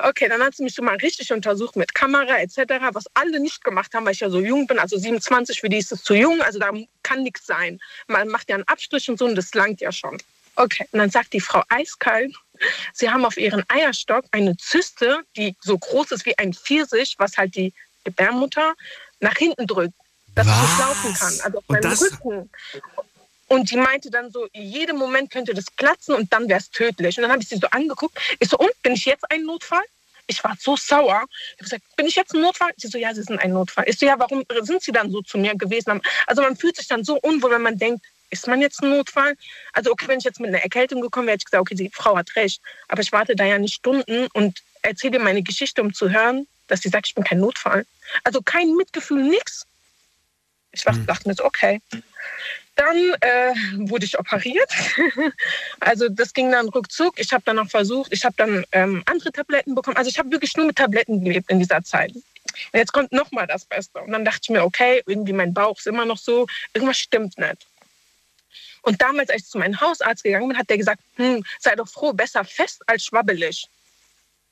Okay, 0.00 0.28
dann 0.28 0.40
hat 0.42 0.54
sie 0.54 0.62
mich 0.62 0.74
schon 0.74 0.84
mal 0.84 0.96
richtig 0.96 1.32
untersucht 1.32 1.74
mit 1.76 1.92
Kamera 1.94 2.38
etc., 2.38 2.58
was 2.92 3.04
alle 3.14 3.40
nicht 3.40 3.64
gemacht 3.64 3.92
haben, 3.94 4.04
weil 4.04 4.12
ich 4.12 4.20
ja 4.20 4.30
so 4.30 4.40
jung 4.40 4.66
bin, 4.68 4.78
also 4.78 4.96
27, 4.96 5.60
für 5.60 5.68
die 5.68 5.78
ist 5.78 5.90
es 5.92 6.02
zu 6.04 6.14
jung, 6.14 6.40
also 6.42 6.58
da 6.60 6.70
kann 7.02 7.22
nichts 7.24 7.46
sein. 7.46 7.80
Man 8.06 8.28
macht 8.28 8.48
ja 8.48 8.54
einen 8.56 8.64
Abstrich 8.68 9.08
und 9.08 9.18
so 9.18 9.24
und 9.26 9.34
das 9.34 9.52
langt 9.54 9.80
ja 9.80 9.90
schon. 9.90 10.18
Okay, 10.56 10.86
und 10.92 10.98
dann 11.00 11.10
sagt 11.10 11.32
die 11.32 11.40
Frau 11.40 11.62
eiskalt, 11.68 12.34
sie 12.92 13.10
haben 13.10 13.24
auf 13.24 13.36
ihren 13.36 13.64
Eierstock 13.68 14.24
eine 14.32 14.56
Zyste, 14.56 15.20
die 15.36 15.56
so 15.60 15.78
groß 15.78 16.12
ist 16.12 16.26
wie 16.26 16.36
ein 16.38 16.52
Pfirsich, 16.54 17.14
was 17.18 17.36
halt 17.36 17.54
die 17.56 17.72
Gebärmutter 18.04 18.74
nach 19.20 19.36
hinten 19.36 19.66
drückt, 19.66 19.94
dass 20.34 20.46
ich 20.46 20.52
nicht 20.52 20.62
Was? 20.62 20.78
laufen 20.78 21.14
kann, 21.14 21.40
also 21.44 21.58
auf 21.58 21.64
Und 21.66 21.74
meinem 21.74 21.82
das- 21.90 22.02
Rücken. 22.02 22.50
Und 23.50 23.70
die 23.70 23.78
meinte 23.78 24.10
dann 24.10 24.30
so, 24.30 24.46
jedem 24.52 24.96
Moment 24.98 25.30
könnte 25.30 25.54
das 25.54 25.64
platzen 25.70 26.14
und 26.14 26.30
dann 26.32 26.48
wäre 26.50 26.60
es 26.60 26.70
tödlich. 26.70 27.16
Und 27.16 27.22
dann 27.22 27.32
habe 27.32 27.42
ich 27.42 27.48
sie 27.48 27.56
so 27.56 27.66
angeguckt. 27.68 28.18
Ich 28.40 28.48
so, 28.50 28.58
und 28.58 28.70
bin 28.82 28.92
ich 28.92 29.06
jetzt 29.06 29.24
ein 29.30 29.42
Notfall? 29.44 29.80
Ich 30.26 30.44
war 30.44 30.54
so 30.60 30.76
sauer. 30.76 31.24
Ich 31.46 31.52
habe 31.52 31.64
gesagt, 31.64 31.82
bin 31.96 32.06
ich 32.06 32.14
jetzt 32.14 32.34
ein 32.34 32.42
Notfall? 32.42 32.72
Sie 32.76 32.88
so, 32.88 32.98
ja, 32.98 33.14
Sie 33.14 33.22
sind 33.22 33.40
ein 33.40 33.52
Notfall. 33.54 33.84
Ich 33.88 33.98
so, 33.98 34.04
ja, 34.04 34.18
warum 34.18 34.44
sind 34.60 34.82
Sie 34.82 34.92
dann 34.92 35.10
so 35.10 35.22
zu 35.22 35.38
mir 35.38 35.54
gewesen? 35.56 36.02
Also 36.26 36.42
man 36.42 36.56
fühlt 36.56 36.76
sich 36.76 36.88
dann 36.88 37.04
so 37.04 37.18
unwohl, 37.20 37.52
wenn 37.52 37.62
man 37.62 37.78
denkt, 37.78 38.04
ist 38.30 38.46
man 38.46 38.60
jetzt 38.60 38.82
ein 38.82 38.90
Notfall? 38.90 39.36
Also 39.72 39.90
okay, 39.90 40.06
wenn 40.08 40.18
ich 40.18 40.24
jetzt 40.24 40.40
mit 40.40 40.48
einer 40.48 40.62
Erkältung 40.62 41.00
gekommen 41.00 41.26
wäre, 41.26 41.34
hätte 41.34 41.42
ich 41.42 41.50
gesagt, 41.50 41.60
okay, 41.60 41.74
die 41.74 41.90
Frau 41.92 42.16
hat 42.16 42.34
recht. 42.36 42.60
Aber 42.88 43.00
ich 43.00 43.12
warte 43.12 43.34
da 43.36 43.44
ja 43.44 43.58
nicht 43.58 43.74
Stunden 43.74 44.26
und 44.32 44.62
erzähle 44.82 45.18
meine 45.18 45.42
Geschichte, 45.42 45.82
um 45.82 45.92
zu 45.92 46.10
hören, 46.10 46.46
dass 46.66 46.80
sie 46.80 46.88
sagt, 46.88 47.06
ich 47.06 47.14
bin 47.14 47.24
kein 47.24 47.40
Notfall. 47.40 47.86
Also 48.24 48.40
kein 48.42 48.74
Mitgefühl, 48.74 49.22
nichts. 49.22 49.66
Ich 50.72 50.82
dachte 50.82 51.28
mir 51.28 51.34
so, 51.34 51.44
okay. 51.44 51.80
Dann 52.76 52.96
äh, 53.20 53.54
wurde 53.90 54.04
ich 54.04 54.18
operiert. 54.18 54.70
also 55.80 56.08
das 56.08 56.32
ging 56.32 56.52
dann 56.52 56.68
ruckzuck. 56.68 57.18
Ich 57.18 57.32
habe 57.32 57.42
dann 57.44 57.56
noch 57.56 57.68
versucht, 57.68 58.12
ich 58.12 58.24
habe 58.24 58.34
dann 58.36 58.64
ähm, 58.72 59.02
andere 59.06 59.32
Tabletten 59.32 59.74
bekommen. 59.74 59.96
Also 59.96 60.10
ich 60.10 60.18
habe 60.18 60.30
wirklich 60.30 60.56
nur 60.56 60.66
mit 60.66 60.76
Tabletten 60.76 61.24
gelebt 61.24 61.50
in 61.50 61.58
dieser 61.58 61.82
Zeit. 61.82 62.12
Und 62.14 62.24
jetzt 62.72 62.92
kommt 62.92 63.10
noch 63.10 63.32
mal 63.32 63.46
das 63.46 63.64
Beste. 63.64 63.98
Und 64.00 64.12
dann 64.12 64.24
dachte 64.24 64.40
ich 64.44 64.50
mir, 64.50 64.62
okay, 64.62 65.02
irgendwie 65.06 65.32
mein 65.32 65.52
Bauch 65.54 65.78
ist 65.78 65.86
immer 65.86 66.04
noch 66.04 66.18
so, 66.18 66.46
irgendwas 66.72 66.98
stimmt 66.98 67.36
nicht. 67.38 67.66
Und 68.88 69.02
damals, 69.02 69.28
als 69.28 69.42
ich 69.42 69.48
zu 69.50 69.58
meinem 69.58 69.78
Hausarzt 69.78 70.22
gegangen 70.22 70.48
bin, 70.48 70.56
hat 70.56 70.70
der 70.70 70.78
gesagt, 70.78 71.02
hm, 71.16 71.44
sei 71.58 71.76
doch 71.76 71.86
froh, 71.86 72.14
besser 72.14 72.42
fest 72.42 72.80
als 72.86 73.04
schwabbelig. 73.04 73.68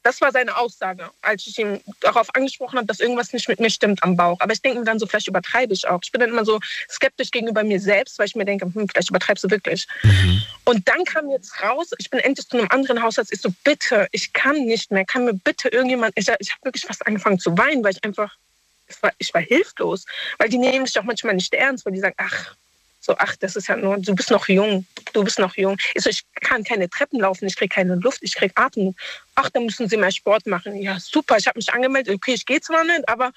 Das 0.03 0.21
war 0.21 0.31
seine 0.31 0.59
Aussage, 0.59 1.11
als 1.23 1.47
ich 1.47 1.59
ihn 1.59 1.81
darauf 2.01 2.35
angesprochen 2.35 2.77
habe, 2.77 2.87
dass 2.87 3.01
irgendwas 3.01 3.33
nicht 3.33 3.49
mit 3.49 3.61
mir 3.61 3.71
stimmt 3.71 4.03
am 4.03 4.15
Bauch. 4.15 4.37
Aber 4.41 4.53
ich 4.53 4.61
denke 4.61 4.81
mir 4.81 4.85
dann 4.85 4.99
so, 4.99 5.07
vielleicht 5.07 5.27
übertreibe 5.27 5.73
ich 5.73 5.89
auch. 5.89 6.01
Ich 6.05 6.13
bin 6.13 6.21
dann 6.21 6.29
immer 6.29 6.45
so 6.45 6.61
skeptisch 6.87 7.31
gegenüber 7.31 7.65
mir 7.65 7.81
selbst, 7.81 8.19
weil 8.19 8.27
ich 8.27 8.35
mir 8.35 8.45
denke, 8.45 8.67
hm, 8.67 8.87
vielleicht 8.91 9.09
übertreibst 9.09 9.43
du 9.45 9.51
wirklich. 9.51 9.87
Mhm. 10.03 10.43
Und 10.67 10.87
dann 10.87 11.03
kam 11.05 11.31
jetzt 11.31 11.63
raus, 11.63 11.93
ich 11.97 12.11
bin 12.11 12.21
endlich 12.21 12.47
zu 12.47 12.59
einem 12.59 12.69
anderen 12.69 13.03
Hausarzt. 13.03 13.33
Ich 13.33 13.41
so, 13.41 13.49
bitte, 13.65 14.07
ich 14.13 14.35
kann 14.35 14.67
nicht 14.67 14.91
mehr. 14.91 15.07
Kann 15.07 15.25
mir 15.25 15.33
bitte 15.33 15.71
irgendjemand, 15.71 16.13
ich, 16.15 16.29
ich 16.41 16.53
habe 16.53 16.65
wirklich 16.65 16.85
fast 16.85 17.07
angefangen 17.07 17.39
zu 17.39 17.57
weinen, 17.57 17.83
weil 17.83 17.93
ich 17.93 18.05
einfach, 18.05 18.37
ich 18.87 19.03
war, 19.03 19.13
ich 19.17 19.33
war 19.33 19.41
hilflos. 19.41 20.05
Weil 20.37 20.51
die 20.51 20.59
nehmen 20.59 20.85
dich 20.85 20.99
auch 20.99 21.05
manchmal 21.05 21.35
nicht 21.35 21.55
ernst, 21.55 21.87
weil 21.87 21.95
die 21.95 22.01
sagen, 22.01 22.17
ach, 22.19 22.55
so, 23.07 23.15
ach, 23.19 23.37
das 23.37 23.57
ist 23.57 23.69
ja 23.69 23.77
nur, 23.77 23.97
du 23.99 24.15
bist 24.15 24.31
noch 24.31 24.49
jung, 24.49 24.85
du 25.13 25.25
bist 25.25 25.39
noch 25.39 25.57
jung. 25.57 25.77
Ich, 25.95 26.03
so, 26.03 26.11
ich 26.11 26.23
kann 26.43 26.65
keine 26.65 26.91
Treppen 26.91 27.21
laufen, 27.21 27.47
ich 27.47 27.57
kriege 27.57 27.75
keine 27.75 27.95
Luft, 27.95 28.19
ich 28.23 28.35
kriege 28.35 28.53
Atem. 28.57 28.95
Ach, 29.37 29.49
da 29.49 29.61
müssen 29.61 29.89
Sie 29.89 29.97
mehr 29.97 30.11
Sport 30.11 30.47
machen. 30.47 30.75
Ja, 30.77 30.99
super, 30.99 31.37
ich 31.39 31.47
habe 31.47 31.59
mich 31.59 31.73
angemeldet, 31.73 32.15
okay, 32.15 32.35
ich 32.35 32.45
gehe 32.45 32.61
zwar 32.61 32.85
nicht, 32.85 33.09
aber 33.09 33.33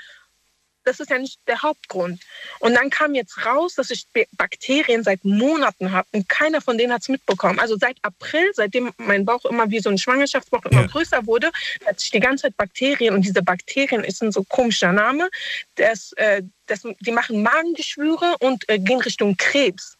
das 0.89 0.99
ist 0.99 1.11
ja 1.11 1.19
nicht 1.19 1.39
der 1.47 1.61
Hauptgrund. 1.61 2.19
Und 2.59 2.73
dann 2.73 2.89
kam 2.89 3.13
jetzt 3.13 3.45
raus, 3.45 3.75
dass 3.75 3.91
ich 3.91 4.07
Bakterien 4.31 5.03
seit 5.03 5.23
Monaten 5.23 5.91
habe 5.91 6.07
und 6.13 6.27
keiner 6.27 6.61
von 6.61 6.79
denen 6.79 6.91
hat 6.91 7.03
es 7.03 7.09
mitbekommen. 7.09 7.59
Also 7.59 7.77
seit 7.77 7.97
April, 8.01 8.49
seitdem 8.55 8.91
mein 8.97 9.23
Bauch 9.23 9.45
immer 9.45 9.69
wie 9.69 9.79
so 9.79 9.91
ein 9.91 9.99
Schwangerschaftsbauch 9.99 10.65
immer 10.65 10.81
ja. 10.81 10.87
größer 10.87 11.27
wurde, 11.27 11.51
hat 11.85 11.99
sich 11.99 12.09
die 12.09 12.19
ganze 12.19 12.43
Zeit 12.43 12.57
Bakterien 12.57 13.13
und 13.13 13.21
diese 13.21 13.43
Bakterien 13.43 14.03
ist 14.03 14.23
ein 14.23 14.31
so 14.31 14.43
komischer 14.43 14.91
Name, 14.91 15.29
das, 15.75 16.11
äh, 16.13 16.41
das, 16.65 16.81
die 17.01 17.11
machen 17.11 17.43
Magengeschwüre 17.43 18.37
und 18.39 18.67
äh, 18.67 18.79
gehen 18.79 18.99
Richtung 18.99 19.37
Krebs. 19.37 19.95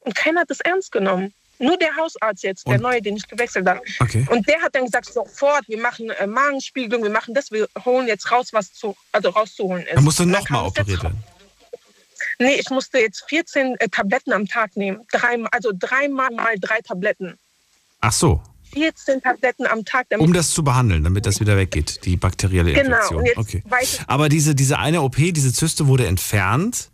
Und 0.00 0.14
keiner 0.14 0.42
hat 0.42 0.50
das 0.50 0.60
ernst 0.60 0.92
genommen. 0.92 1.34
Nur 1.60 1.76
der 1.76 1.94
Hausarzt 1.94 2.42
jetzt, 2.42 2.66
der 2.66 2.80
neue, 2.80 3.02
den 3.02 3.16
ich 3.16 3.28
gewechselt 3.28 3.68
habe. 3.68 3.82
Okay. 4.00 4.26
Und 4.30 4.48
der 4.48 4.60
hat 4.62 4.74
dann 4.74 4.86
gesagt, 4.86 5.12
sofort, 5.12 5.68
wir 5.68 5.78
machen 5.78 6.08
äh, 6.08 6.26
Magenspiegelung, 6.26 7.02
wir 7.02 7.10
machen 7.10 7.34
das, 7.34 7.50
wir 7.50 7.68
holen 7.84 8.08
jetzt 8.08 8.30
raus, 8.32 8.48
was 8.52 8.72
zu, 8.72 8.96
also 9.12 9.28
rauszuholen 9.28 9.84
ist. 9.84 9.94
Dann 9.94 10.04
musst 10.04 10.18
du 10.18 10.24
nochmal 10.24 10.66
operiert 10.66 11.02
werden. 11.02 11.22
Nee, 12.38 12.54
ich 12.54 12.70
musste 12.70 12.98
jetzt 12.98 13.24
14 13.28 13.76
äh, 13.78 13.88
Tabletten 13.88 14.32
am 14.32 14.46
Tag 14.46 14.74
nehmen. 14.76 15.06
Drei, 15.12 15.36
also 15.52 15.70
dreimal 15.78 16.30
mal 16.30 16.54
drei 16.58 16.80
Tabletten. 16.80 17.38
Ach 18.00 18.12
so. 18.12 18.42
14 18.72 19.20
Tabletten 19.20 19.66
am 19.66 19.84
Tag. 19.84 20.06
Um 20.18 20.32
das 20.32 20.50
zu 20.52 20.64
behandeln, 20.64 21.04
damit 21.04 21.26
das 21.26 21.40
wieder 21.40 21.56
weggeht, 21.56 22.04
die 22.06 22.16
bakterielle 22.16 22.70
Infektion. 22.70 23.24
Genau. 23.24 23.40
Okay. 23.40 23.62
Aber 24.06 24.28
diese, 24.30 24.54
diese 24.54 24.78
eine 24.78 25.02
OP, 25.02 25.16
diese 25.16 25.52
Zyste 25.52 25.88
wurde 25.88 26.06
entfernt. 26.06 26.89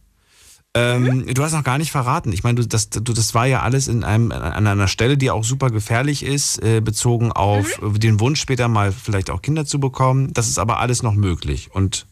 Ähm, 0.76 1.02
mhm. 1.02 1.34
Du 1.34 1.42
hast 1.42 1.52
noch 1.52 1.64
gar 1.64 1.78
nicht 1.78 1.90
verraten. 1.90 2.32
Ich 2.32 2.42
meine, 2.42 2.60
du, 2.60 2.66
das, 2.66 2.90
du, 2.90 3.00
das 3.00 3.32
war 3.32 3.46
ja 3.46 3.62
alles 3.62 3.88
in 3.88 4.04
einem, 4.04 4.30
an 4.30 4.66
einer 4.66 4.88
Stelle, 4.88 5.16
die 5.16 5.30
auch 5.30 5.42
super 5.42 5.70
gefährlich 5.70 6.22
ist, 6.22 6.62
äh, 6.62 6.80
bezogen 6.80 7.32
auf 7.32 7.80
mhm. 7.80 7.98
den 7.98 8.20
Wunsch 8.20 8.40
später 8.40 8.68
mal 8.68 8.92
vielleicht 8.92 9.30
auch 9.30 9.40
Kinder 9.40 9.64
zu 9.64 9.80
bekommen. 9.80 10.34
Das 10.34 10.48
ist 10.48 10.58
aber 10.58 10.78
alles 10.78 11.02
noch 11.02 11.14
möglich. 11.14 11.70
Und 11.72 12.06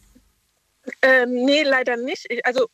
ähm, 1.03 1.45
nee, 1.45 1.61
leider 1.61 1.95
nicht. 1.95 2.25
Ich, 2.29 2.43
also 2.43 2.67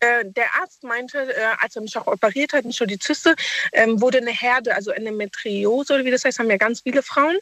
äh, 0.00 0.24
der 0.24 0.54
Arzt 0.60 0.84
meinte, 0.84 1.18
äh, 1.18 1.54
als 1.60 1.76
er 1.76 1.82
mich 1.82 1.96
auch 1.96 2.06
operiert 2.06 2.52
hat, 2.52 2.66
nicht 2.66 2.80
nur 2.80 2.86
die 2.86 2.98
Zyste, 2.98 3.34
ähm, 3.72 4.00
wurde 4.02 4.18
eine 4.18 4.32
Herde, 4.32 4.74
also 4.74 4.90
eine 4.90 5.12
Metriose 5.12 5.94
oder 5.94 6.04
wie 6.04 6.10
das 6.10 6.24
heißt, 6.24 6.38
haben 6.38 6.50
ja 6.50 6.58
ganz 6.58 6.82
viele 6.82 7.02
Frauen 7.02 7.36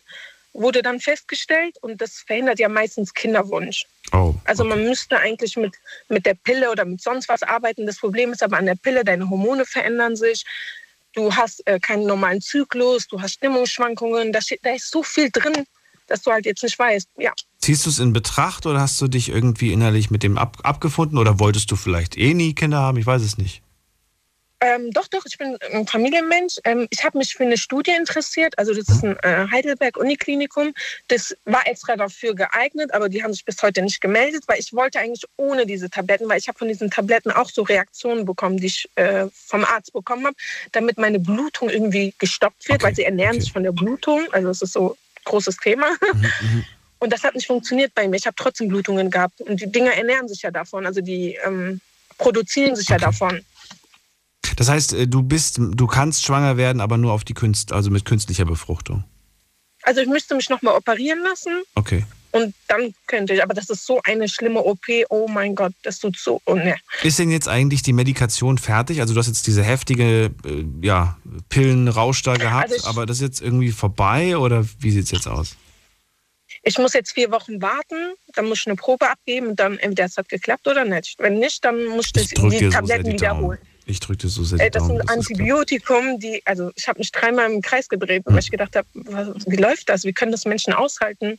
wurde 0.54 0.82
dann 0.82 1.00
festgestellt 1.00 1.76
und 1.82 2.00
das 2.00 2.24
verhindert 2.26 2.58
ja 2.58 2.68
meistens 2.68 3.12
Kinderwunsch. 3.12 3.86
Oh, 4.12 4.34
also 4.44 4.64
man 4.64 4.84
müsste 4.84 5.18
eigentlich 5.18 5.56
mit, 5.56 5.74
mit 6.08 6.24
der 6.24 6.34
Pille 6.34 6.70
oder 6.70 6.84
mit 6.84 7.02
sonst 7.02 7.28
was 7.28 7.42
arbeiten. 7.42 7.86
Das 7.86 7.98
Problem 7.98 8.32
ist 8.32 8.42
aber 8.42 8.56
an 8.56 8.66
der 8.66 8.76
Pille, 8.76 9.04
deine 9.04 9.28
Hormone 9.28 9.66
verändern 9.66 10.16
sich. 10.16 10.44
Du 11.12 11.34
hast 11.34 11.66
äh, 11.66 11.78
keinen 11.78 12.06
normalen 12.06 12.40
Zyklus, 12.40 13.08
du 13.08 13.20
hast 13.20 13.34
Stimmungsschwankungen. 13.34 14.32
Da, 14.32 14.40
steht, 14.40 14.60
da 14.62 14.74
ist 14.74 14.90
so 14.90 15.02
viel 15.02 15.30
drin, 15.30 15.66
dass 16.06 16.22
du 16.22 16.30
halt 16.30 16.46
jetzt 16.46 16.62
nicht 16.62 16.78
weißt. 16.78 17.08
Ja. 17.18 17.32
Ziehst 17.58 17.86
du 17.86 17.90
es 17.90 17.98
in 17.98 18.12
Betracht 18.12 18.66
oder 18.66 18.80
hast 18.80 19.00
du 19.00 19.08
dich 19.08 19.28
irgendwie 19.28 19.72
innerlich 19.72 20.10
mit 20.10 20.22
dem 20.22 20.38
ab, 20.38 20.58
abgefunden 20.62 21.18
oder 21.18 21.40
wolltest 21.40 21.70
du 21.70 21.76
vielleicht 21.76 22.16
eh 22.16 22.34
nie 22.34 22.54
Kinder 22.54 22.78
haben? 22.78 22.98
Ich 22.98 23.06
weiß 23.06 23.22
es 23.22 23.38
nicht. 23.38 23.63
Ähm, 24.64 24.90
doch, 24.92 25.08
doch, 25.08 25.26
ich 25.26 25.36
bin 25.36 25.58
ein 25.74 25.86
Familienmensch. 25.86 26.54
Ähm, 26.64 26.86
ich 26.88 27.04
habe 27.04 27.18
mich 27.18 27.34
für 27.34 27.42
eine 27.44 27.58
Studie 27.58 27.90
interessiert. 27.90 28.58
Also 28.58 28.72
das 28.72 28.88
ist 28.88 29.04
ein 29.04 29.14
äh, 29.22 29.46
Heidelberg-Uniklinikum. 29.50 30.72
Das 31.08 31.36
war 31.44 31.66
extra 31.66 31.96
dafür 31.96 32.34
geeignet, 32.34 32.94
aber 32.94 33.10
die 33.10 33.22
haben 33.22 33.34
sich 33.34 33.44
bis 33.44 33.62
heute 33.62 33.82
nicht 33.82 34.00
gemeldet, 34.00 34.44
weil 34.46 34.58
ich 34.58 34.72
wollte 34.72 35.00
eigentlich 35.00 35.24
ohne 35.36 35.66
diese 35.66 35.90
Tabletten, 35.90 36.30
weil 36.30 36.38
ich 36.38 36.48
habe 36.48 36.58
von 36.58 36.68
diesen 36.68 36.90
Tabletten 36.90 37.30
auch 37.30 37.50
so 37.50 37.60
Reaktionen 37.60 38.24
bekommen, 38.24 38.56
die 38.56 38.68
ich 38.68 38.88
äh, 38.94 39.26
vom 39.34 39.66
Arzt 39.66 39.92
bekommen 39.92 40.24
habe, 40.24 40.36
damit 40.72 40.96
meine 40.96 41.20
Blutung 41.20 41.68
irgendwie 41.68 42.14
gestoppt 42.18 42.66
wird, 42.66 42.76
okay. 42.76 42.84
weil 42.86 42.94
sie 42.94 43.04
ernähren 43.04 43.32
okay. 43.32 43.40
sich 43.42 43.52
von 43.52 43.64
der 43.64 43.72
Blutung. 43.72 44.26
Also 44.32 44.48
es 44.48 44.62
ist 44.62 44.72
so 44.72 44.92
ein 44.92 44.96
großes 45.24 45.58
Thema. 45.58 45.90
Mhm, 45.90 46.20
mhm. 46.20 46.64
Und 47.00 47.12
das 47.12 47.22
hat 47.22 47.34
nicht 47.34 47.48
funktioniert 47.48 47.94
bei 47.94 48.08
mir. 48.08 48.16
Ich 48.16 48.24
habe 48.24 48.36
trotzdem 48.36 48.68
Blutungen 48.68 49.10
gehabt. 49.10 49.42
Und 49.42 49.60
die 49.60 49.70
Dinger 49.70 49.92
ernähren 49.92 50.26
sich 50.26 50.40
ja 50.40 50.50
davon. 50.50 50.86
Also 50.86 51.02
die 51.02 51.38
ähm, 51.44 51.82
produzieren 52.16 52.76
sich 52.76 52.86
okay. 52.88 52.94
ja 52.94 53.06
davon. 53.06 53.44
Das 54.56 54.68
heißt, 54.68 54.92
äh, 54.94 55.06
du 55.06 55.22
bist, 55.22 55.58
du 55.58 55.86
kannst 55.86 56.24
schwanger 56.24 56.56
werden, 56.56 56.80
aber 56.80 56.96
nur 56.96 57.12
auf 57.12 57.24
die 57.24 57.34
Künst, 57.34 57.72
also 57.72 57.90
mit 57.90 58.04
künstlicher 58.04 58.44
Befruchtung. 58.44 59.04
Also 59.82 60.00
ich 60.00 60.08
müsste 60.08 60.34
mich 60.34 60.48
nochmal 60.48 60.74
operieren 60.76 61.20
lassen. 61.22 61.62
Okay. 61.74 62.04
Und 62.32 62.52
dann 62.66 62.92
könnte 63.06 63.32
ich, 63.32 63.42
aber 63.44 63.54
das 63.54 63.70
ist 63.70 63.86
so 63.86 64.00
eine 64.02 64.28
schlimme 64.28 64.60
OP, 64.60 64.84
oh 65.08 65.28
mein 65.28 65.54
Gott, 65.54 65.72
das 65.84 66.00
tut 66.00 66.18
so, 66.18 66.40
oh 66.46 66.56
ne. 66.56 66.74
Ist 67.04 67.20
denn 67.20 67.30
jetzt 67.30 67.46
eigentlich 67.46 67.82
die 67.82 67.92
Medikation 67.92 68.58
fertig? 68.58 69.00
Also 69.00 69.14
du 69.14 69.20
hast 69.20 69.28
jetzt 69.28 69.46
diese 69.46 69.62
heftige 69.62 70.32
äh, 70.44 70.64
ja, 70.82 71.16
Pillenrausch 71.48 72.22
da 72.22 72.34
gehabt, 72.34 72.72
also 72.72 72.76
ich, 72.76 72.84
aber 72.86 73.06
das 73.06 73.18
ist 73.18 73.22
jetzt 73.22 73.40
irgendwie 73.40 73.70
vorbei 73.70 74.36
oder 74.36 74.64
wie 74.80 74.90
sieht 74.90 75.04
es 75.04 75.10
jetzt 75.12 75.28
aus? 75.28 75.56
Ich 76.64 76.76
muss 76.78 76.92
jetzt 76.92 77.12
vier 77.12 77.30
Wochen 77.30 77.62
warten, 77.62 78.14
dann 78.34 78.46
muss 78.46 78.60
ich 78.60 78.66
eine 78.66 78.74
Probe 78.74 79.08
abgeben 79.08 79.48
und 79.48 79.60
dann 79.60 79.78
entweder 79.78 80.06
es 80.06 80.16
hat 80.16 80.28
geklappt 80.28 80.66
oder 80.66 80.84
nicht. 80.84 81.16
Wenn 81.18 81.38
nicht, 81.38 81.64
dann 81.64 81.84
muss 81.86 82.10
ich, 82.16 82.32
ich 82.32 82.58
die 82.58 82.68
Tabletten 82.68 83.04
so 83.04 83.12
wiederholen. 83.12 83.58
Daumen. 83.58 83.73
Ich 83.86 84.00
drücke 84.00 84.22
das 84.22 84.34
so 84.34 84.44
sehr 84.44 84.60
Ey, 84.60 84.70
Das 84.70 84.86
sind 84.86 84.98
das 84.98 85.08
Antibiotikum, 85.08 86.18
die, 86.18 86.42
also 86.44 86.70
ich 86.74 86.88
habe 86.88 86.98
mich 86.98 87.12
dreimal 87.12 87.50
im 87.50 87.60
Kreis 87.60 87.88
gedreht, 87.88 88.22
weil 88.24 88.34
hm. 88.34 88.38
ich 88.38 88.50
gedacht 88.50 88.76
habe, 88.76 88.86
wie 89.46 89.56
läuft 89.56 89.88
das? 89.88 90.04
Wie 90.04 90.12
können 90.12 90.32
das 90.32 90.44
Menschen 90.44 90.72
aushalten? 90.72 91.38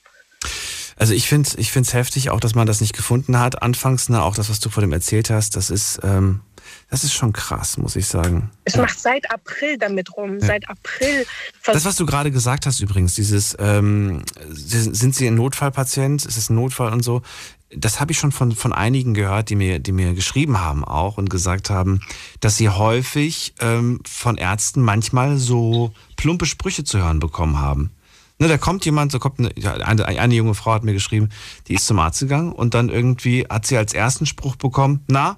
Also 0.97 1.13
ich 1.13 1.27
finde 1.27 1.49
es 1.49 1.57
ich 1.57 1.71
find's 1.71 1.93
heftig, 1.93 2.29
auch 2.29 2.39
dass 2.39 2.55
man 2.55 2.67
das 2.67 2.79
nicht 2.79 2.95
gefunden 2.95 3.37
hat. 3.37 3.61
Anfangs, 3.61 4.07
ne, 4.09 4.23
auch 4.23 4.35
das, 4.35 4.49
was 4.49 4.59
du 4.59 4.69
vor 4.69 4.81
dem 4.81 4.93
erzählt 4.93 5.29
hast, 5.29 5.55
das 5.57 5.69
ist, 5.69 5.99
ähm, 6.03 6.41
das 6.89 7.03
ist 7.03 7.13
schon 7.13 7.33
krass, 7.33 7.77
muss 7.77 7.97
ich 7.97 8.07
sagen. 8.07 8.49
Ich 8.63 8.75
ja. 8.75 8.81
mache 8.81 8.97
seit 8.97 9.29
April 9.31 9.77
damit 9.77 10.15
rum. 10.15 10.39
Ja. 10.39 10.47
Seit 10.47 10.69
April. 10.69 11.25
Das, 11.65 11.83
was 11.83 11.97
du 11.97 12.05
gerade 12.05 12.31
gesagt 12.31 12.65
hast 12.65 12.79
übrigens, 12.79 13.13
dieses, 13.13 13.57
ähm, 13.59 14.23
sind 14.51 15.15
Sie 15.15 15.27
ein 15.27 15.35
Notfallpatient? 15.35 16.25
Ist 16.25 16.37
es 16.37 16.49
ein 16.49 16.55
Notfall 16.55 16.93
und 16.93 17.03
so? 17.03 17.21
Das 17.69 17.99
habe 17.99 18.11
ich 18.11 18.19
schon 18.19 18.31
von, 18.31 18.51
von 18.51 18.73
einigen 18.73 19.13
gehört, 19.13 19.49
die 19.49 19.55
mir, 19.55 19.79
die 19.79 19.91
mir 19.91 20.13
geschrieben 20.13 20.59
haben 20.59 20.83
auch 20.83 21.17
und 21.17 21.29
gesagt 21.29 21.69
haben, 21.69 21.99
dass 22.39 22.57
sie 22.57 22.69
häufig 22.69 23.53
ähm, 23.59 23.99
von 24.05 24.37
Ärzten 24.37 24.81
manchmal 24.81 25.37
so 25.37 25.91
plumpe 26.15 26.45
Sprüche 26.45 26.83
zu 26.83 26.99
hören 26.99 27.19
bekommen 27.19 27.59
haben. 27.59 27.91
Ne, 28.37 28.49
da 28.49 28.57
kommt 28.57 28.83
jemand, 28.83 29.13
so 29.13 29.19
kommt 29.19 29.39
eine, 29.39 29.85
eine, 29.85 30.05
eine, 30.05 30.35
junge 30.35 30.55
Frau 30.55 30.73
hat 30.73 30.83
mir 30.83 30.93
geschrieben, 30.93 31.29
die 31.67 31.75
ist 31.75 31.87
zum 31.87 31.99
Arzt 31.99 32.19
gegangen 32.19 32.51
und 32.51 32.73
dann 32.73 32.89
irgendwie 32.89 33.45
hat 33.49 33.65
sie 33.65 33.77
als 33.77 33.93
ersten 33.93 34.25
Spruch 34.25 34.57
bekommen, 34.57 35.05
na, 35.07 35.37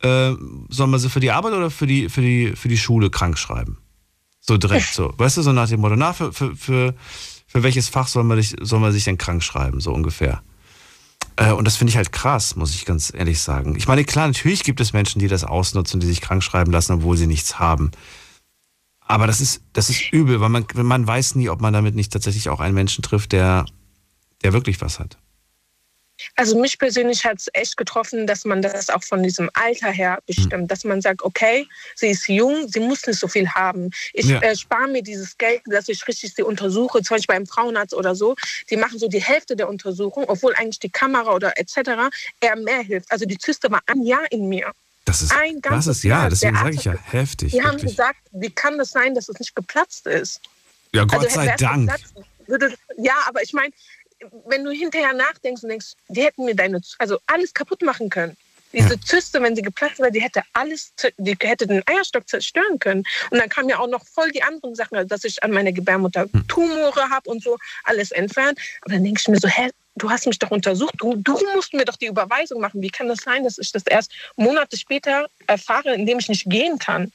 äh, 0.00 0.32
sollen 0.68 0.90
wir 0.90 0.98
sie 0.98 1.08
für 1.08 1.20
die 1.20 1.30
Arbeit 1.30 1.52
oder 1.52 1.70
für 1.70 1.86
die, 1.86 2.08
für 2.08 2.20
die, 2.20 2.56
für 2.56 2.68
die 2.68 2.78
Schule 2.78 3.10
krank 3.10 3.38
schreiben? 3.38 3.78
So 4.40 4.58
direkt 4.58 4.92
so. 4.92 5.14
Weißt 5.16 5.36
du, 5.36 5.42
so 5.42 5.52
nach 5.52 5.68
dem 5.68 5.80
Motto, 5.80 5.94
na, 5.94 6.12
für, 6.12 6.32
für, 6.32 6.56
für, 6.56 6.94
für 7.46 7.62
welches 7.62 7.88
Fach 7.88 8.08
soll 8.08 8.24
man, 8.24 8.38
dich, 8.38 8.56
soll 8.60 8.80
man 8.80 8.90
sich 8.90 9.04
denn 9.04 9.18
krank 9.18 9.44
schreiben, 9.44 9.80
so 9.80 9.92
ungefähr. 9.92 10.42
Äh, 11.36 11.52
und 11.52 11.64
das 11.64 11.76
finde 11.76 11.90
ich 11.90 11.96
halt 11.96 12.12
krass, 12.12 12.56
muss 12.56 12.74
ich 12.74 12.84
ganz 12.84 13.12
ehrlich 13.14 13.40
sagen. 13.40 13.74
Ich 13.76 13.88
meine, 13.88 14.04
klar, 14.04 14.26
natürlich 14.26 14.64
gibt 14.64 14.80
es 14.80 14.92
Menschen, 14.92 15.18
die 15.18 15.28
das 15.28 15.44
ausnutzen, 15.44 16.00
die 16.00 16.06
sich 16.06 16.20
krank 16.20 16.42
schreiben 16.42 16.72
lassen, 16.72 16.92
obwohl 16.92 17.16
sie 17.16 17.26
nichts 17.26 17.58
haben. 17.58 17.90
Aber 19.00 19.26
das 19.26 19.40
ist, 19.40 19.62
das 19.72 19.90
ist 19.90 20.12
übel, 20.12 20.40
weil 20.40 20.48
man, 20.48 20.64
man 20.74 21.06
weiß 21.06 21.34
nie, 21.34 21.48
ob 21.48 21.60
man 21.60 21.72
damit 21.72 21.94
nicht 21.94 22.12
tatsächlich 22.12 22.48
auch 22.48 22.60
einen 22.60 22.74
Menschen 22.74 23.02
trifft, 23.02 23.32
der, 23.32 23.66
der 24.42 24.52
wirklich 24.52 24.80
was 24.80 24.98
hat. 24.98 25.18
Also 26.36 26.58
mich 26.58 26.78
persönlich 26.78 27.24
hat 27.24 27.38
es 27.38 27.48
echt 27.52 27.76
getroffen, 27.76 28.26
dass 28.26 28.44
man 28.44 28.62
das 28.62 28.88
auch 28.90 29.02
von 29.02 29.22
diesem 29.22 29.50
Alter 29.54 29.90
her 29.90 30.18
bestimmt, 30.26 30.70
dass 30.70 30.84
man 30.84 31.00
sagt, 31.00 31.22
okay, 31.22 31.66
sie 31.94 32.08
ist 32.08 32.28
jung, 32.28 32.68
sie 32.68 32.80
muss 32.80 33.06
nicht 33.06 33.18
so 33.18 33.28
viel 33.28 33.48
haben. 33.48 33.90
Ich 34.12 34.26
Ja. 34.26 34.40
äh, 34.40 34.56
spare 34.56 34.88
mir 34.88 35.02
dieses 35.02 35.36
Geld, 35.38 35.62
dass 35.66 35.88
ich 35.88 36.06
richtig 36.06 36.34
sie 36.34 36.42
untersuche, 36.42 37.02
zum 37.02 37.16
Beispiel 37.16 37.34
beim 37.34 37.46
Frauenarzt 37.46 37.94
oder 37.94 38.14
so. 38.14 38.34
Die 38.70 38.76
machen 38.76 38.98
so 38.98 39.08
die 39.08 39.22
Hälfte 39.22 39.56
der 39.56 39.68
Untersuchung, 39.68 40.24
obwohl 40.28 40.54
eigentlich 40.54 40.78
die 40.80 40.90
Kamera 40.90 41.32
oder 41.34 41.58
etc. 41.58 42.10
eher 42.40 42.56
mehr 42.56 42.80
hilft. 42.82 43.10
Also 43.10 43.24
die 43.26 43.38
Zyste 43.38 43.70
war 43.70 43.80
ein 43.86 44.02
Jahr 44.02 44.24
in 44.30 44.48
mir. 44.48 44.70
Das 45.04 45.20
ist, 45.20 45.32
Ein 45.32 45.60
das 45.60 45.70
ganzes 45.70 45.96
ist 45.98 46.04
ja, 46.04 46.20
Jahr. 46.20 46.30
deswegen 46.30 46.56
sage 46.56 46.74
ich 46.74 46.84
ja, 46.84 46.94
heftig. 47.10 47.50
Die 47.52 47.60
haben 47.62 47.72
wirklich. 47.72 47.90
gesagt, 47.96 48.18
wie 48.30 48.50
kann 48.50 48.78
das 48.78 48.90
sein, 48.90 49.14
dass 49.14 49.28
es 49.28 49.38
nicht 49.40 49.54
geplatzt 49.56 50.06
ist? 50.06 50.40
Ja, 50.94 51.04
Gott 51.04 51.24
Also, 51.24 51.34
sei 51.34 51.54
Dank. 51.56 51.90
geplatzt, 51.90 52.14
würde, 52.46 52.74
ja, 52.98 53.14
aber 53.26 53.42
ich 53.42 53.52
meine, 53.52 53.72
wenn 54.46 54.64
du 54.64 54.70
hinterher 54.70 55.12
nachdenkst 55.12 55.62
und 55.62 55.68
denkst, 55.70 55.92
die 56.08 56.22
hätten 56.22 56.44
mir 56.44 56.54
deine, 56.54 56.80
also 56.98 57.18
alles 57.26 57.52
kaputt 57.54 57.82
machen 57.82 58.10
können. 58.10 58.36
Diese 58.72 58.98
Zyste, 59.00 59.42
wenn 59.42 59.54
sie 59.54 59.62
geplatzt 59.62 59.98
wäre, 59.98 60.10
die 60.10 60.22
hätte 60.22 60.42
alles, 60.54 60.92
die 61.18 61.36
hätte 61.40 61.66
den 61.66 61.82
Eierstock 61.86 62.26
zerstören 62.26 62.78
können. 62.78 63.04
Und 63.30 63.38
dann 63.38 63.48
kamen 63.48 63.68
ja 63.68 63.78
auch 63.78 63.88
noch 63.88 64.06
voll 64.06 64.30
die 64.30 64.42
anderen 64.42 64.74
Sachen, 64.74 64.96
also 64.96 65.08
dass 65.08 65.24
ich 65.24 65.42
an 65.42 65.50
meiner 65.50 65.72
Gebärmutter 65.72 66.22
Hm. 66.32 66.48
Tumore 66.48 67.10
habe 67.10 67.28
und 67.28 67.42
so, 67.42 67.58
alles 67.84 68.12
entfernt. 68.12 68.58
Aber 68.80 68.94
dann 68.94 69.04
denke 69.04 69.20
ich 69.20 69.28
mir 69.28 69.38
so, 69.38 69.48
hä, 69.48 69.68
du 69.96 70.10
hast 70.10 70.26
mich 70.26 70.38
doch 70.38 70.50
untersucht, 70.50 70.94
du, 70.98 71.16
du 71.16 71.38
musst 71.54 71.74
mir 71.74 71.84
doch 71.84 71.96
die 71.96 72.06
Überweisung 72.06 72.60
machen. 72.60 72.80
Wie 72.80 72.90
kann 72.90 73.08
das 73.08 73.18
sein, 73.18 73.44
dass 73.44 73.58
ich 73.58 73.72
das 73.72 73.82
erst 73.86 74.10
Monate 74.36 74.78
später 74.78 75.28
erfahre, 75.46 75.94
indem 75.94 76.18
ich 76.18 76.28
nicht 76.28 76.48
gehen 76.48 76.78
kann? 76.78 77.12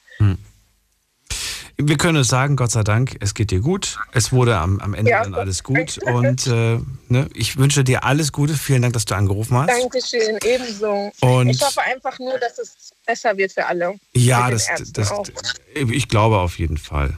Wir 1.80 1.96
können 1.96 2.16
es 2.18 2.26
sagen, 2.26 2.56
Gott 2.56 2.72
sei 2.72 2.82
Dank, 2.82 3.16
es 3.20 3.34
geht 3.34 3.52
dir 3.52 3.60
gut. 3.60 3.98
Es 4.12 4.32
wurde 4.32 4.56
am, 4.58 4.80
am 4.80 4.94
Ende 4.94 5.12
Ja, 5.12 5.22
dann 5.22 5.34
alles 5.34 5.62
gut. 5.62 5.98
Und 5.98 6.48
äh, 6.48 6.80
ne, 7.08 7.28
ich 7.34 7.56
wünsche 7.56 7.84
dir 7.84 8.02
alles 8.02 8.32
Gute. 8.32 8.54
Vielen 8.54 8.82
Dank, 8.82 8.94
dass 8.94 9.04
du 9.04 9.14
angerufen 9.14 9.56
hast. 9.56 9.68
Dankeschön, 9.68 10.38
ebenso. 10.44 11.12
Und- 11.20 11.50
ich 11.50 11.60
hoffe 11.62 11.80
einfach 11.82 12.18
nur, 12.18 12.36
dass 12.38 12.58
es 12.58 12.90
besser 13.06 13.36
wird 13.36 13.52
für 13.52 13.64
alle. 13.64 13.94
Ja, 14.12 14.50
das, 14.50 14.66
das, 14.92 15.12
ich 15.74 16.08
glaube 16.08 16.38
auf 16.38 16.58
jeden 16.58 16.78
Fall. 16.78 17.16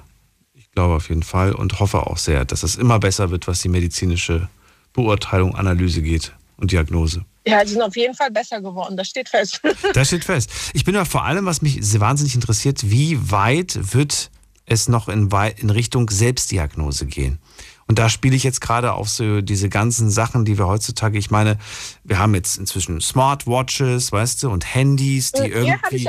Ich 0.53 0.70
glaube 0.73 0.95
auf 0.95 1.09
jeden 1.09 1.23
Fall 1.23 1.53
und 1.55 1.81
hoffe 1.81 2.07
auch 2.07 2.19
sehr, 2.19 2.45
dass 2.45 2.62
es 2.62 2.77
immer 2.77 2.99
besser 2.99 3.31
wird, 3.31 3.49
was 3.49 3.62
die 3.62 3.70
medizinische 3.70 4.49
Beurteilung, 4.93 5.55
Analyse 5.57 6.03
geht 6.03 6.32
und 6.59 6.70
Diagnose. 6.70 7.24
Ja, 7.47 7.65
die 7.65 7.70
sind 7.70 7.81
auf 7.82 7.97
jeden 7.97 8.15
Fall 8.15 8.31
besser 8.31 8.61
geworden, 8.61 8.97
das 8.97 9.09
steht 9.09 9.31
fest. 9.31 9.62
Das 9.95 10.09
steht 10.09 10.24
fest. 10.24 10.51
Ich 10.74 10.85
bin 10.85 10.95
ja 10.95 11.07
vor 11.07 11.24
allem, 11.24 11.47
was 11.47 11.62
mich 11.62 11.78
wahnsinnig 11.99 12.35
interessiert, 12.35 12.91
wie 12.91 13.19
weit 13.31 13.95
wird 13.95 14.31
es 14.70 14.88
noch 14.88 15.09
in, 15.09 15.28
in 15.56 15.70
Richtung 15.70 16.09
Selbstdiagnose 16.09 17.05
gehen? 17.06 17.38
Und 17.86 17.98
da 17.98 18.09
spiele 18.09 18.36
ich 18.36 18.44
jetzt 18.44 18.60
gerade 18.60 18.92
auf 18.92 19.09
so 19.09 19.40
diese 19.40 19.68
ganzen 19.68 20.10
Sachen, 20.10 20.44
die 20.44 20.59
wir 20.59 20.68
heutzutage, 20.68 21.18
ich 21.18 21.32
meine, 21.32 21.59
wir 22.05 22.20
haben 22.20 22.36
jetzt 22.36 22.56
inzwischen 22.56 23.01
Smartwatches, 23.01 24.12
weißt 24.12 24.44
du, 24.44 24.51
und 24.51 24.74
Handys, 24.74 25.32
die 25.32 25.48
Ja, 25.48 25.48
irgendwie, 25.48 26.09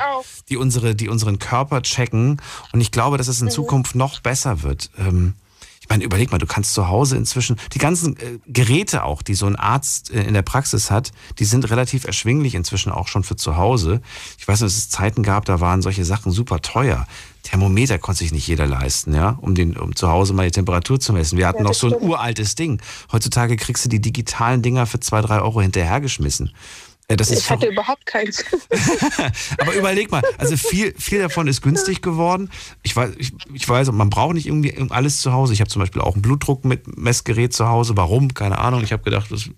die 0.49 0.57
unsere, 0.57 0.93
die 0.93 1.09
unseren 1.09 1.39
Körper 1.39 1.81
checken. 1.81 2.39
Und 2.71 2.81
ich 2.81 2.91
glaube, 2.91 3.17
dass 3.17 3.27
es 3.27 3.41
in 3.41 3.47
Mhm. 3.47 3.51
Zukunft 3.51 3.95
noch 3.95 4.19
besser 4.19 4.61
wird. 4.61 4.91
Ähm, 4.99 5.33
ich 5.81 5.89
meine, 5.89 6.03
überleg 6.03 6.31
mal, 6.31 6.37
du 6.37 6.45
kannst 6.45 6.75
zu 6.75 6.87
Hause 6.87 7.17
inzwischen, 7.17 7.57
die 7.73 7.79
ganzen 7.79 8.15
äh, 8.17 8.37
Geräte 8.45 9.03
auch, 9.03 9.23
die 9.23 9.33
so 9.33 9.47
ein 9.47 9.55
Arzt 9.55 10.11
äh, 10.11 10.21
in 10.23 10.35
der 10.35 10.43
Praxis 10.43 10.91
hat, 10.91 11.11
die 11.39 11.45
sind 11.45 11.67
relativ 11.71 12.05
erschwinglich 12.05 12.53
inzwischen 12.53 12.91
auch 12.91 13.07
schon 13.07 13.23
für 13.23 13.35
zu 13.35 13.57
Hause. 13.57 14.01
Ich 14.37 14.47
weiß 14.47 14.61
noch, 14.61 14.67
dass 14.67 14.77
es 14.77 14.89
Zeiten 14.89 15.23
gab, 15.23 15.45
da 15.45 15.59
waren 15.59 15.81
solche 15.81 16.05
Sachen 16.05 16.31
super 16.31 16.61
teuer. 16.61 17.07
Thermometer 17.43 17.97
konnte 17.97 18.19
sich 18.19 18.31
nicht 18.31 18.47
jeder 18.47 18.65
leisten, 18.67 19.13
ja, 19.13 19.37
um, 19.41 19.55
den, 19.55 19.75
um 19.77 19.95
zu 19.95 20.09
Hause 20.09 20.33
mal 20.33 20.45
die 20.45 20.51
Temperatur 20.51 20.99
zu 20.99 21.13
messen. 21.13 21.37
Wir 21.37 21.47
hatten 21.47 21.59
Ja, 21.59 21.63
noch 21.65 21.73
so 21.73 21.87
ein 21.87 21.93
stimmt. 21.93 22.09
uraltes 22.09 22.55
Ding. 22.55 22.81
Heutzutage 23.11 23.55
kriegst 23.57 23.85
du 23.85 23.89
die 23.89 23.99
digitalen 24.01 24.61
Dinger 24.61 24.85
für 24.85 24.99
zwei, 24.99 25.21
drei 25.21 25.39
Euro 25.41 25.61
hinterhergeschmissen. 25.61 26.51
Äh, 27.07 27.17
Das 27.17 27.29
ist 27.31 27.39
Ich 27.39 27.49
hatte 27.49 27.67
überhaupt 27.67 28.05
keins. 28.05 28.43
Aber 29.59 29.73
überleg 29.73 30.11
mal, 30.11 30.21
also 30.37 30.55
viel, 30.57 30.93
viel 30.97 31.19
davon 31.19 31.47
ist 31.47 31.61
günstig 31.61 32.01
geworden. 32.01 32.49
Ich 32.83 32.95
weiß, 32.95 33.11
ich, 33.17 33.33
ich 33.53 33.67
weiß, 33.67 33.91
man 33.91 34.09
braucht 34.09 34.35
nicht 34.35 34.47
irgendwie 34.47 34.73
alles 34.89 35.21
zu 35.21 35.33
Hause. 35.33 35.53
Ich 35.53 35.59
habe 35.61 35.69
zum 35.69 35.81
Beispiel 35.81 36.01
auch 36.01 36.15
ein 36.15 36.21
Blutdruck 36.21 36.63
mit 36.65 36.97
Messgerät 36.97 37.53
zu 37.53 37.67
Hause. 37.67 37.97
Warum? 37.97 38.33
Keine 38.33 38.59
Ahnung. 38.59 38.83
Ich 38.83 38.91
habe 38.93 39.03
gedacht, 39.03 39.31
das, 39.31 39.49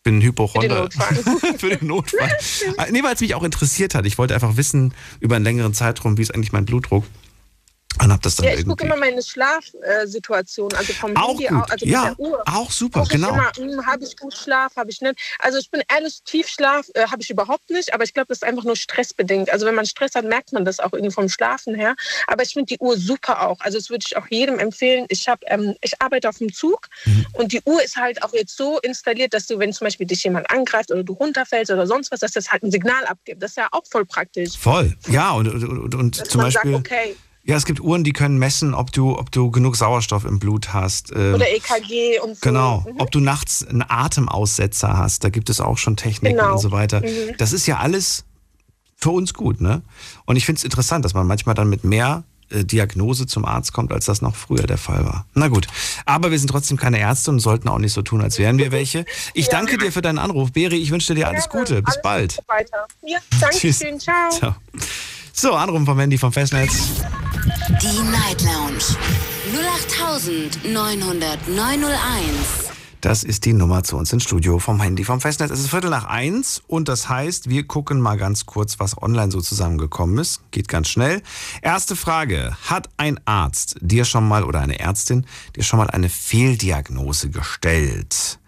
ich 0.00 0.04
bin 0.04 0.22
Hypochonder. 0.22 0.88
Für 1.58 1.76
den 1.76 1.86
Notfall. 1.86 2.30
Äh, 2.78 2.90
Nee, 2.90 3.02
weil 3.02 3.14
es 3.14 3.20
mich 3.20 3.34
auch 3.34 3.42
interessiert 3.42 3.94
hat. 3.94 4.06
Ich 4.06 4.16
wollte 4.16 4.32
einfach 4.32 4.56
wissen 4.56 4.94
über 5.20 5.36
einen 5.36 5.44
längeren 5.44 5.74
Zeitraum, 5.74 6.16
wie 6.16 6.22
ist 6.22 6.34
eigentlich 6.34 6.52
mein 6.52 6.64
Blutdruck. 6.64 7.04
Und 8.02 8.10
habe 8.12 8.22
das 8.22 8.36
dann 8.36 8.46
Ja, 8.46 8.54
ich 8.54 8.64
gucke 8.66 8.84
immer 8.84 8.96
meine 8.96 9.20
Schlafsituation, 9.22 10.72
also 10.74 10.92
vom 10.94 11.14
Auch 11.16 11.30
Handy, 11.30 11.46
gut. 11.46 11.70
also 11.70 11.84
Ja, 11.86 12.04
der 12.14 12.18
Uhr. 12.20 12.42
auch 12.46 12.70
super, 12.70 13.04
genau. 13.10 13.36
hm, 13.56 13.84
habe 13.86 14.04
ich 14.04 14.16
gut 14.16 14.34
Schlaf, 14.34 14.74
habe 14.76 14.90
ich 14.90 15.00
nicht. 15.00 15.16
Also 15.38 15.58
ich 15.58 15.70
bin 15.70 15.82
ehrlich, 15.92 16.20
Tiefschlaf 16.24 16.86
äh, 16.94 17.06
habe 17.08 17.20
ich 17.22 17.30
überhaupt 17.30 17.68
nicht, 17.68 17.92
aber 17.92 18.04
ich 18.04 18.14
glaube, 18.14 18.28
das 18.28 18.38
ist 18.38 18.44
einfach 18.44 18.64
nur 18.64 18.76
stressbedingt. 18.76 19.50
Also 19.52 19.66
wenn 19.66 19.74
man 19.74 19.84
Stress 19.86 20.14
hat, 20.14 20.24
merkt 20.24 20.52
man 20.52 20.64
das 20.64 20.80
auch 20.80 20.92
irgendwie 20.92 21.12
vom 21.12 21.28
Schlafen 21.28 21.74
her. 21.74 21.94
Aber 22.26 22.42
ich 22.42 22.52
finde 22.52 22.66
die 22.66 22.78
Uhr 22.78 22.96
super 22.96 23.46
auch. 23.48 23.60
Also 23.60 23.78
das 23.78 23.90
würde 23.90 24.04
ich 24.08 24.16
auch 24.16 24.26
jedem 24.30 24.58
empfehlen. 24.58 25.06
Ich 25.08 25.28
habe, 25.28 25.44
ähm, 25.48 25.74
ich 25.82 26.00
arbeite 26.00 26.28
auf 26.28 26.38
dem 26.38 26.52
Zug 26.52 26.88
Mhm. 27.04 27.26
und 27.34 27.52
die 27.52 27.60
Uhr 27.64 27.82
ist 27.82 27.96
halt 27.96 28.22
auch 28.22 28.32
jetzt 28.32 28.56
so 28.56 28.78
installiert, 28.80 29.34
dass 29.34 29.46
du, 29.46 29.58
wenn 29.58 29.72
zum 29.72 29.86
Beispiel 29.86 30.06
dich 30.06 30.22
jemand 30.24 30.50
angreift 30.50 30.90
oder 30.90 31.02
du 31.02 31.12
runterfällst 31.14 31.70
oder 31.70 31.86
sonst 31.86 32.10
was, 32.12 32.20
dass 32.20 32.32
das 32.32 32.50
halt 32.50 32.62
ein 32.62 32.70
Signal 32.70 33.04
abgibt. 33.06 33.42
Das 33.42 33.50
ist 33.52 33.56
ja 33.56 33.68
auch 33.72 33.84
voll 33.90 34.04
praktisch. 34.06 34.56
Voll. 34.58 34.96
Ja, 35.08 35.32
und, 35.32 35.48
und, 35.48 35.64
und, 35.64 35.94
und 35.94 36.14
zum 36.30 36.40
Beispiel. 36.42 36.72
sagt, 36.72 36.86
okay, 36.86 37.16
Ja, 37.44 37.56
es 37.56 37.64
gibt 37.64 37.80
Uhren, 37.80 38.04
die 38.04 38.12
können 38.12 38.38
messen, 38.38 38.74
ob 38.74 38.92
du, 38.92 39.18
ob 39.18 39.32
du 39.32 39.50
genug 39.50 39.74
Sauerstoff 39.76 40.24
im 40.24 40.38
Blut 40.38 40.72
hast. 40.74 41.10
ähm, 41.14 41.34
oder 41.34 41.48
EKG 41.50 42.20
und 42.20 42.34
so. 42.34 42.40
Genau, 42.42 42.80
Mhm. 42.86 43.00
ob 43.00 43.10
du 43.10 43.20
nachts 43.20 43.66
einen 43.66 43.82
Atemaussetzer 43.88 44.96
hast, 44.98 45.24
da 45.24 45.30
gibt 45.30 45.48
es 45.50 45.60
auch 45.60 45.78
schon 45.78 45.96
Techniken 45.96 46.36
Genau. 46.36 46.52
und 46.52 46.58
so 46.58 46.70
weiter. 46.70 47.00
Mhm. 47.00 47.36
Das 47.38 47.52
ist 47.52 47.66
ja 47.66 47.78
alles 47.78 48.24
für 48.96 49.10
uns 49.10 49.32
gut, 49.32 49.60
ne? 49.62 49.80
Und 50.26 50.36
ich 50.36 50.44
finde 50.44 50.58
es 50.58 50.64
interessant, 50.64 51.04
dass 51.04 51.14
man 51.14 51.26
manchmal 51.26 51.54
dann 51.54 51.70
mit 51.70 51.82
mehr 51.84 52.24
äh, 52.50 52.64
Diagnose 52.64 53.26
zum 53.26 53.44
Arzt 53.46 53.72
kommt, 53.72 53.92
als 53.92 54.04
das 54.04 54.20
noch 54.20 54.34
früher 54.36 54.66
der 54.66 54.76
Fall 54.76 55.04
war. 55.06 55.24
Na 55.34 55.48
gut, 55.48 55.66
aber 56.04 56.30
wir 56.32 56.38
sind 56.38 56.48
trotzdem 56.48 56.76
keine 56.76 56.98
Ärzte 56.98 57.30
und 57.30 57.38
sollten 57.40 57.68
auch 57.68 57.78
nicht 57.78 57.92
so 57.94 58.02
tun, 58.02 58.20
als 58.20 58.38
wären 58.38 58.58
wir 58.58 58.70
welche. 58.72 59.04
Ich 59.34 59.48
danke 59.48 59.78
dir 59.78 59.90
für 59.92 60.02
deinen 60.02 60.18
Anruf, 60.18 60.52
Beri. 60.52 60.76
Ich 60.76 60.90
wünsche 60.90 61.14
dir 61.14 61.28
alles 61.28 61.48
Gute. 61.48 61.80
Bis 61.80 62.02
bald. 62.02 62.36
Weiter. 62.48 62.86
Ja, 63.06 63.18
danke 63.40 63.56
Tschüss. 63.56 63.78
schön. 63.78 63.98
Ciao. 63.98 64.30
Ciao. 64.30 64.54
So, 65.40 65.54
Anruf 65.54 65.86
vom 65.86 65.98
Handy 65.98 66.18
vom 66.18 66.34
Festnetz. 66.34 66.90
Die 67.80 68.02
Night 68.10 68.42
Lounge 68.42 68.84
0890901. 70.66 71.86
Das 73.00 73.24
ist 73.24 73.46
die 73.46 73.54
Nummer 73.54 73.82
zu 73.82 73.96
uns 73.96 74.12
ins 74.12 74.24
Studio 74.24 74.58
vom 74.58 74.82
Handy 74.82 75.02
vom 75.02 75.18
Festnetz. 75.18 75.50
Es 75.50 75.60
ist 75.60 75.70
Viertel 75.70 75.88
nach 75.88 76.04
eins 76.04 76.62
und 76.66 76.90
das 76.90 77.08
heißt, 77.08 77.48
wir 77.48 77.66
gucken 77.66 78.02
mal 78.02 78.18
ganz 78.18 78.44
kurz, 78.44 78.78
was 78.80 79.00
online 79.00 79.30
so 79.30 79.40
zusammengekommen 79.40 80.18
ist. 80.18 80.42
Geht 80.50 80.68
ganz 80.68 80.88
schnell. 80.88 81.22
Erste 81.62 81.96
Frage. 81.96 82.54
Hat 82.68 82.90
ein 82.98 83.18
Arzt 83.24 83.76
dir 83.80 84.04
schon 84.04 84.28
mal 84.28 84.44
oder 84.44 84.60
eine 84.60 84.78
Ärztin 84.78 85.24
dir 85.56 85.62
schon 85.62 85.78
mal 85.78 85.88
eine 85.88 86.10
Fehldiagnose 86.10 87.30
gestellt? 87.30 88.38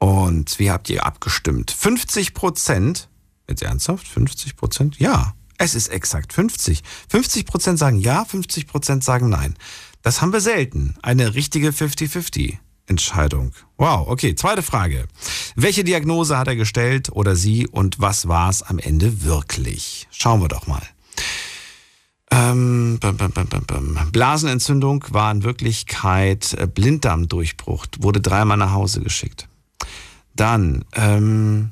Und 0.00 0.58
wie 0.58 0.72
habt 0.72 0.90
ihr 0.90 1.06
abgestimmt? 1.06 1.70
50 1.70 2.34
Prozent, 2.34 3.08
jetzt 3.48 3.62
ernsthaft, 3.62 4.08
50 4.08 4.56
Prozent? 4.56 4.98
Ja, 4.98 5.34
es 5.62 5.74
ist 5.74 5.88
exakt 5.88 6.32
50. 6.32 6.82
50 7.08 7.46
Prozent 7.46 7.78
sagen 7.78 7.98
ja, 7.98 8.24
50 8.24 8.66
Prozent 8.66 9.04
sagen 9.04 9.28
nein. 9.28 9.54
Das 10.02 10.20
haben 10.20 10.32
wir 10.32 10.40
selten. 10.40 10.96
Eine 11.02 11.34
richtige 11.34 11.70
50-50. 11.70 12.58
Entscheidung. 12.86 13.52
Wow, 13.76 14.08
okay. 14.08 14.34
Zweite 14.34 14.62
Frage. 14.62 15.06
Welche 15.54 15.84
Diagnose 15.84 16.36
hat 16.36 16.48
er 16.48 16.56
gestellt 16.56 17.10
oder 17.12 17.36
sie 17.36 17.68
und 17.68 18.00
was 18.00 18.26
war 18.26 18.50
es 18.50 18.62
am 18.62 18.80
Ende 18.80 19.22
wirklich? 19.22 20.08
Schauen 20.10 20.40
wir 20.40 20.48
doch 20.48 20.66
mal. 20.66 20.82
Ähm, 22.32 22.98
bam, 23.00 23.16
bam, 23.16 23.30
bam. 23.30 24.10
Blasenentzündung 24.10 25.04
war 25.10 25.30
in 25.30 25.44
Wirklichkeit 25.44 26.54
äh, 26.54 26.66
Blinddarmdurchbruch, 26.66 27.86
wurde 28.00 28.20
dreimal 28.20 28.56
nach 28.56 28.72
Hause 28.72 29.00
geschickt. 29.00 29.48
Dann, 30.34 30.84
ähm, 30.94 31.70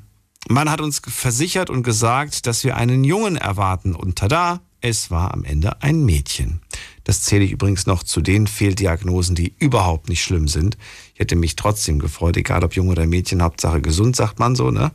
man 0.48 0.70
hat 0.70 0.80
uns 0.80 1.00
versichert 1.06 1.70
und 1.70 1.82
gesagt, 1.82 2.46
dass 2.46 2.64
wir 2.64 2.76
einen 2.76 3.04
Jungen 3.04 3.36
erwarten 3.36 3.94
und 3.94 4.16
tada, 4.16 4.60
es 4.80 5.10
war 5.10 5.34
am 5.34 5.44
Ende 5.44 5.82
ein 5.82 6.04
Mädchen. 6.04 6.60
Das 7.04 7.22
zähle 7.22 7.44
ich 7.44 7.52
übrigens 7.52 7.86
noch 7.86 8.02
zu 8.02 8.20
den 8.20 8.46
Fehldiagnosen, 8.46 9.34
die 9.34 9.54
überhaupt 9.58 10.08
nicht 10.08 10.22
schlimm 10.22 10.48
sind. 10.48 10.78
Ich 11.14 11.20
hätte 11.20 11.36
mich 11.36 11.56
trotzdem 11.56 11.98
gefreut, 11.98 12.36
egal 12.36 12.64
ob 12.64 12.74
Junge 12.74 12.92
oder 12.92 13.06
Mädchen, 13.06 13.42
Hauptsache 13.42 13.80
gesund, 13.80 14.16
sagt 14.16 14.38
man 14.38 14.54
so, 14.54 14.70
ne? 14.70 14.92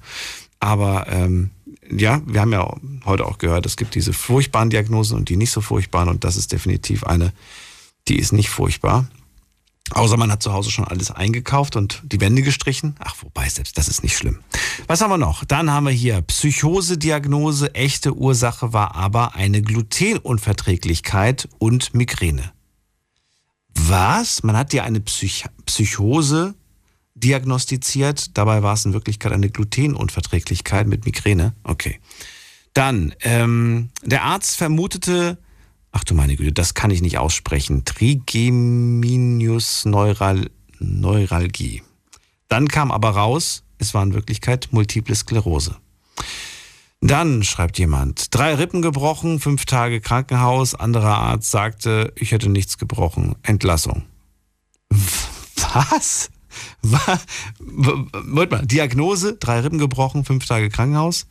Aber 0.60 1.08
ähm, 1.10 1.52
ja, 1.92 2.22
wir 2.26 2.42
haben 2.42 2.54
ja 2.54 2.76
heute 3.06 3.26
auch 3.26 3.38
gehört, 3.38 3.66
es 3.66 3.78
gibt 3.78 3.94
diese 3.96 4.14
furchtbaren 4.14 4.70
Diagnosen 4.70 5.18
und 5.18 5.30
die 5.30 5.38
nicht 5.38 5.52
so 5.52 5.62
furchtbaren 5.62 6.10
und 6.10 6.24
das 6.24 6.38
ist 6.38 6.52
definitiv 6.52 7.04
eine, 7.04 7.34
die 8.08 8.18
ist 8.18 8.34
nicht 8.34 8.50
furchtbar. 8.50 9.08
Außer 9.92 10.18
man 10.18 10.32
hat 10.32 10.42
zu 10.42 10.52
Hause 10.52 10.72
schon 10.72 10.86
alles 10.86 11.12
eingekauft 11.12 11.76
und 11.76 12.02
die 12.04 12.20
Wände 12.20 12.42
gestrichen. 12.42 12.96
Ach, 13.00 13.16
wobei, 13.22 13.48
selbst 13.48 13.78
das 13.78 13.88
ist 13.88 14.02
nicht 14.02 14.18
schlimm. 14.18 14.40
Was 14.88 15.02
haben 15.02 15.12
wir 15.12 15.20
noch? 15.20 15.46
Dann 15.46 15.70
haben 15.72 15.86
wir 15.86 15.92
hier 15.92 16.22
Psychose-Diagnose. 16.22 17.76
Echte 17.76 18.16
Ursache 18.16 18.74
war 18.74 18.96
aber 18.96 19.36
eine 19.36 19.62
Glutenunverträglichkeit 19.62 21.48
und 21.60 21.94
Migräne. 21.94 22.52
Was? 23.76 24.42
Man 24.42 24.58
hat 24.58 24.74
dir 24.74 24.84
eine 24.86 25.02
Psych 25.02 25.46
Psychose 25.68 26.56
diagnostiziert. 27.14 28.38
Dabei 28.38 28.64
war 28.64 28.74
es 28.74 28.86
in 28.86 28.94
Wirklichkeit 28.94 29.32
eine 29.34 29.50
Glutenunverträglichkeit 29.50 30.88
mit 30.88 31.06
Migräne. 31.06 31.54
Okay. 31.64 32.00
Dann, 32.74 33.14
ähm, 33.22 33.90
der 34.04 34.24
Arzt 34.24 34.58
vermutete, 34.58 35.38
ach 35.96 36.04
du 36.04 36.14
meine 36.14 36.36
Güte, 36.36 36.52
das 36.52 36.74
kann 36.74 36.92
ich 36.92 37.02
nicht 37.02 37.18
aussprechen, 37.18 37.86
Trigeminus 37.86 39.86
Neural, 39.86 40.52
Neuralgie. 40.80 41.84
Dann 42.50 42.68
kam 42.68 42.92
aber 42.92 43.12
raus, 43.12 43.64
es 43.78 43.94
war 43.94 44.04
in 44.04 44.14
Wirklichkeit 44.14 44.70
Multiple 44.72 45.16
Sklerose. 45.16 45.78
Dann 47.00 47.44
schreibt 47.44 47.80
jemand, 47.80 48.36
drei 48.36 48.56
Rippen 48.56 48.82
gebrochen, 48.82 49.40
fünf 49.40 49.66
Tage 49.66 50.02
Krankenhaus, 50.02 50.76
anderer 50.76 51.18
Arzt 51.18 51.50
sagte, 51.50 52.12
ich 52.18 52.32
hätte 52.32 52.50
nichts 52.50 52.78
gebrochen, 52.78 53.36
Entlassung. 53.42 54.04
Was? 55.74 56.30
Warte 56.82 58.56
mal, 58.56 58.66
Diagnose, 58.66 59.38
drei 59.38 59.62
Rippen 59.62 59.80
gebrochen, 59.80 60.26
fünf 60.26 60.46
Tage 60.46 60.70
Krankenhaus. 60.70 61.28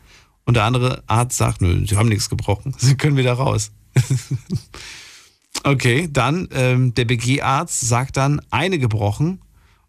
Und 0.47 0.55
der 0.55 0.65
andere 0.65 1.03
Arzt 1.07 1.37
sagt, 1.37 1.61
nö, 1.61 1.87
sie 1.87 1.97
haben 1.97 2.09
nichts 2.09 2.31
gebrochen, 2.31 2.75
sie 2.79 2.97
können 2.97 3.19
wieder 3.19 3.35
raus. 3.35 3.71
okay, 5.65 6.09
dann 6.11 6.49
ähm, 6.53 6.95
der 6.95 7.05
BG-Arzt 7.05 7.81
sagt 7.81 8.17
dann, 8.17 8.41
eine 8.51 8.79
gebrochen 8.79 9.41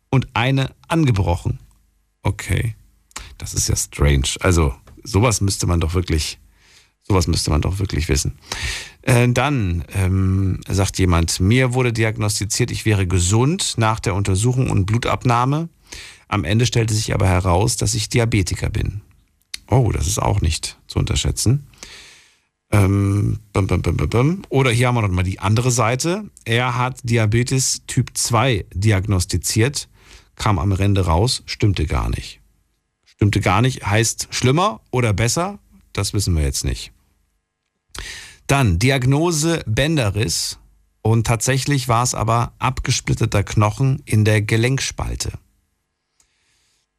und 0.10 0.28
eine 0.34 0.72
angebrochen. 0.88 1.60
Okay, 2.24 2.76
das 3.38 3.54
ist 3.54 3.70
ja 3.70 3.76
strange. 3.76 4.30
Also 4.40 4.74
sowas 5.04 5.42
müsste 5.42 5.68
man 5.68 5.80
doch 5.80 5.94
wirklich, 5.94 6.40
sowas 7.04 7.28
müsste 7.28 7.52
man 7.52 7.62
doch 7.62 7.80
wirklich 7.80 8.10
wissen. 8.10 8.38
Äh, 9.02 9.30
dann 9.30 9.84
ähm, 9.94 10.62
sagt 10.68 10.98
jemand, 10.98 11.40
mir 11.40 11.74
wurde 11.74 11.94
diagnostiziert, 11.94 12.72
ich 12.72 12.86
wäre 12.86 13.08
gesund 13.08 13.76
nach 13.78 14.00
der 14.00 14.16
Untersuchung 14.16 14.72
und 14.72 14.86
Blutabnahme. 14.86 15.70
Am 16.28 16.44
Ende 16.44 16.66
stellte 16.66 16.94
sich 16.94 17.14
aber 17.14 17.28
heraus, 17.28 17.78
dass 17.78 17.94
ich 17.94 18.10
Diabetiker 18.10 18.70
bin. 18.70 19.02
Oh, 19.70 19.92
das 19.92 20.08
ist 20.08 20.20
auch 20.20 20.42
nicht 20.42 20.78
zu 20.88 21.00
unterschätzen. 21.00 21.68
Ähm, 22.76 23.40
bum, 23.54 23.68
bum, 23.68 23.82
bum, 23.82 24.42
Oder 24.50 24.70
hier 24.70 24.88
haben 24.88 24.96
wir 24.96 25.02
noch 25.04 25.10
mal 25.10 25.24
die 25.24 25.40
andere 25.40 25.72
Seite. 25.72 26.26
Er 26.44 26.78
hat 26.78 27.00
Diabetes 27.04 27.84
Typ 27.88 28.18
2 28.18 28.66
diagnostiziert, 28.74 29.88
kam 30.36 30.60
am 30.60 30.74
Ende 30.74 31.06
raus, 31.06 31.44
stimmte 31.46 31.86
gar 31.86 32.10
nicht. 32.10 32.42
Stimmte 33.06 33.40
gar 33.40 33.62
nicht, 33.62 33.88
heißt 33.88 34.28
schlimmer 34.32 34.82
oder 34.92 35.14
besser? 35.14 35.60
Das 35.94 36.14
wissen 36.14 36.36
wir 36.36 36.44
jetzt 36.44 36.66
nicht. 36.66 36.92
Dann 38.46 38.78
Diagnose 38.78 39.64
Bänderriss 39.66 40.60
und 41.02 41.26
tatsächlich 41.26 41.88
war 41.88 42.04
es 42.04 42.14
aber 42.14 42.52
abgesplitteter 42.60 43.44
Knochen 43.44 44.02
in 44.04 44.26
der 44.26 44.42
Gelenkspalte. 44.42 45.32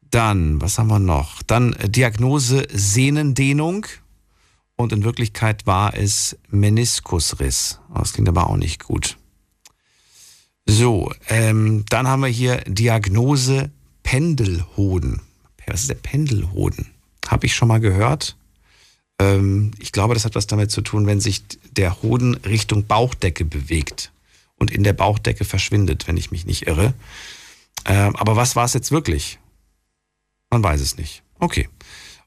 Dann, 0.09 0.59
was 0.59 0.79
haben 0.79 0.87
wir 0.87 0.97
noch? 0.97 1.43
Dann 1.43 1.73
äh, 1.73 1.87
Diagnose 1.87 2.67
Sehnendehnung 2.71 3.85
und 4.77 4.93
in 4.93 5.03
Wirklichkeit 5.03 5.67
war 5.67 5.95
es 5.95 6.37
Meniskusriss. 6.49 7.79
Das 7.93 8.13
klingt 8.13 8.29
aber 8.29 8.49
auch 8.49 8.55
nicht 8.55 8.85
gut. 8.85 9.17
So, 10.65 11.11
ähm, 11.27 11.83
dann 11.89 12.07
haben 12.07 12.21
wir 12.21 12.29
hier 12.29 12.57
Diagnose 12.67 13.71
Pendelhoden. 14.03 15.21
Was 15.65 15.81
ist 15.81 15.89
der 15.89 15.95
Pendelhoden? 15.95 16.91
Habe 17.27 17.45
ich 17.45 17.55
schon 17.55 17.67
mal 17.67 17.79
gehört. 17.79 18.37
Ähm, 19.19 19.71
ich 19.79 19.91
glaube, 19.91 20.13
das 20.13 20.25
hat 20.25 20.35
was 20.35 20.47
damit 20.47 20.71
zu 20.71 20.81
tun, 20.81 21.05
wenn 21.07 21.19
sich 21.19 21.43
der 21.71 22.01
Hoden 22.01 22.35
Richtung 22.35 22.85
Bauchdecke 22.85 23.43
bewegt 23.43 24.11
und 24.55 24.71
in 24.71 24.83
der 24.83 24.93
Bauchdecke 24.93 25.43
verschwindet, 25.43 26.07
wenn 26.07 26.17
ich 26.17 26.31
mich 26.31 26.45
nicht 26.45 26.67
irre. 26.67 26.93
Ähm, 27.85 28.15
aber 28.15 28.35
was 28.35 28.55
war 28.55 28.65
es 28.65 28.73
jetzt 28.73 28.91
wirklich? 28.91 29.39
Man 30.49 30.63
weiß 30.63 30.81
es 30.81 30.97
nicht. 30.97 31.23
Okay. 31.39 31.67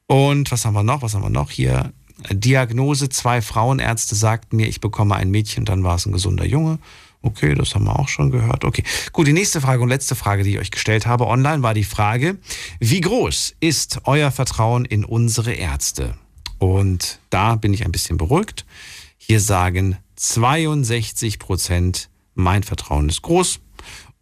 Und 0.07 0.51
was 0.51 0.65
haben 0.65 0.73
wir 0.73 0.83
noch? 0.83 1.01
Was 1.01 1.13
haben 1.13 1.23
wir 1.23 1.29
noch 1.29 1.51
hier? 1.51 1.93
Diagnose, 2.29 3.09
zwei 3.09 3.41
Frauenärzte 3.41 4.15
sagten 4.15 4.57
mir, 4.57 4.67
ich 4.67 4.81
bekomme 4.81 5.15
ein 5.15 5.31
Mädchen, 5.31 5.65
dann 5.65 5.83
war 5.83 5.95
es 5.95 6.05
ein 6.05 6.11
gesunder 6.11 6.45
Junge. 6.45 6.79
Okay, 7.23 7.53
das 7.53 7.75
haben 7.75 7.85
wir 7.85 7.99
auch 7.99 8.07
schon 8.07 8.31
gehört. 8.31 8.65
Okay, 8.65 8.83
gut, 9.11 9.27
die 9.27 9.33
nächste 9.33 9.61
Frage 9.61 9.81
und 9.81 9.89
letzte 9.89 10.15
Frage, 10.15 10.43
die 10.43 10.53
ich 10.53 10.59
euch 10.59 10.71
gestellt 10.71 11.05
habe 11.05 11.27
online, 11.27 11.61
war 11.61 11.73
die 11.73 11.83
Frage, 11.83 12.37
wie 12.79 13.01
groß 13.01 13.55
ist 13.59 14.01
euer 14.05 14.31
Vertrauen 14.31 14.85
in 14.85 15.05
unsere 15.05 15.53
Ärzte? 15.53 16.15
Und 16.57 17.19
da 17.29 17.55
bin 17.55 17.73
ich 17.73 17.85
ein 17.85 17.91
bisschen 17.91 18.17
beruhigt. 18.17 18.65
Hier 19.17 19.39
sagen 19.39 19.97
62 20.15 21.37
Prozent, 21.37 22.09
mein 22.33 22.63
Vertrauen 22.63 23.09
ist 23.09 23.21
groß 23.21 23.59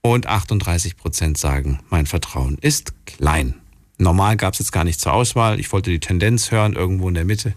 und 0.01 0.27
38 0.27 0.97
Prozent 0.97 1.37
sagen, 1.37 1.79
mein 1.89 2.05
Vertrauen 2.05 2.57
ist 2.59 2.93
klein. 3.05 3.55
Normal 3.97 4.37
gab 4.37 4.53
es 4.53 4.59
jetzt 4.59 4.71
gar 4.71 4.85
nicht 4.85 4.99
zur 4.99 5.13
Auswahl. 5.13 5.59
Ich 5.59 5.71
wollte 5.71 5.89
die 5.89 5.99
Tendenz 5.99 6.51
hören, 6.51 6.73
irgendwo 6.73 7.09
in 7.09 7.15
der 7.15 7.25
Mitte 7.25 7.53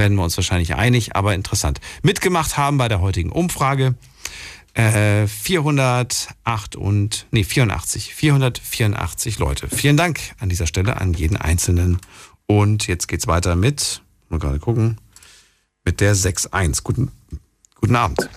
werden 0.00 0.16
wir 0.16 0.24
uns 0.24 0.36
wahrscheinlich 0.36 0.74
einig, 0.74 1.14
aber 1.14 1.34
interessant. 1.34 1.78
Mitgemacht 2.02 2.56
haben 2.56 2.78
bei 2.78 2.88
der 2.88 3.00
heutigen 3.02 3.30
Umfrage 3.30 3.94
äh, 4.72 5.26
408 5.26 6.74
und, 6.74 7.26
nee, 7.30 7.44
84, 7.44 8.14
484 8.14 9.38
Leute. 9.38 9.68
Vielen 9.68 9.98
Dank 9.98 10.18
an 10.38 10.48
dieser 10.48 10.66
Stelle 10.66 10.98
an 11.00 11.12
jeden 11.12 11.36
Einzelnen. 11.36 12.00
Und 12.46 12.86
jetzt 12.86 13.08
geht's 13.08 13.26
weiter 13.26 13.56
mit, 13.56 14.00
mal 14.30 14.40
gerade 14.40 14.58
gucken, 14.58 14.96
mit 15.84 16.00
der 16.00 16.16
6.1. 16.16 16.82
Guten, 16.82 17.12
guten 17.78 17.94
Abend. 17.94 18.18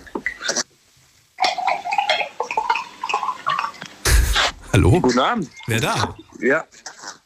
Hallo? 4.72 5.00
Guten 5.00 5.18
Abend. 5.18 5.48
Wer 5.66 5.80
da? 5.80 6.14
Ja. 6.40 6.66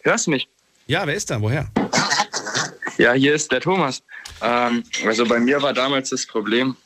Hörst 0.03 0.29
du 0.29 0.31
mich? 0.31 0.49
Ja, 0.87 1.05
wer 1.07 1.15
ist 1.15 1.29
da? 1.29 1.41
Woher? 1.41 1.69
Ja, 2.99 3.13
hier 3.13 3.35
ist 3.35 3.51
der 3.53 3.61
Thomas. 3.61 4.03
Ähm, 4.41 4.85
also 5.07 5.25
bei 5.27 5.41
mir 5.41 5.61
war 5.63 5.73
damals 5.73 6.11
das 6.11 6.27
Problem, 6.27 6.77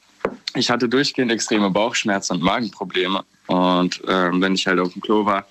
ich 0.55 0.71
hatte 0.71 0.89
durchgehend 0.89 1.33
extreme 1.33 1.71
Bauchschmerzen 1.71 2.35
und 2.35 2.43
Magenprobleme. 2.43 3.25
Und 3.47 4.03
ähm, 4.07 4.41
wenn 4.41 4.55
ich 4.55 4.67
halt 4.67 4.79
auf 4.81 4.93
dem 4.93 5.03
Klo 5.03 5.25
war, 5.25 5.47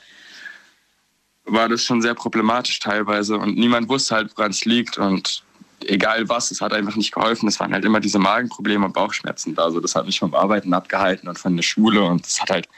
war 1.46 1.68
das 1.68 1.84
schon 1.84 2.02
sehr 2.02 2.14
problematisch 2.14 2.80
teilweise. 2.80 3.38
Und 3.38 3.58
niemand 3.58 3.90
wusste 3.90 4.16
halt, 4.16 4.32
woran 4.36 4.52
es 4.52 4.66
liegt. 4.66 4.98
Und 4.98 5.44
egal 5.86 6.30
was, 6.30 6.52
es 6.52 6.62
hat 6.62 6.74
einfach 6.74 6.96
nicht 6.96 7.14
geholfen. 7.14 7.48
Es 7.48 7.60
waren 7.60 7.74
halt 7.74 7.86
immer 7.86 8.00
diese 8.00 8.20
Magenprobleme 8.20 8.86
und 8.86 8.94
Bauchschmerzen 8.94 9.56
da. 9.56 9.64
Also 9.64 9.80
das 9.80 9.96
hat 9.96 10.06
mich 10.06 10.20
vom 10.20 10.34
Arbeiten 10.34 10.74
abgehalten 10.74 11.28
und 11.28 11.40
von 11.40 11.56
der 11.56 11.64
Schule. 11.64 12.04
Und 12.04 12.26
das 12.26 12.42
hat 12.42 12.50
halt 12.50 12.70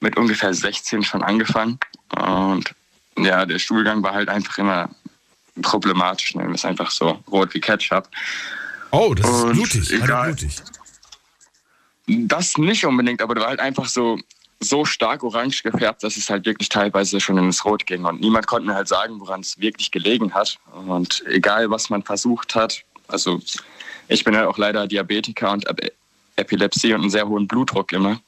mit 0.00 0.16
ungefähr 0.16 0.54
16 0.54 1.02
schon 1.02 1.22
angefangen. 1.22 1.78
Und 2.16 2.72
ja, 3.18 3.46
der 3.46 3.58
Stuhlgang 3.58 4.02
war 4.02 4.14
halt 4.14 4.28
einfach 4.28 4.58
immer 4.58 4.90
problematisch. 5.62 6.34
Ne? 6.34 6.44
Das 6.46 6.60
ist 6.60 6.64
einfach 6.64 6.90
so 6.90 7.18
rot 7.30 7.54
wie 7.54 7.60
Ketchup. 7.60 8.08
Oh, 8.90 9.14
das 9.14 9.28
ist 9.28 9.52
blutig. 9.52 9.92
Egal. 9.92 10.34
blutig. 10.34 10.56
Das 12.06 12.56
nicht 12.56 12.84
unbedingt, 12.84 13.20
aber 13.20 13.34
der 13.34 13.42
war 13.42 13.50
halt 13.50 13.60
einfach 13.60 13.86
so, 13.86 14.18
so 14.60 14.84
stark 14.84 15.22
orange 15.22 15.62
gefärbt, 15.62 16.02
dass 16.02 16.16
es 16.16 16.30
halt 16.30 16.46
wirklich 16.46 16.68
teilweise 16.68 17.20
schon 17.20 17.36
ins 17.38 17.64
Rot 17.64 17.84
ging. 17.86 18.04
Und 18.04 18.20
niemand 18.20 18.46
konnte 18.46 18.68
mir 18.68 18.74
halt 18.74 18.88
sagen, 18.88 19.18
woran 19.20 19.40
es 19.40 19.58
wirklich 19.58 19.90
gelegen 19.90 20.32
hat. 20.34 20.58
Und 20.86 21.24
egal, 21.26 21.70
was 21.70 21.90
man 21.90 22.02
versucht 22.02 22.54
hat, 22.54 22.82
also 23.08 23.40
ich 24.08 24.24
bin 24.24 24.36
halt 24.36 24.46
auch 24.46 24.58
leider 24.58 24.86
Diabetiker 24.86 25.52
und 25.52 25.66
Epilepsie 26.36 26.92
und 26.94 27.02
einen 27.02 27.10
sehr 27.10 27.26
hohen 27.26 27.48
Blutdruck 27.48 27.92
immer. 27.92 28.20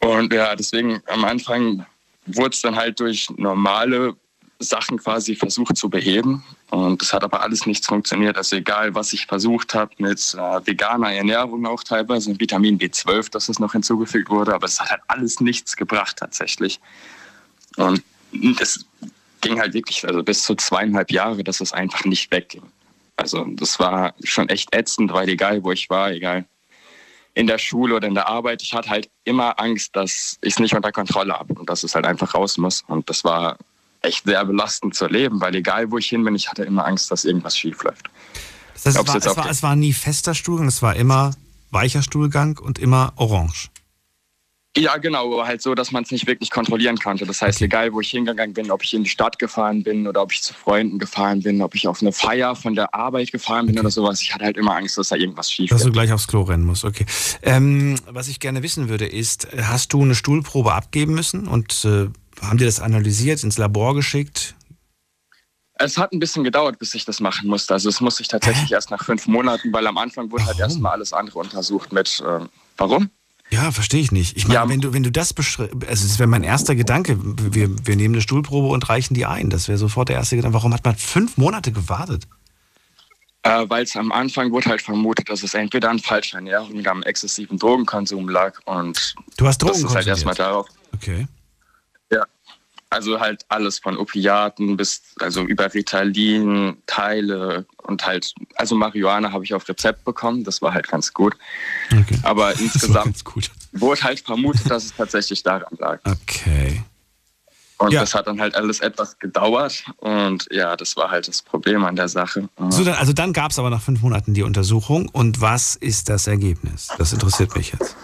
Und 0.00 0.32
ja, 0.32 0.56
deswegen 0.56 1.00
am 1.06 1.24
Anfang 1.24 1.86
wurde 2.26 2.50
es 2.50 2.60
dann 2.60 2.76
halt 2.76 2.98
durch 2.98 3.28
normale 3.36 4.16
Sachen 4.62 4.98
quasi 4.98 5.34
versucht 5.34 5.76
zu 5.76 5.88
beheben. 5.88 6.42
Und 6.70 7.02
es 7.02 7.12
hat 7.12 7.24
aber 7.24 7.42
alles 7.42 7.66
nichts 7.66 7.86
funktioniert. 7.86 8.36
Also 8.36 8.56
egal, 8.56 8.94
was 8.94 9.12
ich 9.12 9.26
versucht 9.26 9.74
habe 9.74 9.92
mit 9.98 10.34
äh, 10.34 10.66
veganer 10.66 11.12
Ernährung 11.12 11.66
auch 11.66 11.82
teilweise 11.84 12.30
und 12.30 12.40
Vitamin 12.40 12.78
B12, 12.78 13.30
dass 13.30 13.48
es 13.48 13.58
noch 13.58 13.72
hinzugefügt 13.72 14.30
wurde, 14.30 14.54
aber 14.54 14.66
es 14.66 14.80
hat 14.80 14.90
halt 14.90 15.02
alles 15.08 15.40
nichts 15.40 15.76
gebracht 15.76 16.16
tatsächlich. 16.16 16.80
Und 17.76 18.02
es 18.60 18.86
ging 19.40 19.58
halt 19.58 19.74
wirklich, 19.74 20.06
also 20.06 20.22
bis 20.22 20.44
zu 20.44 20.54
zweieinhalb 20.54 21.10
Jahre, 21.10 21.44
dass 21.44 21.60
es 21.60 21.72
einfach 21.72 22.04
nicht 22.04 22.30
wegging. 22.30 22.62
Also 23.16 23.44
das 23.44 23.78
war 23.78 24.14
schon 24.24 24.48
echt 24.48 24.74
ätzend, 24.74 25.12
weil 25.12 25.28
egal 25.28 25.62
wo 25.62 25.72
ich 25.72 25.90
war, 25.90 26.10
egal 26.10 26.46
in 27.34 27.46
der 27.46 27.58
Schule 27.58 27.96
oder 27.96 28.08
in 28.08 28.14
der 28.14 28.28
Arbeit, 28.28 28.62
ich 28.62 28.74
hatte 28.74 28.90
halt 28.90 29.10
immer 29.24 29.58
Angst, 29.58 29.96
dass 29.96 30.38
ich 30.42 30.54
es 30.54 30.58
nicht 30.58 30.74
unter 30.74 30.92
Kontrolle 30.92 31.34
habe 31.34 31.54
und 31.54 31.68
dass 31.68 31.82
es 31.82 31.94
halt 31.94 32.06
einfach 32.06 32.34
raus 32.34 32.58
muss. 32.58 32.82
Und 32.86 33.08
das 33.08 33.24
war 33.24 33.56
echt 34.02 34.24
sehr 34.24 34.44
belastend 34.44 34.94
zu 34.94 35.04
erleben, 35.04 35.40
weil 35.40 35.54
egal 35.54 35.90
wo 35.90 35.98
ich 35.98 36.08
hin 36.08 36.24
bin, 36.24 36.34
ich 36.34 36.48
hatte 36.48 36.64
immer 36.64 36.86
Angst, 36.86 37.10
dass 37.10 37.24
irgendwas 37.24 37.56
schief 37.56 37.82
läuft. 37.82 38.10
Das 38.74 38.86
heißt, 38.86 38.98
es 38.98 39.08
war, 39.08 39.16
es, 39.16 39.36
war, 39.36 39.50
es 39.50 39.62
war 39.62 39.76
nie 39.76 39.92
fester 39.92 40.34
Stuhlgang, 40.34 40.66
es 40.68 40.82
war 40.82 40.96
immer 40.96 41.32
weicher 41.70 42.02
Stuhlgang 42.02 42.58
und 42.58 42.78
immer 42.78 43.12
orange. 43.16 43.70
Ja, 44.74 44.96
genau, 44.96 45.34
aber 45.34 45.46
halt 45.46 45.60
so, 45.60 45.74
dass 45.74 45.92
man 45.92 46.02
es 46.02 46.10
nicht 46.10 46.26
wirklich 46.26 46.50
kontrollieren 46.50 46.96
konnte. 46.96 47.26
Das 47.26 47.42
heißt, 47.42 47.58
okay. 47.58 47.66
egal 47.66 47.92
wo 47.92 48.00
ich 48.00 48.10
hingegangen 48.10 48.54
bin, 48.54 48.70
ob 48.70 48.82
ich 48.82 48.94
in 48.94 49.04
die 49.04 49.10
Stadt 49.10 49.38
gefahren 49.38 49.82
bin 49.82 50.06
oder 50.06 50.22
ob 50.22 50.32
ich 50.32 50.42
zu 50.42 50.54
Freunden 50.54 50.98
gefahren 50.98 51.42
bin, 51.42 51.60
ob 51.60 51.74
ich 51.74 51.86
auf 51.86 52.00
eine 52.00 52.10
Feier 52.10 52.56
von 52.56 52.74
der 52.74 52.94
Arbeit 52.94 53.32
gefahren 53.32 53.66
bin 53.66 53.74
okay. 53.74 53.80
oder 53.80 53.90
sowas, 53.90 54.22
ich 54.22 54.32
hatte 54.32 54.46
halt 54.46 54.56
immer 54.56 54.74
Angst, 54.74 54.96
dass 54.96 55.08
da 55.08 55.16
irgendwas 55.16 55.52
schief 55.52 55.68
Dass 55.68 55.82
du 55.82 55.92
gleich 55.92 56.10
aufs 56.10 56.26
Klo 56.26 56.42
rennen 56.42 56.64
musst, 56.64 56.86
okay. 56.86 57.04
Ähm, 57.42 57.96
was 58.06 58.28
ich 58.28 58.40
gerne 58.40 58.62
wissen 58.62 58.88
würde, 58.88 59.04
ist, 59.04 59.46
hast 59.54 59.92
du 59.92 60.00
eine 60.00 60.14
Stuhlprobe 60.14 60.72
abgeben 60.72 61.14
müssen 61.14 61.48
und 61.48 61.84
äh, 61.84 62.08
haben 62.42 62.58
die 62.58 62.64
das 62.64 62.80
analysiert, 62.80 63.42
ins 63.42 63.58
Labor 63.58 63.94
geschickt? 63.94 64.54
Es 65.74 65.96
hat 65.96 66.12
ein 66.12 66.20
bisschen 66.20 66.44
gedauert, 66.44 66.78
bis 66.78 66.94
ich 66.94 67.04
das 67.04 67.20
machen 67.20 67.48
musste. 67.48 67.74
Also 67.74 67.88
es 67.88 68.00
musste 68.00 68.22
ich 68.22 68.28
tatsächlich 68.28 68.70
Hä? 68.70 68.74
erst 68.74 68.90
nach 68.90 69.04
fünf 69.04 69.26
Monaten, 69.26 69.72
weil 69.72 69.86
am 69.86 69.98
Anfang 69.98 70.30
wurde 70.30 70.44
halt 70.44 70.56
warum? 70.56 70.62
halt 70.62 70.70
erstmal 70.70 70.92
alles 70.92 71.12
andere 71.12 71.38
untersucht 71.38 71.92
mit 71.92 72.22
äh, 72.26 72.44
warum? 72.76 73.10
Ja, 73.50 73.70
verstehe 73.70 74.00
ich 74.00 74.12
nicht. 74.12 74.36
Ich 74.36 74.48
meine, 74.48 74.60
ja. 74.60 74.68
wenn 74.68 74.80
du, 74.80 74.94
wenn 74.94 75.02
du 75.02 75.12
das 75.12 75.34
beschreibst, 75.34 75.74
also 75.86 76.06
das 76.06 76.18
wäre 76.18 76.26
mein 76.26 76.42
erster 76.42 76.74
Gedanke, 76.74 77.18
wir, 77.20 77.68
wir 77.86 77.96
nehmen 77.96 78.14
eine 78.14 78.22
Stuhlprobe 78.22 78.68
und 78.68 78.88
reichen 78.88 79.12
die 79.12 79.26
ein. 79.26 79.50
Das 79.50 79.68
wäre 79.68 79.76
sofort 79.76 80.08
der 80.08 80.16
erste 80.16 80.36
Gedanke. 80.36 80.54
Warum 80.54 80.72
hat 80.72 80.84
man 80.84 80.96
fünf 80.96 81.36
Monate 81.36 81.70
gewartet? 81.70 82.26
Äh, 83.42 83.68
Weil 83.68 83.82
es 83.82 83.94
am 83.94 84.10
Anfang 84.10 84.52
wurde 84.52 84.70
halt 84.70 84.80
vermutet, 84.80 85.28
dass 85.28 85.42
es 85.42 85.52
entweder 85.52 85.90
an 85.90 85.98
falscher 85.98 86.36
Ernährung 86.36 86.78
oder 86.78 86.92
am 86.92 87.02
exzessiven 87.02 87.58
Drogenkonsum 87.58 88.28
lag. 88.28 88.58
Und 88.64 89.14
du 89.36 89.46
hast 89.46 89.58
Drogen 89.58 89.74
das 89.74 89.82
ist 89.82 89.94
halt 89.96 90.06
erstmal 90.06 90.34
darauf. 90.34 90.68
Okay. 90.94 91.26
Also 92.92 93.18
halt 93.18 93.46
alles 93.48 93.78
von 93.78 93.96
Opiaten 93.96 94.76
bis 94.76 95.00
also 95.18 95.44
über 95.44 95.72
Ritalin, 95.72 96.76
Teile 96.86 97.64
und 97.84 98.04
halt, 98.04 98.34
also 98.56 98.74
Marihuana 98.74 99.32
habe 99.32 99.44
ich 99.44 99.54
auf 99.54 99.66
Rezept 99.66 100.04
bekommen, 100.04 100.44
das 100.44 100.60
war 100.60 100.74
halt 100.74 100.88
ganz 100.88 101.14
gut. 101.14 101.34
Okay. 101.90 102.18
Aber 102.22 102.52
insgesamt 102.60 103.24
wurde 103.72 104.02
halt 104.02 104.20
vermutet, 104.20 104.70
dass 104.70 104.84
es 104.84 104.94
tatsächlich 104.94 105.42
daran 105.42 105.74
lag. 105.78 106.00
Okay. 106.04 106.82
Und 107.78 107.92
ja. 107.92 108.00
das 108.00 108.14
hat 108.14 108.26
dann 108.26 108.38
halt 108.42 108.54
alles 108.54 108.80
etwas 108.80 109.18
gedauert 109.18 109.86
und 109.96 110.46
ja, 110.50 110.76
das 110.76 110.94
war 110.94 111.10
halt 111.10 111.26
das 111.28 111.40
Problem 111.40 111.84
an 111.86 111.96
der 111.96 112.08
Sache. 112.08 112.46
So, 112.68 112.84
dann, 112.84 112.94
also 112.96 113.14
dann 113.14 113.32
gab 113.32 113.52
es 113.52 113.58
aber 113.58 113.70
nach 113.70 113.80
fünf 113.80 114.02
Monaten 114.02 114.34
die 114.34 114.42
Untersuchung 114.42 115.08
und 115.08 115.40
was 115.40 115.76
ist 115.76 116.10
das 116.10 116.26
Ergebnis? 116.26 116.88
Das 116.98 117.14
interessiert 117.14 117.56
mich 117.56 117.72
jetzt. 117.72 117.96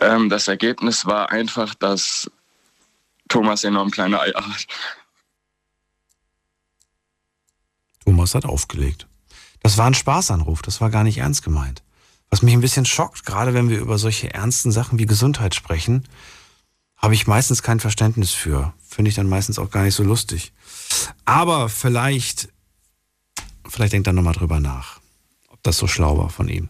Ähm, 0.00 0.30
das 0.30 0.48
Ergebnis 0.48 1.06
war 1.06 1.30
einfach, 1.30 1.74
dass 1.74 2.30
Thomas 3.28 3.64
enorm 3.64 3.90
kleine 3.90 4.20
Eier 4.20 4.46
hat. 4.46 4.66
Thomas 8.04 8.34
hat 8.34 8.44
aufgelegt. 8.44 9.06
Das 9.62 9.78
war 9.78 9.86
ein 9.86 9.94
Spaßanruf, 9.94 10.62
das 10.62 10.80
war 10.80 10.90
gar 10.90 11.04
nicht 11.04 11.18
ernst 11.18 11.42
gemeint. 11.42 11.82
Was 12.30 12.42
mich 12.42 12.54
ein 12.54 12.60
bisschen 12.60 12.86
schockt, 12.86 13.24
gerade 13.24 13.54
wenn 13.54 13.68
wir 13.68 13.78
über 13.78 13.98
solche 13.98 14.32
ernsten 14.32 14.70
Sachen 14.70 14.98
wie 14.98 15.06
Gesundheit 15.06 15.54
sprechen, 15.54 16.08
habe 16.96 17.14
ich 17.14 17.26
meistens 17.26 17.62
kein 17.62 17.80
Verständnis 17.80 18.32
für. 18.32 18.72
Finde 18.88 19.08
ich 19.08 19.14
dann 19.14 19.28
meistens 19.28 19.58
auch 19.58 19.70
gar 19.70 19.82
nicht 19.82 19.94
so 19.94 20.02
lustig. 20.02 20.52
Aber 21.24 21.68
vielleicht, 21.68 22.48
vielleicht 23.68 23.92
denkt 23.92 24.06
er 24.06 24.12
nochmal 24.12 24.34
drüber 24.34 24.60
nach 24.60 25.00
das 25.66 25.78
so 25.78 25.86
schlau 25.86 26.18
war 26.18 26.30
von 26.30 26.48
ihm. 26.48 26.68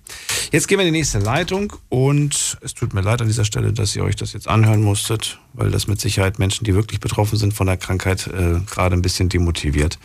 Jetzt 0.53 0.69
gehen 0.69 0.79
wir 0.79 0.87
in 0.87 0.93
die 0.93 0.99
nächste 0.99 1.19
Leitung 1.19 1.73
und 1.89 2.59
es 2.61 2.75
tut 2.75 2.95
mir 2.95 3.01
leid 3.01 3.21
an 3.21 3.27
dieser 3.27 3.45
Stelle, 3.45 3.73
dass 3.73 3.95
ihr 3.95 4.05
euch 4.05 4.17
das 4.17 4.33
jetzt 4.33 4.49
anhören 4.49 4.83
musstet, 4.83 5.39
weil 5.53 5.71
das 5.71 5.87
mit 5.87 6.01
Sicherheit 6.01 6.39
Menschen, 6.39 6.65
die 6.65 6.75
wirklich 6.75 7.01
betroffen 7.01 7.37
sind 7.37 7.55
von 7.55 7.67
der 7.67 7.77
Krankheit, 7.77 8.27
äh, 8.27 8.61
gerade 8.69 8.97
ein 8.97 9.03
bisschen 9.03 9.29
demotiviert. 9.29 9.99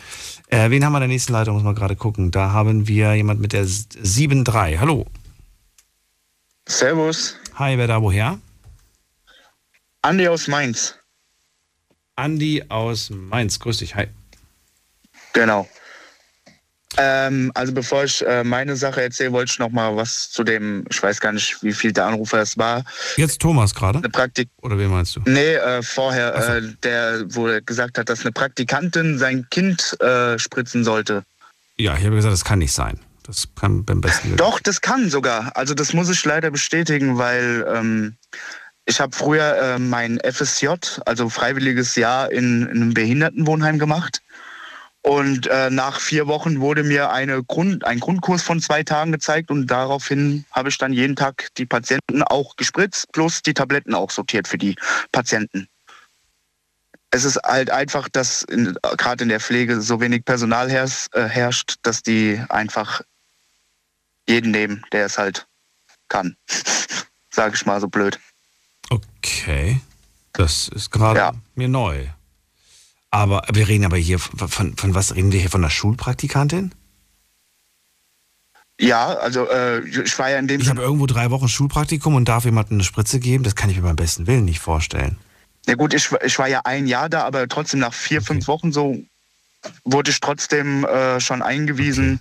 Äh, 0.48 0.70
wen 0.70 0.84
haben 0.84 0.92
wir 0.92 0.98
in 0.98 1.02
der 1.02 1.08
nächsten 1.08 1.32
Leitung? 1.32 1.54
Muss 1.54 1.64
man 1.64 1.74
gerade 1.74 1.96
gucken. 1.96 2.30
Da 2.30 2.52
haben 2.52 2.86
wir 2.86 3.14
jemand 3.14 3.40
mit 3.40 3.52
der 3.52 3.64
7-3. 3.64 4.78
Hallo. 4.78 5.06
Servus. 6.68 7.36
Hi, 7.54 7.78
wer 7.78 7.86
da 7.86 8.02
woher? 8.02 8.38
Andi 10.02 10.28
aus 10.28 10.48
Mainz. 10.48 10.94
Andi 12.16 12.64
aus 12.68 13.10
Mainz. 13.10 13.58
Grüß 13.58 13.78
dich. 13.78 13.94
Hi. 13.94 14.08
Genau. 15.32 15.68
Ähm, 16.98 17.50
also 17.54 17.72
bevor 17.72 18.04
ich 18.04 18.24
äh, 18.26 18.44
meine 18.44 18.76
Sache 18.76 19.02
erzähle, 19.02 19.32
wollte 19.32 19.52
ich 19.52 19.58
noch 19.58 19.70
mal 19.70 19.96
was 19.96 20.30
zu 20.30 20.44
dem, 20.44 20.84
ich 20.90 21.02
weiß 21.02 21.20
gar 21.20 21.32
nicht, 21.32 21.62
wie 21.62 21.72
viel 21.72 21.92
der 21.92 22.06
Anrufer 22.06 22.40
es 22.40 22.58
war. 22.58 22.84
Jetzt 23.16 23.40
Thomas 23.40 23.74
gerade? 23.74 23.98
Eine 23.98 24.10
Praktik 24.10 24.48
Oder 24.60 24.78
wen 24.78 24.90
meinst 24.90 25.16
du? 25.16 25.20
Nee, 25.24 25.54
äh, 25.54 25.82
vorher, 25.82 26.40
so. 26.40 26.52
äh, 26.52 26.62
der, 26.82 27.24
wo 27.28 27.48
er 27.48 27.62
gesagt 27.62 27.98
hat, 27.98 28.08
dass 28.08 28.22
eine 28.22 28.32
Praktikantin 28.32 29.18
sein 29.18 29.46
Kind 29.50 29.98
äh, 30.00 30.38
spritzen 30.38 30.84
sollte. 30.84 31.24
Ja, 31.78 31.96
ich 31.96 32.04
habe 32.04 32.16
gesagt, 32.16 32.32
das 32.32 32.44
kann 32.44 32.58
nicht 32.58 32.72
sein. 32.72 33.00
Das 33.24 33.48
kann 33.54 33.84
beim 33.84 34.00
besten 34.00 34.28
Willen. 34.28 34.36
Doch, 34.36 34.60
das 34.60 34.80
kann 34.80 35.08
sogar. 35.08 35.56
Also 35.56 35.74
das 35.74 35.92
muss 35.92 36.10
ich 36.10 36.24
leider 36.24 36.50
bestätigen, 36.50 37.18
weil 37.18 37.64
ähm, 37.72 38.16
ich 38.84 39.00
habe 39.00 39.14
früher 39.14 39.56
äh, 39.56 39.78
mein 39.78 40.18
FSJ, 40.18 40.68
also 41.06 41.28
freiwilliges 41.28 41.94
Jahr 41.94 42.30
in, 42.32 42.62
in 42.62 42.82
einem 42.82 42.94
Behindertenwohnheim 42.94 43.78
gemacht. 43.78 44.20
Und 45.02 45.48
äh, 45.48 45.68
nach 45.68 45.98
vier 45.98 46.28
Wochen 46.28 46.60
wurde 46.60 46.84
mir 46.84 47.10
eine 47.10 47.42
Grund, 47.42 47.84
ein 47.84 47.98
Grundkurs 47.98 48.42
von 48.42 48.60
zwei 48.60 48.84
Tagen 48.84 49.10
gezeigt 49.10 49.50
und 49.50 49.66
daraufhin 49.66 50.44
habe 50.52 50.68
ich 50.68 50.78
dann 50.78 50.92
jeden 50.92 51.16
Tag 51.16 51.48
die 51.56 51.66
Patienten 51.66 52.22
auch 52.22 52.54
gespritzt, 52.54 53.10
plus 53.12 53.42
die 53.42 53.52
Tabletten 53.52 53.94
auch 53.94 54.12
sortiert 54.12 54.46
für 54.46 54.58
die 54.58 54.76
Patienten. 55.10 55.66
Es 57.10 57.24
ist 57.24 57.36
halt 57.44 57.70
einfach, 57.70 58.08
dass 58.08 58.46
gerade 58.96 59.24
in 59.24 59.28
der 59.28 59.40
Pflege 59.40 59.80
so 59.80 60.00
wenig 60.00 60.24
Personal 60.24 60.70
herrscht, 60.70 61.12
äh, 61.14 61.28
herrscht, 61.28 61.74
dass 61.82 62.02
die 62.02 62.40
einfach 62.48 63.02
jeden 64.28 64.52
nehmen, 64.52 64.84
der 64.92 65.06
es 65.06 65.18
halt 65.18 65.46
kann. 66.08 66.36
Sage 67.30 67.56
ich 67.56 67.66
mal 67.66 67.80
so 67.80 67.88
blöd. 67.88 68.20
Okay. 68.88 69.80
Das 70.32 70.68
ist 70.68 70.90
gerade 70.90 71.18
ja. 71.18 71.32
mir 71.54 71.68
neu. 71.68 72.06
Aber 73.12 73.42
wir 73.52 73.68
reden 73.68 73.84
aber 73.84 73.98
hier 73.98 74.18
von, 74.18 74.48
von, 74.48 74.76
von 74.76 74.94
was 74.94 75.14
reden 75.14 75.32
wir 75.32 75.38
hier 75.38 75.50
von 75.50 75.60
einer 75.62 75.70
Schulpraktikantin? 75.70 76.74
Ja, 78.80 79.14
also 79.14 79.48
äh, 79.48 79.86
ich 79.86 80.18
war 80.18 80.30
ja 80.30 80.38
in 80.38 80.48
dem. 80.48 80.60
Ich 80.60 80.68
habe 80.68 80.80
irgendwo 80.80 81.06
drei 81.06 81.30
Wochen 81.30 81.46
Schulpraktikum 81.46 82.14
und 82.14 82.28
darf 82.28 82.46
jemandem 82.46 82.78
eine 82.78 82.84
Spritze 82.84 83.20
geben. 83.20 83.44
Das 83.44 83.54
kann 83.54 83.70
ich 83.70 83.76
mir 83.76 83.82
beim 83.82 83.96
besten 83.96 84.26
Willen 84.26 84.46
nicht 84.46 84.60
vorstellen. 84.60 85.18
Ja 85.66 85.74
gut, 85.74 85.94
ich, 85.94 86.10
ich 86.24 86.38
war 86.38 86.48
ja 86.48 86.62
ein 86.64 86.86
Jahr 86.86 87.08
da, 87.08 87.22
aber 87.24 87.46
trotzdem 87.46 87.80
nach 87.80 87.92
vier, 87.92 88.18
okay. 88.18 88.26
fünf 88.26 88.48
Wochen 88.48 88.72
so 88.72 88.96
wurde 89.84 90.10
ich 90.10 90.18
trotzdem 90.18 90.84
äh, 90.84 91.20
schon 91.20 91.42
eingewiesen. 91.42 92.18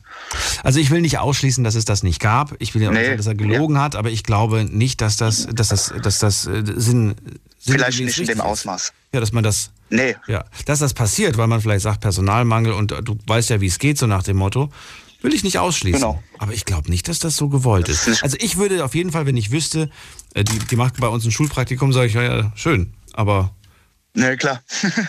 Also 0.61 0.79
ich 0.79 0.91
will 0.91 1.01
nicht 1.01 1.17
ausschließen, 1.17 1.63
dass 1.63 1.73
es 1.73 1.85
das 1.85 2.03
nicht 2.03 2.19
gab. 2.19 2.53
Ich 2.59 2.75
will 2.75 2.83
ja 2.83 2.91
nee, 2.91 2.99
nicht 2.99 3.05
sagen, 3.07 3.17
dass 3.17 3.27
er 3.27 3.35
gelogen 3.35 3.77
ja. 3.77 3.81
hat, 3.81 3.95
aber 3.95 4.11
ich 4.11 4.23
glaube 4.23 4.65
nicht, 4.65 5.01
dass 5.01 5.17
das, 5.17 5.47
dass 5.47 5.69
das, 5.69 5.93
dass 6.03 6.19
das 6.19 6.45
äh, 6.45 6.63
Sinn 6.75 7.15
Vielleicht 7.61 7.99
nicht 7.99 8.19
in 8.19 8.27
dem 8.27 8.41
Ausmaß. 8.41 8.93
Ja, 9.13 9.19
dass 9.19 9.31
man 9.31 9.43
das 9.43 9.71
Nee. 9.91 10.15
Ja, 10.27 10.45
dass 10.65 10.79
das 10.79 10.93
passiert, 10.93 11.37
weil 11.37 11.47
man 11.47 11.61
vielleicht 11.61 11.83
sagt 11.83 11.99
Personalmangel 11.99 12.71
und 12.71 12.91
du 12.91 13.17
weißt 13.27 13.49
ja, 13.49 13.61
wie 13.61 13.67
es 13.67 13.77
geht, 13.77 13.97
so 13.97 14.07
nach 14.07 14.23
dem 14.23 14.37
Motto. 14.37 14.71
Will 15.21 15.33
ich 15.33 15.43
nicht 15.43 15.59
ausschließen. 15.59 15.99
Genau. 15.99 16.23
Aber 16.39 16.53
ich 16.53 16.65
glaube 16.65 16.89
nicht, 16.89 17.07
dass 17.07 17.19
das 17.19 17.37
so 17.37 17.49
gewollt 17.49 17.89
ist. 17.89 18.23
Also 18.23 18.37
ich 18.39 18.57
würde 18.57 18.83
auf 18.83 18.95
jeden 18.95 19.11
Fall, 19.11 19.27
wenn 19.27 19.37
ich 19.37 19.51
wüsste, 19.51 19.91
äh, 20.33 20.43
die, 20.43 20.57
die 20.57 20.75
macht 20.75 20.99
bei 20.99 21.07
uns 21.07 21.25
ein 21.25 21.31
Schulpraktikum, 21.31 21.93
sage 21.93 22.07
ich, 22.07 22.13
ja, 22.13 22.23
ja, 22.23 22.51
schön. 22.55 22.93
Aber. 23.13 23.53
Nee, 24.13 24.35
klar. 24.37 24.63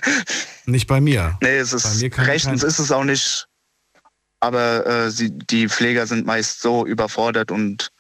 nicht 0.67 0.87
bei 0.87 1.01
mir. 1.01 1.39
Nee, 1.41 1.57
es 1.57 1.73
ist 1.73 2.03
rechtens 2.19 2.63
ist 2.63 2.79
es 2.79 2.91
auch 2.91 3.05
nicht. 3.05 3.47
Aber 4.41 4.85
äh, 4.87 5.11
sie, 5.11 5.31
die 5.31 5.69
Pfleger 5.69 6.07
sind 6.07 6.27
meist 6.27 6.61
so 6.61 6.85
überfordert 6.85 7.51
und 7.53 7.91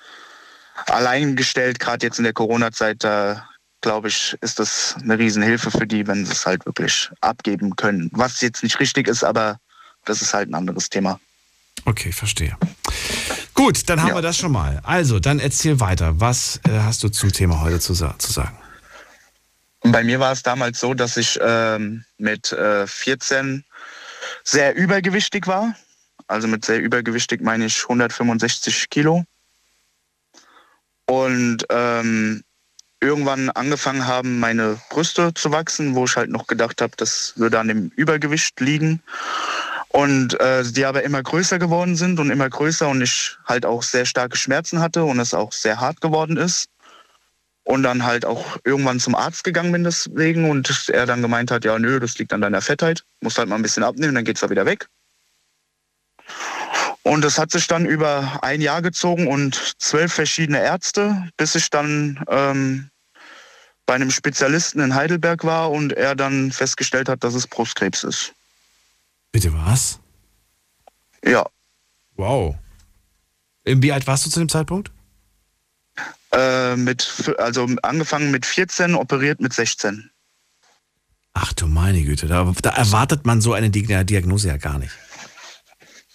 alleingestellt, 0.86 1.78
gerade 1.78 2.04
jetzt 2.04 2.18
in 2.18 2.24
der 2.24 2.32
Corona-Zeit, 2.32 3.04
da 3.04 3.48
glaube 3.82 4.08
ich, 4.08 4.36
ist 4.40 4.58
das 4.58 4.96
eine 5.00 5.18
Riesenhilfe 5.18 5.70
für 5.70 5.86
die, 5.86 6.06
wenn 6.06 6.24
sie 6.24 6.32
es 6.32 6.46
halt 6.46 6.64
wirklich 6.64 7.10
abgeben 7.20 7.76
können. 7.76 8.08
Was 8.12 8.40
jetzt 8.40 8.62
nicht 8.62 8.80
richtig 8.80 9.08
ist, 9.08 9.22
aber 9.24 9.58
das 10.04 10.22
ist 10.22 10.32
halt 10.32 10.48
ein 10.48 10.54
anderes 10.54 10.88
Thema. 10.88 11.20
Okay, 11.84 12.12
verstehe. 12.12 12.56
Gut, 13.54 13.88
dann 13.88 14.00
haben 14.00 14.08
ja. 14.08 14.14
wir 14.14 14.22
das 14.22 14.36
schon 14.36 14.52
mal. 14.52 14.80
Also, 14.84 15.18
dann 15.18 15.38
erzähl 15.38 15.80
weiter. 15.80 16.20
Was 16.20 16.60
äh, 16.64 16.70
hast 16.70 17.02
du 17.02 17.08
zum 17.08 17.32
Thema 17.32 17.60
heute 17.60 17.80
zu, 17.80 17.94
zu 17.94 18.32
sagen? 18.32 18.56
Bei 19.82 20.04
mir 20.04 20.20
war 20.20 20.32
es 20.32 20.42
damals 20.42 20.78
so, 20.78 20.94
dass 20.94 21.16
ich 21.16 21.38
ähm, 21.42 22.04
mit 22.16 22.52
äh, 22.52 22.86
14 22.86 23.64
sehr 24.44 24.76
übergewichtig 24.76 25.46
war. 25.46 25.74
Also 26.28 26.46
mit 26.46 26.64
sehr 26.64 26.80
übergewichtig 26.80 27.40
meine 27.42 27.66
ich 27.66 27.82
165 27.82 28.88
Kilo. 28.90 29.24
Und 31.06 31.66
ähm, 31.68 32.44
irgendwann 33.02 33.50
angefangen 33.50 34.06
haben, 34.06 34.38
meine 34.38 34.78
Brüste 34.88 35.34
zu 35.34 35.50
wachsen, 35.50 35.94
wo 35.94 36.04
ich 36.04 36.16
halt 36.16 36.30
noch 36.30 36.46
gedacht 36.46 36.80
habe, 36.80 36.92
das 36.96 37.34
würde 37.36 37.58
an 37.58 37.68
dem 37.68 37.90
Übergewicht 37.96 38.58
liegen. 38.60 39.02
Und 39.88 40.40
äh, 40.40 40.64
die 40.64 40.86
aber 40.86 41.02
immer 41.02 41.22
größer 41.22 41.58
geworden 41.58 41.96
sind 41.96 42.18
und 42.18 42.30
immer 42.30 42.48
größer 42.48 42.88
und 42.88 43.02
ich 43.02 43.36
halt 43.44 43.66
auch 43.66 43.82
sehr 43.82 44.06
starke 44.06 44.38
Schmerzen 44.38 44.80
hatte 44.80 45.04
und 45.04 45.20
es 45.20 45.34
auch 45.34 45.52
sehr 45.52 45.80
hart 45.80 46.00
geworden 46.00 46.38
ist. 46.38 46.68
Und 47.64 47.82
dann 47.82 48.04
halt 48.04 48.24
auch 48.24 48.56
irgendwann 48.64 49.00
zum 49.00 49.14
Arzt 49.14 49.44
gegangen 49.44 49.70
bin 49.70 49.84
deswegen 49.84 50.48
und 50.50 50.88
er 50.88 51.04
dann 51.04 51.20
gemeint 51.22 51.50
hat, 51.50 51.64
ja 51.64 51.78
nö, 51.78 52.00
das 52.00 52.18
liegt 52.18 52.32
an 52.32 52.40
deiner 52.40 52.62
Fettheit, 52.62 53.04
musst 53.20 53.38
halt 53.38 53.48
mal 53.48 53.56
ein 53.56 53.62
bisschen 53.62 53.84
abnehmen, 53.84 54.14
dann 54.14 54.24
geht's 54.24 54.40
da 54.40 54.50
wieder 54.50 54.66
weg. 54.66 54.88
Und 57.04 57.22
das 57.22 57.38
hat 57.38 57.50
sich 57.50 57.66
dann 57.66 57.84
über 57.84 58.38
ein 58.42 58.60
Jahr 58.60 58.80
gezogen 58.80 59.26
und 59.26 59.74
zwölf 59.78 60.12
verschiedene 60.12 60.60
Ärzte, 60.60 61.28
bis 61.36 61.54
ich 61.54 61.68
dann 61.68 62.24
ähm, 62.28 62.88
bei 63.92 63.96
einem 63.96 64.10
Spezialisten 64.10 64.80
in 64.80 64.94
Heidelberg 64.94 65.44
war 65.44 65.70
und 65.70 65.92
er 65.92 66.14
dann 66.14 66.50
festgestellt 66.50 67.10
hat, 67.10 67.22
dass 67.24 67.34
es 67.34 67.46
Brustkrebs 67.46 68.04
ist. 68.04 68.32
Bitte 69.32 69.52
was? 69.52 70.00
Ja. 71.22 71.44
Wow. 72.16 72.54
Wie 73.66 73.92
alt 73.92 74.06
warst 74.06 74.24
du 74.24 74.30
zu 74.30 74.38
dem 74.38 74.48
Zeitpunkt? 74.48 74.90
Äh, 76.32 76.74
mit, 76.76 77.34
also 77.36 77.68
angefangen 77.82 78.30
mit 78.30 78.46
14, 78.46 78.94
operiert 78.94 79.42
mit 79.42 79.52
16. 79.52 80.10
Ach 81.34 81.52
du 81.52 81.66
meine 81.66 82.02
Güte, 82.02 82.28
da, 82.28 82.50
da 82.62 82.70
erwartet 82.70 83.26
man 83.26 83.42
so 83.42 83.52
eine 83.52 83.68
Diagnose 83.68 84.48
ja 84.48 84.56
gar 84.56 84.78
nicht. 84.78 84.94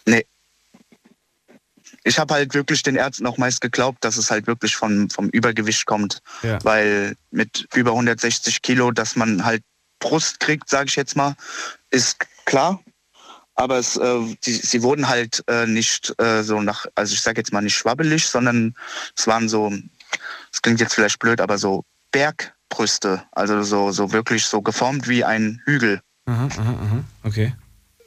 Nee. 0.08 0.26
Ich 2.08 2.20
habe 2.20 2.34
halt 2.34 2.54
wirklich 2.54 2.84
den 2.84 2.96
Ärzten 2.96 3.28
auch 3.28 3.38
meist 3.38 3.60
geglaubt, 3.60 4.04
dass 4.04 4.18
es 4.18 4.32
halt 4.32 4.48
wirklich 4.48 4.76
vom, 4.76 5.10
vom 5.10 5.30
Übergewicht 5.30 5.86
kommt. 5.86 6.22
Ja. 6.42 6.58
Weil 6.64 7.16
mit 7.32 7.68
über 7.76 7.92
160 7.92 8.62
Kilo, 8.62 8.92
dass 8.92 9.16
man 9.16 9.44
halt 9.44 9.62
Brust 10.00 10.40
kriegt, 10.40 10.70
sage 10.70 10.88
ich 10.88 10.96
jetzt 10.96 11.16
mal, 11.16 11.36
ist 11.90 12.18
klar. 12.46 12.82
Aber 13.56 13.78
es, 13.78 13.98
äh, 13.98 14.36
die, 14.46 14.54
sie 14.54 14.84
wurden 14.84 15.10
halt 15.10 15.44
äh, 15.48 15.66
nicht 15.66 16.14
äh, 16.22 16.44
so 16.44 16.62
nach, 16.62 16.86
also 16.96 17.14
ich 17.14 17.22
sage 17.22 17.42
jetzt 17.42 17.52
mal 17.52 17.62
nicht 17.62 17.76
schwabbelig, 17.76 18.28
sondern 18.28 18.76
es 19.16 19.28
waren 19.28 19.50
so, 19.50 19.74
es 20.54 20.62
klingt 20.62 20.80
jetzt 20.80 20.94
vielleicht 20.94 21.20
blöd, 21.20 21.42
aber 21.42 21.58
so 21.58 21.84
Bergbrüste. 22.12 23.24
Also 23.32 23.64
so, 23.64 23.92
so 23.92 24.12
wirklich 24.12 24.46
so 24.46 24.62
geformt 24.62 25.08
wie 25.08 25.24
ein 25.26 25.62
Hügel. 25.66 26.02
Aha, 26.26 26.48
aha, 26.58 26.62
aha. 26.62 27.04
Okay. 27.24 27.54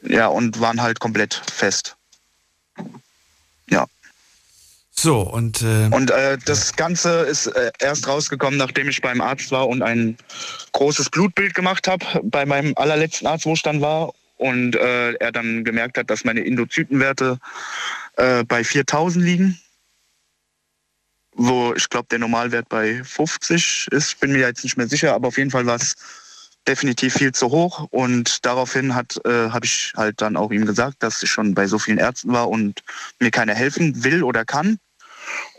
Ja, 0.02 0.28
und 0.28 0.60
waren 0.60 0.81
halt 0.81 1.01
komplett 1.01 1.35
fest. 1.35 1.97
Ja. 3.68 3.86
So, 5.02 5.20
und. 5.20 5.62
Äh, 5.62 5.89
und 5.90 6.10
äh, 6.10 6.36
das 6.44 6.77
Ganze 6.77 7.20
ist 7.20 7.47
äh, 7.47 7.72
erst 7.78 8.06
rausgekommen, 8.06 8.59
nachdem 8.59 8.90
ich 8.90 9.01
beim 9.01 9.22
Arzt 9.22 9.51
war 9.51 9.66
und 9.66 9.81
ein 9.82 10.18
großes 10.72 11.09
Blutbild 11.09 11.55
gemacht 11.55 11.89
habe, 11.89 12.05
bei 12.22 12.44
meinem 12.44 12.74
allerletzten 12.77 13.27
Arzt, 13.27 13.47
wo 13.47 13.55
ich 13.55 13.62
dann 13.62 13.81
war. 13.81 14.12
Und 14.36 14.77
äh, 14.77 15.12
er 15.14 15.32
dann 15.32 15.64
gemerkt 15.64 15.97
hat, 15.97 16.10
dass 16.10 16.24
meine 16.24 16.44
Endozytenwerte 16.44 17.39
äh, 18.16 18.44
bei 18.44 18.62
4000 18.62 19.24
liegen. 19.24 19.59
Wo 21.32 21.72
ich 21.74 21.89
glaube, 21.89 22.09
der 22.10 22.18
Normalwert 22.18 22.68
bei 22.68 23.02
50 23.02 23.89
ist. 23.93 24.20
Bin 24.20 24.32
mir 24.32 24.40
jetzt 24.40 24.64
nicht 24.64 24.77
mehr 24.77 24.89
sicher, 24.89 25.14
aber 25.14 25.28
auf 25.28 25.39
jeden 25.39 25.51
Fall 25.51 25.64
war 25.64 25.77
es 25.77 25.94
definitiv 26.68 27.14
viel 27.14 27.32
zu 27.32 27.51
hoch. 27.51 27.86
Und 27.90 28.44
daraufhin 28.44 28.94
hat 28.94 29.18
äh, 29.24 29.48
habe 29.48 29.64
ich 29.64 29.94
halt 29.97 30.20
dann 30.20 30.36
auch 30.36 30.51
ihm 30.51 30.66
gesagt, 30.66 31.02
dass 31.02 31.22
ich 31.22 31.31
schon 31.31 31.55
bei 31.55 31.66
so 31.66 31.78
vielen 31.78 31.97
Ärzten 31.97 32.35
war 32.35 32.51
und 32.51 32.82
mir 33.18 33.31
keiner 33.31 33.55
helfen 33.55 34.05
will 34.05 34.22
oder 34.22 34.44
kann. 34.44 34.78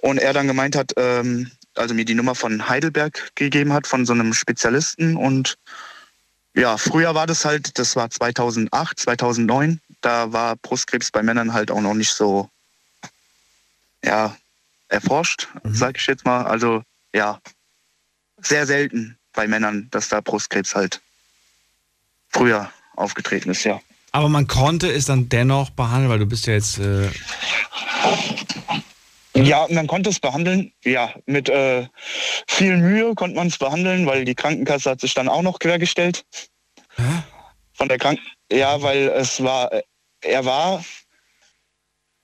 Und 0.01 0.17
er 0.17 0.33
dann 0.33 0.47
gemeint 0.47 0.75
hat, 0.75 0.93
ähm, 0.97 1.51
also 1.75 1.93
mir 1.93 2.05
die 2.05 2.15
Nummer 2.15 2.35
von 2.35 2.67
Heidelberg 2.67 3.31
gegeben 3.35 3.73
hat, 3.73 3.87
von 3.87 4.05
so 4.05 4.13
einem 4.13 4.33
Spezialisten. 4.33 5.15
Und 5.15 5.57
ja, 6.53 6.77
früher 6.77 7.15
war 7.15 7.27
das 7.27 7.45
halt, 7.45 7.77
das 7.79 7.95
war 7.95 8.09
2008, 8.09 8.99
2009, 8.99 9.79
da 10.01 10.33
war 10.33 10.55
Brustkrebs 10.57 11.11
bei 11.11 11.23
Männern 11.23 11.53
halt 11.53 11.71
auch 11.71 11.81
noch 11.81 11.93
nicht 11.93 12.11
so, 12.11 12.49
ja, 14.03 14.35
erforscht, 14.89 15.47
mhm. 15.63 15.73
sag 15.73 15.97
ich 15.97 16.07
jetzt 16.07 16.25
mal. 16.25 16.43
Also 16.45 16.83
ja, 17.13 17.39
sehr 18.41 18.65
selten 18.65 19.17
bei 19.33 19.47
Männern, 19.47 19.87
dass 19.91 20.09
da 20.09 20.21
Brustkrebs 20.21 20.75
halt 20.75 21.01
früher 22.29 22.71
aufgetreten 22.95 23.51
ist, 23.51 23.63
ja. 23.63 23.79
Aber 24.11 24.27
man 24.27 24.47
konnte 24.47 24.91
es 24.91 25.05
dann 25.05 25.29
dennoch 25.29 25.69
behandeln, 25.69 26.09
weil 26.09 26.19
du 26.19 26.25
bist 26.25 26.45
ja 26.45 26.53
jetzt. 26.53 26.79
Äh 26.79 27.09
ja, 29.35 29.67
man 29.69 29.87
konnte 29.87 30.09
es 30.09 30.19
behandeln. 30.19 30.73
Ja, 30.83 31.13
mit 31.25 31.49
äh, 31.49 31.87
viel 32.47 32.77
Mühe 32.77 33.15
konnte 33.15 33.35
man 33.35 33.47
es 33.47 33.57
behandeln, 33.57 34.05
weil 34.05 34.25
die 34.25 34.35
Krankenkasse 34.35 34.89
hat 34.89 35.01
sich 35.01 35.13
dann 35.13 35.29
auch 35.29 35.41
noch 35.41 35.59
quergestellt. 35.59 36.25
Hä? 36.95 37.23
Von 37.73 37.87
der 37.87 37.97
Kranken. 37.97 38.23
Ja, 38.51 38.81
weil 38.81 39.07
es 39.09 39.41
war, 39.41 39.71
äh, 39.71 39.83
er 40.21 40.45
war 40.45 40.83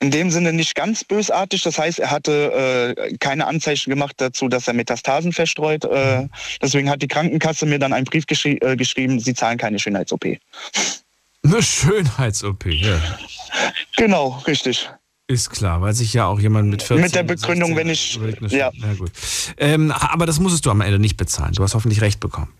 in 0.00 0.10
dem 0.10 0.30
Sinne 0.30 0.52
nicht 0.52 0.74
ganz 0.74 1.04
bösartig. 1.04 1.62
Das 1.62 1.78
heißt, 1.78 1.98
er 1.98 2.10
hatte 2.10 2.94
äh, 2.98 3.16
keine 3.18 3.46
Anzeichen 3.46 3.90
gemacht 3.90 4.14
dazu, 4.18 4.48
dass 4.48 4.68
er 4.68 4.74
Metastasen 4.74 5.32
verstreut. 5.32 5.84
Äh, 5.84 6.28
deswegen 6.62 6.90
hat 6.90 7.02
die 7.02 7.08
Krankenkasse 7.08 7.66
mir 7.66 7.78
dann 7.78 7.92
einen 7.92 8.04
Brief 8.04 8.26
geschri 8.26 8.58
äh, 8.60 8.76
geschrieben, 8.76 9.18
sie 9.18 9.34
zahlen 9.34 9.58
keine 9.58 9.78
Schönheits-OP. 9.78 10.24
Eine 11.44 11.62
Schönheits-OP, 11.62 12.66
ja. 12.66 13.00
Genau, 13.96 14.42
richtig. 14.46 14.88
Ist 15.30 15.50
klar, 15.50 15.82
weil 15.82 15.92
sich 15.94 16.14
ja 16.14 16.26
auch 16.26 16.40
jemand 16.40 16.70
mit 16.70 16.82
14 16.82 17.02
Mit 17.04 17.14
der 17.14 17.22
Begründung, 17.22 17.76
wenn 17.76 17.90
ich. 17.90 18.18
Ja. 18.48 18.70
ja 18.72 18.94
gut. 18.96 19.12
Ähm, 19.58 19.92
aber 19.92 20.24
das 20.24 20.40
musstest 20.40 20.64
du 20.64 20.70
am 20.70 20.80
Ende 20.80 20.98
nicht 20.98 21.18
bezahlen. 21.18 21.52
Du 21.52 21.62
hast 21.62 21.74
hoffentlich 21.74 22.00
recht 22.00 22.18
bekommen. 22.18 22.52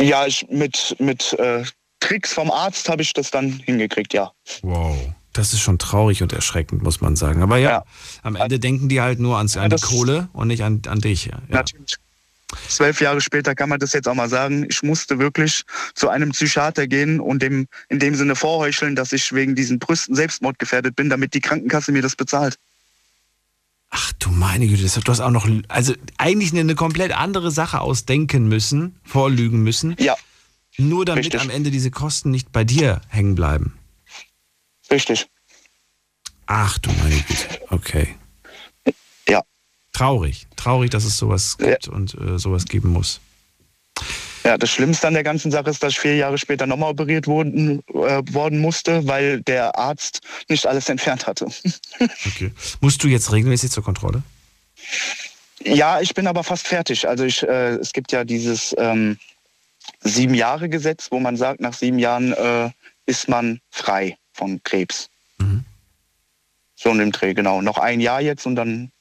Ja, 0.00 0.26
ich, 0.26 0.46
mit, 0.48 0.94
mit 1.00 1.32
äh, 1.34 1.64
Tricks 1.98 2.32
vom 2.32 2.52
Arzt 2.52 2.88
habe 2.88 3.02
ich 3.02 3.12
das 3.14 3.32
dann 3.32 3.50
hingekriegt, 3.50 4.14
ja. 4.14 4.30
Wow. 4.62 4.96
Das 5.32 5.52
ist 5.52 5.60
schon 5.60 5.78
traurig 5.78 6.22
und 6.22 6.32
erschreckend, 6.32 6.82
muss 6.84 7.00
man 7.00 7.16
sagen. 7.16 7.42
Aber 7.42 7.58
ja, 7.58 7.70
Ja. 7.70 7.84
am 8.22 8.36
Ende 8.36 8.60
denken 8.60 8.88
die 8.88 9.00
halt 9.00 9.18
nur 9.18 9.38
ans, 9.38 9.56
an 9.56 9.64
die 9.64 9.68
das- 9.70 9.82
Kohle 9.82 10.28
und 10.32 10.46
nicht 10.48 10.62
an, 10.62 10.82
an 10.86 11.00
dich. 11.00 11.26
Ja. 11.26 11.38
Natürlich. 11.48 11.96
Zwölf 12.68 13.00
Jahre 13.00 13.20
später 13.20 13.54
kann 13.54 13.68
man 13.68 13.78
das 13.78 13.92
jetzt 13.92 14.08
auch 14.08 14.14
mal 14.14 14.28
sagen. 14.28 14.66
Ich 14.68 14.82
musste 14.82 15.18
wirklich 15.18 15.64
zu 15.94 16.08
einem 16.08 16.30
Psychiater 16.30 16.86
gehen 16.86 17.20
und 17.20 17.42
dem 17.42 17.66
in 17.88 17.98
dem 17.98 18.14
Sinne 18.14 18.36
vorheucheln, 18.36 18.96
dass 18.96 19.12
ich 19.12 19.32
wegen 19.34 19.54
diesen 19.54 19.78
Brüsten 19.78 20.14
selbstmordgefährdet 20.14 20.96
bin, 20.96 21.10
damit 21.10 21.34
die 21.34 21.40
Krankenkasse 21.40 21.92
mir 21.92 22.02
das 22.02 22.16
bezahlt. 22.16 22.58
Ach 23.90 24.12
du 24.18 24.30
meine 24.30 24.66
Güte, 24.66 24.82
das- 24.82 24.94
du 24.94 25.10
hast 25.12 25.20
auch 25.20 25.30
noch, 25.30 25.48
also 25.68 25.94
eigentlich 26.18 26.52
eine, 26.52 26.60
eine 26.60 26.74
komplett 26.74 27.12
andere 27.12 27.50
Sache 27.50 27.80
ausdenken 27.80 28.48
müssen, 28.48 28.96
vorlügen 29.04 29.62
müssen. 29.62 29.94
Ja. 29.98 30.16
Nur 30.78 31.04
damit 31.04 31.24
Richtig. 31.24 31.40
am 31.40 31.50
Ende 31.50 31.70
diese 31.70 31.90
Kosten 31.90 32.30
nicht 32.30 32.52
bei 32.52 32.64
dir 32.64 33.00
hängen 33.08 33.34
bleiben. 33.34 33.78
Richtig. 34.90 35.28
Ach 36.46 36.78
du 36.78 36.90
meine 36.92 37.16
Güte, 37.16 37.60
okay. 37.70 38.14
Ja. 39.98 40.06
Traurig, 40.06 40.46
traurig, 40.56 40.90
dass 40.90 41.04
es 41.04 41.16
sowas 41.16 41.56
gibt 41.58 41.88
und 41.88 42.14
äh, 42.14 42.38
sowas 42.38 42.66
geben 42.66 42.90
muss. 42.90 43.20
Ja, 44.44 44.56
das 44.56 44.70
Schlimmste 44.70 45.08
an 45.08 45.14
der 45.14 45.24
ganzen 45.24 45.50
Sache 45.50 45.68
ist, 45.70 45.82
dass 45.82 45.92
ich 45.92 45.98
vier 45.98 46.16
Jahre 46.16 46.38
später 46.38 46.66
nochmal 46.66 46.92
operiert 46.92 47.26
wurden, 47.26 47.82
äh, 47.88 48.22
worden 48.32 48.60
musste, 48.60 49.06
weil 49.06 49.42
der 49.42 49.76
Arzt 49.76 50.20
nicht 50.48 50.66
alles 50.66 50.88
entfernt 50.88 51.26
hatte. 51.26 51.46
Okay. 52.26 52.52
Musst 52.80 53.02
du 53.02 53.08
jetzt 53.08 53.32
regelmäßig 53.32 53.72
zur 53.72 53.82
Kontrolle? 53.82 54.22
Ja, 55.64 56.00
ich 56.00 56.14
bin 56.14 56.28
aber 56.28 56.44
fast 56.44 56.68
fertig. 56.68 57.08
Also 57.08 57.24
ich, 57.24 57.42
äh, 57.42 57.74
es 57.74 57.92
gibt 57.92 58.12
ja 58.12 58.22
dieses 58.24 58.74
ähm, 58.78 59.18
sieben 60.00 60.34
Jahre 60.34 60.68
Gesetz, 60.68 61.08
wo 61.10 61.18
man 61.18 61.36
sagt, 61.36 61.60
nach 61.60 61.74
sieben 61.74 61.98
Jahren 61.98 62.32
äh, 62.32 62.70
ist 63.06 63.28
man 63.28 63.60
frei 63.70 64.16
von 64.32 64.62
Krebs. 64.62 65.10
Mhm. 65.38 65.64
So 66.76 66.90
in 66.90 66.98
dem 66.98 67.10
Dreh, 67.10 67.34
genau. 67.34 67.60
Noch 67.60 67.78
ein 67.78 68.00
Jahr 68.00 68.20
jetzt 68.20 68.46
und 68.46 68.54
dann 68.54 68.92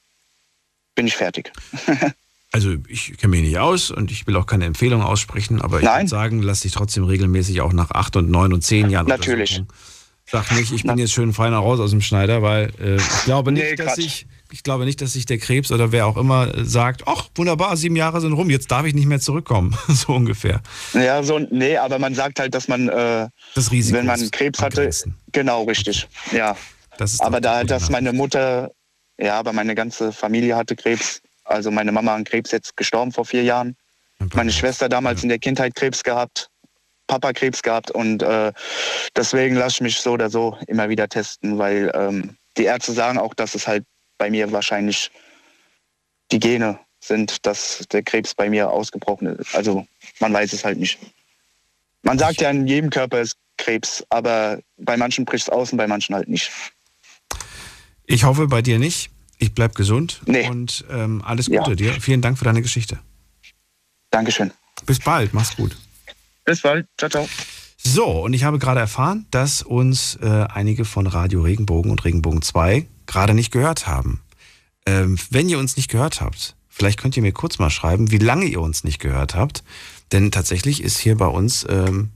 bin 0.98 1.08
ich 1.08 1.16
fertig. 1.16 1.54
Also 2.54 2.76
ich 2.88 3.18
kenne 3.18 3.32
mich 3.32 3.42
nicht 3.42 3.58
aus 3.60 3.92
und 3.92 4.10
ich 4.10 4.26
will 4.26 4.38
auch 4.38 4.46
keine 4.46 4.64
Empfehlung 4.66 5.02
aussprechen, 5.02 5.62
aber 5.62 5.80
ich 5.80 5.84
Nein. 5.84 6.04
würde 6.04 6.10
sagen, 6.10 6.42
lass 6.42 6.62
dich 6.62 6.72
trotzdem 6.72 7.04
regelmäßig 7.04 7.60
auch 7.60 7.74
nach 7.74 7.92
acht 7.92 8.16
und 8.16 8.30
neun 8.32 8.54
und 8.54 8.64
zehn 8.64 8.90
Jahren 8.90 9.06
Natürlich. 9.06 9.64
Sag 10.32 10.52
nicht, 10.54 10.72
ich 10.72 10.84
bin 10.84 10.98
jetzt 10.98 11.12
schön 11.12 11.34
feiner 11.34 11.58
raus 11.58 11.82
aus 11.82 11.92
dem 11.92 12.00
Schneider, 12.02 12.42
weil 12.42 12.72
äh, 12.82 12.96
ich 12.96 13.24
glaube 13.26 13.52
nicht, 13.52 13.64
Nee, 13.64 13.76
dass 13.76 13.96
Quatsch. 13.96 13.98
ich, 14.06 14.28
ich 14.50 14.64
glaube 14.64 14.86
nicht, 14.86 15.02
dass 15.02 15.14
sich 15.14 15.26
der 15.26 15.40
Krebs 15.40 15.74
oder 15.74 15.92
wer 15.92 16.08
auch 16.08 16.16
immer 16.16 16.56
äh, 16.56 16.64
sagt, 16.64 17.04
ach 17.06 17.28
wunderbar, 17.36 17.76
sieben 17.76 17.98
Jahre 17.98 18.22
sind 18.22 18.32
rum, 18.32 18.50
jetzt 18.50 18.72
darf 18.72 18.86
ich 18.86 18.94
nicht 18.94 19.08
mehr 19.08 19.20
zurückkommen, 19.20 19.78
so 19.90 20.14
ungefähr. 20.14 20.62
Ja, 20.94 21.22
so, 21.24 21.40
nee, 21.40 21.76
aber 21.76 22.00
man 22.00 22.16
sagt 22.16 22.40
halt, 22.40 22.56
dass 22.56 22.70
man, 22.70 22.88
äh, 22.88 23.28
Das 23.56 23.72
Risiko 23.72 23.98
wenn 23.98 24.06
man 24.06 24.32
Krebs 24.32 24.62
hatte, 24.62 24.90
genau, 25.34 25.64
richtig. 25.66 26.08
Ja. 26.32 26.56
Das 26.98 27.12
ist 27.14 27.22
aber 27.22 27.42
da, 27.42 27.64
dass 27.66 27.90
meine 27.90 28.12
Mutter, 28.14 28.72
ja, 29.18 29.40
aber 29.40 29.54
meine 29.54 29.76
ganze 29.76 30.12
Familie 30.12 30.56
hatte 30.56 30.76
Krebs. 30.76 31.22
Also 31.44 31.72
meine 31.72 31.92
Mama 31.92 32.14
an 32.14 32.24
Krebs 32.24 32.52
jetzt 32.52 32.76
gestorben 32.78 33.12
vor 33.12 33.26
vier 33.26 33.44
Jahren. 33.44 33.76
Meine 34.34 34.52
Schwester 34.52 34.90
damals 34.90 35.24
in 35.24 35.30
der 35.30 35.40
Kindheit 35.40 35.76
Krebs 35.76 36.04
gehabt, 36.04 36.50
Papa 37.08 37.34
Krebs 37.34 37.62
gehabt 37.62 37.92
und 37.92 38.24
äh, 38.24 38.52
deswegen 39.16 39.56
lasse 39.56 39.76
ich 39.76 39.82
mich 39.82 40.00
so 40.00 40.14
oder 40.14 40.30
so 40.30 40.58
immer 40.68 40.90
wieder 40.90 41.08
testen, 41.08 41.58
weil 41.58 41.92
ähm, 41.94 42.36
die 42.58 42.66
Ärzte 42.66 42.94
sagen 42.94 43.18
auch, 43.20 43.34
dass 43.34 43.56
es 43.56 43.68
halt 43.68 43.86
bei 44.18 44.30
mir 44.30 44.52
wahrscheinlich 44.52 45.12
die 46.32 46.40
Gene 46.40 46.80
sind, 47.00 47.46
dass 47.46 47.86
der 47.92 48.04
Krebs 48.04 48.34
bei 48.34 48.50
mir 48.50 48.72
ausgebrochen 48.72 49.28
ist. 49.28 49.56
Also 49.56 49.86
man 50.20 50.34
weiß 50.34 50.52
es 50.54 50.66
halt 50.66 50.80
nicht. 50.80 51.00
Man 52.02 52.20
sagt 52.20 52.42
ja, 52.42 52.50
in 52.50 52.68
jedem 52.68 52.90
Körper 52.90 53.22
ist 53.22 53.38
Krebs, 53.58 54.04
aber 54.10 54.60
bei 54.78 54.98
manchen 54.98 55.26
bricht 55.26 55.48
es 55.48 55.50
aus 55.50 55.72
und 55.72 55.78
bei 55.78 55.88
manchen 55.88 56.16
halt 56.16 56.28
nicht. 56.28 56.52
Ich 58.08 58.24
hoffe 58.24 58.48
bei 58.48 58.62
dir 58.64 58.80
nicht. 58.80 59.12
Ich 59.38 59.54
bleib 59.54 59.76
gesund 59.76 60.22
Nee. 60.26 60.50
und 60.50 60.84
ähm, 60.90 61.22
alles 61.24 61.46
Ja. 61.48 61.62
Gute 61.62 61.76
dir. 61.76 61.94
Vielen 62.02 62.22
Dank 62.22 62.40
für 62.40 62.46
deine 62.46 62.64
Geschichte. 62.64 62.98
Dankeschön. 64.10 64.52
Bis 64.86 65.00
bald, 65.00 65.34
mach's 65.34 65.56
gut. 65.56 65.78
Bis 66.46 66.62
bald. 66.62 66.88
Ciao, 66.98 67.10
ciao. 67.10 67.30
So, 67.78 68.06
und 68.24 68.34
ich 68.34 68.44
habe 68.44 68.58
gerade 68.58 68.80
erfahren, 68.80 69.28
dass 69.30 69.62
uns 69.62 70.16
äh, 70.22 70.46
einige 70.50 70.86
von 70.86 71.06
Radio 71.06 71.42
Regenbogen 71.42 71.92
und 71.92 72.04
Regenbogen 72.06 72.42
2 72.42 72.88
gerade 73.06 73.34
nicht 73.34 73.52
gehört 73.52 73.86
haben. 73.88 74.22
Ähm, 74.86 75.18
wenn 75.30 75.50
ihr 75.50 75.60
uns 75.60 75.76
nicht 75.78 75.90
gehört 75.90 76.22
habt, 76.22 76.56
vielleicht 76.70 77.00
könnt 77.00 77.16
ihr 77.18 77.24
mir 77.24 77.34
kurz 77.34 77.60
mal 77.60 77.70
schreiben, 77.70 78.10
wie 78.12 78.18
lange 78.18 78.46
ihr 78.46 78.62
uns 78.62 78.84
nicht 78.84 79.00
gehört 79.00 79.36
habt. 79.36 79.64
Denn 80.12 80.32
tatsächlich 80.32 80.82
ist 80.82 80.98
hier 80.98 81.16
bei 81.18 81.28
uns, 81.28 81.66
ähm, 81.70 82.10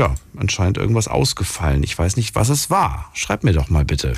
ja, 0.00 0.14
anscheinend 0.38 0.78
irgendwas 0.78 1.08
ausgefallen. 1.08 1.82
Ich 1.82 1.96
weiß 1.96 2.16
nicht, 2.16 2.34
was 2.34 2.48
es 2.48 2.70
war. 2.70 3.10
Schreibt 3.12 3.44
mir 3.44 3.52
doch 3.52 3.68
mal 3.68 3.84
bitte. 3.84 4.14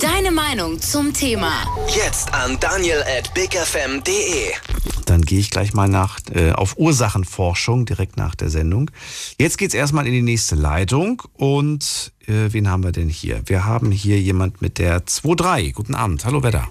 Deine 0.00 0.30
Meinung 0.30 0.80
zum 0.80 1.12
Thema. 1.12 1.52
Jetzt 1.94 2.32
an 2.32 2.58
daniel 2.58 3.02
at 3.02 3.34
bigfm.de. 3.34 4.54
Dann 5.04 5.20
gehe 5.20 5.38
ich 5.38 5.50
gleich 5.50 5.74
mal 5.74 5.88
nach, 5.88 6.20
äh, 6.34 6.52
auf 6.52 6.78
Ursachenforschung 6.78 7.84
direkt 7.84 8.16
nach 8.16 8.34
der 8.34 8.48
Sendung. 8.48 8.90
Jetzt 9.38 9.58
geht's 9.58 9.74
erstmal 9.74 10.06
in 10.06 10.14
die 10.14 10.22
nächste 10.22 10.54
Leitung. 10.54 11.22
Und 11.34 12.12
äh, 12.26 12.50
wen 12.54 12.70
haben 12.70 12.82
wir 12.82 12.92
denn 12.92 13.10
hier? 13.10 13.42
Wir 13.44 13.66
haben 13.66 13.90
hier 13.90 14.18
jemand 14.18 14.62
mit 14.62 14.78
der 14.78 15.04
2.3. 15.04 15.74
Guten 15.74 15.94
Abend. 15.94 16.24
Hallo 16.24 16.42
Wetter. 16.42 16.66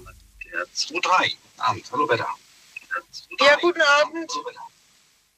Der 0.52 0.62
2.3. 0.74 1.34
Abend. 1.58 1.84
Hallo 1.92 2.08
Wetter. 2.08 2.26
Ja, 3.38 3.56
guten 3.60 3.80
Abend. 4.02 4.32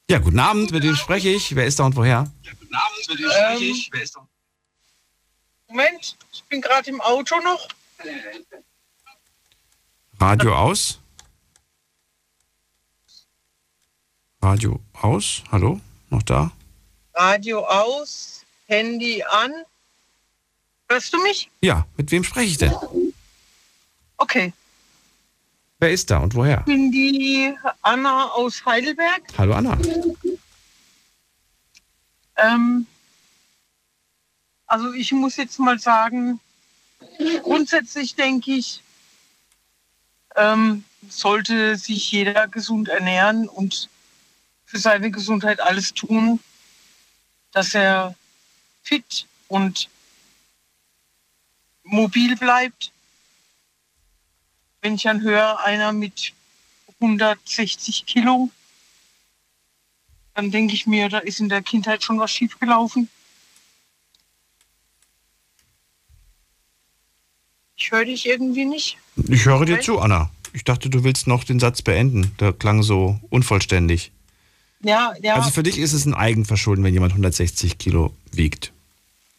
Ja, 0.09 0.17
guten 0.17 0.39
Abend. 0.39 0.71
Mit 0.71 0.81
wem 0.81 0.95
spreche 0.95 1.29
ich? 1.29 1.55
Wer 1.55 1.67
ist 1.67 1.79
da 1.79 1.85
und 1.85 1.95
woher? 1.95 2.31
Guten 2.49 2.62
Abend. 2.75 3.09
Mit 3.09 3.19
wem 3.19 3.31
spreche 3.31 3.63
ich? 3.63 3.89
Wer 3.91 4.01
ist 4.03 4.15
da? 4.15 4.27
Moment, 5.67 6.17
ich 6.31 6.43
bin 6.45 6.61
gerade 6.61 6.89
im 6.89 7.01
Auto 7.01 7.39
noch. 7.39 7.67
Radio 10.19 10.55
aus? 10.55 10.99
Radio 14.41 14.79
aus? 14.93 15.43
Hallo? 15.51 15.79
Noch 16.09 16.23
da? 16.23 16.51
Radio 17.13 17.65
aus, 17.65 18.45
Handy 18.67 19.23
an. 19.23 19.51
Hörst 20.89 21.13
du 21.13 21.23
mich? 21.23 21.49
Ja, 21.61 21.87
mit 21.97 22.11
wem 22.11 22.23
spreche 22.23 22.51
ich 22.51 22.57
denn? 22.57 22.73
Okay. 24.17 24.53
Wer 25.79 25.91
ist 25.91 26.09
da 26.11 26.19
und 26.19 26.35
woher? 26.35 26.59
Ich 26.59 26.65
bin 26.65 26.91
die 26.91 27.53
Anna 27.81 28.29
aus 28.31 28.65
Heidelberg. 28.65 29.21
Hallo 29.37 29.53
Anna. 29.53 29.77
Ähm, 32.37 32.87
also 34.65 34.93
ich 34.93 35.11
muss 35.11 35.35
jetzt 35.35 35.59
mal 35.59 35.79
sagen, 35.79 36.39
grundsätzlich 37.43 38.15
denke 38.15 38.51
ich, 38.51 38.81
ähm, 40.35 40.83
sollte 41.09 41.75
sich 41.75 42.11
jeder 42.11 42.47
gesund 42.47 42.89
ernähren 42.89 43.47
und 43.47 43.89
für 44.65 44.79
seine 44.79 45.11
Gesundheit 45.11 45.59
alles 45.59 45.93
tun, 45.93 46.39
dass 47.51 47.75
er 47.75 48.15
fit 48.81 49.27
und 49.47 49.89
mobil 51.83 52.35
bleibt. 52.35 52.91
Wenn 54.81 54.95
ich 54.95 55.03
dann 55.03 55.21
höre, 55.21 55.59
einer 55.59 55.93
mit 55.93 56.33
160 56.99 58.05
Kilo, 58.05 58.49
dann 60.33 60.51
denke 60.51 60.73
ich 60.73 60.87
mir, 60.87 61.09
da 61.09 61.19
ist 61.19 61.39
in 61.39 61.49
der 61.49 61.61
Kindheit 61.61 62.03
schon 62.03 62.19
was 62.19 62.31
schiefgelaufen. 62.31 63.09
Ich 67.75 67.91
höre 67.91 68.05
dich 68.05 68.25
irgendwie 68.25 68.65
nicht. 68.65 68.97
Ich 69.27 69.45
höre 69.45 69.65
dir 69.65 69.81
zu, 69.81 69.99
Anna. 69.99 70.29
Ich 70.53 70.63
dachte, 70.63 70.89
du 70.89 71.03
willst 71.03 71.27
noch 71.27 71.43
den 71.43 71.59
Satz 71.59 71.81
beenden. 71.81 72.31
Der 72.39 72.53
klang 72.53 72.83
so 72.83 73.19
unvollständig. 73.29 74.11
Ja, 74.81 75.13
ja. 75.21 75.35
Also 75.35 75.49
für 75.49 75.63
dich 75.63 75.77
ist 75.77 75.93
es 75.93 76.05
ein 76.05 76.13
Eigenverschulden, 76.13 76.83
wenn 76.83 76.93
jemand 76.93 77.13
160 77.13 77.77
Kilo 77.77 78.13
wiegt. 78.31 78.73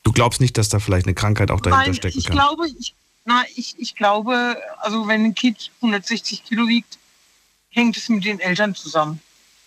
Du 0.02 0.12
glaubst 0.12 0.40
nicht, 0.40 0.58
dass 0.58 0.68
da 0.68 0.80
vielleicht 0.80 1.06
eine 1.06 1.14
Krankheit 1.14 1.50
auch 1.50 1.60
dahinter 1.60 1.86
Nein, 1.86 1.94
stecken 1.94 2.18
ich 2.18 2.26
kann? 2.26 2.36
glaube, 2.36 2.68
ich, 2.68 2.94
na, 3.24 3.44
ich, 3.54 3.74
ich 3.78 3.94
glaube, 3.94 4.56
also 4.80 5.06
wenn 5.06 5.24
ein 5.24 5.34
Kind 5.34 5.70
160 5.76 6.44
Kilo 6.44 6.66
wiegt, 6.68 6.98
hängt 7.70 7.96
es 7.96 8.08
mit 8.08 8.24
den 8.24 8.40
Eltern 8.40 8.74
zusammen. 8.74 9.20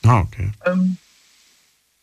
Ah, 0.04 0.20
okay. 0.20 0.52
Ähm, 0.66 0.98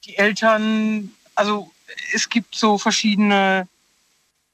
die 0.06 0.16
Eltern, 0.16 1.10
also 1.34 1.70
es 2.12 2.28
gibt 2.28 2.54
so 2.54 2.78
verschiedene 2.78 3.68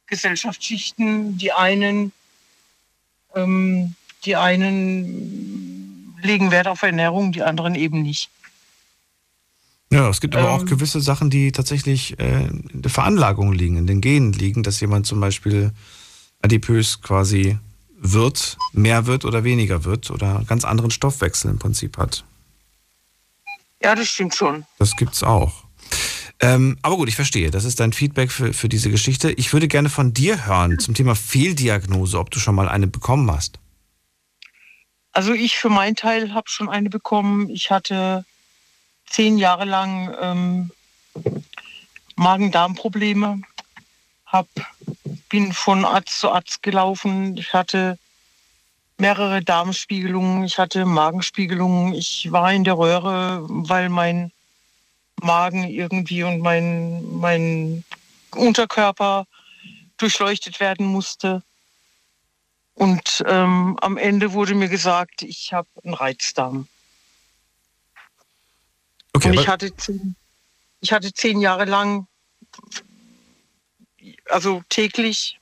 Gesellschaftsschichten. 0.06 1.39
Die 1.39 1.52
einen, 1.52 2.12
ähm, 3.35 3.94
die 4.24 4.36
einen 4.36 6.16
legen 6.22 6.51
Wert 6.51 6.68
auf 6.68 6.82
Ernährung, 6.82 7.32
die 7.32 7.43
anderen 7.43 7.74
eben 7.74 8.02
nicht. 8.02 8.28
Ja, 9.93 10.09
es 10.09 10.20
gibt 10.20 10.36
aber 10.36 10.52
auch 10.52 10.60
Ähm. 10.60 10.66
gewisse 10.66 11.01
Sachen, 11.01 11.31
die 11.31 11.51
tatsächlich 11.51 12.18
äh, 12.20 12.47
in 12.47 12.82
der 12.82 12.90
Veranlagung 12.90 13.52
liegen, 13.52 13.77
in 13.77 13.86
den 13.86 14.01
Genen 14.01 14.32
liegen, 14.32 14.62
dass 14.62 14.81
jemand 14.81 15.06
zum 15.06 15.18
Beispiel 15.20 15.72
adipös 16.43 17.02
quasi 17.02 17.59
wird, 17.98 18.56
mehr 18.72 19.06
wird 19.06 19.24
oder 19.24 19.43
weniger 19.43 19.85
wird 19.85 20.10
oder 20.10 20.36
einen 20.36 20.47
ganz 20.47 20.64
anderen 20.64 20.90
Stoffwechsel 20.90 21.51
im 21.51 21.59
Prinzip 21.59 21.98
hat. 21.98 22.24
Ja, 23.82 23.94
das 23.94 24.09
stimmt 24.09 24.35
schon. 24.35 24.66
Das 24.78 24.97
gibt's 24.97 25.23
auch. 25.23 25.65
Ähm, 26.40 26.78
aber 26.82 26.97
gut, 26.97 27.09
ich 27.09 27.16
verstehe. 27.16 27.51
Das 27.51 27.65
ist 27.65 27.81
dein 27.81 27.93
Feedback 27.93 28.31
für, 28.31 28.52
für 28.52 28.69
diese 28.69 28.90
Geschichte. 28.90 29.31
Ich 29.32 29.52
würde 29.52 29.69
gerne 29.69 29.90
von 29.90 30.15
dir 30.15 30.47
hören 30.47 30.78
zum 30.78 30.94
Thema 30.94 31.15
Fehldiagnose, 31.15 32.19
ob 32.19 32.31
du 32.31 32.39
schon 32.39 32.55
mal 32.55 32.69
eine 32.69 32.86
bekommen 32.86 33.31
hast. 33.31 33.59
Also 35.12 35.32
ich 35.32 35.59
für 35.59 35.69
meinen 35.69 35.97
Teil 35.97 36.32
habe 36.32 36.48
schon 36.48 36.69
eine 36.69 36.89
bekommen. 36.89 37.51
Ich 37.51 37.70
hatte 37.70 38.24
zehn 39.07 39.39
Jahre 39.39 39.65
lang 39.65 40.15
ähm, 40.20 40.70
Magen-Darm-Probleme, 42.16 43.43
hab, 44.24 44.47
bin 45.28 45.52
von 45.52 45.85
Arzt 45.85 46.20
zu 46.20 46.31
Arzt 46.31 46.62
gelaufen. 46.62 47.36
Ich 47.36 47.52
hatte 47.52 47.98
mehrere 49.01 49.43
Darmspiegelungen, 49.43 50.44
ich 50.44 50.59
hatte 50.59 50.85
Magenspiegelungen. 50.85 51.94
Ich 51.94 52.31
war 52.31 52.52
in 52.52 52.64
der 52.64 52.78
Röhre, 52.78 53.44
weil 53.48 53.89
mein 53.89 54.32
Magen 55.20 55.64
irgendwie 55.64 56.22
und 56.22 56.40
mein, 56.40 57.05
mein 57.18 57.85
Unterkörper 58.35 59.27
durchleuchtet 59.97 60.60
werden 60.60 60.86
musste. 60.86 61.43
Und 62.74 63.22
ähm, 63.27 63.77
am 63.81 63.97
Ende 63.97 64.32
wurde 64.32 64.55
mir 64.55 64.68
gesagt, 64.68 65.22
ich 65.22 65.52
habe 65.52 65.68
einen 65.85 65.94
Reizdarm. 65.94 66.68
Okay, 69.12 69.28
und 69.28 69.35
ich 69.35 69.48
hatte, 69.48 69.77
zehn, 69.77 70.16
ich 70.81 70.93
hatte 70.93 71.12
zehn 71.12 71.40
Jahre 71.40 71.64
lang, 71.64 72.06
also 74.27 74.62
täglich 74.68 75.39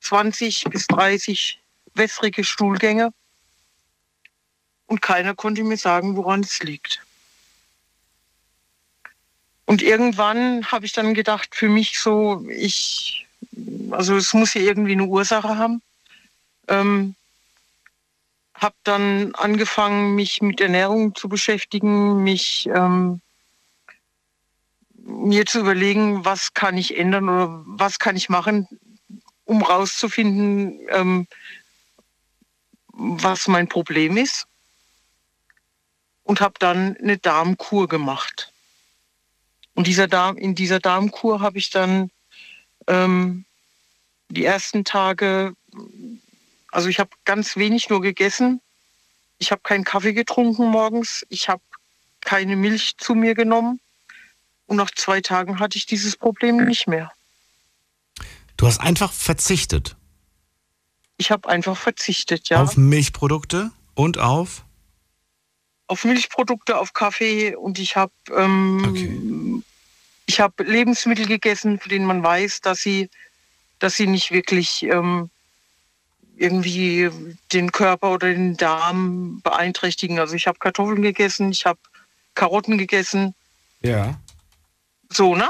20 0.00 0.64
bis 0.64 0.86
30 0.88 1.60
wässrige 1.96 2.44
Stuhlgänge. 2.44 3.12
Und 4.86 5.02
keiner 5.02 5.34
konnte 5.34 5.64
mir 5.64 5.76
sagen, 5.76 6.16
woran 6.16 6.40
es 6.40 6.62
liegt. 6.62 7.02
Und 9.64 9.82
irgendwann 9.82 10.70
habe 10.70 10.86
ich 10.86 10.92
dann 10.92 11.12
gedacht, 11.12 11.56
für 11.56 11.68
mich 11.68 11.98
so, 11.98 12.46
ich, 12.48 13.26
also 13.90 14.16
es 14.16 14.32
muss 14.32 14.52
hier 14.52 14.62
irgendwie 14.62 14.92
eine 14.92 15.06
Ursache 15.06 15.58
haben. 15.58 15.82
Ähm, 16.68 17.16
habe 18.54 18.76
dann 18.84 19.34
angefangen, 19.34 20.14
mich 20.14 20.40
mit 20.40 20.60
Ernährung 20.60 21.14
zu 21.14 21.28
beschäftigen, 21.28 22.22
mich 22.22 22.68
ähm, 22.72 23.20
mir 25.06 25.46
zu 25.46 25.60
überlegen, 25.60 26.24
was 26.24 26.54
kann 26.54 26.76
ich 26.76 26.96
ändern 26.96 27.28
oder 27.28 27.62
was 27.66 27.98
kann 27.98 28.16
ich 28.16 28.28
machen, 28.28 28.66
um 29.44 29.62
rauszufinden, 29.62 30.80
ähm, 30.90 31.26
was 32.96 33.46
mein 33.48 33.68
Problem 33.68 34.16
ist. 34.16 34.46
Und 36.22 36.40
habe 36.40 36.54
dann 36.58 36.96
eine 36.96 37.18
Darmkur 37.18 37.88
gemacht. 37.88 38.52
Und 39.74 39.86
dieser 39.86 40.08
Darm, 40.08 40.36
in 40.36 40.54
dieser 40.54 40.80
Darmkur 40.80 41.40
habe 41.40 41.58
ich 41.58 41.70
dann 41.70 42.10
ähm, 42.88 43.44
die 44.28 44.44
ersten 44.44 44.84
Tage, 44.84 45.54
also 46.72 46.88
ich 46.88 46.98
habe 46.98 47.10
ganz 47.24 47.56
wenig 47.56 47.88
nur 47.90 48.00
gegessen. 48.00 48.60
Ich 49.38 49.52
habe 49.52 49.60
keinen 49.62 49.84
Kaffee 49.84 50.14
getrunken 50.14 50.66
morgens. 50.66 51.24
Ich 51.28 51.48
habe 51.48 51.62
keine 52.22 52.56
Milch 52.56 52.96
zu 52.96 53.14
mir 53.14 53.34
genommen. 53.34 53.80
Und 54.66 54.76
nach 54.76 54.90
zwei 54.90 55.20
Tagen 55.20 55.60
hatte 55.60 55.78
ich 55.78 55.86
dieses 55.86 56.16
Problem 56.16 56.56
nicht 56.64 56.88
mehr. 56.88 57.12
Du 58.56 58.66
hast 58.66 58.80
einfach 58.80 59.12
verzichtet 59.12 59.96
Ich 61.16 61.30
habe 61.30 61.48
einfach 61.48 61.76
verzichtet, 61.76 62.48
ja. 62.48 62.62
auf 62.62 62.76
Milchprodukte 62.76 63.70
und 63.94 64.18
auf 64.18 64.62
auf 65.88 66.04
Milchprodukte, 66.04 66.78
auf 66.78 66.92
Kaffee 66.92 67.54
und 67.54 67.78
ich 67.78 67.96
habe 67.96 68.12
ähm, 68.34 69.62
ich 70.26 70.40
habe 70.40 70.64
Lebensmittel 70.64 71.26
gegessen, 71.26 71.78
von 71.78 71.88
denen 71.88 72.04
man 72.04 72.22
weiß, 72.22 72.60
dass 72.60 72.80
sie, 72.80 73.08
dass 73.78 73.94
sie 73.94 74.08
nicht 74.08 74.32
wirklich 74.32 74.82
ähm, 74.82 75.30
irgendwie 76.36 77.08
den 77.52 77.72
Körper 77.72 78.12
oder 78.12 78.28
den 78.28 78.56
Darm 78.56 79.40
beeinträchtigen. 79.42 80.18
Also 80.18 80.34
ich 80.34 80.46
habe 80.48 80.58
Kartoffeln 80.58 81.02
gegessen, 81.02 81.52
ich 81.52 81.64
habe 81.64 81.78
Karotten 82.34 82.76
gegessen, 82.76 83.34
ja. 83.80 84.18
so 85.10 85.36
ne? 85.36 85.48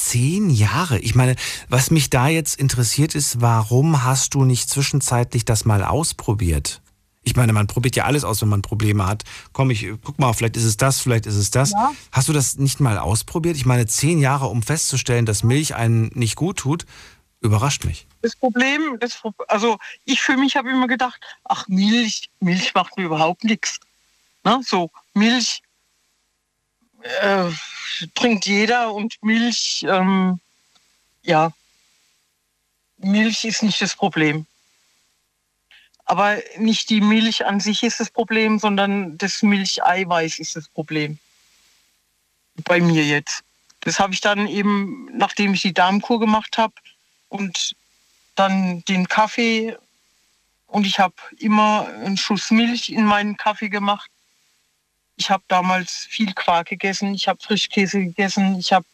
Zehn 0.00 0.48
Jahre. 0.48 0.98
Ich 0.98 1.14
meine, 1.14 1.36
was 1.68 1.90
mich 1.90 2.08
da 2.08 2.26
jetzt 2.26 2.58
interessiert 2.58 3.14
ist, 3.14 3.42
warum 3.42 4.02
hast 4.02 4.32
du 4.34 4.44
nicht 4.44 4.70
zwischenzeitlich 4.70 5.44
das 5.44 5.66
mal 5.66 5.84
ausprobiert? 5.84 6.80
Ich 7.22 7.36
meine, 7.36 7.52
man 7.52 7.66
probiert 7.66 7.96
ja 7.96 8.04
alles 8.04 8.24
aus, 8.24 8.40
wenn 8.40 8.48
man 8.48 8.62
Probleme 8.62 9.06
hat. 9.06 9.24
Komm, 9.52 9.70
ich 9.70 9.86
guck 10.02 10.18
mal, 10.18 10.32
vielleicht 10.32 10.56
ist 10.56 10.64
es 10.64 10.78
das, 10.78 11.00
vielleicht 11.00 11.26
ist 11.26 11.36
es 11.36 11.50
das. 11.50 11.72
Ja. 11.72 11.92
Hast 12.12 12.28
du 12.28 12.32
das 12.32 12.56
nicht 12.56 12.80
mal 12.80 12.98
ausprobiert? 12.98 13.56
Ich 13.56 13.66
meine, 13.66 13.86
zehn 13.86 14.18
Jahre, 14.18 14.46
um 14.46 14.62
festzustellen, 14.62 15.26
dass 15.26 15.42
Milch 15.42 15.74
einen 15.74 16.10
nicht 16.14 16.34
gut 16.34 16.56
tut, 16.56 16.86
überrascht 17.42 17.84
mich. 17.84 18.06
Das 18.22 18.34
Problem, 18.36 18.96
das, 19.00 19.20
also 19.48 19.76
ich 20.06 20.22
für 20.22 20.38
mich 20.38 20.56
habe 20.56 20.70
immer 20.70 20.86
gedacht, 20.86 21.20
ach 21.44 21.68
Milch, 21.68 22.30
Milch 22.40 22.72
macht 22.74 22.96
mir 22.96 23.04
überhaupt 23.04 23.44
nichts. 23.44 23.80
Ne? 24.44 24.60
So 24.64 24.90
Milch 25.12 25.62
äh, 27.02 27.50
trinkt 28.14 28.46
jeder 28.46 28.92
und 28.92 29.22
Milch, 29.22 29.84
ähm, 29.88 30.40
ja, 31.22 31.52
Milch 32.98 33.44
ist 33.44 33.62
nicht 33.62 33.80
das 33.80 33.94
Problem. 33.94 34.46
Aber 36.04 36.38
nicht 36.58 36.90
die 36.90 37.00
Milch 37.00 37.46
an 37.46 37.60
sich 37.60 37.82
ist 37.82 38.00
das 38.00 38.10
Problem, 38.10 38.58
sondern 38.58 39.16
das 39.16 39.42
Milcheiweiß 39.42 40.38
ist 40.38 40.56
das 40.56 40.68
Problem. 40.68 41.18
Bei 42.64 42.80
mir 42.80 43.04
jetzt. 43.04 43.42
Das 43.80 43.98
habe 43.98 44.12
ich 44.12 44.20
dann 44.20 44.46
eben, 44.46 45.08
nachdem 45.16 45.54
ich 45.54 45.62
die 45.62 45.72
Darmkur 45.72 46.20
gemacht 46.20 46.58
habe 46.58 46.74
und 47.28 47.74
dann 48.34 48.84
den 48.84 49.08
Kaffee 49.08 49.76
und 50.66 50.86
ich 50.86 50.98
habe 50.98 51.14
immer 51.38 51.86
einen 51.86 52.16
Schuss 52.16 52.50
Milch 52.50 52.90
in 52.90 53.04
meinen 53.04 53.36
Kaffee 53.36 53.68
gemacht. 53.68 54.10
Ich 55.20 55.28
habe 55.28 55.44
damals 55.48 56.06
viel 56.08 56.32
Quark 56.32 56.68
gegessen, 56.68 57.12
ich 57.12 57.28
habe 57.28 57.42
Frischkäse 57.42 57.98
gegessen, 58.00 58.58
ich 58.58 58.72
habe 58.72 58.86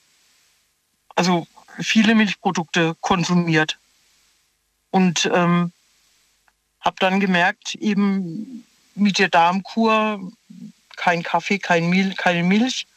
also 1.14 1.46
viele 1.78 2.16
Milchprodukte 2.16 2.96
konsumiert. 3.00 3.78
Und 4.90 5.30
ähm, 5.32 5.70
habe 6.80 6.96
dann 6.98 7.20
gemerkt, 7.20 7.76
eben 7.76 8.66
mit 8.96 9.20
der 9.20 9.28
Darmkur, 9.28 10.32
kein 10.96 11.22
Kaffee, 11.22 11.60
kein 11.60 11.88
Mil 11.90 12.12
keine 12.16 12.42
Milch, 12.42 12.88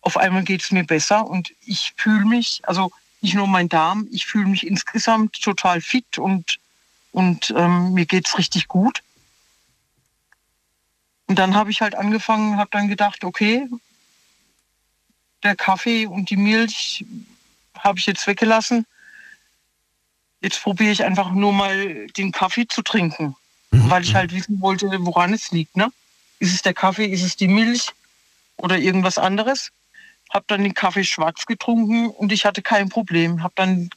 auf 0.00 0.16
einmal 0.16 0.44
geht 0.44 0.62
es 0.62 0.70
mir 0.70 0.84
besser 0.84 1.26
und 1.26 1.52
ich 1.66 1.92
fühle 1.94 2.24
mich, 2.24 2.62
also 2.62 2.90
nicht 3.20 3.34
nur 3.34 3.48
mein 3.48 3.68
Darm, 3.68 4.08
ich 4.10 4.24
fühle 4.24 4.46
mich 4.46 4.66
insgesamt 4.66 5.42
total 5.42 5.82
fit 5.82 6.16
und, 6.16 6.58
und 7.12 7.52
ähm, 7.54 7.92
mir 7.92 8.06
geht 8.06 8.28
es 8.28 8.38
richtig 8.38 8.66
gut. 8.66 9.02
Und 11.26 11.38
dann 11.38 11.54
habe 11.54 11.70
ich 11.70 11.80
halt 11.80 11.94
angefangen, 11.94 12.58
habe 12.58 12.70
dann 12.70 12.88
gedacht, 12.88 13.24
okay, 13.24 13.66
der 15.42 15.56
Kaffee 15.56 16.06
und 16.06 16.30
die 16.30 16.36
Milch 16.36 17.04
habe 17.78 17.98
ich 17.98 18.06
jetzt 18.06 18.26
weggelassen. 18.26 18.86
Jetzt 20.40 20.62
probiere 20.62 20.92
ich 20.92 21.04
einfach 21.04 21.30
nur 21.32 21.52
mal 21.52 22.06
den 22.08 22.32
Kaffee 22.32 22.66
zu 22.66 22.82
trinken, 22.82 23.36
mhm. 23.70 23.90
weil 23.90 24.02
ich 24.02 24.14
halt 24.14 24.32
wissen 24.32 24.60
wollte, 24.60 24.88
woran 25.00 25.32
es 25.32 25.50
liegt. 25.50 25.76
Ne? 25.76 25.90
Ist 26.38 26.54
es 26.54 26.62
der 26.62 26.74
Kaffee, 26.74 27.06
ist 27.06 27.22
es 27.22 27.36
die 27.36 27.48
Milch 27.48 27.88
oder 28.56 28.78
irgendwas 28.78 29.18
anderes? 29.18 29.70
Habe 30.32 30.44
dann 30.48 30.62
den 30.62 30.74
Kaffee 30.74 31.04
schwarz 31.04 31.46
getrunken 31.46 32.08
und 32.08 32.32
ich 32.32 32.44
hatte 32.44 32.60
kein 32.60 32.88
Problem. 32.88 33.42
Habe 33.42 33.54
dann 33.56 33.90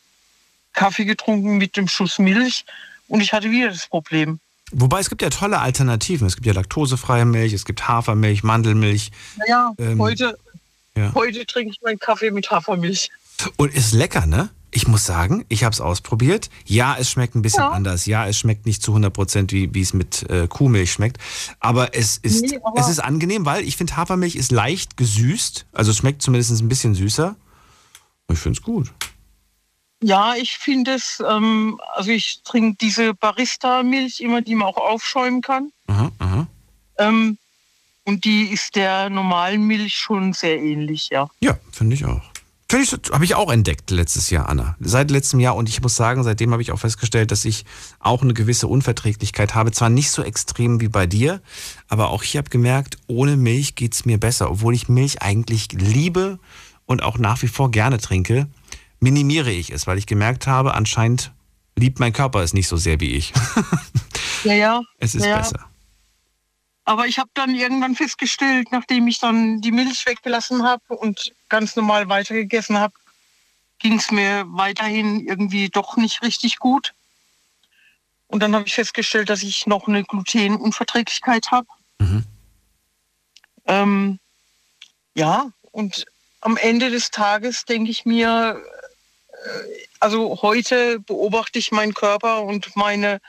Kaffee 0.74 1.06
getrunken 1.06 1.58
mit 1.58 1.76
dem 1.76 1.88
Schuss 1.88 2.20
Milch 2.20 2.66
und 3.08 3.22
ich 3.22 3.34
hatte 3.34 3.52
wieder 3.52 3.70
das 3.70 3.88
Problem. 3.88 4.40
Wobei 4.72 5.00
es 5.00 5.10
gibt 5.10 5.22
ja 5.22 5.30
tolle 5.30 5.60
Alternativen. 5.60 6.28
Es 6.28 6.36
gibt 6.36 6.46
ja 6.46 6.54
laktosefreie 6.54 7.26
Milch, 7.26 7.54
es 7.54 7.66
gibt 7.66 7.88
Hafermilch, 7.88 8.44
Mandelmilch. 8.44 9.12
Naja, 9.38 9.74
ähm, 9.78 10.00
heute, 10.00 10.38
ja. 10.96 11.14
heute 11.14 11.46
trinke 11.46 11.72
ich 11.72 11.82
meinen 11.82 12.00
Kaffee 12.00 12.32
mit 12.32 12.52
Hafermilch. 12.52 13.10
Und 13.56 13.74
ist 13.74 13.94
lecker, 13.94 14.26
ne? 14.26 14.50
Ich 14.70 14.88
muss 14.88 15.06
sagen, 15.06 15.46
ich 15.48 15.64
habe 15.64 15.74
es 15.74 15.80
ausprobiert. 15.80 16.50
Ja, 16.66 16.98
es 17.00 17.10
schmeckt 17.10 17.36
ein 17.36 17.42
bisschen 17.42 17.64
ja. 17.64 17.70
anders. 17.70 18.06
Ja, 18.06 18.28
es 18.28 18.38
schmeckt 18.38 18.66
nicht 18.66 18.84
zu 18.84 18.92
100 18.92 19.14
Prozent, 19.14 19.52
wie, 19.54 19.74
wie 19.74 19.82
es 19.82 19.94
mit 19.94 20.30
äh, 20.30 20.48
Kuhmilch 20.48 20.92
schmeckt. 20.92 21.18
Aber 21.62 21.96
es 21.96 22.18
ist, 22.18 22.42
nee, 22.42 22.60
aber 22.62 22.80
es 22.80 22.90
ist 22.90 23.00
angenehm, 23.00 23.46
weil 23.46 23.64
ich 23.64 23.78
finde, 23.78 23.96
Hafermilch 23.96 24.36
ist 24.36 24.52
leicht 24.52 24.98
gesüßt. 24.98 25.68
Also 25.72 25.92
es 25.92 25.98
schmeckt 25.98 26.22
zumindest 26.22 26.52
ein 26.62 26.68
bisschen 26.68 26.94
süßer. 26.94 27.36
Ich 28.30 28.40
finde 28.40 28.60
es 28.60 28.64
gut. 28.64 28.92
Ja, 30.02 30.36
ich 30.36 30.58
finde 30.58 30.94
es, 30.94 31.24
ähm, 31.28 31.80
also 31.94 32.12
ich 32.12 32.42
trinke 32.44 32.78
diese 32.80 33.14
Barista-Milch 33.14 34.20
immer, 34.20 34.42
die 34.42 34.56
man 34.56 34.68
auch 34.68 34.78
aufschäumen 34.78 35.42
kann. 35.42 35.72
Aha, 35.88 36.12
aha. 36.20 36.48
Ähm, 37.00 37.38
und 38.06 38.24
die 38.24 38.44
ist 38.44 38.76
der 38.76 39.10
normalen 39.10 39.64
Milch 39.64 39.96
schon 39.96 40.34
sehr 40.34 40.62
ähnlich, 40.62 41.10
ja. 41.10 41.30
Ja, 41.42 41.58
finde 41.72 41.96
ich 41.96 42.06
auch. 42.06 42.22
Ich, 42.70 42.92
habe 43.12 43.24
ich 43.24 43.36
auch 43.36 43.50
entdeckt 43.50 43.92
letztes 43.92 44.30
Jahr, 44.30 44.50
Anna. 44.50 44.76
Seit 44.82 45.10
letztem 45.10 45.40
Jahr. 45.40 45.56
Und 45.56 45.70
ich 45.70 45.82
muss 45.82 45.96
sagen, 45.96 46.24
seitdem 46.24 46.52
habe 46.52 46.62
ich 46.62 46.74
auch 46.74 46.80
festgestellt, 46.80 47.32
dass 47.32 47.46
ich 47.46 47.66
auch 48.00 48.22
eine 48.22 48.34
gewisse 48.34 48.68
Unverträglichkeit 48.68 49.56
habe. 49.56 49.72
Zwar 49.72 49.90
nicht 49.90 50.12
so 50.12 50.22
extrem 50.22 50.82
wie 50.82 50.90
bei 50.90 51.08
dir, 51.08 51.42
aber 51.88 52.10
auch 52.10 52.24
ich 52.24 52.36
habe 52.36 52.50
gemerkt, 52.50 52.98
ohne 53.08 53.38
Milch 53.38 53.76
geht 53.76 53.94
es 53.94 54.06
mir 54.06 54.20
besser. 54.20 54.52
Obwohl 54.52 54.76
ich 54.76 54.90
Milch 54.90 55.22
eigentlich 55.22 55.72
liebe 55.72 56.40
und 56.86 57.04
auch 57.04 57.18
nach 57.18 57.42
wie 57.42 57.48
vor 57.48 57.72
gerne 57.72 58.00
trinke, 58.00 58.48
minimiere 59.00 59.52
ich 59.52 59.72
es, 59.72 59.88
weil 59.88 59.98
ich 59.98 60.08
gemerkt 60.08 60.48
habe, 60.48 60.74
anscheinend 60.74 61.32
liebt 61.76 62.00
mein 62.00 62.14
Körper 62.14 62.42
es 62.42 62.54
nicht 62.54 62.68
so 62.68 62.78
sehr 62.78 63.00
wie 63.00 63.16
ich. 63.16 63.34
Ja, 64.44 64.54
ja. 64.54 64.82
Es 65.00 65.16
ist 65.16 65.26
ja. 65.26 65.38
besser. 65.38 65.68
Aber 66.86 67.08
ich 67.08 67.20
habe 67.20 67.30
dann 67.34 67.54
irgendwann 67.54 67.96
festgestellt, 67.96 68.72
nachdem 68.72 69.08
ich 69.08 69.20
dann 69.20 69.60
die 69.62 69.72
Milch 69.72 70.06
weggelassen 70.06 70.64
habe 70.64 70.96
und 70.96 71.34
ganz 71.50 71.76
normal 71.76 72.08
weitergegessen 72.08 72.78
habe, 72.78 72.94
ging 73.80 73.98
es 73.98 74.10
mir 74.10 74.46
weiterhin 74.48 75.28
irgendwie 75.28 75.70
doch 75.70 75.98
nicht 75.98 76.22
richtig 76.22 76.60
gut. 76.60 76.94
Und 78.28 78.42
dann 78.42 78.56
habe 78.56 78.68
ich 78.68 78.74
festgestellt, 78.74 79.30
dass 79.30 79.44
ich 79.44 79.68
noch 79.68 79.88
eine 79.88 80.04
Glutenunverträglichkeit 80.04 81.52
habe. 81.52 81.68
Mhm. 82.00 82.24
Ähm, 83.66 84.20
ja, 85.14 85.52
und 85.72 86.06
am 86.42 86.56
Ende 86.58 86.90
des 86.90 87.12
Tages 87.12 87.66
denke 87.66 87.92
ich 87.92 88.06
mir, 88.06 88.62
also 90.00 90.42
heute 90.42 91.00
beobachte 91.00 91.60
ich 91.60 91.72
meinen 91.72 91.94
Körper 91.94 92.44
und 92.44 92.76
meine, 92.76 93.20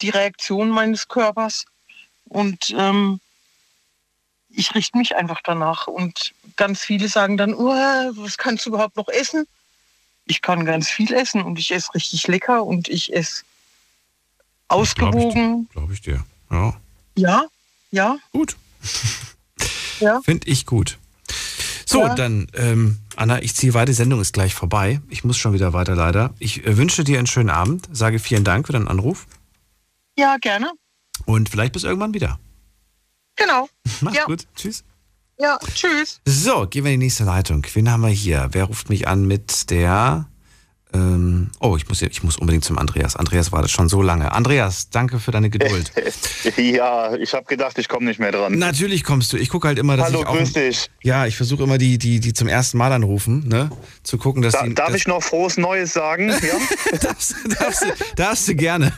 die 0.00 0.10
Reaktion 0.10 0.70
meines 0.70 1.08
Körpers. 1.08 1.64
Und 2.24 2.74
ähm, 2.76 3.20
ich 4.50 4.74
richte 4.74 4.98
mich 4.98 5.16
einfach 5.16 5.40
danach. 5.42 5.86
Und 5.86 6.34
ganz 6.56 6.80
viele 6.80 7.08
sagen 7.08 7.36
dann, 7.36 7.54
oh, 7.54 7.68
was 7.68 8.38
kannst 8.38 8.66
du 8.66 8.70
überhaupt 8.70 8.96
noch 8.96 9.08
essen? 9.08 9.46
Ich 10.26 10.40
kann 10.40 10.64
ganz 10.64 10.88
viel 10.88 11.12
essen 11.12 11.42
und 11.42 11.58
ich 11.58 11.70
esse 11.70 11.94
richtig 11.94 12.26
lecker 12.28 12.64
und 12.64 12.88
ich 12.88 13.12
esse 13.12 13.42
ausgewogen. 14.68 15.68
Glaube 15.70 15.92
ich, 15.92 16.02
glaub 16.02 16.18
ich, 16.18 16.22
dir. 16.22 16.24
Ja. 16.50 16.80
Ja, 17.16 17.44
ja. 17.90 18.18
Gut. 18.32 18.56
ja. 20.00 20.20
Finde 20.22 20.48
ich 20.48 20.66
gut. 20.66 20.98
So, 21.86 22.00
ja. 22.00 22.14
dann, 22.14 22.46
ähm, 22.54 22.98
Anna, 23.16 23.42
ich 23.42 23.54
ziehe 23.54 23.74
weiter. 23.74 23.86
Die 23.86 23.92
Sendung 23.92 24.20
ist 24.20 24.32
gleich 24.32 24.54
vorbei. 24.54 25.00
Ich 25.08 25.24
muss 25.24 25.36
schon 25.36 25.52
wieder 25.52 25.72
weiter, 25.72 25.94
leider. 25.94 26.34
Ich 26.38 26.66
äh, 26.66 26.76
wünsche 26.76 27.04
dir 27.04 27.18
einen 27.18 27.26
schönen 27.26 27.50
Abend. 27.50 27.88
Sage 27.92 28.18
vielen 28.18 28.44
Dank 28.44 28.66
für 28.66 28.72
deinen 28.72 28.88
Anruf. 28.88 29.26
Ja, 30.18 30.36
gerne. 30.40 30.70
Und 31.26 31.48
vielleicht 31.48 31.72
bis 31.72 31.84
irgendwann 31.84 32.14
wieder. 32.14 32.38
Genau. 33.36 33.68
Mach's 34.00 34.16
ja. 34.16 34.24
gut. 34.24 34.46
Tschüss. 34.54 34.84
Ja, 35.38 35.58
tschüss. 35.74 36.20
So, 36.24 36.66
gehen 36.68 36.84
wir 36.84 36.92
in 36.92 37.00
die 37.00 37.06
nächste 37.06 37.24
Leitung. 37.24 37.66
Wen 37.72 37.90
haben 37.90 38.02
wir 38.02 38.08
hier? 38.08 38.48
Wer 38.52 38.64
ruft 38.64 38.88
mich 38.88 39.08
an 39.08 39.26
mit 39.26 39.70
der 39.70 40.28
ähm, 40.94 41.50
oh, 41.58 41.76
ich 41.76 41.88
muss, 41.88 42.00
ich 42.02 42.22
muss 42.22 42.36
unbedingt 42.36 42.64
zum 42.64 42.78
Andreas. 42.78 43.16
Andreas 43.16 43.50
war 43.50 43.62
das 43.62 43.72
schon 43.72 43.88
so 43.88 44.00
lange. 44.00 44.30
Andreas, 44.30 44.90
danke 44.90 45.18
für 45.18 45.32
deine 45.32 45.50
Geduld. 45.50 45.90
ja, 46.56 47.14
ich 47.16 47.34
habe 47.34 47.46
gedacht, 47.46 47.76
ich 47.78 47.88
komme 47.88 48.06
nicht 48.06 48.20
mehr 48.20 48.30
dran. 48.30 48.56
Natürlich 48.58 49.02
kommst 49.02 49.32
du. 49.32 49.36
Ich 49.36 49.48
gucke 49.48 49.66
halt 49.66 49.78
immer, 49.78 49.96
dass 49.96 50.06
Hallo, 50.06 50.20
ich 50.20 50.26
auch. 50.26 50.36
grüß 50.36 50.52
dich. 50.52 50.90
Ja, 51.02 51.26
ich 51.26 51.36
versuche 51.36 51.64
immer 51.64 51.78
die, 51.78 51.98
die, 51.98 52.20
die 52.20 52.32
zum 52.32 52.46
ersten 52.46 52.78
Mal 52.78 52.92
anrufen, 52.92 53.48
ne? 53.48 53.70
Zu 54.04 54.18
gucken, 54.18 54.40
dass 54.40 54.52
da, 54.52 54.62
die. 54.62 54.74
Darf 54.74 54.88
dass 54.88 54.96
ich 54.96 55.06
noch 55.08 55.22
frohes 55.22 55.56
Neues 55.56 55.92
sagen? 55.92 56.32
Ja? 56.44 56.98
darfst, 56.98 57.34
darfst, 57.58 57.82
du, 57.82 57.86
darfst 58.16 58.48
du 58.48 58.54
gerne. 58.54 58.92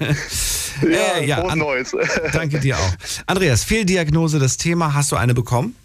Ja, 0.83 1.19
äh, 1.19 1.27
ja 1.27 1.37
frohes 1.37 1.53
an, 1.53 1.59
Neues. 1.59 1.97
danke 2.33 2.59
dir 2.59 2.77
auch. 2.77 2.93
Andreas, 3.27 3.63
Fehldiagnose, 3.63 4.39
das 4.39 4.57
Thema, 4.57 4.95
hast 4.95 5.13
du 5.13 5.17
eine 5.17 5.33
bekommen? 5.33 5.77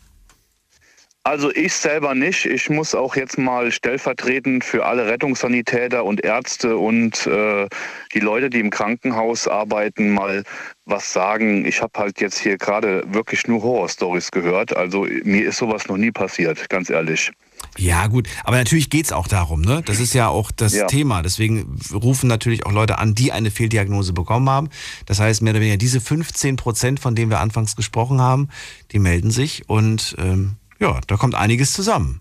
Also 1.24 1.52
ich 1.54 1.74
selber 1.74 2.16
nicht. 2.16 2.46
Ich 2.46 2.70
muss 2.72 2.96
auch 2.96 3.16
jetzt 3.16 3.38
mal 3.38 3.72
stellvertretend 3.72 4.64
für 4.64 4.88
alle 4.88 5.06
Rettungssanitäter 5.06 6.04
und 6.04 6.24
Ärzte 6.24 6.78
und 6.78 7.28
äh, 7.28 7.68
die 8.16 8.20
Leute, 8.20 8.50
die 8.50 8.60
im 8.60 8.72
Krankenhaus 8.72 9.48
arbeiten, 9.48 10.14
mal 10.14 10.44
was 10.86 11.14
sagen. 11.14 11.64
Ich 11.66 11.84
habe 11.84 12.00
halt 12.00 12.20
jetzt 12.22 12.40
hier 12.40 12.58
gerade 12.58 13.04
wirklich 13.14 13.46
nur 13.46 13.62
Horrorstories 13.62 14.32
gehört. 14.32 14.76
Also 14.76 15.06
mir 15.24 15.48
ist 15.48 15.58
sowas 15.58 15.88
noch 15.88 15.98
nie 15.98 16.12
passiert, 16.12 16.68
ganz 16.70 16.90
ehrlich. 16.90 17.32
Ja, 17.78 18.08
gut. 18.08 18.28
Aber 18.44 18.58
natürlich 18.58 18.90
geht 18.90 19.06
es 19.06 19.12
auch 19.12 19.28
darum, 19.28 19.62
ne? 19.62 19.84
Das 19.86 20.00
ist 20.00 20.16
ja 20.16 20.28
auch 20.28 20.50
das 20.50 20.74
ja. 20.74 20.88
Thema. 20.88 21.22
Deswegen 21.22 21.80
rufen 21.94 22.28
natürlich 22.28 22.66
auch 22.66 22.72
Leute 22.72 22.98
an, 22.98 23.14
die 23.14 23.32
eine 23.32 23.52
Fehldiagnose 23.52 24.14
bekommen 24.14 24.50
haben. 24.50 24.70
Das 25.06 25.20
heißt, 25.20 25.44
mehr 25.44 25.54
oder 25.54 25.62
weniger 25.62 25.78
diese 25.78 26.02
15 26.02 26.56
Prozent, 26.56 27.00
von 27.00 27.14
denen 27.14 27.30
wir 27.30 27.40
anfangs 27.40 27.76
gesprochen 27.76 28.20
haben, 28.20 28.50
die 28.92 28.98
melden 28.98 29.30
sich 29.30 29.70
und 29.70 30.16
ähm, 30.18 30.56
ja, 30.82 31.00
da 31.08 31.16
kommt 31.16 31.36
einiges 31.36 31.74
zusammen. 31.74 32.20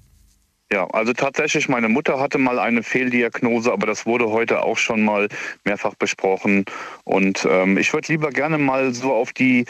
Ja, 0.72 0.86
also 0.90 1.12
tatsächlich, 1.12 1.68
meine 1.68 1.88
Mutter 1.88 2.20
hatte 2.20 2.38
mal 2.38 2.60
eine 2.60 2.84
Fehldiagnose, 2.84 3.72
aber 3.72 3.88
das 3.88 4.06
wurde 4.06 4.30
heute 4.30 4.62
auch 4.62 4.78
schon 4.78 5.02
mal 5.04 5.28
mehrfach 5.64 5.96
besprochen. 5.96 6.64
Und 7.02 7.44
ähm, 7.50 7.76
ich 7.76 7.92
würde 7.92 8.12
lieber 8.12 8.30
gerne 8.30 8.56
mal 8.56 8.94
so 8.94 9.12
auf 9.12 9.32
die, 9.32 9.64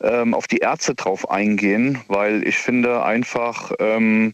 ähm, 0.00 0.32
auf 0.32 0.46
die 0.46 0.58
Ärzte 0.58 0.94
drauf 0.94 1.28
eingehen, 1.28 1.98
weil 2.06 2.46
ich 2.46 2.56
finde 2.56 3.02
einfach, 3.02 3.72
ähm, 3.80 4.32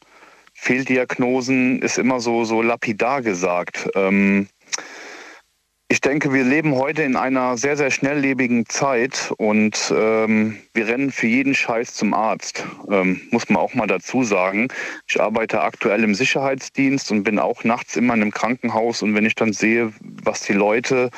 Fehldiagnosen 0.52 1.80
ist 1.80 1.96
immer 1.96 2.20
so, 2.20 2.44
so 2.44 2.60
lapidar 2.60 3.22
gesagt. 3.22 3.88
Ähm, 3.94 4.46
Ich 5.92 6.00
denke, 6.00 6.32
wir 6.32 6.44
leben 6.44 6.76
heute 6.76 7.02
in 7.02 7.16
einer 7.16 7.56
sehr, 7.56 7.76
sehr 7.76 7.90
schnelllebigen 7.90 8.64
Zeit 8.66 9.34
und 9.38 9.92
ähm, 9.92 10.56
wir 10.72 10.86
rennen 10.86 11.10
für 11.10 11.26
jeden 11.26 11.52
Scheiß 11.52 11.94
zum 11.94 12.14
Arzt. 12.14 12.64
Ähm, 12.88 13.20
muss 13.32 13.48
man 13.48 13.60
auch 13.60 13.74
mal 13.74 13.88
dazu 13.88 14.22
sagen. 14.22 14.68
Ich 15.08 15.20
arbeite 15.20 15.60
aktuell 15.62 16.04
im 16.04 16.14
Sicherheitsdienst 16.14 17.10
und 17.10 17.24
bin 17.24 17.40
auch 17.40 17.64
nachts 17.64 17.96
immer 17.96 18.14
in 18.14 18.22
einem 18.22 18.30
Krankenhaus. 18.30 19.02
Und 19.02 19.16
wenn 19.16 19.26
ich 19.26 19.34
dann 19.34 19.52
sehe, 19.52 19.92
was 20.00 20.42
die 20.42 20.52
Leute, 20.52 21.10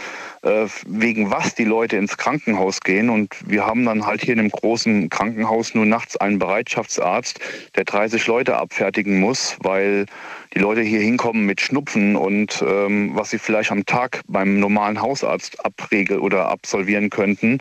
wegen 0.43 1.31
was 1.31 1.55
die 1.55 1.65
Leute 1.65 1.97
ins 1.97 2.17
Krankenhaus 2.17 2.81
gehen, 2.81 3.11
und 3.11 3.35
wir 3.47 3.65
haben 3.65 3.85
dann 3.85 4.07
halt 4.07 4.23
hier 4.23 4.35
in 4.35 4.41
einem 4.41 4.51
großen 4.51 5.09
Krankenhaus 5.09 5.75
nur 5.75 5.87
nachts 5.87 6.17
einen 6.17 6.39
Bereitschaftsarzt, 6.39 7.39
der 7.77 7.85
30 7.85 8.27
Leute 8.27 8.57
abfertigen 8.57 9.21
muss, 9.21 9.57
weil 9.61 10.07
die 10.55 10.59
Leute 10.59 10.83
hier 10.83 11.01
hinkommen 11.01 11.47
mit 11.47 11.61
Schnupfen 11.61 12.17
und 12.17 12.63
ähm, 12.67 13.13
was 13.15 13.31
sie 13.31 13.39
vielleicht 13.39 13.71
am 13.71 13.87
Tag 13.87 14.21
beim 14.27 14.59
normalen 14.59 15.01
Hausarzt 15.01 15.65
abregeln 15.65 16.21
oder 16.21 16.49
absolvieren 16.49 17.09
könnten. 17.11 17.59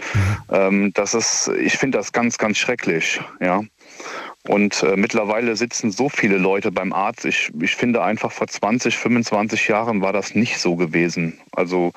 Ähm, 0.52 0.92
das 0.94 1.14
ist, 1.14 1.52
ich 1.60 1.78
finde 1.78 1.98
das 2.00 2.12
ganz, 2.12 2.38
ganz 2.38 2.58
schrecklich, 2.58 3.22
ja. 3.40 3.64
Und 4.48 4.82
äh, 4.82 4.96
mittlerweile 4.96 5.56
sitzen 5.56 5.92
so 5.92 6.10
viele 6.10 6.38
Leute 6.38 6.72
beim 6.72 6.94
Arzt. 6.94 7.26
Ich, 7.26 7.52
ich 7.62 7.76
finde 7.76 8.02
einfach 8.02 8.32
vor 8.32 8.48
20, 8.48 8.98
25 8.98 9.68
Jahren 9.68 10.02
war 10.02 10.14
das 10.14 10.34
nicht 10.34 10.58
so 10.58 10.76
gewesen. 10.76 11.38
Also 11.52 11.92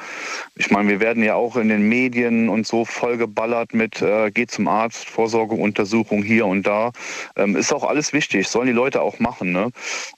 ich 0.55 0.71
meine, 0.71 0.91
wir 0.91 1.01
werden 1.01 1.23
ja 1.23 1.37
auch 1.37 1.57
in 1.57 1.71
den 1.71 1.89
Medien 1.89 2.51
und 2.51 2.67
so 2.67 2.85
vollgeballert 2.85 3.73
mit 3.73 4.03
äh, 4.03 4.31
geht 4.31 4.51
zum 4.51 4.69
Arzt, 4.69 5.09
Vorsorgeuntersuchung 5.09 6.23
hier 6.23 6.45
und 6.45 6.67
da. 6.67 6.93
Ähm, 7.35 7.57
ist 7.57 7.73
auch 7.73 7.85
alles 7.85 8.13
wichtig, 8.13 8.47
sollen 8.47 8.67
die 8.67 8.73
Leute 8.73 9.01
auch 9.01 9.21
machen. 9.21 9.53
Ne? 9.53 9.71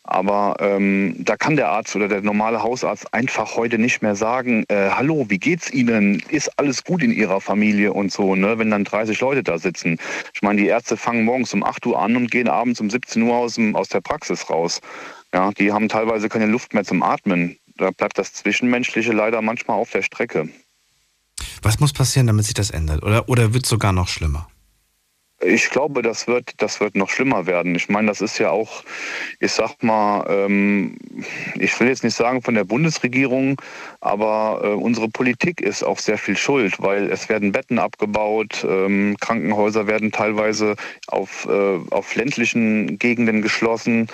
Aber 0.02 0.56
ähm, 0.58 1.14
da 1.20 1.36
kann 1.36 1.54
der 1.54 1.68
Arzt 1.68 1.94
oder 1.94 2.08
der 2.08 2.22
normale 2.22 2.60
Hausarzt 2.60 3.14
einfach 3.14 3.54
heute 3.54 3.78
nicht 3.78 4.02
mehr 4.02 4.16
sagen, 4.16 4.64
äh, 4.68 4.90
hallo, 4.90 5.26
wie 5.28 5.38
geht's 5.38 5.70
Ihnen? 5.70 6.20
Ist 6.28 6.58
alles 6.58 6.82
gut 6.82 7.04
in 7.04 7.12
Ihrer 7.12 7.40
Familie 7.40 7.92
und 7.92 8.10
so, 8.10 8.34
ne? 8.34 8.58
wenn 8.58 8.70
dann 8.72 8.82
30 8.82 9.20
Leute 9.20 9.44
da 9.44 9.58
sitzen. 9.58 9.98
Ich 10.34 10.42
meine, 10.42 10.60
die 10.60 10.66
Ärzte 10.66 10.96
fangen 10.96 11.24
morgens 11.24 11.54
um 11.54 11.62
8 11.62 11.86
Uhr 11.86 12.00
an 12.00 12.15
und 12.16 12.30
gehen 12.30 12.48
abends 12.48 12.80
um 12.80 12.90
17 12.90 13.22
Uhr 13.22 13.36
aus, 13.36 13.54
dem, 13.54 13.76
aus 13.76 13.88
der 13.88 14.00
Praxis 14.00 14.48
raus. 14.50 14.80
Ja, 15.32 15.50
die 15.52 15.72
haben 15.72 15.88
teilweise 15.88 16.28
keine 16.28 16.46
Luft 16.46 16.74
mehr 16.74 16.84
zum 16.84 17.02
Atmen. 17.02 17.58
Da 17.76 17.90
bleibt 17.90 18.18
das 18.18 18.32
Zwischenmenschliche 18.32 19.12
leider 19.12 19.42
manchmal 19.42 19.78
auf 19.78 19.90
der 19.90 20.02
Strecke. 20.02 20.48
Was 21.62 21.80
muss 21.80 21.92
passieren, 21.92 22.26
damit 22.26 22.44
sich 22.44 22.54
das 22.54 22.70
ändert? 22.70 23.02
Oder, 23.02 23.28
oder 23.28 23.52
wird 23.52 23.64
es 23.64 23.70
sogar 23.70 23.92
noch 23.92 24.08
schlimmer? 24.08 24.48
Ich 25.42 25.68
glaube, 25.68 26.00
das 26.00 26.26
wird, 26.26 26.54
das 26.62 26.80
wird 26.80 26.96
noch 26.96 27.10
schlimmer 27.10 27.46
werden. 27.46 27.74
Ich 27.74 27.90
meine, 27.90 28.08
das 28.08 28.22
ist 28.22 28.38
ja 28.38 28.50
auch, 28.50 28.82
ich 29.38 29.52
sag 29.52 29.82
mal, 29.82 30.24
ähm, 30.30 30.96
ich 31.56 31.78
will 31.78 31.88
jetzt 31.88 32.04
nicht 32.04 32.16
sagen 32.16 32.40
von 32.40 32.54
der 32.54 32.64
Bundesregierung, 32.64 33.60
aber 34.00 34.62
äh, 34.64 34.68
unsere 34.68 35.08
Politik 35.08 35.60
ist 35.60 35.82
auch 35.82 35.98
sehr 35.98 36.16
viel 36.16 36.38
schuld, 36.38 36.80
weil 36.80 37.10
es 37.10 37.28
werden 37.28 37.52
Betten 37.52 37.78
abgebaut, 37.78 38.66
ähm, 38.66 39.16
Krankenhäuser 39.20 39.86
werden 39.86 40.10
teilweise 40.10 40.74
auf, 41.08 41.46
äh, 41.50 41.78
auf 41.90 42.14
ländlichen 42.14 42.98
Gegenden 42.98 43.42
geschlossen. 43.42 44.08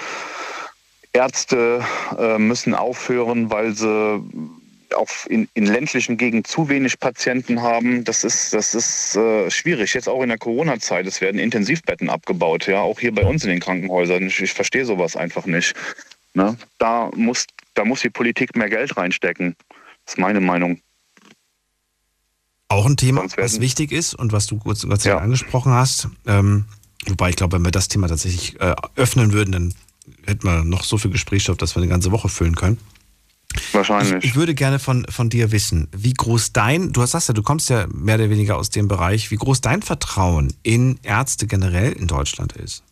Ärzte 1.13 1.85
äh, 2.19 2.39
müssen 2.39 2.75
aufhören, 2.75 3.51
weil 3.51 3.75
sie 3.75 4.21
auch 4.95 5.09
in, 5.29 5.49
in 5.55 5.67
ländlichen 5.67 6.17
Gegenden 6.17 6.45
zu 6.45 6.69
wenig 6.69 6.99
Patienten 6.99 7.63
haben. 7.63 8.05
Das 8.05 8.25
ist, 8.25 8.53
das 8.53 8.75
ist 8.75 9.17
äh, 9.17 9.51
schwierig. 9.51 9.95
Jetzt 9.95 10.09
auch 10.09 10.23
in 10.23 10.29
der 10.29 10.39
Corona-Zeit. 10.39 11.07
Es 11.07 11.21
werden 11.21 11.39
Intensivbetten 11.39 12.11
abgebaut, 12.11 12.67
ja, 12.67 12.81
auch 12.81 13.01
hier 13.01 13.15
bei 13.15 13.25
uns 13.25 13.45
in 13.45 13.51
den 13.51 13.61
Krankenhäusern. 13.61 14.27
Ich, 14.27 14.41
ich 14.41 14.53
verstehe 14.53 14.85
sowas 14.85 15.17
einfach 15.17 15.47
nicht. 15.47 15.75
Ne? 16.35 16.57
Da, 16.79 17.11
muss, 17.15 17.47
da 17.75 17.85
muss 17.85 18.01
die 18.01 18.11
Politik 18.11 18.57
mehr 18.57 18.71
Geld 18.71 18.97
reinstecken. 18.97 19.57
Das 20.05 20.15
ist 20.15 20.19
meine 20.19 20.41
Meinung. 20.41 20.81
Auch 22.69 22.87
ein 22.87 22.97
Thema, 22.97 23.25
was 23.37 23.61
wichtig 23.61 23.93
ist 23.93 24.15
und 24.15 24.33
was 24.33 24.47
du 24.47 24.59
kurz, 24.59 24.87
kurz 24.87 25.05
ja. 25.05 25.19
angesprochen 25.19 25.73
hast. 25.73 26.09
Ähm, 26.27 26.65
wobei 27.07 27.31
ich 27.31 27.37
glaube, 27.37 27.57
wenn 27.57 27.65
wir 27.65 27.71
das 27.71 27.89
Thema 27.89 28.09
tatsächlich 28.09 28.59
äh, 28.61 28.75
öffnen 28.97 29.33
würden, 29.33 29.53
dann 29.53 29.75
hätten 30.27 30.45
wir 30.45 30.65
noch 30.65 30.83
so 30.83 30.97
viel 30.97 31.11
Gesprächsstoff, 31.11 31.59
dass 31.59 31.77
wir 31.77 31.83
eine 31.83 31.91
ganze 31.91 32.13
Woche 32.13 32.31
füllen 32.31 32.57
können. 32.57 32.79
Wahrscheinlich. 33.73 34.25
Ich, 34.25 34.31
ich, 34.31 34.35
würde 34.37 34.55
gerne 34.55 34.79
von, 34.79 35.07
von 35.09 35.31
dir 35.31 35.53
wissen, 35.53 35.89
wie 35.97 36.13
groß 36.13 36.53
dein, 36.53 36.93
du 36.93 37.05
sagst 37.07 37.29
ja, 37.29 37.35
du 37.35 37.43
kommst 37.43 37.71
ja 37.71 37.87
mehr 37.93 38.17
oder 38.17 38.31
weniger 38.31 38.57
aus 38.57 38.71
dem 38.71 38.89
Bereich, 38.89 39.31
wie 39.31 39.37
groß 39.37 39.61
dein 39.61 39.83
Vertrauen 39.83 40.53
in 40.63 40.99
Ärzte 41.03 41.47
generell 41.47 41.93
in 41.93 42.07
Deutschland 42.07 42.53
ist. 42.53 42.83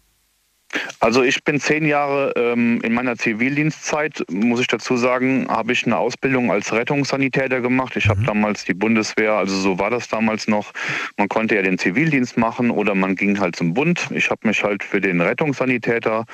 Also 1.01 1.23
ich 1.23 1.43
bin 1.43 1.59
zehn 1.59 1.85
Jahre 1.85 2.33
ähm, 2.37 2.81
in 2.83 2.93
meiner 2.93 3.17
Zivildienstzeit, 3.17 4.25
muss 4.31 4.61
ich 4.61 4.69
dazu 4.69 4.97
sagen, 4.97 5.49
habe 5.49 5.73
ich 5.73 5.85
eine 5.85 5.97
Ausbildung 5.97 6.53
als 6.53 6.73
Rettungssanitäter 6.73 7.61
gemacht. 7.61 7.97
Ich 7.97 8.09
habe 8.09 8.21
mhm. 8.21 8.27
damals 8.27 8.65
die 8.65 8.75
Bundeswehr, 8.75 9.33
also 9.33 9.57
so 9.57 9.79
war 9.79 9.91
das 9.91 10.09
damals 10.09 10.47
noch. 10.47 10.73
Man 11.17 11.29
konnte 11.29 11.57
ja 11.57 11.63
den 11.63 11.79
Zivildienst 11.79 12.37
machen 12.37 12.71
oder 12.71 12.95
man 12.95 13.17
ging 13.17 13.41
halt 13.41 13.57
zum 13.57 13.75
Bund. 13.75 14.09
Ich 14.15 14.31
habe 14.31 14.47
mich 14.47 14.63
halt 14.63 14.85
für 14.85 15.01
den 15.01 15.21
Rettungssanitäter 15.21 16.25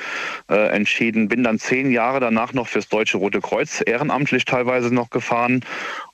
äh, 0.51 0.69
entschieden, 0.69 1.29
bin 1.29 1.43
dann 1.43 1.59
zehn 1.59 1.91
Jahre 1.91 2.21
danach 2.21 2.53
noch 2.53 2.69
fürs 2.69 2.89
Deutsche 2.89 3.19
Rote 3.19 3.41
Kreuz 3.41 3.83
ehrenamtlich 3.85 4.45
teilweise 4.45 4.93
noch 4.93 5.11
gefahren 5.11 5.65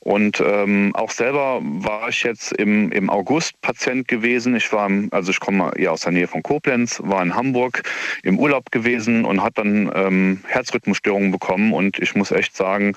und 0.05 0.43
ähm, 0.45 0.91
auch 0.97 1.13
selber 1.13 1.61
war 1.63 2.09
ich 2.09 2.25
jetzt 2.25 2.53
im, 2.55 2.91
im 2.91 3.09
August 3.09 3.61
Patient 3.61 4.09
gewesen. 4.09 4.57
Ich 4.57 4.73
war, 4.73 4.91
also 5.13 5.31
ich 5.31 5.39
komme 5.39 5.71
ja 5.79 5.93
aus 5.93 6.01
der 6.01 6.11
Nähe 6.11 6.27
von 6.27 6.43
Koblenz, 6.43 7.01
war 7.05 7.23
in 7.23 7.37
Hamburg 7.37 7.85
im 8.25 8.37
Urlaub 8.37 8.73
gewesen 8.73 9.25
und 9.25 9.45
hat 9.45 9.59
dann 9.59 9.93
ähm, 9.95 10.41
Herzrhythmusstörungen 10.49 11.31
bekommen. 11.31 11.73
Und 11.73 12.01
ich 12.01 12.17
muss 12.17 12.33
echt 12.33 12.57
sagen, 12.57 12.97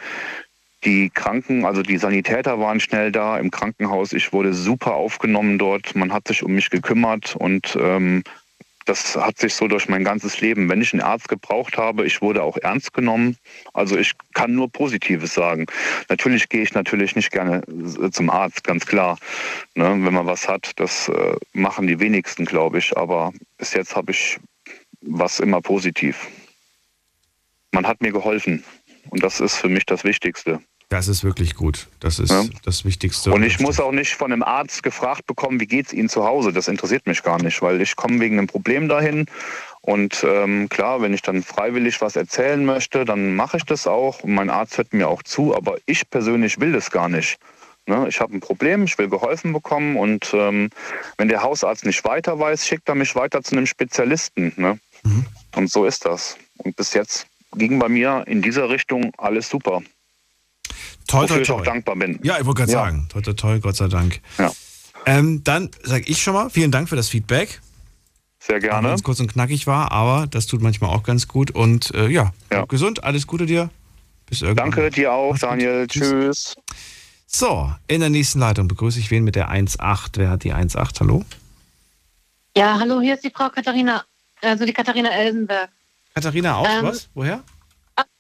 die 0.84 1.12
Kranken, 1.12 1.64
also 1.64 1.84
die 1.84 1.98
Sanitäter 1.98 2.60
waren 2.60 2.80
schnell 2.80 3.12
da 3.12 3.38
im 3.38 3.52
Krankenhaus. 3.52 4.12
Ich 4.12 4.34
wurde 4.34 4.56
super 4.56 4.96
aufgenommen 4.96 5.60
dort. 5.60 5.96
Man 5.96 6.12
hat 6.12 6.28
sich 6.28 6.42
um 6.42 6.54
mich 6.54 6.72
gekümmert 6.72 7.36
und 7.36 7.78
ähm, 7.80 8.24
das 8.86 9.16
hat 9.16 9.40
sich 9.40 9.56
so 9.56 9.68
durch 9.68 9.90
mein 9.90 10.04
ganzes 10.04 10.42
Leben. 10.42 10.70
Wenn 10.70 10.82
ich 10.82 10.94
einen 10.94 11.02
Arzt 11.02 11.28
gebraucht 11.28 11.78
habe, 11.78 12.06
ich 12.06 12.22
wurde 12.22 12.44
auch 12.44 12.58
ernst 12.58 12.94
genommen. 12.94 13.36
Also 13.74 13.98
ich 13.98 14.14
kann 14.34 14.54
nur 14.54 14.72
Positives 14.72 15.34
sagen. 15.34 15.66
Natürlich 16.08 16.50
gehe 16.50 16.62
ich 16.62 16.74
natürlich 16.74 17.16
nicht 17.16 17.32
gerne 17.32 17.64
zum 18.12 18.30
Arzt, 18.30 18.64
ganz 18.64 18.86
klar. 18.86 19.18
Ne, 19.74 19.86
wenn 19.86 20.14
man 20.14 20.28
was 20.28 20.48
hat, 20.48 20.72
das 20.76 21.10
äh, 21.10 21.36
machen 21.54 21.88
die 21.88 22.00
wenigsten, 22.00 22.46
glaube 22.46 22.78
ich. 22.78 22.96
Aber 22.96 23.34
bis 23.58 23.74
jetzt 23.74 23.96
habe 23.96 24.12
ich 24.12 24.38
was 25.02 25.40
immer 25.40 25.62
positiv. 25.62 26.28
Man 27.72 27.88
hat 27.88 28.02
mir 28.02 28.12
geholfen. 28.12 28.64
Und 29.10 29.24
das 29.24 29.40
ist 29.40 29.58
für 29.58 29.70
mich 29.70 29.86
das 29.86 30.04
Wichtigste. 30.04 30.60
Das 30.90 31.08
ist 31.08 31.24
wirklich 31.24 31.56
gut. 31.56 31.88
Das 32.00 32.20
ist 32.20 32.32
ja. 32.32 32.44
das 32.64 32.86
Wichtigste. 32.86 33.32
Und 33.32 33.44
ich 33.44 33.60
muss 33.60 33.80
auch 33.80 33.92
nicht 33.92 34.14
von 34.14 34.32
einem 34.32 34.44
Arzt 34.44 34.84
gefragt 34.84 35.26
bekommen, 35.26 35.60
wie 35.60 35.66
geht 35.66 35.88
es 35.88 35.94
Ihnen 35.94 36.10
zu 36.10 36.26
Hause. 36.26 36.54
Das 36.54 36.68
interessiert 36.68 37.08
mich 37.08 37.24
gar 37.24 37.42
nicht, 37.42 37.62
weil 37.62 37.82
ich 37.82 37.96
komme 37.96 38.20
wegen 38.20 38.38
einem 38.38 38.48
Problem 38.48 38.88
dahin. 38.88 39.26
Und 39.82 40.26
ähm, 40.28 40.70
klar, 40.70 41.02
wenn 41.02 41.14
ich 41.14 41.22
dann 41.22 41.44
freiwillig 41.44 42.02
was 42.02 42.16
erzählen 42.16 42.64
möchte, 42.66 43.06
dann 43.06 43.36
mache 43.36 43.58
ich 43.58 43.66
das 43.66 43.88
auch. 43.88 44.22
Und 44.22 44.34
mein 44.34 44.50
Arzt 44.50 44.78
hört 44.78 44.94
mir 44.94 45.08
auch 45.08 45.24
zu, 45.24 45.56
aber 45.56 45.78
ich 45.86 46.10
persönlich 46.10 46.60
will 46.60 46.72
das 46.72 46.92
gar 46.92 47.10
nicht. 47.10 47.38
Ne? 47.88 48.08
Ich 48.08 48.20
habe 48.20 48.36
ein 48.36 48.40
Problem, 48.40 48.86
ich 48.86 48.98
will 48.98 49.10
geholfen 49.10 49.54
bekommen 49.54 49.96
und 49.96 50.34
ähm, 50.34 50.70
wenn 51.18 51.28
der 51.28 51.44
Hausarzt 51.44 51.86
nicht 51.86 52.04
weiter 52.04 52.40
weiß, 52.40 52.66
schickt 52.66 52.90
er 52.90 52.96
mich 52.96 53.16
weiter 53.16 53.44
zu 53.44 53.56
einem 53.56 53.68
Spezialisten. 53.68 54.54
Ne? 54.58 54.80
Mhm. 55.04 55.26
Und 55.56 55.72
so 55.72 55.86
ist 55.86 56.06
das. 56.06 56.38
Und 56.58 56.76
bis 56.76 56.94
jetzt 56.94 57.28
ging 57.56 57.78
bei 57.78 57.88
mir 57.88 58.24
in 58.28 58.42
dieser 58.42 58.70
Richtung 58.70 59.12
alles 59.18 59.50
super. 59.50 59.82
Toi, 61.08 61.26
toi, 61.26 61.36
toi. 61.36 61.42
ich 61.42 61.52
auch 61.52 61.64
dankbar 61.64 61.96
bin. 61.96 62.20
Ja, 62.24 62.40
ich 62.40 62.46
wollte 62.46 62.60
gerade 62.60 62.72
ja. 62.72 62.80
sagen, 62.80 63.08
toi, 63.10 63.22
toi, 63.22 63.34
toi, 63.34 63.60
Gott 63.60 63.76
sei 63.76 63.88
Dank. 63.88 64.22
Ja. 64.38 64.52
Ähm, 65.06 65.44
dann 65.44 65.70
sage 65.84 66.06
ich 66.08 66.22
schon 66.22 66.34
mal 66.34 66.50
vielen 66.50 66.72
Dank 66.72 66.90
für 66.90 66.96
das 66.96 67.10
Feedback. 67.10 67.62
Sehr 68.40 68.60
gerne. 68.60 68.88
Wenn 68.88 68.96
es 68.96 69.04
kurz 69.04 69.20
und 69.20 69.32
knackig 69.32 69.68
war, 69.68 69.92
aber 69.92 70.28
das 70.28 70.46
tut 70.48 70.62
manchmal 70.62 70.92
auch 70.92 71.04
ganz 71.04 71.28
gut. 71.28 71.52
Und 71.52 71.94
äh, 71.96 72.08
ja, 72.08 72.34
ja, 72.52 72.66
gesund, 72.66 73.04
alles 73.04 73.28
Gute 73.28 73.46
dir. 73.46 73.70
Bis 74.28 74.42
irgendwann. 74.42 74.72
Danke 74.72 74.90
dir 74.90 75.14
auch, 75.14 75.32
Mach's 75.32 75.42
Daniel. 75.42 75.88
Tschüss. 75.88 76.10
Tschüss. 76.10 76.56
So, 77.28 77.72
in 77.88 78.00
der 78.00 78.10
nächsten 78.10 78.40
Leitung 78.40 78.68
begrüße 78.68 79.00
ich 79.00 79.12
wen 79.12 79.24
mit 79.24 79.36
der 79.36 79.50
1.8. 79.50 80.12
Wer 80.16 80.30
hat 80.30 80.44
die 80.44 80.54
1.8? 80.54 81.00
Hallo? 81.02 81.26
Ja, 82.56 82.80
hallo, 82.80 83.02
hier 83.02 83.16
ist 83.16 83.24
die 83.24 83.30
Frau 83.30 83.50
Katharina, 83.50 84.04
also 84.42 84.66
die 84.66 84.74
Katharina 84.74 85.10
Elsenberg. 85.10 85.70
Katharina 86.14 86.56
aus 86.56 86.68
ähm, 86.70 86.84
was? 86.86 87.10
Woher? 87.14 87.44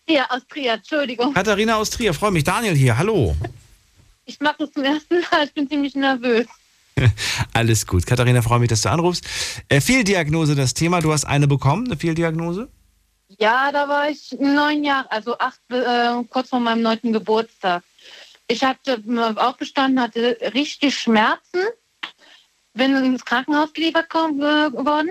Trier, 0.06 0.26
aus 0.30 0.46
Trier, 0.48 0.74
Entschuldigung. 0.74 1.34
Katharina 1.34 1.78
aus 1.78 1.90
Trier, 1.90 2.14
freue 2.14 2.32
mich. 2.32 2.44
Daniel 2.44 2.76
hier, 2.76 2.98
hallo. 2.98 3.36
Ich 4.26 4.40
mache 4.40 4.56
das 4.60 4.72
zum 4.72 4.84
ersten 4.84 5.22
Mal, 5.32 5.46
ich 5.46 5.54
bin 5.54 5.68
ziemlich 5.68 5.96
nervös. 5.96 6.46
Alles 7.54 7.88
gut. 7.88 8.06
Katharina, 8.06 8.42
freue 8.42 8.60
mich, 8.60 8.70
dass 8.70 8.82
du 8.82 8.90
anrufst. 8.90 9.26
Äh, 9.68 9.82
Fehldiagnose, 9.82 10.56
das 10.56 10.74
Thema. 10.74 11.02
Du 11.02 11.12
hast 11.12 11.26
eine 11.26 11.48
bekommen, 11.48 11.86
eine 11.88 11.98
Fehldiagnose? 11.98 12.70
Ja, 13.40 13.72
da 13.72 13.90
war 13.90 14.10
ich 14.10 14.36
neun 14.40 14.84
Jahre, 14.84 15.12
also 15.12 15.38
acht, 15.40 15.60
äh, 15.70 16.24
kurz 16.30 16.50
vor 16.50 16.60
meinem 16.60 16.84
neunten 16.84 17.12
Geburtstag. 17.12 17.84
Ich 18.48 18.64
hatte 18.64 19.04
aufgestanden, 19.36 20.00
hatte 20.00 20.38
richtig 20.54 20.96
Schmerzen, 20.96 21.64
bin 22.74 22.96
ins 22.96 23.26
Krankenhaus 23.26 23.74
geliefert 23.74 24.10
geworden. 24.10 25.10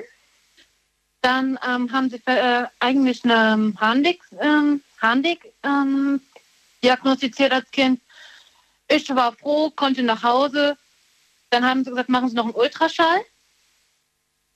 Dann 1.24 1.58
ähm, 1.66 1.90
haben 1.90 2.10
sie 2.10 2.20
äh, 2.26 2.66
eigentlich 2.80 3.24
eine 3.24 3.72
Handik, 3.80 4.20
ähm, 4.42 4.82
Handik 5.00 5.54
ähm, 5.62 6.20
diagnostiziert 6.82 7.50
als 7.50 7.70
Kind. 7.70 8.02
Ich 8.88 9.08
war 9.08 9.32
froh, 9.32 9.70
konnte 9.70 10.02
nach 10.02 10.22
Hause. 10.22 10.76
Dann 11.48 11.64
haben 11.64 11.82
sie 11.82 11.88
gesagt, 11.88 12.10
machen 12.10 12.28
Sie 12.28 12.34
noch 12.34 12.44
einen 12.44 12.54
Ultraschall. 12.54 13.22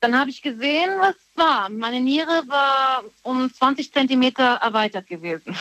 Dann 0.01 0.19
habe 0.19 0.28
ich 0.28 0.43
gesehen, 0.43 0.90
was 1.01 1.15
war. 1.36 1.70
Meine 1.70 2.01
Niere 2.01 2.43
war 2.49 3.03
um 3.23 3.51
20 3.51 3.90
Zentimeter 3.90 4.57
erweitert 4.57 5.07
gewesen. 5.07 5.57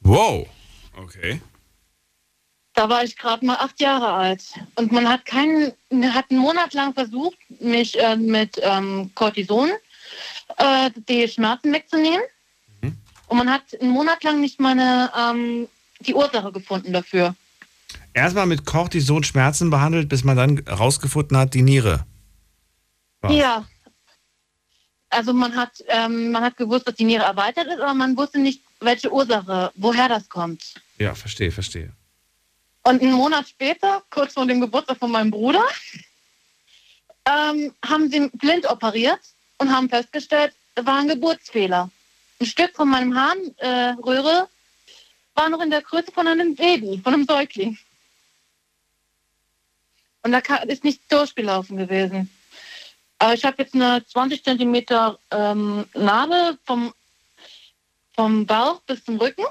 Wow. 0.00 0.46
Okay. 0.98 1.40
Da 2.78 2.88
war 2.88 3.02
ich 3.02 3.16
gerade 3.16 3.44
mal 3.44 3.56
acht 3.56 3.80
Jahre 3.80 4.12
alt. 4.12 4.54
Und 4.76 4.92
man 4.92 5.08
hat 5.08 5.24
keinen, 5.24 5.72
hat 6.14 6.26
einen 6.30 6.38
Monat 6.38 6.74
lang 6.74 6.94
versucht, 6.94 7.36
mich 7.58 7.98
äh, 7.98 8.14
mit 8.14 8.56
ähm, 8.62 9.10
Cortison 9.16 9.70
äh, 10.58 10.88
die 11.08 11.26
Schmerzen 11.26 11.72
wegzunehmen. 11.72 12.22
Und 13.26 13.36
man 13.36 13.50
hat 13.50 13.62
einen 13.80 13.90
Monat 13.90 14.22
lang 14.22 14.40
nicht 14.40 14.60
meine 14.60 15.10
ähm, 15.18 15.66
die 15.98 16.14
Ursache 16.14 16.52
gefunden 16.52 16.92
dafür. 16.92 17.34
Erstmal 18.14 18.46
mit 18.46 18.64
Cortison 18.64 19.24
Schmerzen 19.24 19.70
behandelt, 19.70 20.08
bis 20.08 20.22
man 20.22 20.36
dann 20.36 20.58
rausgefunden 20.60 21.36
hat, 21.36 21.54
die 21.54 21.62
Niere. 21.62 22.06
Was? 23.22 23.34
Ja. 23.34 23.66
Also 25.10 25.32
man 25.32 25.56
hat, 25.56 25.82
ähm, 25.88 26.30
man 26.30 26.44
hat 26.44 26.56
gewusst, 26.56 26.86
dass 26.86 26.94
die 26.94 27.04
Niere 27.04 27.24
erweitert 27.24 27.66
ist, 27.66 27.80
aber 27.80 27.94
man 27.94 28.16
wusste 28.16 28.38
nicht, 28.38 28.62
welche 28.78 29.12
Ursache, 29.12 29.72
woher 29.74 30.08
das 30.08 30.28
kommt. 30.28 30.74
Ja, 30.98 31.16
verstehe, 31.16 31.50
verstehe. 31.50 31.92
Und 32.88 33.02
einen 33.02 33.12
Monat 33.12 33.46
später, 33.46 34.02
kurz 34.08 34.32
vor 34.32 34.46
dem 34.46 34.62
Geburtstag 34.62 34.96
von 34.96 35.10
meinem 35.10 35.30
Bruder, 35.30 35.62
ähm, 37.26 37.74
haben 37.84 38.10
sie 38.10 38.30
blind 38.32 38.64
operiert 38.64 39.20
und 39.58 39.70
haben 39.70 39.90
festgestellt, 39.90 40.54
es 40.74 40.86
war 40.86 40.96
ein 40.96 41.08
Geburtsfehler. 41.08 41.90
Ein 42.40 42.46
Stück 42.46 42.74
von 42.74 42.88
meinem 42.88 43.14
Harnröhre 43.14 44.48
äh, 44.48 45.38
war 45.38 45.50
noch 45.50 45.60
in 45.60 45.68
der 45.68 45.82
Größe 45.82 46.10
von 46.12 46.26
einem 46.26 46.54
Baby, 46.54 46.98
von 47.04 47.12
einem 47.12 47.26
Säugling. 47.26 47.76
Und 50.22 50.32
da 50.32 50.38
ist 50.38 50.82
nicht 50.82 51.12
durchgelaufen 51.12 51.76
gewesen. 51.76 52.30
Aber 53.18 53.34
ich 53.34 53.44
habe 53.44 53.62
jetzt 53.62 53.74
eine 53.74 54.02
20 54.06 54.42
Zentimeter 54.42 55.18
ähm, 55.30 55.84
Narbe 55.92 56.56
vom, 56.64 56.94
vom 58.14 58.46
Bauch 58.46 58.80
bis 58.86 59.04
zum 59.04 59.18
Rücken. 59.18 59.44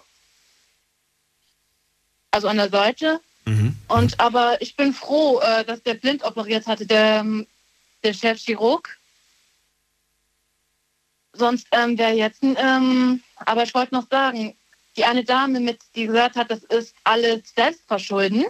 Also 2.31 2.47
an 2.47 2.57
der 2.57 2.69
Seite. 2.69 3.21
Und 3.87 4.19
aber 4.19 4.61
ich 4.61 4.75
bin 4.75 4.93
froh, 4.93 5.39
äh, 5.39 5.63
dass 5.63 5.81
der 5.83 5.93
blind 5.93 6.23
operiert 6.23 6.67
hatte, 6.67 6.85
der, 6.85 7.19
ähm, 7.19 7.47
der 8.03 8.13
Chefchirurg. 8.13 8.97
Sonst 11.33 11.67
ähm, 11.71 11.97
wäre 11.97 12.13
jetzt 12.13 12.43
ein, 12.43 12.57
ähm, 12.59 13.23
aber 13.45 13.63
ich 13.63 13.73
wollte 13.73 13.93
noch 13.93 14.07
sagen, 14.09 14.55
die 14.97 15.05
eine 15.05 15.23
Dame, 15.23 15.59
mit, 15.59 15.79
die 15.95 16.07
gesagt 16.07 16.35
hat, 16.35 16.49
das 16.49 16.63
ist 16.63 16.95
alles 17.03 17.43
Selbstverschulden. 17.55 18.45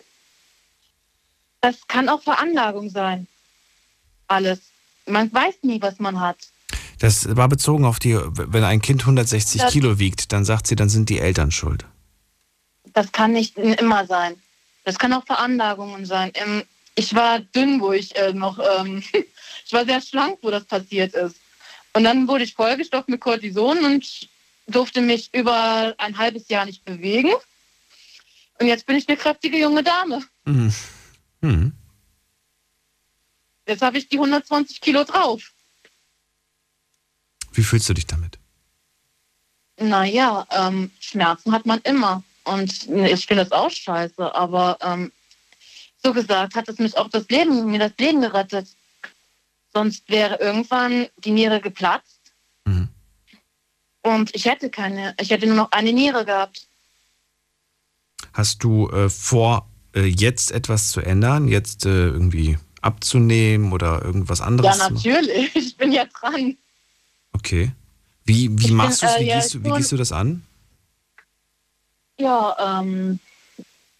Das 1.62 1.76
kann 1.88 2.08
auch 2.10 2.22
Veranlagung 2.24 2.90
sein. 2.90 3.28
Alles. 4.28 4.60
Man 5.06 5.32
weiß 5.32 5.56
nie, 5.64 5.82
was 5.82 6.00
man 6.00 6.20
hat. 6.20 6.38
Das 7.00 7.36
war 7.36 7.48
bezogen 7.50 7.86
auf 7.86 8.00
die, 8.00 8.16
wenn 8.18 8.64
ein 8.64 8.82
Kind 8.82 9.02
160 9.02 9.62
Das- 9.62 9.74
Kilo 9.74 10.00
wiegt, 10.00 10.32
dann 10.32 10.46
sagt 10.46 10.68
sie, 10.68 10.76
dann 10.76 10.90
sind 10.90 11.10
die 11.10 11.20
Eltern 11.20 11.52
schuld. 11.52 11.86
Das 12.94 13.12
kann 13.12 13.34
nicht 13.34 13.58
immer 13.58 14.06
sein. 14.08 14.42
Das 14.88 14.98
kann 14.98 15.12
auch 15.12 15.26
Veranlagungen 15.26 16.06
sein. 16.06 16.32
Ähm, 16.36 16.64
ich 16.96 17.14
war 17.14 17.40
dünn, 17.42 17.82
wo 17.82 17.92
ich 17.92 18.16
äh, 18.16 18.32
noch, 18.32 18.58
ähm, 18.58 19.04
ich 19.66 19.74
war 19.74 19.84
sehr 19.84 20.00
schlank, 20.00 20.40
wo 20.42 20.50
das 20.50 20.64
passiert 20.64 21.14
ist. 21.14 21.36
Und 21.92 22.06
dann 22.06 22.26
wurde 22.30 22.46
ich 22.46 22.54
vollgestopft 22.54 23.10
mit 23.10 23.20
Cortison 23.20 23.84
und 23.84 24.30
durfte 24.66 25.02
mich 25.02 25.30
über 25.34 25.94
ein 25.98 26.18
halbes 26.18 26.48
Jahr 26.48 26.66
nicht 26.66 26.86
bewegen. 26.86 27.32
Und 28.62 28.68
jetzt 28.68 28.86
bin 28.86 28.96
ich 28.96 29.10
eine 29.10 29.18
kräftige 29.18 29.58
junge 29.58 29.84
Dame. 29.84 30.24
Mhm. 30.46 30.74
Mhm. 31.42 31.74
Jetzt 33.68 33.82
habe 33.82 33.98
ich 33.98 34.08
die 34.08 34.16
120 34.16 34.80
Kilo 34.80 35.04
drauf. 35.04 35.52
Wie 37.52 37.64
fühlst 37.64 37.90
du 37.90 37.94
dich 37.94 38.08
damit? 38.08 38.40
Naja, 39.82 40.48
ähm, 40.50 40.92
Schmerzen 41.02 41.52
hat 41.52 41.66
man 41.66 41.82
immer. 41.82 42.24
Und 42.48 42.88
ich 42.90 43.26
finde 43.26 43.44
das 43.44 43.52
auch 43.52 43.70
scheiße, 43.70 44.34
aber 44.34 44.78
ähm, 44.82 45.12
so 46.04 46.14
gesagt 46.14 46.56
hat 46.56 46.68
es 46.70 46.78
mich 46.80 46.98
auch 46.98 47.10
das 47.10 47.28
Leben, 47.30 47.70
mir 47.72 47.80
das 47.80 47.92
Leben 48.00 48.22
gerettet. 48.22 48.68
Sonst 49.74 50.10
wäre 50.10 50.40
irgendwann 50.40 51.08
die 51.18 51.32
Niere 51.32 51.60
geplatzt. 51.62 52.14
Und 54.04 54.34
ich 54.34 54.46
hätte 54.46 54.70
keine, 54.70 55.14
ich 55.20 55.30
hätte 55.32 55.48
nur 55.48 55.56
noch 55.58 55.72
eine 55.72 55.92
Niere 55.92 56.24
gehabt. 56.24 56.66
Hast 58.32 58.64
du 58.64 58.90
äh, 58.90 59.10
vor, 59.10 59.68
äh, 59.94 60.06
jetzt 60.06 60.52
etwas 60.52 60.92
zu 60.92 61.02
ändern, 61.02 61.50
jetzt 61.50 61.86
äh, 61.86 61.90
irgendwie 62.08 62.58
abzunehmen 62.82 63.74
oder 63.74 64.02
irgendwas 64.06 64.40
anderes? 64.40 64.78
ja, 64.78 64.90
natürlich. 64.90 65.54
Ich 65.56 65.76
bin 65.76 65.92
ja 65.92 66.06
dran. 66.06 66.56
Okay. 67.34 67.72
Wie, 68.24 68.50
wie 68.58 68.66
Ich 68.68 68.72
machst 68.72 69.02
du 69.02 69.08
es? 69.08 69.16
äh, 69.16 69.20
Wie, 69.20 69.26
ja, 69.26 69.40
gehst 69.40 69.54
du, 69.56 69.64
wie 69.66 69.72
gehst 69.72 69.92
du 69.92 69.98
das 69.98 70.14
an? 70.14 70.44
Ja, 72.20 72.80
ähm, 72.82 73.20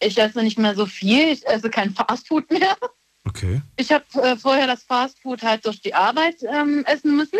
ich 0.00 0.18
esse 0.18 0.42
nicht 0.42 0.58
mehr 0.58 0.74
so 0.74 0.86
viel. 0.86 1.32
Ich 1.32 1.46
esse 1.46 1.70
kein 1.70 1.94
Fastfood 1.94 2.50
mehr. 2.50 2.76
Okay. 3.24 3.62
Ich 3.76 3.92
habe 3.92 4.04
äh, 4.22 4.36
vorher 4.36 4.66
das 4.66 4.82
Fastfood 4.82 5.42
halt 5.42 5.66
durch 5.66 5.80
die 5.80 5.94
Arbeit 5.94 6.36
ähm, 6.42 6.84
essen 6.86 7.16
müssen. 7.16 7.38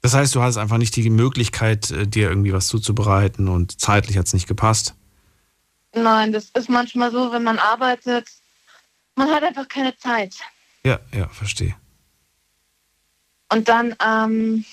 Das 0.00 0.14
heißt, 0.14 0.34
du 0.34 0.42
hast 0.42 0.56
einfach 0.56 0.78
nicht 0.78 0.94
die 0.96 1.10
Möglichkeit, 1.10 1.90
äh, 1.90 2.06
dir 2.06 2.28
irgendwie 2.28 2.52
was 2.52 2.68
zuzubereiten 2.68 3.48
und 3.48 3.80
zeitlich 3.80 4.16
hat 4.16 4.26
es 4.26 4.32
nicht 4.32 4.48
gepasst. 4.48 4.94
Nein, 5.94 6.32
das 6.32 6.50
ist 6.50 6.68
manchmal 6.68 7.10
so, 7.10 7.32
wenn 7.32 7.42
man 7.42 7.58
arbeitet, 7.58 8.28
man 9.16 9.30
hat 9.30 9.42
einfach 9.42 9.68
keine 9.68 9.96
Zeit. 9.96 10.36
Ja, 10.84 11.00
ja, 11.12 11.28
verstehe. 11.28 11.74
Und 13.52 13.68
dann, 13.68 13.96
ähm, 14.04 14.64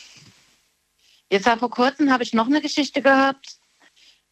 jetzt 1.29 1.47
vor 1.47 1.69
kurzem 1.69 2.11
habe 2.11 2.23
ich 2.23 2.33
noch 2.33 2.47
eine 2.47 2.61
Geschichte 2.61 3.01
gehabt. 3.01 3.57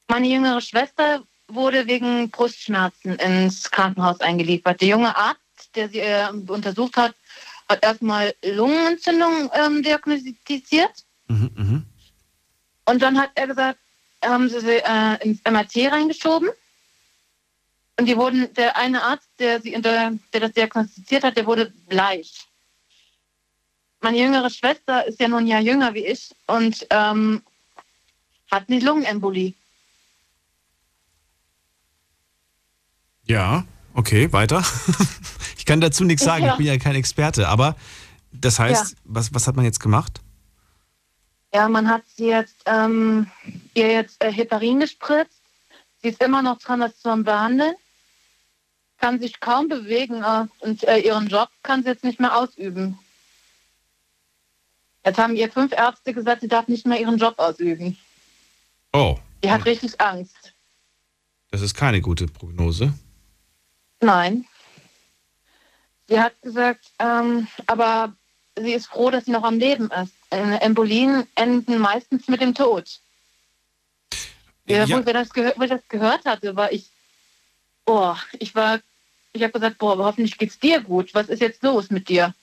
Meine 0.07 0.27
jüngere 0.27 0.61
Schwester 0.61 1.23
wurde 1.47 1.87
wegen 1.87 2.29
Brustschmerzen 2.29 3.15
ins 3.15 3.69
Krankenhaus 3.69 4.19
eingeliefert. 4.19 4.81
Der 4.81 4.87
junge 4.89 5.15
Arzt, 5.15 5.75
der 5.75 5.89
sie 5.89 5.99
äh, 5.99 6.29
untersucht 6.47 6.97
hat, 6.97 7.15
hat 7.69 7.83
erstmal 7.83 8.33
Lungenentzündung 8.43 9.49
ähm, 9.53 9.83
diagnostiziert. 9.83 10.91
Mhm, 11.27 11.85
Und 12.85 13.01
dann 13.01 13.19
hat 13.19 13.31
er 13.35 13.47
gesagt, 13.47 13.79
haben 14.23 14.49
sie 14.49 14.59
sie 14.59 14.77
äh, 14.83 15.23
ins 15.23 15.41
MRT 15.49 15.91
reingeschoben. 15.91 16.49
Und 17.99 18.05
die 18.07 18.17
wurden, 18.17 18.51
der 18.55 18.75
eine 18.75 19.01
Arzt, 19.03 19.29
der, 19.39 19.61
sie, 19.61 19.71
der, 19.79 20.13
der 20.33 20.39
das 20.39 20.53
diagnostiziert 20.53 21.23
hat, 21.23 21.37
der 21.37 21.45
wurde 21.45 21.71
bleich. 21.87 22.47
Meine 24.01 24.17
jüngere 24.17 24.49
Schwester 24.49 25.05
ist 25.05 25.19
ja 25.19 25.27
nur 25.27 25.39
ein 25.39 25.47
Jahr 25.47 25.61
jünger 25.61 25.93
wie 25.93 26.05
ich 26.05 26.31
und 26.47 26.85
ähm, 26.89 27.41
hat 28.51 28.67
eine 28.67 28.79
Lungenembolie. 28.79 29.53
Ja, 33.25 33.65
okay, 33.93 34.31
weiter. 34.33 34.63
ich 35.57 35.65
kann 35.65 35.81
dazu 35.81 36.03
nichts 36.03 36.23
sagen, 36.23 36.45
Ja. 36.45 36.51
ich 36.53 36.57
bin 36.57 36.65
ja 36.67 36.77
kein 36.77 36.95
Experte, 36.95 37.47
aber 37.47 37.75
das 38.31 38.59
heißt, 38.59 38.91
Ja. 38.93 38.97
was, 39.05 39.33
was 39.33 39.47
hat 39.47 39.55
man 39.55 39.65
jetzt 39.65 39.79
gemacht? 39.79 40.21
Ja, 41.53 41.69
man 41.69 41.87
hat 41.87 42.03
sie 42.15 42.27
jetzt, 42.27 42.63
ähm, 42.65 43.27
ihr 43.75 43.91
jetzt 43.91 44.23
äh, 44.23 44.31
Heparin 44.31 44.79
gespritzt. 44.79 45.39
Sie 46.01 46.09
ist 46.09 46.21
immer 46.21 46.41
noch 46.41 46.57
dran, 46.57 46.79
das 46.79 46.97
zu 46.99 47.15
behandeln. 47.23 47.75
Kann 48.97 49.19
sich 49.19 49.39
kaum 49.39 49.67
bewegen 49.67 50.23
äh, 50.23 50.45
und 50.59 50.83
äh, 50.85 50.97
ihren 50.99 51.27
Job 51.27 51.49
kann 51.61 51.83
sie 51.83 51.89
jetzt 51.89 52.03
nicht 52.03 52.19
mehr 52.19 52.35
ausüben. 52.35 52.97
Jetzt 55.05 55.17
haben 55.19 55.35
ihr 55.35 55.51
fünf 55.51 55.73
Ärzte 55.73 56.13
gesagt, 56.13 56.41
sie 56.41 56.47
darf 56.47 56.67
nicht 56.67 56.87
mehr 56.87 56.99
ihren 56.99 57.17
Job 57.17 57.35
ausüben. 57.37 57.97
Oh, 58.93 59.17
Sie 59.43 59.51
hat 59.51 59.65
richtig 59.65 59.99
Angst. 59.99 60.53
das 61.51 61.61
ist 61.61 61.73
keine 61.73 61.99
gute 62.01 62.27
Prognose. 62.27 62.93
Nein. 64.03 64.45
Sie 66.07 66.19
hat 66.19 66.39
gesagt, 66.41 66.91
ähm, 66.99 67.47
aber 67.65 68.13
sie 68.55 68.73
ist 68.73 68.87
froh, 68.87 69.09
dass 69.09 69.25
sie 69.25 69.31
noch 69.31 69.43
am 69.43 69.57
Leben 69.57 69.89
ist. 69.91 70.13
Äh, 70.29 70.57
Embolien 70.57 71.25
enden 71.35 71.77
meistens 71.77 72.27
mit 72.27 72.41
dem 72.41 72.53
Tod. 72.53 72.99
Ja, 74.65 74.85
Ja. 74.85 74.97
Wo, 74.97 74.99
ich 74.99 75.05
das 75.05 75.29
wo 75.35 75.63
ich 75.63 75.69
das 75.69 75.87
gehört 75.87 76.25
hatte, 76.25 76.55
war 76.55 76.71
ich, 76.71 76.89
oh, 77.85 78.15
ich 78.39 78.53
war, 78.55 78.79
ich 79.31 79.41
habe 79.41 79.53
gesagt, 79.53 79.77
boah, 79.77 79.93
aber 79.93 80.05
hoffentlich 80.05 80.37
geht's 80.37 80.59
dir 80.59 80.81
gut. 80.81 81.13
Was 81.13 81.29
ist 81.29 81.41
jetzt 81.41 81.63
los 81.63 81.89
mit 81.89 82.09
dir? 82.09 82.33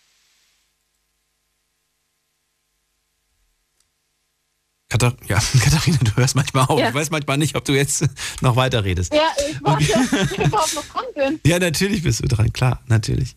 Katar 4.91 5.15
ja, 5.29 5.39
Katharina, 5.61 5.99
du 6.03 6.17
hörst 6.17 6.35
manchmal 6.37 6.65
auf. 6.67 6.79
Ja. 6.79 6.89
Ich 6.89 6.95
weiß 6.95 7.11
manchmal 7.11 7.39
nicht, 7.39 7.57
ob 7.57 7.65
du 7.65 7.73
jetzt 7.73 8.05
noch 8.43 8.57
weiter 8.57 8.85
redest. 8.85 9.15
Ja, 9.15 9.23
ich 9.49 9.63
warte, 9.63 9.85
ich 9.85 10.39
überhaupt 10.47 10.75
noch 10.75 10.85
dran 10.85 11.05
bin. 11.15 11.41
Ja, 11.51 11.59
natürlich 11.59 12.03
bist 12.03 12.23
du 12.23 12.29
dran, 12.29 12.53
klar, 12.53 12.81
natürlich. 12.89 13.37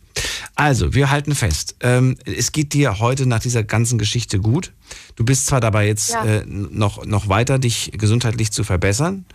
Also, 0.56 0.94
wir 0.94 1.10
halten 1.10 1.34
fest. 1.36 1.76
Ähm, 1.80 2.18
es 2.26 2.52
geht 2.52 2.74
dir 2.74 3.00
heute 3.00 3.26
nach 3.26 3.40
dieser 3.40 3.64
ganzen 3.64 3.98
Geschichte 3.98 4.40
gut. 4.40 4.72
Du 5.16 5.24
bist 5.24 5.46
zwar 5.46 5.62
dabei 5.62 5.88
jetzt 5.88 6.12
Ja. 6.12 6.26
äh, 6.26 6.44
noch, 6.46 7.06
noch 7.06 7.30
weiter, 7.30 7.60
dich 7.60 7.92
gesundheitlich 7.94 8.52
zu 8.52 8.64
verbessern, 8.64 9.26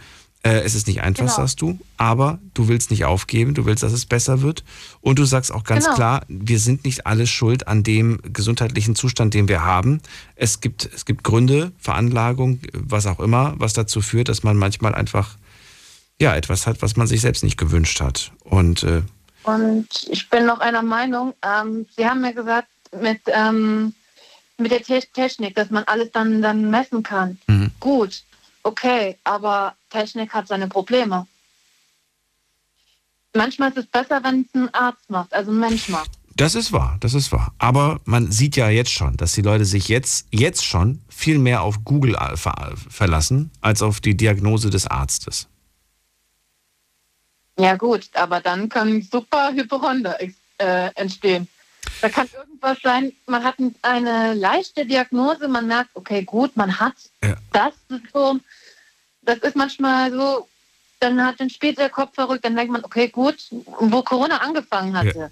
Äh, 0.45 0.61
es 0.61 0.75
ist 0.77 0.87
nicht 0.87 1.01
einfach, 1.03 1.25
Genau. 1.25 1.35
sagst 1.37 1.61
du, 1.61 1.79
aber 1.97 2.39
du 2.55 2.69
willst 2.69 2.91
nicht 2.93 3.05
aufgeben, 3.05 3.55
du 3.55 3.67
willst, 3.67 3.83
dass 3.83 3.93
es 3.93 4.07
besser 4.07 4.41
wird. 4.41 4.63
Und 5.01 5.19
du 5.19 5.25
sagst 5.25 5.53
auch 5.53 5.65
ganz 5.65 5.85
Genau. 5.85 5.97
klar, 5.97 6.25
wir 6.29 6.61
sind 6.61 6.85
nicht 6.85 7.07
alle 7.07 7.27
schuld 7.27 7.67
an 7.67 7.83
dem 7.83 8.21
gesundheitlichen 8.33 8.95
Zustand, 8.95 9.35
den 9.35 9.49
wir 9.49 9.65
haben. 9.65 10.01
Es 10.37 10.61
gibt, 10.61 10.89
es 10.95 11.05
gibt 11.05 11.25
Gründe, 11.25 11.73
Veranlagung, 11.79 12.61
was 12.73 13.07
auch 13.07 13.19
immer, 13.19 13.55
was 13.59 13.73
dazu 13.73 14.01
führt, 14.01 14.29
dass 14.29 14.45
man 14.45 14.57
manchmal 14.57 14.95
einfach 14.95 15.37
ja, 16.21 16.35
etwas 16.35 16.67
hat, 16.67 16.83
was 16.83 16.97
man 16.97 17.07
sich 17.07 17.21
selbst 17.21 17.43
nicht 17.45 17.57
gewünscht 17.59 18.01
hat. 18.01 18.33
Und 18.45 18.83
äh, 18.85 19.03
Und 19.45 19.89
ich 20.11 20.29
bin 20.31 20.47
noch 20.47 20.61
einer 20.61 20.83
Meinung, 20.83 21.35
ähm, 21.45 21.87
Sie 21.97 22.07
haben 22.07 22.25
ja 22.25 22.33
gesagt, 22.33 22.69
mit, 23.01 23.21
ähm, 23.27 23.95
mit 24.57 24.71
der 24.73 24.83
Te 24.83 25.01
Technik, 25.13 25.55
dass 25.57 25.71
man 25.71 25.85
alles 25.85 26.11
dann, 26.13 26.43
dann 26.43 26.71
messen 26.71 27.03
kann. 27.03 27.39
Mhm. 27.47 27.71
Gut, 27.81 28.23
okay, 28.65 29.17
aber 29.25 29.75
Technik 29.89 30.33
hat 30.33 30.49
seine 30.49 30.69
Probleme. 30.69 31.27
Manchmal 33.35 33.71
ist 33.71 33.79
es 33.79 33.87
besser, 33.87 34.23
wenn 34.25 34.43
es 34.43 34.55
ein 34.55 34.73
Arzt 34.75 35.09
macht, 35.11 35.33
also 35.33 35.51
ein 35.51 35.59
Mensch 35.59 35.89
macht. 35.89 36.11
Das 36.35 36.55
ist 36.55 36.73
wahr, 36.73 36.97
das 37.01 37.15
ist 37.15 37.33
wahr. 37.33 37.53
Aber 37.59 38.01
man 38.05 38.31
sieht 38.31 38.57
ja 38.57 38.69
jetzt 38.69 38.93
schon, 38.93 39.17
dass 39.17 39.33
die 39.33 39.43
Leute 39.43 39.65
sich 39.65 39.89
jetzt, 39.89 40.29
jetzt 40.31 40.65
schon 40.65 41.03
viel 41.09 41.39
mehr 41.39 41.63
auf 41.63 41.85
Google 41.85 42.17
ver 42.37 42.75
verlassen, 42.89 43.51
als 43.61 43.83
auf 43.83 44.01
die 44.01 44.17
Diagnose 44.17 44.71
des 44.71 44.87
Arztes. 44.87 45.49
Ja 47.59 47.75
gut, 47.75 48.09
aber 48.15 48.41
dann 48.41 48.69
können 48.69 49.03
super 49.03 49.53
Hypochonder 49.53 50.17
äh, 50.59 50.91
entstehen. 50.95 51.49
Da 52.01 52.09
kann 52.09 52.29
irgendwas 52.33 52.79
sein, 52.85 53.13
man 53.27 53.43
hat 53.43 53.57
eine 53.83 54.35
leichte 54.35 54.87
Diagnose, 54.87 55.49
man 55.49 55.67
merkt, 55.67 55.91
okay, 55.95 56.23
gut, 56.23 56.57
man 56.57 56.79
hat 56.79 56.95
das 57.53 57.75
Symptom. 57.89 58.41
Das 59.29 59.41
ist 59.41 59.57
manchmal 59.57 60.11
so, 60.11 60.49
dann 61.01 61.23
hat 61.23 61.39
dann 61.39 61.51
später 61.51 61.83
der 61.83 61.91
Kopf 61.91 62.15
verrückt, 62.15 62.47
dann 62.47 62.57
denkt 62.57 62.73
man, 62.73 62.83
okay, 62.83 63.09
gut, 63.09 63.37
wo 63.51 64.01
Corona 64.01 64.39
angefangen 64.39 64.97
hatte. 64.97 65.19
Ja. 65.19 65.31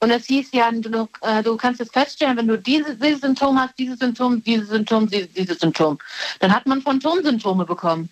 Und 0.00 0.10
es 0.10 0.24
hieß 0.24 0.52
ja, 0.52 0.70
du, 0.72 1.06
äh, 1.20 1.42
du 1.42 1.54
kannst 1.58 1.82
es 1.82 1.90
feststellen, 1.90 2.38
wenn 2.38 2.48
du 2.48 2.56
diese, 2.56 2.96
dieses 2.96 3.20
Symptom 3.20 3.58
hast, 3.58 3.78
dieses 3.78 3.98
Symptom, 3.98 4.42
dieses 4.42 4.70
Symptom, 4.70 5.06
dieses, 5.06 5.30
dieses 5.34 5.58
Symptom. 5.58 5.98
Dann 6.40 6.54
hat 6.54 6.64
man 6.64 6.80
Phantomsymptome 6.80 7.66
bekommen. 7.66 8.08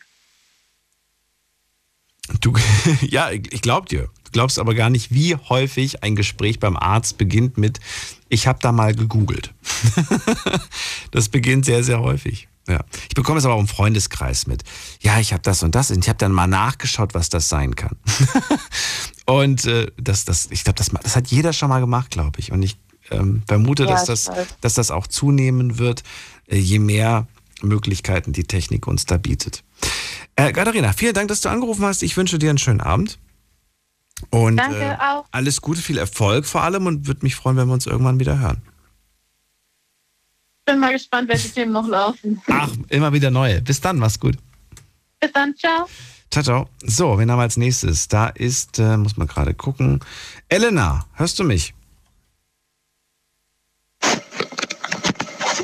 Du, 2.42 2.52
ja, 3.00 3.30
ich, 3.30 3.50
ich 3.50 3.62
glaub 3.62 3.86
dir. 3.86 4.10
Du 4.24 4.30
glaubst 4.32 4.58
aber 4.58 4.74
gar 4.74 4.90
nicht, 4.90 5.10
wie 5.10 5.36
häufig 5.36 6.02
ein 6.02 6.16
Gespräch 6.16 6.60
beim 6.60 6.76
Arzt 6.76 7.16
beginnt 7.16 7.56
mit, 7.56 7.80
ich 8.28 8.46
habe 8.46 8.58
da 8.60 8.72
mal 8.72 8.94
gegoogelt. 8.94 9.54
das 11.12 11.30
beginnt 11.30 11.64
sehr, 11.64 11.82
sehr 11.82 12.00
häufig. 12.00 12.48
Ja. 12.68 12.80
Ich 13.08 13.14
bekomme 13.14 13.38
es 13.38 13.44
aber 13.44 13.54
auch 13.54 13.60
im 13.60 13.68
Freundeskreis 13.68 14.46
mit. 14.46 14.62
Ja, 15.00 15.18
ich 15.18 15.32
habe 15.32 15.42
das 15.42 15.62
und 15.62 15.74
das 15.74 15.90
und 15.90 15.98
ich 15.98 16.08
habe 16.08 16.18
dann 16.18 16.32
mal 16.32 16.46
nachgeschaut, 16.46 17.14
was 17.14 17.28
das 17.28 17.48
sein 17.48 17.74
kann. 17.74 17.96
und 19.26 19.64
äh, 19.66 19.90
das, 19.96 20.24
das, 20.24 20.48
ich 20.50 20.64
glaube, 20.64 20.76
das, 20.76 20.90
das 21.02 21.16
hat 21.16 21.28
jeder 21.28 21.52
schon 21.52 21.68
mal 21.68 21.80
gemacht, 21.80 22.10
glaube 22.10 22.38
ich. 22.38 22.52
Und 22.52 22.62
ich 22.62 22.78
ähm, 23.10 23.42
vermute, 23.46 23.84
Ja, 23.84 23.90
dass, 23.90 24.04
das, 24.04 24.30
dass 24.60 24.74
das 24.74 24.90
auch 24.90 25.06
zunehmen 25.06 25.78
wird, 25.78 26.02
äh, 26.46 26.56
je 26.56 26.78
mehr 26.78 27.26
Möglichkeiten 27.62 28.32
die 28.32 28.44
Technik 28.44 28.86
uns 28.86 29.06
da 29.06 29.16
bietet. 29.16 29.64
Äh, 30.36 30.52
Katharina, 30.52 30.92
vielen 30.92 31.14
Dank, 31.14 31.28
dass 31.28 31.40
du 31.40 31.48
angerufen 31.48 31.84
hast. 31.84 32.02
Ich 32.02 32.16
wünsche 32.16 32.38
dir 32.38 32.50
einen 32.50 32.58
schönen 32.58 32.80
Abend. 32.80 33.18
Und 34.30 34.56
Danke 34.56 34.80
äh, 34.80 34.96
auch. 34.98 35.24
alles 35.32 35.60
Gute, 35.60 35.80
viel 35.80 35.98
Erfolg 35.98 36.46
vor 36.46 36.62
allem 36.62 36.86
und 36.86 37.06
würde 37.06 37.20
mich 37.22 37.34
freuen, 37.34 37.56
wenn 37.56 37.66
wir 37.66 37.74
uns 37.74 37.86
irgendwann 37.86 38.20
wieder 38.20 38.38
hören. 38.38 38.62
Bin 40.72 40.80
mal 40.80 40.92
gespannt, 40.94 41.28
welche 41.28 41.50
Themen 41.50 41.70
noch 41.70 41.86
laufen. 41.86 42.40
Ach, 42.46 42.70
immer 42.88 43.12
wieder 43.12 43.30
neue. 43.30 43.60
Bis 43.60 43.82
dann, 43.82 43.98
mach's 43.98 44.18
gut. 44.18 44.38
Bis 45.20 45.30
dann, 45.30 45.54
ciao. 45.54 45.86
Ciao, 46.30 46.42
ciao. 46.42 46.68
So, 46.82 47.18
wen 47.18 47.30
haben 47.30 47.38
wir 47.38 47.42
als 47.42 47.58
nächstes? 47.58 48.08
Da 48.08 48.28
ist, 48.28 48.78
äh, 48.78 48.96
muss 48.96 49.18
man 49.18 49.26
gerade 49.26 49.52
gucken. 49.52 50.00
Elena, 50.48 51.04
hörst 51.12 51.38
du 51.38 51.44
mich? 51.44 51.74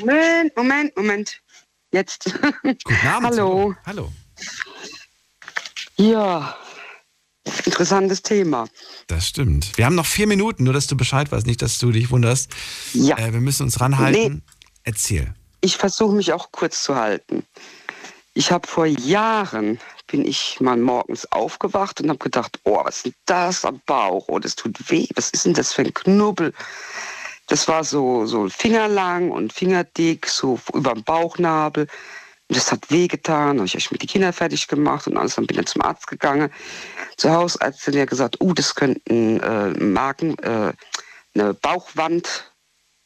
Moment, 0.00 0.54
Moment, 0.54 0.94
Moment. 0.94 1.40
Jetzt. 1.90 2.24
Guten 2.62 3.06
Abend. 3.06 3.28
Hallo. 3.30 3.74
Hallo. 3.86 4.12
Ja, 5.96 6.54
interessantes 7.64 8.22
Thema. 8.22 8.68
Das 9.06 9.26
stimmt. 9.26 9.78
Wir 9.78 9.86
haben 9.86 9.94
noch 9.94 10.04
vier 10.04 10.26
Minuten, 10.26 10.64
nur 10.64 10.74
dass 10.74 10.86
du 10.86 10.98
Bescheid 10.98 11.32
weißt, 11.32 11.46
nicht, 11.46 11.62
dass 11.62 11.78
du 11.78 11.92
dich 11.92 12.10
wunderst. 12.10 12.50
Ja. 12.92 13.16
Äh, 13.16 13.32
wir 13.32 13.40
müssen 13.40 13.62
uns 13.62 13.80
ranhalten. 13.80 14.42
Erzähl. 14.84 15.34
Ich 15.60 15.76
versuche 15.76 16.14
mich 16.14 16.32
auch 16.32 16.52
kurz 16.52 16.82
zu 16.82 16.96
halten. 16.96 17.44
Ich 18.34 18.52
habe 18.52 18.68
vor 18.68 18.86
Jahren, 18.86 19.80
bin 20.06 20.24
ich 20.24 20.60
mal 20.60 20.76
morgens 20.76 21.30
aufgewacht 21.32 22.00
und 22.00 22.08
habe 22.08 22.18
gedacht, 22.18 22.58
oh, 22.64 22.80
was 22.84 22.98
ist 22.98 23.04
denn 23.06 23.14
das 23.26 23.64
am 23.64 23.80
Bauch? 23.84 24.26
Oh, 24.28 24.38
das 24.38 24.54
tut 24.54 24.90
weh. 24.90 25.08
Was 25.16 25.30
ist 25.30 25.44
denn 25.44 25.54
das 25.54 25.72
für 25.72 25.82
ein 25.82 25.92
Knubbel? 25.92 26.52
Das 27.48 27.66
war 27.66 27.82
so, 27.82 28.26
so 28.26 28.48
fingerlang 28.48 29.30
und 29.30 29.52
fingerdick, 29.52 30.26
so 30.26 30.58
über 30.72 30.94
dem 30.94 31.02
Bauchnabel. 31.02 31.88
Und 32.48 32.56
das 32.56 32.70
hat 32.70 32.90
wehgetan. 32.90 33.56
Habe 33.56 33.66
ich 33.66 33.74
echt 33.74 33.90
mit 33.90 34.02
die 34.02 34.06
Kinder 34.06 34.32
fertig 34.32 34.68
gemacht 34.68 35.06
und 35.06 35.16
alles. 35.16 35.34
Dann 35.34 35.46
bin 35.46 35.58
ich 35.58 35.66
zum 35.66 35.82
Arzt 35.82 36.06
gegangen. 36.06 36.50
Zur 37.16 37.32
Hausärztin, 37.32 37.94
die 37.94 38.00
hat 38.02 38.10
gesagt, 38.10 38.40
uh, 38.40 38.52
das 38.54 38.74
könnten 38.74 39.40
äh, 39.40 39.70
Magen, 39.82 40.38
äh, 40.38 40.72
eine 41.34 41.54
Bauchwand 41.54 42.52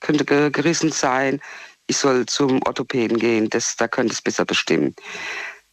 könnte 0.03 0.25
ge 0.25 0.51
gerissen 0.51 0.93
sein. 0.93 1.41
Ich 1.87 1.97
soll 1.97 2.27
zum 2.27 2.63
Orthopäden 2.65 3.19
gehen, 3.19 3.49
das, 3.49 3.77
da 3.77 3.89
könnte 3.89 4.13
es 4.13 4.23
besser 4.23 4.45
bestimmen. 4.45 4.95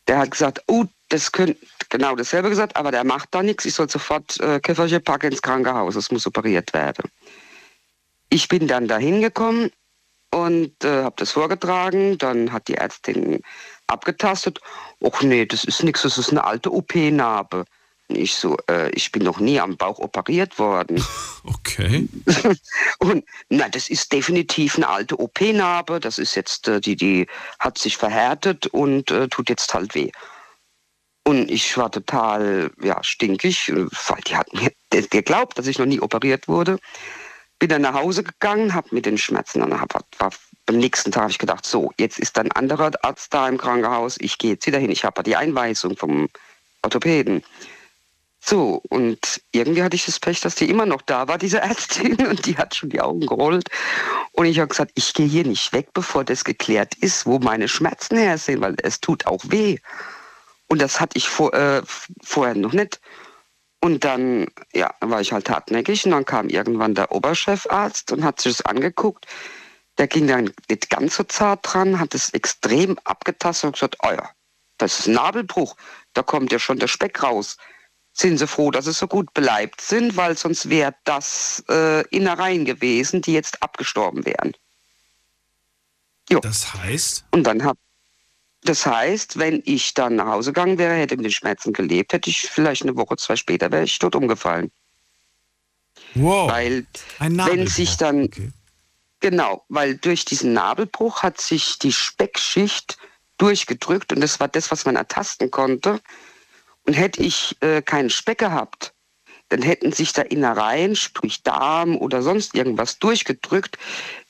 Der 0.08 0.20
hat 0.20 0.32
gesagt, 0.32 0.64
oh, 0.68 0.86
das 1.10 1.32
könnte, 1.32 1.58
genau 1.90 2.16
dasselbe 2.16 2.50
gesagt, 2.50 2.76
aber 2.76 2.92
der 2.92 3.04
macht 3.04 3.30
da 3.32 3.44
nichts. 3.44 3.66
Ich 3.66 3.74
soll 3.74 3.90
sofort 3.90 4.40
äh, 4.40 4.60
Köfferchen 4.60 5.04
packen 5.04 5.32
ins 5.32 5.42
Krankenhaus, 5.42 5.96
es 5.96 6.12
muss 6.12 6.26
operiert 6.26 6.74
werden. 6.74 7.10
Ich 8.30 8.48
bin 8.48 8.68
dann 8.68 8.88
dahin 8.88 9.22
gekommen 9.22 9.72
und 10.32 10.84
äh, 10.84 11.04
habe 11.04 11.16
das 11.18 11.32
vorgetragen. 11.32 12.18
Dann 12.18 12.52
hat 12.52 12.68
die 12.68 12.76
Ärztin 12.76 13.42
abgetastet. 13.88 14.60
Och 15.02 15.22
nee, 15.24 15.46
das 15.46 15.64
ist 15.64 15.84
nichts, 15.84 16.04
das 16.04 16.18
ist 16.18 16.30
eine 16.30 16.44
alte 16.44 16.72
OP-Narbe. 16.72 17.66
Ich 18.12 18.34
so, 18.34 18.58
äh, 18.68 18.90
ich 18.92 19.12
bin 19.12 19.24
noch 19.24 19.40
nie 19.40 19.60
am 19.60 19.78
Bauch 19.78 20.00
operiert 20.00 20.60
worden. 20.60 21.04
Okay. 21.46 22.08
Und 23.00 23.24
na, 23.48 23.70
das 23.70 23.90
ist 23.90 24.12
definitiv 24.12 24.76
eine 24.76 24.90
alte 24.90 25.18
OP-Narbe. 25.18 26.02
Das 26.02 26.20
ist 26.20 26.36
jetzt, 26.36 26.68
äh, 26.68 26.82
die, 26.82 26.98
die 26.98 27.28
hat 27.60 27.78
sich 27.78 27.96
verhärtet 27.96 28.68
und 28.68 29.10
äh, 29.10 29.30
tut 29.30 29.50
jetzt 29.50 29.74
halt 29.74 29.96
weh. 29.96 30.12
Und 31.24 31.50
ich 31.50 31.78
war 31.78 31.92
total 31.92 32.72
ja, 32.82 33.02
stinkig, 33.04 33.70
äh, 33.70 33.86
weil 34.08 34.22
die 34.28 34.36
hat 34.36 34.48
mir 34.54 34.72
geglaubt, 35.08 35.58
dass 35.58 35.68
ich 35.68 35.80
noch 35.80 35.86
nie 35.86 36.02
operiert 36.02 36.48
wurde. 36.50 36.78
Bin 37.58 37.70
dann 37.70 37.84
nach 37.84 37.94
Hause 37.94 38.24
gegangen, 38.24 38.74
habe 38.74 38.90
mit 38.92 39.06
den 39.06 39.18
Schmerzen 39.18 39.62
dann 39.62 39.80
hab, 39.80 39.94
war, 40.20 40.32
am 40.66 40.78
nächsten 40.78 41.12
Tag 41.12 41.24
habe 41.24 41.32
ich 41.32 41.40
gedacht, 41.40 41.66
so, 41.66 41.92
jetzt 41.98 42.20
ist 42.20 42.38
ein 42.38 42.52
anderer 42.52 42.92
Arzt 43.02 43.34
da 43.34 43.48
im 43.48 43.58
Krankenhaus, 43.58 44.18
ich 44.20 44.38
gehe 44.38 44.52
jetzt 44.52 44.68
wieder 44.68 44.80
hin. 44.80 44.92
Ich 44.92 45.06
habe 45.06 45.24
die 45.24 45.36
Einweisung 45.36 45.96
vom 45.96 46.30
Orthopäden. 46.82 47.44
So, 48.42 48.82
und 48.90 49.42
irgendwie 49.52 49.84
hatte 49.84 49.96
ich 49.96 50.06
das 50.06 50.20
Pech, 50.20 50.40
dass 50.42 50.56
die 50.56 50.70
immer 50.70 50.86
noch 50.86 51.02
da 51.02 51.28
war, 51.28 51.38
diese 51.38 51.60
Ärztin, 51.60 52.16
und 52.28 52.46
die 52.46 52.58
hat 52.58 52.76
schon 52.76 52.90
die 52.90 53.02
Augen 53.02 53.22
gerollt. 53.22 53.70
Und 54.32 54.46
ich 54.46 54.60
habe 54.60 54.70
gesagt, 54.70 54.92
ich 54.96 55.14
gehe 55.14 55.28
hier 55.28 55.46
nicht 55.46 55.74
weg, 55.74 55.90
bevor 55.94 56.24
das 56.24 56.44
geklärt 56.44 56.96
ist, 56.96 57.26
wo 57.26 57.40
meine 57.40 57.68
Schmerzen 57.68 58.18
her 58.18 58.38
sind, 58.38 58.62
weil 58.62 58.76
es 58.82 59.02
tut 59.02 59.28
auch 59.28 59.42
weh. 59.48 59.78
Und 60.68 60.82
das 60.82 61.00
hatte 61.00 61.18
ich 61.18 61.28
vor, 61.28 61.54
äh, 61.54 61.82
vorher 62.24 62.56
noch 62.56 62.74
nicht. 62.74 63.02
Und 63.82 64.04
dann, 64.04 64.48
ja, 64.74 64.94
war 65.00 65.22
ich 65.22 65.32
halt 65.32 65.50
hartnäckig 65.50 66.06
und 66.06 66.12
dann 66.12 66.26
kam 66.26 66.50
irgendwann 66.50 66.96
der 66.96 67.12
Oberchefarzt 67.12 68.12
und 68.12 68.24
hat 68.24 68.42
sich 68.42 68.58
das 68.58 68.66
angeguckt. 68.66 69.26
Der 69.98 70.08
ging 70.08 70.28
dann 70.28 70.52
nicht 70.70 70.90
ganz 70.90 71.16
so 71.16 71.24
zart 71.24 71.60
dran, 71.64 72.00
hat 72.00 72.14
es 72.14 72.30
extrem 72.30 72.98
abgetastet 73.04 73.68
und 73.68 73.74
gesagt, 73.74 73.98
oh 74.04 74.16
das 74.78 75.00
ist 75.00 75.08
ein 75.08 75.14
Nabelbruch, 75.14 75.76
da 76.14 76.24
kommt 76.24 76.52
ja 76.52 76.60
schon 76.60 76.80
der 76.80 76.88
Speck 76.88 77.22
raus. 77.22 77.58
Sind 78.20 78.38
Sie 78.38 78.48
froh, 78.48 78.70
dass 78.70 78.84
Sie 78.84 78.92
so 78.92 79.08
gut 79.08 79.34
beleibt 79.34 79.80
sind, 79.80 80.18
weil 80.18 80.38
sonst 80.38 80.70
wäre 80.70 80.94
das 81.06 81.64
äh, 81.70 82.06
Innereien 82.10 82.66
gewesen, 82.66 83.22
die 83.22 83.32
jetzt 83.32 83.64
abgestorben 83.64 84.26
wären. 84.26 84.52
Jo. 86.30 86.42
Das 86.42 86.74
heißt? 86.74 87.24
Und 87.32 87.46
dann 87.46 87.64
hab, 87.64 87.78
das 88.66 88.86
heißt, 88.86 89.40
wenn 89.40 89.62
ich 89.64 89.94
dann 89.94 90.18
nach 90.18 90.26
Hause 90.26 90.52
gegangen 90.52 90.78
wäre, 90.78 90.96
hätte 90.96 91.16
mit 91.16 91.24
den 91.24 91.32
Schmerzen 91.32 91.72
gelebt, 91.72 92.12
hätte 92.12 92.30
ich 92.30 92.42
vielleicht 92.42 92.82
eine 92.82 92.98
Woche, 92.98 93.16
zwei 93.16 93.38
später 93.38 93.72
wäre 93.72 93.86
ich 93.86 93.98
tot 93.98 94.16
umgefallen. 94.18 94.70
Wow. 96.16 96.52
Weil 96.52 96.86
Ein 97.20 97.38
wenn 97.38 97.68
sich 97.68 97.96
dann 97.96 98.30
genau, 99.22 99.64
weil 99.70 99.96
durch 99.96 100.26
diesen 100.26 100.52
Nabelbruch 100.52 101.24
hat 101.24 101.40
sich 101.40 101.80
die 101.80 101.94
Speckschicht 101.94 102.98
durchgedrückt 103.38 104.12
und 104.12 104.20
das 104.20 104.42
war 104.42 104.50
das, 104.50 104.72
was 104.72 104.84
man 104.84 104.98
ertasten 104.98 105.50
konnte. 105.52 106.02
Und 106.86 106.94
hätte 106.94 107.22
ich 107.22 107.56
äh, 107.62 107.82
keinen 107.82 108.10
Speck 108.10 108.40
gehabt, 108.40 108.94
dann 109.50 109.62
hätten 109.62 109.92
sich 109.92 110.14
da 110.14 110.22
Innereien, 110.22 110.96
sprich 110.96 111.44
Darm 111.44 111.98
oder 111.98 112.22
sonst 112.22 112.56
irgendwas 112.56 113.00
durchgedrückt. 113.00 113.78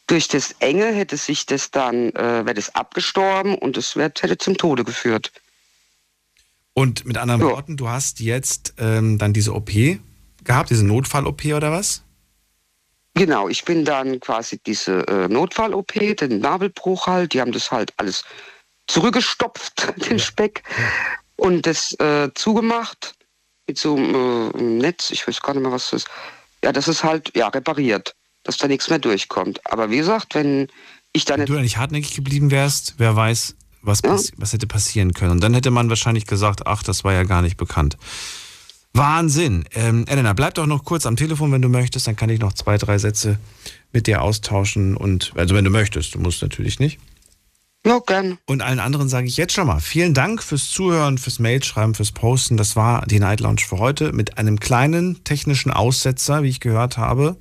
Durch 0.08 0.28
das 0.28 0.56
Enge 0.60 0.88
hätte 0.88 1.18
sich 1.18 1.46
das 1.46 1.72
dann, 1.72 2.10
äh, 2.16 2.46
wäre 2.46 2.54
das 2.54 2.74
abgestorben 2.74 3.56
und 3.56 3.78
es 3.78 3.96
hätte 3.96 4.38
zum 4.38 4.58
Tode 4.58 4.84
geführt. 4.84 5.32
Und 6.74 7.06
mit 7.06 7.18
anderen 7.18 7.42
Worten, 7.42 7.78
du 7.78 7.90
hast 7.90 8.22
jetzt 8.22 8.74
ähm, 8.78 9.18
dann 9.18 9.34
diese 9.34 9.54
OP 9.54 9.72
gehabt, 10.44 10.70
diese 10.70 10.86
Notfall-OP 10.86 11.46
oder 11.46 11.72
was? 11.72 12.04
Genau, 13.16 13.50
ich 13.50 13.66
bin 13.66 13.84
dann 13.84 14.20
quasi 14.22 14.60
diese 14.66 15.06
äh, 15.08 15.28
Notfall-OP, 15.28 15.92
den 16.18 16.40
Nabelbruch 16.40 17.08
halt, 17.08 17.34
die 17.34 17.42
haben 17.42 17.52
das 17.52 17.70
halt 17.70 17.92
alles 17.98 18.24
zurückgestopft, 18.88 19.94
den 20.10 20.20
Speck, 20.20 20.64
und 21.40 21.66
das 21.66 21.94
äh, 22.00 22.30
zugemacht 22.36 23.14
mit 23.68 23.78
so 23.78 23.96
einem 23.96 24.52
äh, 24.56 24.62
Netz, 24.62 25.12
ich 25.12 25.28
weiß 25.28 25.42
gar 25.42 25.54
nicht 25.54 25.64
mehr, 25.64 25.72
was 25.72 25.90
das 25.92 26.04
ist. 26.04 26.10
Ja, 26.64 26.72
das 26.72 26.88
ist 26.88 27.04
halt, 27.04 27.36
ja, 27.36 27.48
repariert, 27.48 28.16
dass 28.44 28.58
da 28.58 28.68
nichts 28.68 28.90
mehr 28.90 29.00
durchkommt. 29.00 29.62
Aber 29.72 29.90
wie 29.90 29.98
gesagt, 29.98 30.36
wenn 30.36 30.68
ich 31.14 31.26
dann... 31.26 31.40
Wenn 31.40 31.46
du 31.46 31.54
da 31.54 31.62
nicht 31.62 31.78
hartnäckig 31.78 32.16
geblieben 32.16 32.52
wärst, 32.52 32.96
wer 32.98 33.16
weiß, 33.16 33.56
was, 33.82 34.02
Ja. 34.04 34.18
was 34.38 34.54
hätte 34.54 34.68
passieren 34.68 35.14
können. 35.14 35.32
Und 35.32 35.44
dann 35.44 35.54
hätte 35.54 35.72
man 35.72 35.90
wahrscheinlich 35.90 36.26
gesagt, 36.26 36.68
ach, 36.68 36.84
das 36.84 37.04
war 37.04 37.14
ja 37.14 37.24
gar 37.24 37.42
nicht 37.42 37.58
bekannt. 37.58 37.98
Wahnsinn. 38.94 39.66
Ähm, 39.74 40.06
Elena, 40.08 40.34
bleib 40.34 40.56
doch 40.56 40.66
noch 40.66 40.84
kurz 40.84 41.06
am 41.06 41.16
Telefon, 41.16 41.52
wenn 41.52 41.62
du 41.62 41.70
möchtest. 41.70 42.08
Dann 42.08 42.16
kann 42.16 42.30
ich 42.30 42.40
noch 42.40 42.54
zwei, 42.54 42.78
drei 42.78 42.98
Sätze 42.98 43.40
mit 43.94 44.08
dir 44.08 44.22
austauschen. 44.22 44.98
Und 44.98 45.32
also 45.36 45.56
wenn 45.56 45.64
du 45.64 45.70
möchtest, 45.72 46.16
du 46.16 46.20
musst 46.20 46.42
natürlich 46.42 46.80
nicht. 46.80 47.00
Ja, 47.86 48.00
gern. 48.06 48.38
Und 48.46 48.62
allen 48.62 48.80
anderen 48.80 49.08
sage 49.08 49.28
ich 49.28 49.38
jetzt 49.38 49.54
schon 49.54 49.66
mal 49.66 49.80
vielen 49.80 50.14
Dank 50.14 50.44
fürs 50.44 50.70
Zuhören, 50.70 51.18
fürs 51.18 51.40
Mailschreiben, 51.40 51.96
fürs 51.96 52.12
Posten. 52.12 52.58
Das 52.58 52.76
war 52.76 53.06
die 53.06 53.22
Night 53.22 53.40
Lounge 53.40 53.62
für 53.66 53.80
heute 53.80 54.12
mit 54.12 54.38
einem 54.38 54.60
kleinen 54.60 55.24
technischen 55.24 55.72
Aussetzer, 55.72 56.44
wie 56.44 56.50
ich 56.50 56.60
gehört 56.60 56.98
habe. 56.98 57.38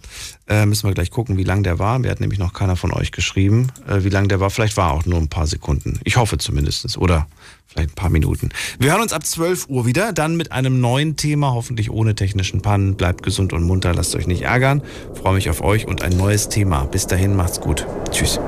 Äh, 0.48 0.64
müssen 0.64 0.88
wir 0.88 0.94
gleich 0.94 1.10
gucken, 1.10 1.38
wie 1.38 1.44
lang 1.44 1.64
der 1.64 1.80
war. 1.80 1.98
Mir 1.98 2.12
hat 2.12 2.20
nämlich 2.20 2.38
noch 2.38 2.52
keiner 2.52 2.76
von 2.76 2.92
euch 2.92 3.10
geschrieben, 3.10 3.72
äh, 3.88 4.04
wie 4.04 4.10
lang 4.10 4.28
der 4.28 4.38
war. 4.38 4.50
Vielleicht 4.50 4.76
war 4.76 4.92
auch 4.92 5.06
nur 5.06 5.18
ein 5.18 5.28
paar 5.28 5.48
Sekunden. 5.48 5.98
Ich 6.04 6.16
hoffe 6.16 6.38
zumindest. 6.38 6.96
Oder 6.98 7.26
vielleicht 7.66 7.90
ein 7.90 7.94
paar 7.96 8.10
Minuten. 8.10 8.50
Wir 8.78 8.92
hören 8.92 9.02
uns 9.02 9.12
ab 9.12 9.26
12 9.26 9.68
Uhr 9.68 9.86
wieder, 9.86 10.12
dann 10.12 10.36
mit 10.36 10.52
einem 10.52 10.80
neuen 10.80 11.16
Thema, 11.16 11.52
hoffentlich 11.52 11.90
ohne 11.90 12.14
technischen 12.14 12.62
Pannen. 12.62 12.96
Bleibt 12.96 13.24
gesund 13.24 13.52
und 13.52 13.64
munter, 13.64 13.92
lasst 13.92 14.14
euch 14.14 14.28
nicht 14.28 14.42
ärgern. 14.42 14.82
Freue 15.14 15.34
mich 15.34 15.50
auf 15.50 15.62
euch 15.62 15.88
und 15.88 16.02
ein 16.02 16.16
neues 16.16 16.48
Thema. 16.48 16.84
Bis 16.84 17.08
dahin, 17.08 17.34
macht's 17.34 17.60
gut. 17.60 17.84
Tschüss. 18.12 18.38